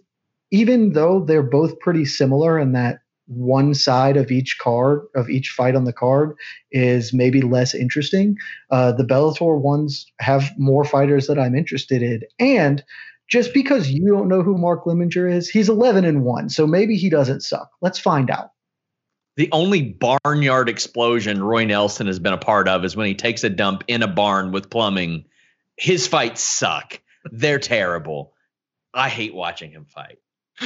even 0.51 0.93
though 0.93 1.23
they're 1.23 1.43
both 1.43 1.80
pretty 1.80 2.05
similar 2.05 2.57
in 2.57 2.71
that 2.71 2.99
one 3.30 3.75
side 3.75 4.17
of 4.17 4.32
each 4.32 4.57
card 4.59 5.01
of 5.15 5.30
each 5.30 5.49
fight 5.49 5.75
on 5.75 5.84
the 5.84 5.93
card 5.93 6.36
is 6.71 7.13
maybe 7.13 7.41
less 7.41 7.75
interesting. 7.75 8.36
Uh, 8.71 8.91
the 8.91 9.05
Bellator 9.05 9.61
ones 9.61 10.11
have 10.19 10.51
more 10.57 10.84
fighters 10.84 11.27
that 11.27 11.38
I'm 11.38 11.55
interested 11.55 12.01
in, 12.01 12.23
and 12.39 12.84
just 13.30 13.53
because 13.53 13.91
you 13.91 14.07
don't 14.07 14.27
know 14.27 14.41
who 14.41 14.57
Mark 14.57 14.86
Liminger 14.86 15.32
is, 15.32 15.47
he's 15.47 15.69
11 15.69 16.03
and 16.03 16.23
one, 16.23 16.49
so 16.49 16.65
maybe 16.65 16.95
he 16.95 17.09
doesn't 17.09 17.41
suck. 17.41 17.69
Let's 17.82 17.99
find 17.99 18.32
out. 18.32 18.49
The 19.38 19.49
only 19.51 19.84
barnyard 19.84 20.67
explosion 20.67 21.41
Roy 21.41 21.63
Nelson 21.65 22.07
has 22.07 22.19
been 22.19 22.34
a 22.34 22.38
part 22.38 22.67
of 22.67 22.84
is 22.84 22.95
when 22.95 23.07
he 23.07 23.15
takes 23.15 23.43
a 23.43 23.49
dump 23.49 23.84
in 23.88 24.01
a 24.01 24.07
barn 24.07 24.51
with 24.51 24.69
plumbing. 24.69 25.25
His 25.77 26.07
fights 26.07 26.41
suck. 26.41 26.99
They're 27.32 27.59
terrible. 27.59 28.34
I 28.93 29.07
hate 29.07 29.34
watching 29.34 29.71
him 29.71 29.86
fight. 29.86 30.17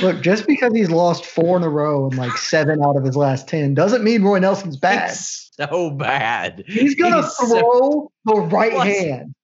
Look, 0.01 0.21
just 0.21 0.47
because 0.47 0.73
he's 0.73 0.89
lost 0.89 1.25
four 1.25 1.55
in 1.57 1.63
a 1.63 1.69
row 1.69 2.07
and 2.07 2.17
like 2.17 2.35
seven 2.37 2.83
out 2.83 2.95
of 2.97 3.03
his 3.03 3.15
last 3.15 3.47
ten 3.47 3.73
doesn't 3.73 4.03
mean 4.03 4.23
Roy 4.23 4.39
Nelson's 4.39 4.77
bad. 4.77 5.11
It's 5.11 5.51
so 5.55 5.91
bad. 5.91 6.63
He's 6.67 6.95
gonna 6.95 7.21
He's 7.21 7.35
so- 7.37 7.47
throw 7.59 8.11
the 8.25 8.41
right 8.41 8.71
Plus- 8.71 8.87
hand. 8.87 9.35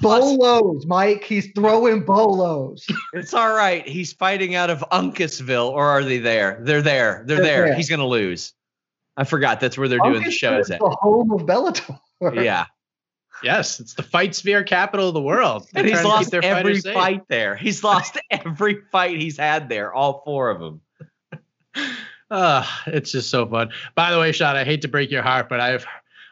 plus- 0.00 0.36
Bolos, 0.36 0.84
Mike. 0.86 1.24
He's 1.24 1.48
throwing 1.54 2.04
bolos. 2.04 2.84
It's 3.14 3.32
all 3.32 3.54
right. 3.54 3.86
He's 3.88 4.12
fighting 4.12 4.54
out 4.54 4.68
of 4.68 4.84
Uncasville, 4.92 5.70
or 5.70 5.86
are 5.86 6.04
they 6.04 6.18
there? 6.18 6.60
They're 6.62 6.82
there. 6.82 7.22
They're, 7.26 7.36
They're 7.36 7.44
there. 7.44 7.64
there. 7.68 7.74
He's 7.76 7.88
gonna 7.88 8.06
lose. 8.06 8.52
I 9.16 9.24
forgot 9.24 9.60
that's 9.60 9.78
where 9.78 9.88
they're 9.88 9.98
doing 10.00 10.22
the 10.24 10.30
shows 10.30 10.66
is 10.66 10.72
at. 10.72 10.80
The 10.80 10.96
home 11.00 11.30
of 11.30 11.42
Bellator. 11.42 11.98
Yeah. 12.34 12.66
Yes, 13.42 13.80
it's 13.80 13.94
the 13.94 14.02
fight 14.02 14.34
sphere 14.34 14.64
capital 14.64 15.08
of 15.08 15.14
the 15.14 15.20
world. 15.20 15.68
They're 15.72 15.82
And 15.82 15.88
he's 15.90 16.00
trying 16.00 16.04
to 16.04 16.10
keep 16.10 16.18
lost 16.18 16.30
their 16.30 16.44
every 16.44 16.80
fight 16.80 17.28
there. 17.28 17.56
He's 17.56 17.84
lost 17.84 18.18
every 18.30 18.82
fight 18.92 19.18
he's 19.18 19.36
had 19.36 19.68
there, 19.68 19.92
all 19.92 20.22
four 20.24 20.50
of 20.50 20.60
them. 20.60 20.80
Uh, 22.30 22.66
it's 22.86 23.12
just 23.12 23.30
so 23.30 23.46
fun. 23.46 23.70
By 23.94 24.12
the 24.12 24.18
way, 24.18 24.32
Sean, 24.32 24.56
I 24.56 24.64
hate 24.64 24.82
to 24.82 24.88
break 24.88 25.10
your 25.10 25.22
heart, 25.22 25.48
but 25.48 25.60
I've 25.60 25.86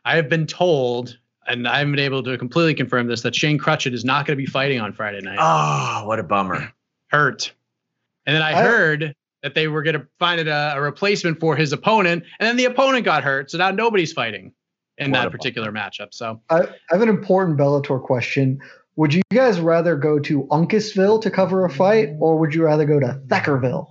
I 0.04 0.16
have 0.16 0.28
been 0.28 0.46
told, 0.46 1.18
and 1.46 1.66
I 1.66 1.78
haven't 1.78 1.92
been 1.92 2.04
able 2.04 2.22
to 2.24 2.36
completely 2.36 2.74
confirm 2.74 3.06
this, 3.06 3.22
that 3.22 3.34
Shane 3.34 3.58
Kruchten 3.58 3.92
is 3.92 4.04
not 4.04 4.26
going 4.26 4.36
to 4.36 4.42
be 4.42 4.46
fighting 4.50 4.80
on 4.80 4.92
Friday 4.92 5.20
night. 5.20 5.38
Oh, 5.40 6.06
what 6.06 6.18
a 6.18 6.22
bummer. 6.22 6.72
Hurt. 7.08 7.52
And 8.26 8.34
then 8.34 8.42
I 8.42 8.52
I- 8.58 8.62
heard 8.62 9.14
that 9.42 9.54
they 9.54 9.68
were 9.68 9.82
going 9.82 10.00
to 10.00 10.06
find 10.18 10.40
a, 10.40 10.74
a 10.74 10.80
replacement 10.80 11.38
for 11.38 11.54
his 11.54 11.72
opponent, 11.72 12.24
and 12.38 12.46
then 12.46 12.56
the 12.56 12.64
opponent 12.64 13.04
got 13.04 13.22
hurt, 13.22 13.50
so 13.50 13.58
now 13.58 13.70
nobody's 13.70 14.12
fighting 14.12 14.52
in 14.98 15.10
What 15.10 15.16
that 15.18 15.24
bummer. 15.24 15.30
particular 15.30 15.72
matchup. 15.72 16.08
So 16.12 16.40
I, 16.50 16.60
I 16.62 16.66
have 16.90 17.02
an 17.02 17.08
important 17.08 17.58
Bellator 17.58 18.02
question. 18.02 18.60
Would 18.96 19.12
you 19.12 19.22
guys 19.32 19.60
rather 19.60 19.96
go 19.96 20.18
to 20.20 20.44
Uncasville 20.52 21.20
to 21.22 21.30
cover 21.30 21.64
a 21.64 21.70
fight, 21.70 22.10
or 22.20 22.38
would 22.38 22.54
you 22.54 22.64
rather 22.64 22.84
go 22.84 23.00
to 23.00 23.20
Thackerville? 23.26 23.88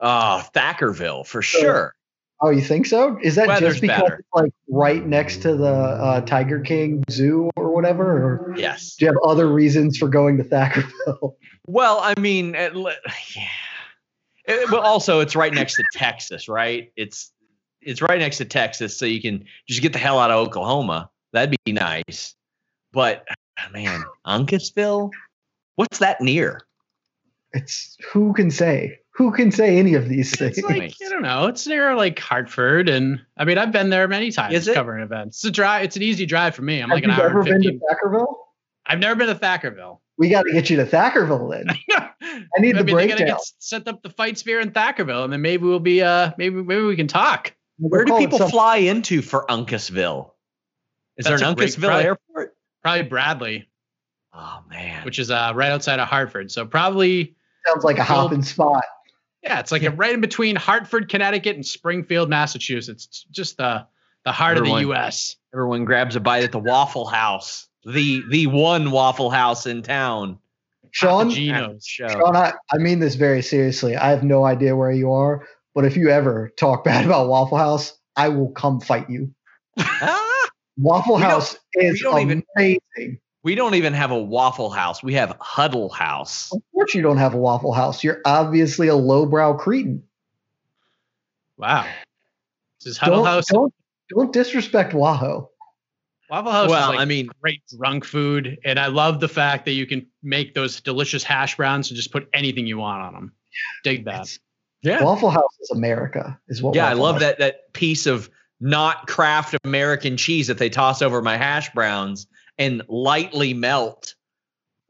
Oh, 0.00 0.44
Thackerville 0.54 1.26
for 1.26 1.42
sure. 1.42 1.92
Oh, 2.40 2.50
you 2.50 2.60
think 2.60 2.86
so? 2.86 3.18
Is 3.20 3.34
that 3.34 3.48
Weather's 3.48 3.70
just 3.70 3.80
because 3.80 4.00
better. 4.00 4.14
it's 4.20 4.28
like 4.32 4.52
right 4.68 5.04
next 5.04 5.38
to 5.42 5.56
the 5.56 5.66
uh, 5.72 6.20
Tiger 6.20 6.60
King 6.60 7.02
Zoo 7.10 7.50
or 7.56 7.74
whatever? 7.74 8.04
Or 8.06 8.54
Yes. 8.56 8.94
do 8.94 9.06
you 9.06 9.10
have 9.10 9.16
other 9.28 9.48
reasons 9.52 9.98
for 9.98 10.06
going 10.08 10.36
to 10.38 10.44
Thackerville? 10.44 11.34
Well, 11.70 11.98
I 12.00 12.18
mean, 12.18 12.54
it, 12.54 12.72
yeah. 13.36 13.42
It- 14.46 14.70
well, 14.70 14.80
also, 14.80 15.20
it's 15.20 15.36
right 15.36 15.52
next 15.52 15.74
to 15.76 15.84
Texas, 15.92 16.48
right? 16.48 16.90
It's 16.96 17.30
it's 17.82 18.02
right 18.02 18.18
next 18.18 18.38
to 18.38 18.44
Texas, 18.44 18.96
so 18.96 19.06
you 19.06 19.20
can 19.20 19.44
just 19.68 19.82
get 19.82 19.92
the 19.92 19.98
hell 19.98 20.18
out 20.18 20.30
of 20.30 20.46
Oklahoma. 20.46 21.10
That'd 21.32 21.56
be 21.64 21.72
nice. 21.72 22.34
But 22.92 23.26
man, 23.72 24.02
Uncasville, 24.26 25.10
what's 25.76 25.98
that 25.98 26.20
near? 26.20 26.62
It's 27.52 27.96
who 28.12 28.32
can 28.34 28.50
say? 28.50 28.98
Who 29.14 29.32
can 29.32 29.50
say 29.50 29.78
any 29.78 29.94
of 29.94 30.08
these 30.08 30.36
things? 30.36 30.58
it's 30.58 30.68
like 30.68 30.94
I 31.04 31.08
don't 31.08 31.22
know. 31.22 31.46
It's 31.46 31.66
near 31.66 31.94
like 31.96 32.18
Hartford, 32.18 32.88
and 32.88 33.20
I 33.36 33.44
mean 33.44 33.58
I've 33.58 33.72
been 33.72 33.90
there 33.90 34.06
many 34.06 34.30
times 34.30 34.54
Is 34.54 34.68
it? 34.68 34.74
covering 34.74 35.02
events. 35.02 35.38
It's 35.38 35.44
a 35.44 35.50
drive. 35.50 35.84
It's 35.84 35.96
an 35.96 36.02
easy 36.02 36.26
drive 36.26 36.54
for 36.54 36.62
me. 36.62 36.80
I'm 36.80 36.90
Have 36.90 36.96
like 36.96 37.04
an 37.04 37.10
you 37.10 37.16
hour 37.16 37.26
ever 37.30 37.40
and 37.40 37.62
been 37.62 37.62
to. 37.62 37.80
Thackerville? 37.80 38.34
I've 38.86 38.98
never 39.00 39.14
been 39.16 39.26
to 39.28 39.34
Thackerville. 39.34 39.98
We 40.18 40.28
got 40.28 40.42
to 40.42 40.52
get 40.52 40.68
you 40.70 40.76
to 40.78 40.84
Thackerville 40.84 41.50
then. 41.50 41.68
I 42.22 42.60
need 42.60 42.76
the 42.76 42.84
mean, 42.84 42.96
they 42.96 43.06
gotta 43.06 43.18
breakdown. 43.24 43.26
get 43.26 43.40
set 43.58 43.88
up 43.88 44.02
the 44.02 44.10
fight 44.10 44.38
sphere 44.38 44.60
in 44.60 44.70
Thackerville, 44.70 45.24
and 45.24 45.32
then 45.32 45.40
maybe 45.42 45.64
we'll 45.64 45.80
be 45.80 46.02
uh 46.02 46.32
maybe 46.38 46.62
maybe 46.62 46.82
we 46.82 46.96
can 46.96 47.08
talk. 47.08 47.54
Where 47.78 48.04
do 48.04 48.12
We'll 48.12 48.18
call 48.18 48.22
it 48.22 48.26
people 48.26 48.38
some- 48.38 48.50
fly 48.50 48.76
into 48.78 49.22
for 49.22 49.44
Uncasville? 49.48 50.30
Is 51.16 51.24
That's 51.26 51.40
there 51.40 51.48
a 51.48 51.50
an 51.50 51.56
great 51.56 51.70
Uncasville 51.70 51.86
price. 51.88 52.04
airport? 52.04 52.56
Probably 52.82 53.02
Bradley, 53.02 53.68
Oh 54.32 54.62
man, 54.70 55.04
which 55.04 55.18
is 55.18 55.30
uh 55.30 55.52
right 55.54 55.70
outside 55.70 55.98
of 56.00 56.08
Hartford. 56.08 56.50
So 56.50 56.64
probably 56.66 57.34
Sounds 57.66 57.84
like 57.84 57.98
a 57.98 58.04
hopping 58.04 58.42
spot. 58.42 58.84
yeah, 59.42 59.58
it's 59.60 59.72
like 59.72 59.82
a, 59.82 59.90
right 59.90 60.14
in 60.14 60.20
between 60.20 60.54
Hartford, 60.56 61.08
Connecticut, 61.08 61.56
and 61.56 61.66
Springfield, 61.66 62.28
Massachusetts. 62.28 63.06
It's 63.06 63.24
just 63.30 63.56
the 63.56 63.86
the 64.24 64.32
heart 64.32 64.58
of 64.58 64.64
the 64.64 64.74
U.S. 64.80 65.36
everyone 65.54 65.84
grabs 65.84 66.14
a 66.16 66.20
bite 66.20 66.44
at 66.44 66.52
the 66.52 66.58
Waffle 66.58 67.06
House, 67.06 67.68
the 67.84 68.22
the 68.30 68.46
one 68.46 68.90
Waffle 68.90 69.30
House 69.30 69.66
in 69.66 69.82
town. 69.82 70.38
Sean, 70.90 71.30
Geno's. 71.30 71.84
Show. 71.86 72.08
Sean, 72.08 72.34
I, 72.36 72.52
I 72.72 72.78
mean 72.78 72.98
this 73.00 73.14
very 73.16 73.42
seriously. 73.42 73.96
I 73.96 74.08
have 74.10 74.22
no 74.24 74.44
idea 74.44 74.74
where 74.76 74.90
you 74.92 75.10
are, 75.12 75.46
but 75.78 75.84
if 75.84 75.96
you 75.96 76.08
ever 76.08 76.50
talk 76.58 76.82
bad 76.90 77.06
about 77.06 77.28
Waffle 77.28 77.56
House, 77.56 77.96
I 78.16 78.30
will 78.30 78.50
come 78.50 78.80
fight 78.80 79.08
you. 79.08 79.32
Waffle 80.76 81.18
House 81.18 81.56
is 81.74 81.92
we 81.94 82.00
don't 82.00 82.20
even- 82.20 82.42
amazing. 82.56 83.20
We 83.44 83.54
don't 83.54 83.76
even 83.76 83.92
have 83.94 84.10
a 84.10 84.18
Waffle 84.20 84.70
House. 84.70 85.04
We 85.04 85.14
have 85.14 85.36
Huddle 85.40 85.88
House. 85.88 86.52
Of 86.52 86.60
course, 86.74 86.92
you 86.96 87.02
don't 87.02 87.18
have 87.18 87.34
a 87.34 87.36
Waffle 87.36 87.72
House. 87.72 88.02
You're 88.02 88.20
obviously 88.24 88.88
a 88.88 88.96
lowbrow 88.96 89.54
cretin. 89.56 90.02
Wow. 91.56 91.86
This 92.80 92.88
is 92.90 92.98
Huddle 92.98 93.18
Don't, 93.18 93.26
House. 93.26 93.46
don't 93.46 93.72
don't 94.10 94.32
disrespect 94.32 94.92
Waho. 94.92 95.48
Waffle 96.28 96.50
House 96.50 96.68
Well, 96.68 96.90
is 96.90 96.96
like 96.96 96.98
I 96.98 97.04
mean, 97.04 97.28
great 97.40 97.62
drunk 97.78 98.04
food, 98.04 98.58
and 98.64 98.80
I 98.80 98.88
love 98.88 99.20
the 99.20 99.28
fact 99.28 99.64
that 99.66 99.72
you 99.72 99.86
can 99.86 100.04
make 100.24 100.54
those 100.54 100.80
delicious 100.80 101.22
hash 101.22 101.56
browns 101.56 101.88
and 101.90 101.96
just 101.96 102.10
put 102.10 102.28
anything 102.34 102.66
you 102.66 102.78
want 102.78 103.02
on 103.02 103.14
them. 103.14 103.32
Dig 103.84 104.04
that. 104.06 104.22
It's- 104.22 104.40
yeah, 104.82 105.02
Waffle 105.02 105.30
House 105.30 105.56
is 105.60 105.70
America, 105.70 106.38
is 106.48 106.62
what. 106.62 106.74
yeah. 106.74 106.88
I 106.88 106.92
love 106.92 107.16
House 107.16 107.22
that 107.22 107.38
that 107.38 107.72
piece 107.72 108.06
of 108.06 108.30
not 108.60 109.06
craft 109.06 109.56
American 109.64 110.16
cheese 110.16 110.48
that 110.48 110.58
they 110.58 110.68
toss 110.68 111.02
over 111.02 111.22
my 111.22 111.36
hash 111.36 111.72
browns 111.72 112.26
and 112.58 112.82
lightly 112.88 113.54
melt. 113.54 114.14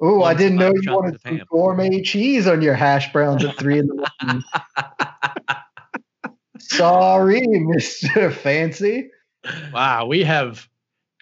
Oh, 0.00 0.22
I 0.22 0.34
didn't 0.34 0.58
know 0.58 0.72
you 0.74 0.92
wanted 0.92 1.20
some 1.20 1.42
gourmet 1.50 2.02
cheese 2.02 2.46
on 2.46 2.62
your 2.62 2.74
hash 2.74 3.12
browns 3.12 3.44
at 3.44 3.58
three 3.58 3.80
in 3.80 3.88
the 3.88 4.08
morning. 4.22 4.44
Sorry, 6.58 7.46
Mister 7.46 8.30
Fancy. 8.30 9.10
Wow, 9.72 10.06
we 10.06 10.22
have 10.22 10.68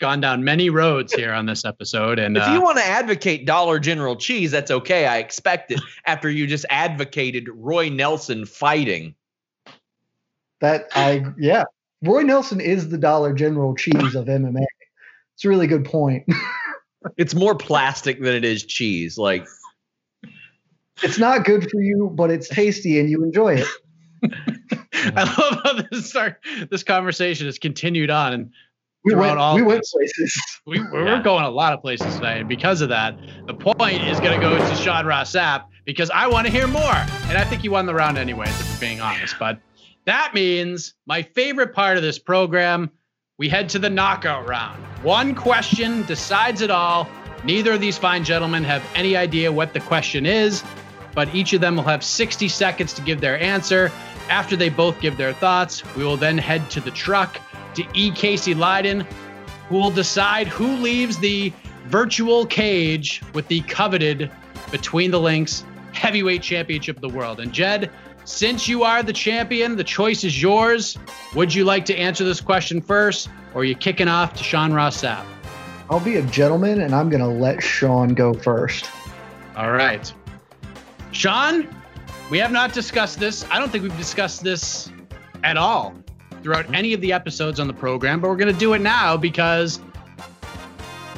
gone 0.00 0.20
down 0.20 0.44
many 0.44 0.70
roads 0.70 1.12
here 1.12 1.32
on 1.32 1.46
this 1.46 1.64
episode. 1.64 2.18
And 2.18 2.36
if 2.36 2.42
uh, 2.42 2.52
you 2.52 2.60
want 2.60 2.78
to 2.78 2.84
advocate 2.84 3.46
Dollar 3.46 3.78
General 3.78 4.16
cheese, 4.16 4.50
that's 4.50 4.70
okay. 4.70 5.06
I 5.06 5.18
expect 5.18 5.72
it 5.72 5.80
after 6.06 6.30
you 6.30 6.46
just 6.46 6.66
advocated 6.70 7.48
Roy 7.48 7.88
Nelson 7.88 8.46
fighting. 8.46 9.14
That 10.60 10.86
I 10.94 11.24
yeah. 11.38 11.64
Roy 12.02 12.22
Nelson 12.22 12.60
is 12.60 12.88
the 12.88 12.98
Dollar 12.98 13.32
General 13.32 13.74
cheese 13.74 14.14
of 14.14 14.26
MMA. 14.26 14.64
It's 15.34 15.44
a 15.44 15.48
really 15.48 15.66
good 15.66 15.84
point. 15.84 16.24
it's 17.16 17.34
more 17.34 17.54
plastic 17.54 18.20
than 18.20 18.34
it 18.34 18.44
is 18.44 18.64
cheese. 18.64 19.18
Like 19.18 19.46
it's 21.02 21.18
not 21.18 21.44
good 21.44 21.70
for 21.70 21.80
you, 21.80 22.10
but 22.14 22.30
it's 22.30 22.48
tasty 22.48 22.98
and 22.98 23.10
you 23.10 23.22
enjoy 23.22 23.56
it. 23.56 23.68
I 25.14 25.24
love 25.24 25.60
how 25.62 25.82
this 25.90 26.08
start, 26.08 26.40
this 26.70 26.82
conversation 26.82 27.46
has 27.46 27.58
continued 27.58 28.10
on 28.10 28.32
and 28.32 28.50
we 29.06 29.14
went, 29.14 29.38
all 29.38 29.54
we 29.54 29.62
went 29.62 29.84
places. 29.84 30.36
We, 30.66 30.80
we're 30.80 31.06
yeah. 31.06 31.22
going 31.22 31.44
a 31.44 31.50
lot 31.50 31.72
of 31.72 31.80
places 31.80 32.16
tonight, 32.16 32.38
and 32.38 32.48
because 32.48 32.80
of 32.80 32.88
that, 32.88 33.16
the 33.46 33.54
point 33.54 34.02
is 34.02 34.18
going 34.18 34.32
to 34.32 34.44
go 34.44 34.58
to 34.58 34.74
Sean 34.74 35.06
Ross 35.06 35.32
Sapp 35.32 35.66
because 35.84 36.10
I 36.10 36.26
want 36.26 36.48
to 36.48 36.52
hear 36.52 36.66
more, 36.66 36.82
and 37.28 37.38
I 37.38 37.44
think 37.44 37.62
he 37.62 37.68
won 37.68 37.86
the 37.86 37.94
round 37.94 38.18
anyways, 38.18 38.48
if 38.48 38.74
we're 38.74 38.80
being 38.80 39.00
honest. 39.00 39.36
But 39.38 39.60
that 40.06 40.34
means 40.34 40.94
my 41.06 41.22
favorite 41.22 41.72
part 41.72 41.96
of 41.96 42.02
this 42.02 42.18
program, 42.18 42.90
we 43.38 43.48
head 43.48 43.68
to 43.70 43.78
the 43.78 43.88
knockout 43.88 44.48
round. 44.48 44.82
One 45.04 45.36
question 45.36 46.04
decides 46.06 46.60
it 46.60 46.72
all. 46.72 47.08
Neither 47.44 47.74
of 47.74 47.80
these 47.80 47.96
fine 47.96 48.24
gentlemen 48.24 48.64
have 48.64 48.84
any 48.96 49.16
idea 49.16 49.52
what 49.52 49.72
the 49.72 49.78
question 49.78 50.26
is, 50.26 50.64
but 51.14 51.32
each 51.32 51.52
of 51.52 51.60
them 51.60 51.76
will 51.76 51.84
have 51.84 52.02
60 52.02 52.48
seconds 52.48 52.92
to 52.94 53.02
give 53.02 53.20
their 53.20 53.38
answer. 53.40 53.92
After 54.28 54.56
they 54.56 54.68
both 54.68 55.00
give 55.00 55.16
their 55.16 55.32
thoughts, 55.32 55.84
we 55.94 56.04
will 56.04 56.16
then 56.16 56.38
head 56.38 56.68
to 56.70 56.80
the 56.80 56.90
truck 56.90 57.40
to 57.76 57.84
E. 57.94 58.10
Casey 58.10 58.54
Leydon, 58.54 59.06
who 59.68 59.76
will 59.76 59.90
decide 59.90 60.48
who 60.48 60.76
leaves 60.76 61.18
the 61.18 61.52
virtual 61.86 62.46
cage 62.46 63.22
with 63.32 63.46
the 63.48 63.60
coveted 63.62 64.30
Between 64.70 65.10
the 65.10 65.20
Links 65.20 65.64
heavyweight 65.92 66.42
championship 66.42 66.96
of 66.96 67.02
the 67.02 67.08
world. 67.08 67.40
And 67.40 67.52
Jed, 67.52 67.90
since 68.24 68.68
you 68.68 68.82
are 68.82 69.02
the 69.02 69.12
champion, 69.12 69.76
the 69.76 69.84
choice 69.84 70.24
is 70.24 70.42
yours. 70.42 70.98
Would 71.34 71.54
you 71.54 71.64
like 71.64 71.84
to 71.86 71.96
answer 71.96 72.24
this 72.24 72.40
question 72.40 72.80
first, 72.80 73.28
or 73.54 73.62
are 73.62 73.64
you 73.64 73.74
kicking 73.74 74.08
off 74.08 74.34
to 74.34 74.44
Sean 74.44 74.72
Ross 74.72 75.02
Sapp? 75.02 75.24
I'll 75.88 76.00
be 76.00 76.16
a 76.16 76.22
gentleman 76.22 76.80
and 76.80 76.94
I'm 76.94 77.08
going 77.08 77.22
to 77.22 77.28
let 77.28 77.62
Sean 77.62 78.14
go 78.14 78.34
first. 78.34 78.90
All 79.56 79.70
right. 79.70 80.12
Sean, 81.12 81.68
we 82.28 82.38
have 82.38 82.50
not 82.50 82.72
discussed 82.72 83.20
this. 83.20 83.46
I 83.50 83.58
don't 83.60 83.70
think 83.70 83.84
we've 83.84 83.96
discussed 83.96 84.42
this 84.42 84.90
at 85.44 85.56
all 85.56 85.94
throughout 86.46 86.66
mm-hmm. 86.66 86.76
any 86.76 86.92
of 86.92 87.00
the 87.00 87.12
episodes 87.12 87.58
on 87.58 87.66
the 87.66 87.74
program, 87.74 88.20
but 88.20 88.28
we're 88.28 88.36
going 88.36 88.52
to 88.52 88.60
do 88.60 88.72
it 88.74 88.80
now 88.80 89.16
because 89.16 89.80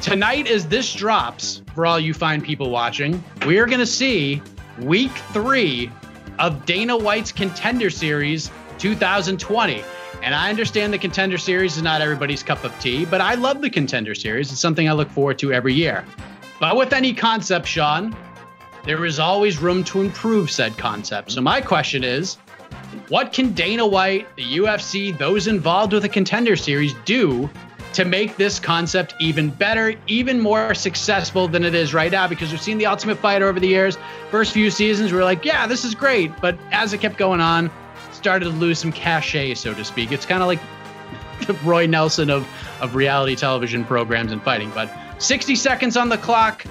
tonight, 0.01 0.47
as 0.47 0.67
this 0.67 0.91
drops, 0.91 1.61
for 1.75 1.85
all 1.85 1.99
you 1.99 2.15
fine 2.15 2.41
people 2.41 2.71
watching, 2.71 3.23
we 3.45 3.59
are 3.59 3.67
going 3.67 3.79
to 3.79 3.85
see 3.85 4.41
week 4.79 5.11
three 5.31 5.91
of 6.39 6.65
Dana 6.65 6.97
White's 6.97 7.31
Contender 7.31 7.91
Series 7.91 8.49
2020. 8.79 9.83
And 10.23 10.33
I 10.33 10.49
understand 10.49 10.91
the 10.91 10.97
Contender 10.97 11.37
Series 11.37 11.77
is 11.77 11.83
not 11.83 12.01
everybody's 12.01 12.41
cup 12.41 12.63
of 12.63 12.77
tea, 12.79 13.05
but 13.05 13.21
I 13.21 13.35
love 13.35 13.61
the 13.61 13.69
Contender 13.69 14.15
Series. 14.15 14.51
It's 14.51 14.59
something 14.59 14.89
I 14.89 14.93
look 14.93 15.11
forward 15.11 15.37
to 15.39 15.53
every 15.53 15.75
year. 15.75 16.05
But 16.59 16.75
with 16.75 16.91
any 16.91 17.13
concept, 17.13 17.67
Sean, 17.67 18.17
there 18.83 19.05
is 19.05 19.19
always 19.19 19.59
room 19.59 19.83
to 19.83 20.01
improve 20.01 20.49
said 20.49 20.75
concept. 20.75 21.33
So 21.33 21.41
my 21.41 21.61
question 21.61 22.03
is 22.03 22.39
what 23.09 23.33
can 23.33 23.53
Dana 23.53 23.85
White, 23.85 24.27
the 24.35 24.57
UFC, 24.57 25.17
those 25.17 25.47
involved 25.47 25.93
with 25.93 26.03
the 26.03 26.09
contender 26.09 26.55
series 26.55 26.93
do 27.05 27.49
to 27.93 28.05
make 28.05 28.37
this 28.37 28.59
concept 28.59 29.15
even 29.19 29.49
better, 29.49 29.95
even 30.07 30.39
more 30.39 30.73
successful 30.73 31.47
than 31.47 31.63
it 31.63 31.73
is 31.73 31.93
right 31.93 32.11
now? 32.11 32.27
Because 32.27 32.51
we've 32.51 32.61
seen 32.61 32.77
the 32.77 32.85
Ultimate 32.85 33.17
Fighter 33.17 33.47
over 33.47 33.59
the 33.59 33.67
years. 33.67 33.97
First 34.31 34.53
few 34.53 34.69
seasons, 34.69 35.11
we 35.11 35.19
are 35.19 35.23
like, 35.23 35.45
yeah, 35.45 35.67
this 35.67 35.85
is 35.85 35.95
great. 35.95 36.31
But 36.41 36.57
as 36.71 36.93
it 36.93 36.99
kept 36.99 37.17
going 37.17 37.41
on, 37.41 37.71
started 38.11 38.45
to 38.45 38.51
lose 38.51 38.79
some 38.79 38.91
cachet, 38.91 39.55
so 39.55 39.73
to 39.73 39.85
speak. 39.85 40.11
It's 40.11 40.25
kind 40.25 40.41
of 40.41 40.47
like 40.47 40.59
the 41.47 41.53
Roy 41.65 41.85
Nelson 41.85 42.29
of, 42.29 42.47
of 42.81 42.95
reality 42.95 43.35
television 43.35 43.85
programs 43.85 44.31
and 44.31 44.41
fighting. 44.41 44.71
But 44.73 44.91
60 45.19 45.55
seconds 45.55 45.97
on 45.97 46.09
the 46.09 46.17
clock. 46.17 46.63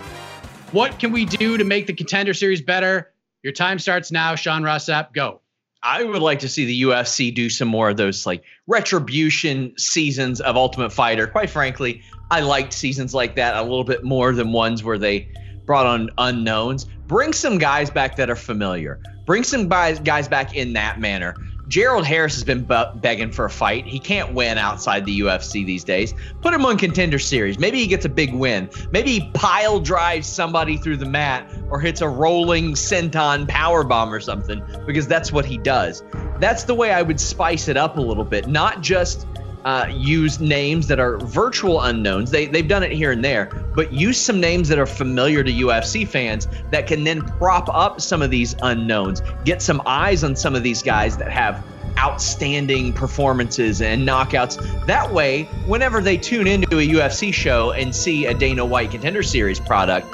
What 0.72 0.98
can 0.98 1.12
we 1.12 1.24
do 1.24 1.56
to 1.56 1.64
make 1.64 1.86
the 1.86 1.94
contender 1.94 2.34
series 2.34 2.60
better? 2.60 3.12
Your 3.42 3.52
time 3.52 3.78
starts 3.78 4.12
now. 4.12 4.34
Sean 4.34 4.62
Ross 4.62 4.86
Sapp, 4.86 5.12
go. 5.12 5.40
I 5.82 6.02
would 6.02 6.22
like 6.22 6.40
to 6.40 6.48
see 6.48 6.64
the 6.64 6.82
UFC 6.82 7.32
do 7.32 7.48
some 7.48 7.68
more 7.68 7.88
of 7.88 7.96
those 7.96 8.26
like 8.26 8.42
retribution 8.66 9.74
seasons 9.78 10.40
of 10.40 10.56
Ultimate 10.56 10.92
Fighter. 10.92 11.26
Quite 11.26 11.50
frankly, 11.50 12.02
I 12.30 12.40
liked 12.40 12.72
seasons 12.72 13.14
like 13.14 13.36
that 13.36 13.56
a 13.56 13.62
little 13.62 13.84
bit 13.84 14.02
more 14.02 14.32
than 14.32 14.52
ones 14.52 14.82
where 14.82 14.98
they 14.98 15.28
brought 15.64 15.86
on 15.86 16.10
unknowns. 16.18 16.84
Bring 17.06 17.32
some 17.32 17.58
guys 17.58 17.90
back 17.90 18.16
that 18.16 18.28
are 18.28 18.36
familiar. 18.36 19.00
Bring 19.24 19.44
some 19.44 19.68
guys 19.68 20.00
guys 20.00 20.26
back 20.26 20.56
in 20.56 20.72
that 20.72 20.98
manner. 20.98 21.36
Gerald 21.68 22.06
Harris 22.06 22.34
has 22.34 22.44
been 22.44 22.66
begging 22.96 23.30
for 23.30 23.44
a 23.44 23.50
fight. 23.50 23.86
He 23.86 23.98
can't 23.98 24.32
win 24.32 24.56
outside 24.56 25.04
the 25.04 25.20
UFC 25.20 25.66
these 25.66 25.84
days. 25.84 26.14
Put 26.40 26.54
him 26.54 26.64
on 26.64 26.78
contender 26.78 27.18
series. 27.18 27.58
Maybe 27.58 27.78
he 27.78 27.86
gets 27.86 28.06
a 28.06 28.08
big 28.08 28.32
win. 28.32 28.70
Maybe 28.90 29.18
he 29.18 29.30
pile 29.34 29.78
drives 29.78 30.26
somebody 30.26 30.78
through 30.78 30.96
the 30.96 31.06
mat 31.06 31.46
or 31.70 31.78
hits 31.78 32.00
a 32.00 32.08
rolling 32.08 32.72
senton 32.72 33.46
power 33.46 33.84
bomb 33.84 34.12
or 34.12 34.20
something 34.20 34.62
because 34.86 35.06
that's 35.06 35.30
what 35.30 35.44
he 35.44 35.58
does. 35.58 36.02
That's 36.40 36.64
the 36.64 36.74
way 36.74 36.90
I 36.90 37.02
would 37.02 37.20
spice 37.20 37.68
it 37.68 37.76
up 37.76 37.98
a 37.98 38.00
little 38.00 38.24
bit. 38.24 38.46
Not 38.46 38.80
just 38.80 39.26
uh, 39.64 39.86
use 39.90 40.40
names 40.40 40.86
that 40.88 41.00
are 41.00 41.18
virtual 41.18 41.82
unknowns. 41.82 42.30
They, 42.30 42.46
they've 42.46 42.68
done 42.68 42.82
it 42.82 42.92
here 42.92 43.12
and 43.12 43.24
there, 43.24 43.46
but 43.74 43.92
use 43.92 44.20
some 44.20 44.40
names 44.40 44.68
that 44.68 44.78
are 44.78 44.86
familiar 44.86 45.42
to 45.42 45.52
UFC 45.52 46.06
fans 46.06 46.48
that 46.70 46.86
can 46.86 47.04
then 47.04 47.22
prop 47.22 47.68
up 47.72 48.00
some 48.00 48.22
of 48.22 48.30
these 48.30 48.54
unknowns, 48.62 49.22
get 49.44 49.60
some 49.62 49.82
eyes 49.86 50.24
on 50.24 50.36
some 50.36 50.54
of 50.54 50.62
these 50.62 50.82
guys 50.82 51.16
that 51.18 51.30
have 51.30 51.64
outstanding 51.98 52.92
performances 52.92 53.82
and 53.82 54.06
knockouts. 54.06 54.86
That 54.86 55.12
way, 55.12 55.44
whenever 55.66 56.00
they 56.00 56.16
tune 56.16 56.46
into 56.46 56.78
a 56.78 56.86
UFC 56.86 57.34
show 57.34 57.72
and 57.72 57.94
see 57.94 58.26
a 58.26 58.34
Dana 58.34 58.64
White 58.64 58.92
Contender 58.92 59.22
Series 59.22 59.58
product, 59.58 60.06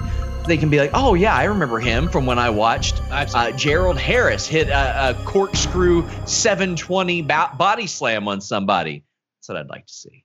they 0.47 0.57
can 0.57 0.69
be 0.71 0.79
like, 0.79 0.91
oh 0.95 1.15
yeah, 1.15 1.35
I 1.35 1.45
remember 1.45 1.79
him 1.79 2.09
from 2.09 2.27
when 2.27 2.39
I 2.39 2.51
watched 2.51 3.01
uh, 3.11 3.51
Gerald 3.53 3.99
Harris 3.99 4.47
hit 4.47 4.69
a, 4.69 5.11
a 5.11 5.15
corkscrew 5.25 6.09
720 6.27 7.23
body 7.23 7.87
slam 7.87 8.29
on 8.29 8.41
somebody. 8.41 9.05
That's 9.45 9.51
what 9.51 9.59
I'd 9.59 9.69
like 9.69 9.87
to 9.87 9.93
see. 9.93 10.25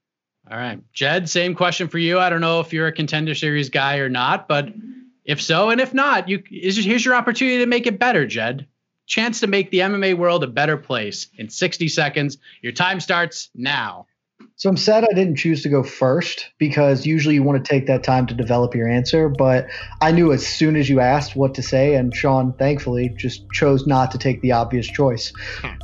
All 0.50 0.58
right. 0.58 0.80
Jed, 0.94 1.30
same 1.30 1.54
question 1.54 1.90
for 1.90 1.98
you. 1.98 2.20
I 2.20 2.30
don't 2.30 2.40
know 2.40 2.62
if 2.62 2.72
you're 2.72 2.88
a 2.88 2.94
contender 2.94 3.36
series 3.36 3.70
guy 3.70 3.98
or 3.98 4.08
not, 4.08 4.48
but 4.48 4.70
if 5.26 5.42
so, 5.42 5.72
and 5.72 5.82
if 5.82 5.94
not, 5.94 6.30
you 6.30 6.42
here's 6.50 7.04
your 7.04 7.16
opportunity 7.16 7.58
to 7.58 7.66
make 7.66 7.86
it 7.86 8.00
better, 8.00 8.26
Jed. 8.26 8.66
Chance 9.08 9.42
to 9.42 9.48
make 9.48 9.72
the 9.72 9.80
MMA 9.80 10.16
world 10.16 10.46
a 10.46 10.48
better 10.48 10.78
place 10.78 11.28
in 11.38 11.50
60 11.50 11.90
seconds. 11.90 12.38
Your 12.62 12.72
time 12.72 13.02
starts 13.02 13.50
now. 13.54 14.08
So 14.56 14.70
I'm 14.70 14.78
sad 14.78 15.04
I 15.04 15.14
didn't 15.14 15.36
choose 15.36 15.64
to 15.64 15.70
go 15.70 15.84
first 15.84 16.52
because 16.58 17.06
usually 17.06 17.36
you 17.36 17.44
want 17.44 17.64
to 17.64 17.70
take 17.70 17.88
that 17.88 18.04
time 18.04 18.26
to 18.28 18.34
develop 18.34 18.74
your 18.74 18.88
answer. 18.88 19.28
But 19.28 19.68
I 20.02 20.12
knew 20.12 20.32
as 20.32 20.48
soon 20.48 20.78
as 20.78 20.90
you 20.90 21.02
asked 21.02 21.36
what 21.36 21.56
to 21.56 21.62
say, 21.62 21.96
and 21.96 22.16
Sean 22.16 22.54
thankfully 22.54 23.14
just 23.18 23.50
chose 23.52 23.86
not 23.86 24.12
to 24.12 24.18
take 24.18 24.42
the 24.42 24.54
obvious 24.54 24.88
choice. 24.88 25.34
Hmm. 25.62 25.79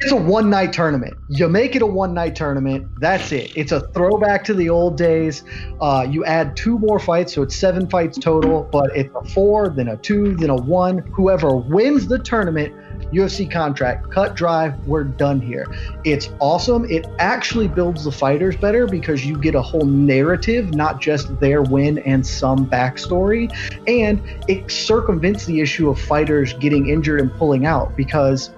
It's 0.00 0.12
a 0.12 0.16
one 0.16 0.48
night 0.48 0.72
tournament. 0.72 1.18
You 1.28 1.48
make 1.48 1.74
it 1.74 1.82
a 1.82 1.86
one 1.86 2.14
night 2.14 2.36
tournament. 2.36 2.88
That's 3.00 3.32
it. 3.32 3.52
It's 3.56 3.72
a 3.72 3.80
throwback 3.80 4.44
to 4.44 4.54
the 4.54 4.70
old 4.70 4.96
days. 4.96 5.42
Uh, 5.80 6.06
you 6.08 6.24
add 6.24 6.56
two 6.56 6.78
more 6.78 7.00
fights, 7.00 7.34
so 7.34 7.42
it's 7.42 7.56
seven 7.56 7.90
fights 7.90 8.16
total, 8.16 8.68
but 8.70 8.96
it's 8.96 9.12
a 9.16 9.24
four, 9.30 9.70
then 9.70 9.88
a 9.88 9.96
two, 9.96 10.36
then 10.36 10.50
a 10.50 10.54
one. 10.54 10.98
Whoever 10.98 11.56
wins 11.56 12.06
the 12.06 12.20
tournament, 12.20 12.72
UFC 13.12 13.50
contract, 13.50 14.12
cut 14.12 14.36
drive, 14.36 14.78
we're 14.86 15.02
done 15.02 15.40
here. 15.40 15.66
It's 16.04 16.30
awesome. 16.38 16.84
It 16.88 17.04
actually 17.18 17.66
builds 17.66 18.04
the 18.04 18.12
fighters 18.12 18.56
better 18.56 18.86
because 18.86 19.26
you 19.26 19.36
get 19.36 19.56
a 19.56 19.62
whole 19.62 19.84
narrative, 19.84 20.74
not 20.74 21.00
just 21.00 21.40
their 21.40 21.62
win 21.62 21.98
and 21.98 22.24
some 22.24 22.70
backstory. 22.70 23.52
And 23.88 24.22
it 24.46 24.70
circumvents 24.70 25.44
the 25.44 25.60
issue 25.60 25.90
of 25.90 25.98
fighters 25.98 26.52
getting 26.52 26.88
injured 26.88 27.20
and 27.20 27.32
pulling 27.34 27.66
out 27.66 27.96
because 27.96 28.50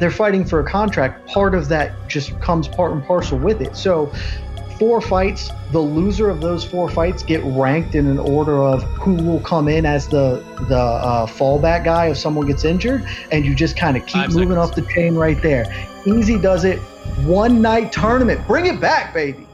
they're 0.00 0.10
fighting 0.10 0.44
for 0.44 0.60
a 0.60 0.64
contract. 0.64 1.26
Part 1.28 1.54
of 1.54 1.68
that 1.68 1.92
just 2.08 2.38
comes 2.40 2.66
part 2.66 2.92
and 2.92 3.04
parcel 3.04 3.38
with 3.38 3.60
it. 3.60 3.76
So, 3.76 4.12
four 4.78 5.00
fights, 5.02 5.50
the 5.72 5.78
loser 5.78 6.30
of 6.30 6.40
those 6.40 6.64
four 6.64 6.88
fights 6.88 7.22
get 7.22 7.42
ranked 7.44 7.94
in 7.94 8.06
an 8.06 8.18
order 8.18 8.62
of 8.62 8.82
who 8.94 9.14
will 9.14 9.40
come 9.40 9.68
in 9.68 9.84
as 9.84 10.08
the 10.08 10.42
the 10.68 10.76
uh, 10.76 11.26
fallback 11.26 11.84
guy 11.84 12.06
if 12.08 12.16
someone 12.16 12.46
gets 12.46 12.64
injured, 12.64 13.06
and 13.30 13.44
you 13.44 13.54
just 13.54 13.76
kind 13.76 13.96
of 13.96 14.04
keep 14.06 14.22
Five 14.22 14.30
moving 14.34 14.56
seconds. 14.56 14.70
up 14.70 14.74
the 14.74 14.92
chain 14.92 15.14
right 15.14 15.40
there. 15.42 15.66
Easy 16.06 16.38
does 16.38 16.64
it. 16.64 16.78
One 17.26 17.60
night 17.60 17.92
tournament. 17.92 18.46
Bring 18.46 18.66
it 18.66 18.80
back, 18.80 19.12
baby. 19.12 19.46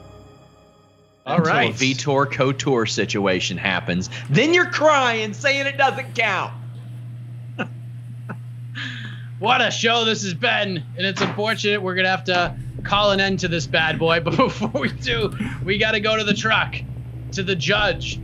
All 1.26 1.38
Until 1.38 1.52
right. 1.54 1.70
a 1.70 1.74
Vitor 1.74 2.30
Couture 2.30 2.86
situation 2.86 3.56
happens. 3.56 4.10
Then 4.30 4.54
you're 4.54 4.70
crying, 4.70 5.34
saying 5.34 5.66
it 5.66 5.76
doesn't 5.76 6.14
count. 6.14 6.52
What 9.38 9.60
a 9.60 9.70
show 9.70 10.04
this 10.04 10.22
has 10.22 10.34
been. 10.34 10.82
And 10.96 11.06
it's 11.06 11.20
unfortunate 11.20 11.82
we're 11.82 11.94
going 11.94 12.04
to 12.04 12.10
have 12.10 12.24
to 12.24 12.56
call 12.84 13.10
an 13.10 13.20
end 13.20 13.40
to 13.40 13.48
this 13.48 13.66
bad 13.66 13.98
boy. 13.98 14.20
But 14.24 14.36
before 14.36 14.70
we 14.80 14.90
do, 14.90 15.32
we 15.64 15.78
got 15.78 15.92
to 15.92 16.00
go 16.00 16.16
to 16.16 16.24
the 16.24 16.34
truck, 16.34 16.74
to 17.32 17.42
the 17.42 17.54
judge, 17.56 18.20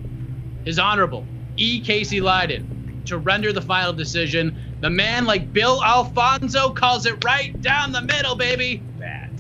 his 0.65 0.79
honorable 0.79 1.27
E. 1.57 1.81
Casey 1.81 2.21
Leydon, 2.21 3.05
to 3.07 3.19
render 3.19 3.53
the 3.53 3.63
final 3.63 3.93
decision. 3.93 4.57
The 4.81 4.91
man, 4.91 5.27
like 5.27 5.53
Bill 5.53 5.83
Alfonso, 5.85 6.71
calls 6.71 7.07
it 7.07 7.25
right 7.25 7.61
down 7.61 7.93
the 7.93 8.03
middle, 8.03 8.35
baby. 8.37 8.83
That. 8.99 9.31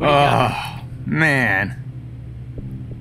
Oh, 0.00 0.80
man. 1.06 1.78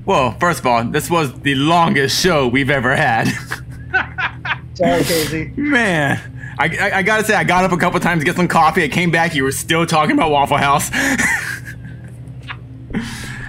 Well, 0.05 0.31
first 0.39 0.59
of 0.59 0.65
all, 0.65 0.83
this 0.85 1.09
was 1.09 1.33
the 1.41 1.55
longest 1.55 2.21
show 2.21 2.47
we've 2.47 2.69
ever 2.69 2.95
had. 2.95 3.27
Sorry, 4.73 5.03
Casey. 5.03 5.51
man. 5.55 6.19
I, 6.59 6.65
I, 6.79 6.97
I 6.97 7.03
gotta 7.03 7.23
say, 7.23 7.33
I 7.33 7.43
got 7.43 7.63
up 7.63 7.71
a 7.71 7.77
couple 7.77 7.99
times 7.99 8.21
to 8.21 8.25
get 8.25 8.35
some 8.35 8.47
coffee. 8.47 8.83
I 8.83 8.87
came 8.87 9.11
back, 9.11 9.35
you 9.35 9.43
were 9.43 9.51
still 9.51 9.85
talking 9.85 10.15
about 10.15 10.31
Waffle 10.31 10.57
House. 10.57 10.89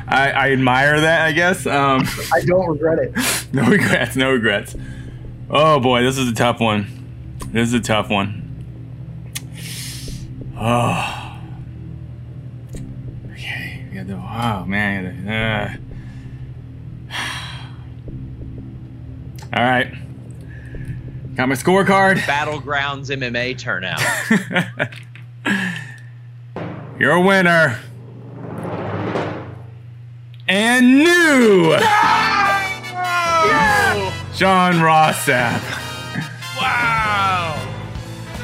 I, 0.07 0.31
I 0.31 0.53
admire 0.53 1.01
that, 1.01 1.23
I 1.23 1.33
guess. 1.33 1.67
Um, 1.67 2.07
I 2.35 2.41
don't 2.45 2.69
regret 2.69 2.99
it. 2.99 3.47
no 3.53 3.65
regrets, 3.67 4.15
no 4.15 4.31
regrets. 4.31 4.77
Oh 5.51 5.81
boy, 5.81 6.03
this 6.03 6.19
is 6.19 6.29
a 6.29 6.35
tough 6.35 6.61
one. 6.61 6.87
This 7.49 7.69
is 7.69 7.75
a 7.75 7.81
tough 7.81 8.11
one. 8.11 8.41
Oh. 10.57 11.39
Okay, 13.33 13.87
we 13.89 13.97
got 13.97 14.07
the, 14.07 14.15
oh 14.15 14.65
man. 14.67 15.29
Uh. 15.29 15.77
All 19.57 19.63
right. 19.65 20.02
Got 21.35 21.49
my 21.49 21.55
scorecard. 21.55 22.17
Battlegrounds 22.27 23.09
MMA 23.11 23.59
turnout. 23.59 24.01
You're 27.01 27.13
a 27.13 27.21
winner. 27.21 27.79
And 30.47 30.99
new. 30.99 31.77
Sean 34.35 34.81
Ross 34.81 35.25
Sapp. 35.25 35.63
Wow. 36.61 37.59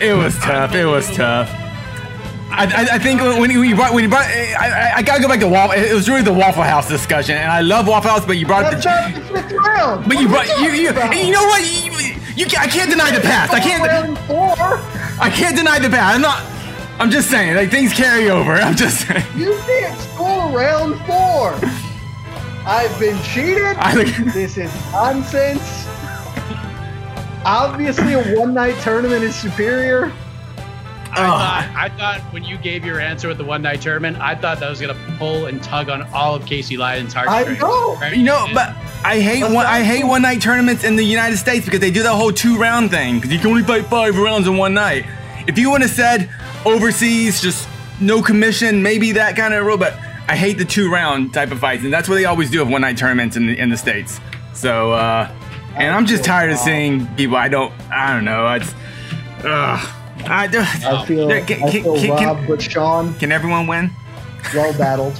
It 0.00 0.14
was 0.14 0.36
tough. 0.38 0.74
It 0.74 0.86
was 0.86 1.10
tough. 1.14 1.50
I, 2.50 2.64
I, 2.64 2.94
I 2.94 2.98
think 2.98 3.20
when 3.20 3.50
you, 3.50 3.76
brought 3.76 3.92
when 3.92 4.02
you 4.02 4.08
brought 4.08 4.24
I, 4.24 4.54
I, 4.58 4.92
I 4.96 5.02
gotta 5.02 5.20
go 5.20 5.28
back 5.28 5.40
to 5.40 5.48
waffle. 5.48 5.78
It 5.78 5.92
was 5.92 6.08
really 6.08 6.22
the 6.22 6.32
Waffle 6.32 6.62
House 6.62 6.88
discussion, 6.88 7.36
and 7.36 7.50
I 7.52 7.60
love 7.60 7.86
Waffle 7.86 8.10
House, 8.10 8.24
but 8.24 8.38
you 8.38 8.46
brought 8.46 8.72
That's 8.72 8.84
the, 8.84 8.90
not 8.90 9.14
the 9.14 9.20
fifth 9.20 9.52
round. 9.52 10.08
but 10.08 10.18
you 10.18 10.28
brought 10.28 10.48
are 10.48 10.60
you 10.60 10.70
you, 10.70 10.90
you 10.90 11.32
know 11.32 11.44
what 11.44 11.62
you, 11.84 12.17
you 12.38 12.46
ca- 12.46 12.60
I 12.62 12.66
can't 12.68 12.88
deny 12.90 13.10
the 13.10 13.20
past. 13.20 13.52
I 13.52 13.60
can't 13.60 13.82
Round 13.82 14.18
four. 14.20 14.54
I 15.20 15.28
can't 15.30 15.56
deny 15.56 15.78
the 15.78 15.88
past. 15.90 16.14
I'm 16.14 16.22
not. 16.22 16.42
I'm 17.00 17.10
just 17.10 17.30
saying 17.30 17.54
like 17.56 17.70
things 17.70 17.92
carry 17.92 18.30
over. 18.30 18.52
I'm 18.54 18.76
just 18.76 19.06
saying. 19.06 19.24
You 19.36 19.58
can't 19.66 19.98
score 20.00 20.48
round 20.50 20.96
four. 21.06 21.54
I've 22.66 22.96
been 23.00 23.20
cheated. 23.22 23.76
I 23.78 24.04
think 24.04 24.32
This 24.32 24.56
is 24.58 24.72
nonsense. 24.92 25.86
Obviously, 27.44 28.12
a 28.14 28.22
one 28.38 28.52
night 28.54 28.78
tournament 28.82 29.24
is 29.24 29.34
superior. 29.34 30.12
I 31.24 31.62
thought, 31.66 31.76
I 31.76 31.88
thought 31.96 32.32
when 32.32 32.44
you 32.44 32.58
gave 32.58 32.84
your 32.84 33.00
answer 33.00 33.28
with 33.28 33.38
the 33.38 33.44
one 33.44 33.62
night 33.62 33.80
tournament, 33.80 34.18
I 34.18 34.34
thought 34.34 34.60
that 34.60 34.68
was 34.68 34.80
gonna 34.80 34.96
pull 35.18 35.46
and 35.46 35.62
tug 35.62 35.88
on 35.88 36.02
all 36.12 36.34
of 36.34 36.46
Casey 36.46 36.76
Leydon's 36.76 37.14
I 37.16 37.44
know. 37.58 37.94
right? 37.96 38.16
You 38.16 38.22
know, 38.22 38.46
but 38.54 38.74
I 39.04 39.20
hate 39.20 39.42
one. 39.42 39.66
I 39.66 39.82
hate 39.82 40.04
one 40.04 40.22
night 40.22 40.40
tournaments 40.40 40.84
in 40.84 40.96
the 40.96 41.04
United 41.04 41.36
States 41.36 41.64
because 41.64 41.80
they 41.80 41.90
do 41.90 42.02
that 42.02 42.14
whole 42.14 42.32
two 42.32 42.58
round 42.58 42.90
thing. 42.90 43.16
Because 43.16 43.32
you 43.32 43.38
can 43.38 43.48
only 43.48 43.62
fight 43.62 43.86
five 43.86 44.16
rounds 44.16 44.46
in 44.46 44.56
one 44.56 44.74
night. 44.74 45.04
If 45.46 45.58
you 45.58 45.70
would 45.70 45.80
have 45.82 45.90
said 45.90 46.30
overseas, 46.64 47.40
just 47.40 47.68
no 48.00 48.22
commission, 48.22 48.82
maybe 48.82 49.12
that 49.12 49.36
kind 49.36 49.54
of 49.54 49.64
rule. 49.64 49.78
But 49.78 49.94
I 50.28 50.36
hate 50.36 50.58
the 50.58 50.64
two 50.64 50.90
round 50.90 51.32
type 51.32 51.50
of 51.50 51.58
fights, 51.58 51.84
and 51.84 51.92
that's 51.92 52.08
what 52.08 52.16
they 52.16 52.24
always 52.26 52.50
do 52.50 52.60
of 52.62 52.68
one 52.68 52.82
night 52.82 52.98
tournaments 52.98 53.36
in 53.36 53.46
the 53.46 53.58
in 53.58 53.70
the 53.70 53.76
states. 53.76 54.20
So, 54.52 54.92
uh, 54.92 55.30
and 55.74 55.94
I'm 55.94 56.06
just 56.06 56.24
tired 56.24 56.50
of 56.50 56.58
seeing 56.58 57.06
people. 57.14 57.36
I 57.36 57.48
don't. 57.48 57.72
I 57.90 58.12
don't 58.14 58.24
know. 58.24 58.46
It's. 58.54 58.74
Ugh. 59.44 59.94
I 60.26 60.46
do. 60.46 60.60
I 60.60 60.80
oh. 60.86 61.04
feel, 61.04 61.28
Yeah, 61.30 61.40
can- 61.44 61.62
I 61.64 61.70
feel 61.70 61.94
can- 61.96 62.16
can- 62.16 62.26
robbed, 62.26 62.48
but 62.48 62.62
Sean, 62.62 63.14
Can 63.14 63.32
everyone 63.32 63.66
win? 63.66 63.90
well 64.54 64.72
battled. 64.78 65.18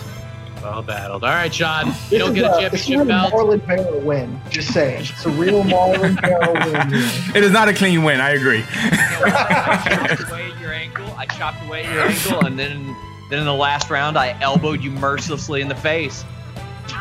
well 0.62 0.82
battled. 0.82 1.24
All 1.24 1.30
right, 1.30 1.52
Sean, 1.54 1.86
you 1.86 1.92
This 2.10 2.18
don't 2.18 2.28
is 2.30 2.42
get 2.42 2.44
a 2.44 2.66
a, 2.66 2.70
this 2.70 2.80
is 2.80 2.86
championship 2.86 3.00
a 3.00 3.04
belt. 3.04 3.32
Marlon 3.32 3.66
Vera 3.66 3.98
win. 3.98 4.40
Just 4.50 4.72
saying. 4.72 5.00
It's 5.02 5.24
a 5.26 5.30
real 5.30 5.62
Marlon 5.64 6.20
Vera 6.20 6.52
win. 6.52 6.92
here. 6.92 7.36
It 7.36 7.44
is 7.44 7.52
not 7.52 7.68
a 7.68 7.74
clean 7.74 8.02
win. 8.02 8.20
I 8.20 8.30
agree. 8.30 8.64
I 8.70 10.06
chopped 10.16 10.30
away 10.30 10.50
at 10.52 10.60
your 10.60 10.72
ankle. 10.72 11.14
I 11.16 11.26
chopped 11.26 11.64
away 11.66 11.84
at 11.84 11.92
your 11.92 12.02
ankle, 12.04 12.46
and 12.46 12.58
then 12.58 12.96
then 13.30 13.40
in 13.40 13.44
the 13.44 13.54
last 13.54 13.90
round, 13.90 14.16
I 14.18 14.36
elbowed 14.40 14.80
you 14.82 14.90
mercilessly 14.90 15.60
in 15.60 15.68
the 15.68 15.74
face. 15.74 16.24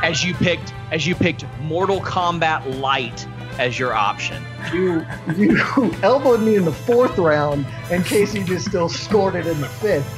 As 0.03 0.23
you 0.23 0.33
picked, 0.33 0.73
as 0.91 1.07
you 1.07 1.15
picked 1.15 1.45
Mortal 1.61 2.01
Kombat 2.01 2.79
Light 2.81 3.25
as 3.59 3.77
your 3.79 3.93
option. 3.93 4.43
You 4.73 5.05
you 5.35 5.57
elbowed 6.03 6.41
me 6.41 6.55
in 6.55 6.65
the 6.65 6.71
fourth 6.71 7.17
round, 7.17 7.65
and 7.91 8.05
Casey 8.05 8.43
just 8.43 8.67
still 8.67 8.89
scored 8.89 9.35
it 9.35 9.47
in 9.47 9.59
the 9.61 9.67
fifth. 9.67 10.13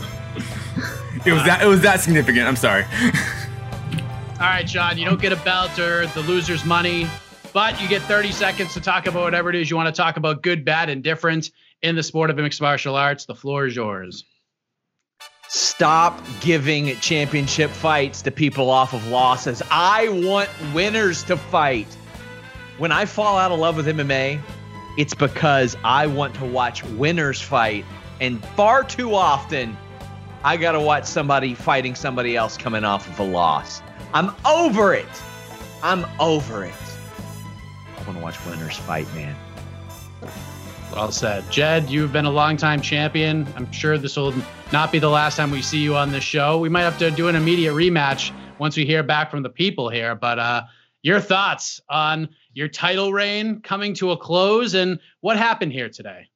It 1.26 1.34
was 1.34 1.44
that. 1.44 1.62
It 1.62 1.68
was 1.68 1.82
that 1.82 2.00
significant. 2.00 2.48
I'm 2.48 2.56
sorry. 2.56 2.86
All 4.40 4.46
right, 4.46 4.66
John, 4.66 4.98
you 4.98 5.04
don't 5.04 5.22
get 5.22 5.34
a 5.34 5.38
belt 5.38 5.78
or 5.78 6.08
the 6.08 6.22
loser's 6.22 6.64
money, 6.64 7.10
but 7.52 7.82
you 7.82 7.90
get 7.90 8.02
30 8.04 8.32
seconds 8.32 8.74
to 8.74 8.80
talk 8.80 9.06
about 9.06 9.24
whatever 9.24 9.50
it 9.50 9.56
is 9.58 9.70
you 9.70 9.76
want 9.76 9.94
to 9.94 9.98
talk 10.02 10.16
about, 10.16 10.42
good, 10.42 10.64
bad, 10.64 10.90
and 10.90 11.04
different 11.04 11.52
in 11.82 11.96
the 11.96 12.04
sport 12.04 12.30
of 12.30 12.38
mixed 12.38 12.62
martial 12.62 12.96
arts. 12.96 13.26
The 13.26 13.36
floor 13.36 13.66
is 13.66 13.76
yours. 13.76 14.24
Stop 15.50 16.22
giving 16.40 16.96
championship 16.98 17.70
fights 17.70 18.22
to 18.22 18.32
people 18.32 18.70
off 18.70 18.94
of 18.94 19.06
losses. 19.08 19.62
I 19.70 20.08
want 20.08 20.50
winners 20.74 21.24
to 21.24 21.36
fight. 21.36 21.88
When 22.80 22.94
I 22.94 23.04
fall 23.04 23.38
out 23.38 23.52
of 23.52 23.60
love 23.60 23.76
with 23.76 23.88
MMA, 23.88 24.42
it's 24.98 25.14
because 25.14 25.76
I 25.84 26.08
want 26.08 26.34
to 26.36 26.46
watch 26.46 26.82
winners 26.86 27.42
fight. 27.42 27.84
And 28.22 28.42
far 28.56 28.86
too 28.86 29.16
often, 29.16 29.78
I 30.46 30.56
got 30.56 30.72
to 30.72 30.80
watch 30.80 31.04
somebody 31.04 31.54
fighting 31.56 31.94
somebody 31.94 32.38
else 32.38 32.56
coming 32.56 32.86
off 32.86 33.06
of 33.10 33.20
a 33.20 33.24
loss. 33.24 33.82
I'm 34.14 34.34
over 34.46 34.94
it. 34.94 35.10
I'm 35.84 36.06
over 36.22 36.64
it. 36.64 36.74
I 37.98 38.04
want 38.04 38.18
to 38.18 38.24
watch 38.24 38.46
winners 38.46 38.78
fight, 38.78 39.14
man. 39.14 39.36
Well 40.94 41.12
said. 41.12 41.52
Jed, 41.52 41.90
you've 41.90 42.14
been 42.14 42.24
a 42.24 42.32
longtime 42.32 42.82
champion. 42.82 43.46
I'm 43.58 43.70
sure 43.74 43.98
this 43.98 44.16
will 44.16 44.34
not 44.72 44.90
be 44.90 45.00
the 45.00 45.10
last 45.10 45.36
time 45.36 45.52
we 45.52 45.62
see 45.62 45.80
you 45.80 45.98
on 45.98 46.14
this 46.14 46.24
show. 46.24 46.58
We 46.58 46.70
might 46.70 46.84
have 46.84 46.98
to 47.00 47.12
do 47.12 47.28
an 47.28 47.36
immediate 47.36 47.74
rematch 47.74 48.32
once 48.58 48.78
we 48.78 48.86
hear 48.86 49.04
back 49.04 49.30
from 49.30 49.44
the 49.44 49.50
people 49.50 49.90
here. 49.90 50.16
But 50.16 50.40
uh, 50.40 50.64
your 51.02 51.20
thoughts 51.20 51.80
on 51.90 52.30
your 52.54 52.68
title 52.68 53.14
reign 53.14 53.62
coming 53.62 53.94
to 53.96 54.12
a 54.12 54.18
close 54.18 54.74
and 54.74 55.00
what 55.22 55.38
happened 55.38 55.72
here 55.72 55.90
today? 55.90 56.28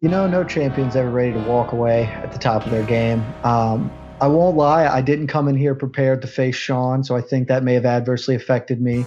You 0.00 0.08
know, 0.08 0.26
no 0.26 0.44
champion's 0.44 0.96
ever 0.96 1.10
ready 1.10 1.32
to 1.32 1.40
walk 1.40 1.72
away 1.72 2.04
at 2.04 2.32
the 2.32 2.38
top 2.38 2.64
of 2.64 2.70
their 2.70 2.84
game. 2.84 3.20
Um, 3.44 3.90
I 4.20 4.26
won't 4.26 4.56
lie, 4.56 4.86
I 4.86 5.00
didn't 5.00 5.28
come 5.28 5.48
in 5.48 5.56
here 5.56 5.74
prepared 5.74 6.22
to 6.22 6.28
face 6.28 6.56
Sean, 6.56 7.04
so 7.04 7.14
I 7.14 7.20
think 7.20 7.46
that 7.48 7.62
may 7.62 7.74
have 7.74 7.86
adversely 7.86 8.34
affected 8.34 8.80
me. 8.80 9.06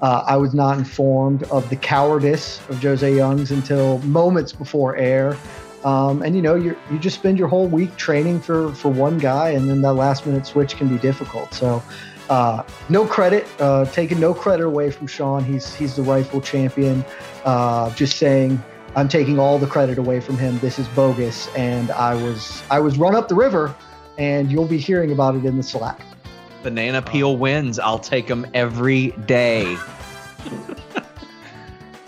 Uh, 0.00 0.24
I 0.26 0.36
was 0.36 0.54
not 0.54 0.78
informed 0.78 1.42
of 1.44 1.68
the 1.68 1.76
cowardice 1.76 2.60
of 2.68 2.80
Jose 2.80 3.12
Youngs 3.12 3.50
until 3.50 3.98
moments 3.98 4.52
before 4.52 4.96
air. 4.96 5.36
Um, 5.84 6.22
and 6.22 6.36
you 6.36 6.42
know, 6.42 6.54
you 6.54 6.76
you 6.92 6.98
just 7.00 7.18
spend 7.18 7.38
your 7.38 7.48
whole 7.48 7.66
week 7.66 7.96
training 7.96 8.40
for 8.40 8.72
for 8.74 8.88
one 8.88 9.18
guy, 9.18 9.50
and 9.50 9.68
then 9.68 9.82
that 9.82 9.94
last 9.94 10.26
minute 10.26 10.46
switch 10.46 10.76
can 10.76 10.88
be 10.88 10.98
difficult. 10.98 11.52
So, 11.54 11.82
uh, 12.32 12.64
no 12.88 13.04
credit, 13.04 13.46
uh, 13.60 13.84
taking 13.86 14.18
no 14.18 14.32
credit 14.32 14.64
away 14.64 14.90
from 14.90 15.06
Sean. 15.06 15.44
He's 15.44 15.74
he's 15.74 15.94
the 15.94 16.02
rightful 16.02 16.40
champion. 16.40 17.04
Uh, 17.44 17.94
just 17.94 18.16
saying, 18.16 18.62
I'm 18.96 19.08
taking 19.08 19.38
all 19.38 19.58
the 19.58 19.66
credit 19.66 19.98
away 19.98 20.20
from 20.20 20.38
him. 20.38 20.58
This 20.60 20.78
is 20.78 20.88
bogus, 20.88 21.54
and 21.54 21.90
I 21.90 22.14
was 22.14 22.62
I 22.70 22.80
was 22.80 22.96
run 22.96 23.14
up 23.14 23.28
the 23.28 23.34
river, 23.34 23.74
and 24.16 24.50
you'll 24.50 24.66
be 24.66 24.78
hearing 24.78 25.12
about 25.12 25.36
it 25.36 25.44
in 25.44 25.58
the 25.58 25.62
Slack. 25.62 26.00
Banana 26.62 27.02
peel 27.02 27.36
wins. 27.36 27.78
I'll 27.78 27.98
take 27.98 28.28
them 28.28 28.46
every 28.54 29.08
day. 29.26 29.76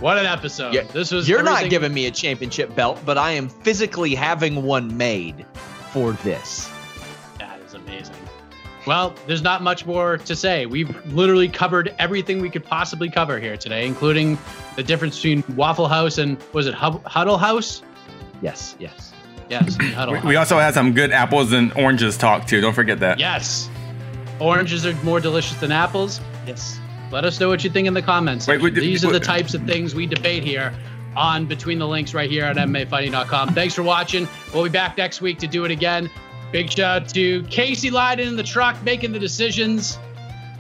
What 0.01 0.18
an 0.18 0.26
episode. 0.26 0.74
Yeah, 0.74 0.82
this 0.82 1.12
was 1.12 1.28
You're 1.28 1.42
not 1.42 1.70
giving 1.70 1.94
me 1.94 2.05
a 2.05 2.10
championship 2.10 2.74
belt, 2.74 3.01
but 3.06 3.16
I 3.16 3.30
am 3.30 3.48
physically 3.48 4.14
having 4.14 4.64
one 4.64 4.98
made 4.98 5.46
for 5.92 6.12
this. 6.12 6.68
That 8.86 8.90
is 8.90 8.97
amazing. 8.97 9.15
Well, 9.15 9.15
there's 9.27 9.43
not 9.43 9.62
much 9.62 9.86
more 9.86 10.19
to 10.19 10.36
say. 10.36 10.66
We've 10.66 10.94
literally 11.12 11.48
covered 11.48 11.94
everything 11.98 12.40
we 12.40 12.51
could 12.51 12.65
possibly 12.65 13.09
cover 13.11 13.39
here 13.39 13.56
today, 13.56 13.86
including 13.86 14.39
the 14.77 14.82
difference 14.82 15.16
between 15.16 15.43
Waffle 15.56 15.89
House 15.89 16.19
and 16.19 16.36
was 16.52 16.66
it 16.66 16.74
Hub- 16.74 17.05
Huddle 17.06 17.39
House? 17.39 17.82
Yes, 18.43 18.77
yes. 18.78 19.12
Yes, 19.51 19.77
Huddle 19.94 20.12
We, 20.15 20.19
House. 20.20 20.28
we 20.28 20.36
also 20.36 20.59
had 20.59 20.73
some 20.74 20.93
good 20.94 21.12
apples 21.12 21.52
and 21.52 21.73
oranges 21.77 22.16
talk 22.16 22.47
too. 22.47 22.61
Don't 22.61 22.73
forget 22.74 23.01
that. 23.01 23.19
yes. 23.19 23.69
Oranges 24.40 24.85
are 24.85 24.94
more 25.05 25.20
delicious 25.20 25.56
than 25.61 25.70
apples. 25.70 26.20
Yes. 26.47 26.78
Let 27.12 27.24
us 27.24 27.39
know 27.39 27.48
what 27.48 27.62
you 27.62 27.70
think 27.70 27.86
in 27.86 27.94
the 27.94 28.02
comments. 28.02 28.48
Wait, 28.48 28.61
wait, 28.61 28.74
These 28.74 29.05
are 29.05 29.09
the 29.09 29.15
wait. 29.15 29.23
types 29.23 29.55
of 29.55 29.62
things 29.65 29.94
we 29.94 30.06
debate 30.06 30.43
here 30.43 30.73
on 31.15 31.47
Between 31.47 31.78
the 31.78 31.86
Links 31.86 32.12
right 32.15 32.28
here 32.28 32.43
at 32.44 32.56
MMAfighting.com. 32.56 33.55
Thanks 33.55 33.74
for 33.74 33.82
watching. 33.85 34.27
We'll 34.52 34.65
be 34.65 34.70
back 34.70 34.98
next 34.98 35.20
week 35.20 35.39
to 35.39 35.47
do 35.47 35.65
it 35.65 35.70
again. 35.70 36.11
Big 36.55 36.70
shout 36.70 37.02
out 37.02 37.09
to 37.09 37.43
Casey 37.51 37.90
Leydon 37.90 38.28
in 38.28 38.36
the 38.36 38.43
truck 38.44 38.81
making 38.85 39.10
the 39.10 39.18
decisions. 39.18 39.98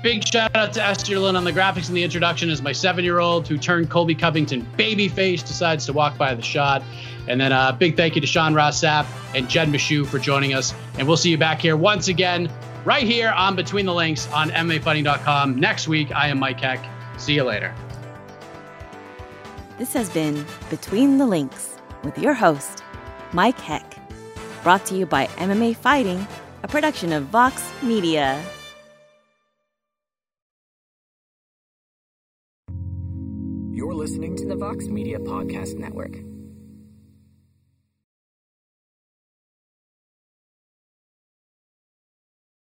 Big 0.02 0.26
shout 0.26 0.50
out 0.56 0.72
to 0.72 0.84
Esther 0.84 1.20
Lynn 1.20 1.36
on 1.36 1.44
the 1.44 1.52
graphics 1.52 1.86
and 1.86 1.96
the 1.96 2.02
introduction 2.02 2.50
as 2.50 2.60
my 2.60 2.72
seven 2.72 3.04
year 3.04 3.20
old 3.20 3.46
who 3.46 3.56
turned 3.56 3.90
Colby 3.90 4.16
Covington 4.16 4.66
babyface 4.76 5.46
decides 5.46 5.86
to 5.86 5.92
walk 5.92 6.18
by 6.18 6.34
the 6.34 6.42
shot. 6.42 6.82
And 7.28 7.40
then 7.40 7.52
a 7.52 7.54
uh, 7.54 7.72
big 7.72 7.96
thank 7.96 8.16
you 8.16 8.20
to 8.20 8.26
Sean 8.26 8.54
Ross 8.54 8.82
Sapp 8.82 9.06
and 9.36 9.48
Jed 9.48 9.68
Meshew 9.68 10.04
for 10.04 10.18
joining 10.18 10.52
us. 10.52 10.74
And 10.98 11.06
we'll 11.06 11.16
see 11.16 11.30
you 11.30 11.38
back 11.38 11.60
here 11.60 11.76
once 11.76 12.08
again, 12.08 12.50
right 12.84 13.04
here 13.04 13.30
on 13.30 13.54
Between 13.54 13.86
the 13.86 13.94
Links 13.94 14.28
on 14.32 14.50
MMAfighting.com 14.50 15.60
next 15.60 15.86
week. 15.86 16.10
I 16.12 16.26
am 16.26 16.40
Mike 16.40 16.58
Heck. 16.58 16.84
See 17.20 17.34
you 17.34 17.44
later. 17.44 17.72
This 19.78 19.92
has 19.92 20.10
been 20.10 20.44
Between 20.70 21.18
the 21.18 21.26
Links 21.26 21.76
with 22.02 22.18
your 22.18 22.34
host, 22.34 22.82
Mike 23.32 23.60
Heck. 23.60 23.93
Brought 24.64 24.86
to 24.86 24.94
you 24.96 25.04
by 25.04 25.26
MMA 25.36 25.76
Fighting, 25.76 26.26
a 26.62 26.68
production 26.68 27.12
of 27.12 27.24
Vox 27.24 27.62
Media. 27.82 28.42
You're 33.70 33.92
listening 33.92 34.36
to 34.36 34.46
the 34.46 34.56
Vox 34.56 34.86
Media 34.86 35.18
Podcast 35.18 35.76
Network. 35.76 36.16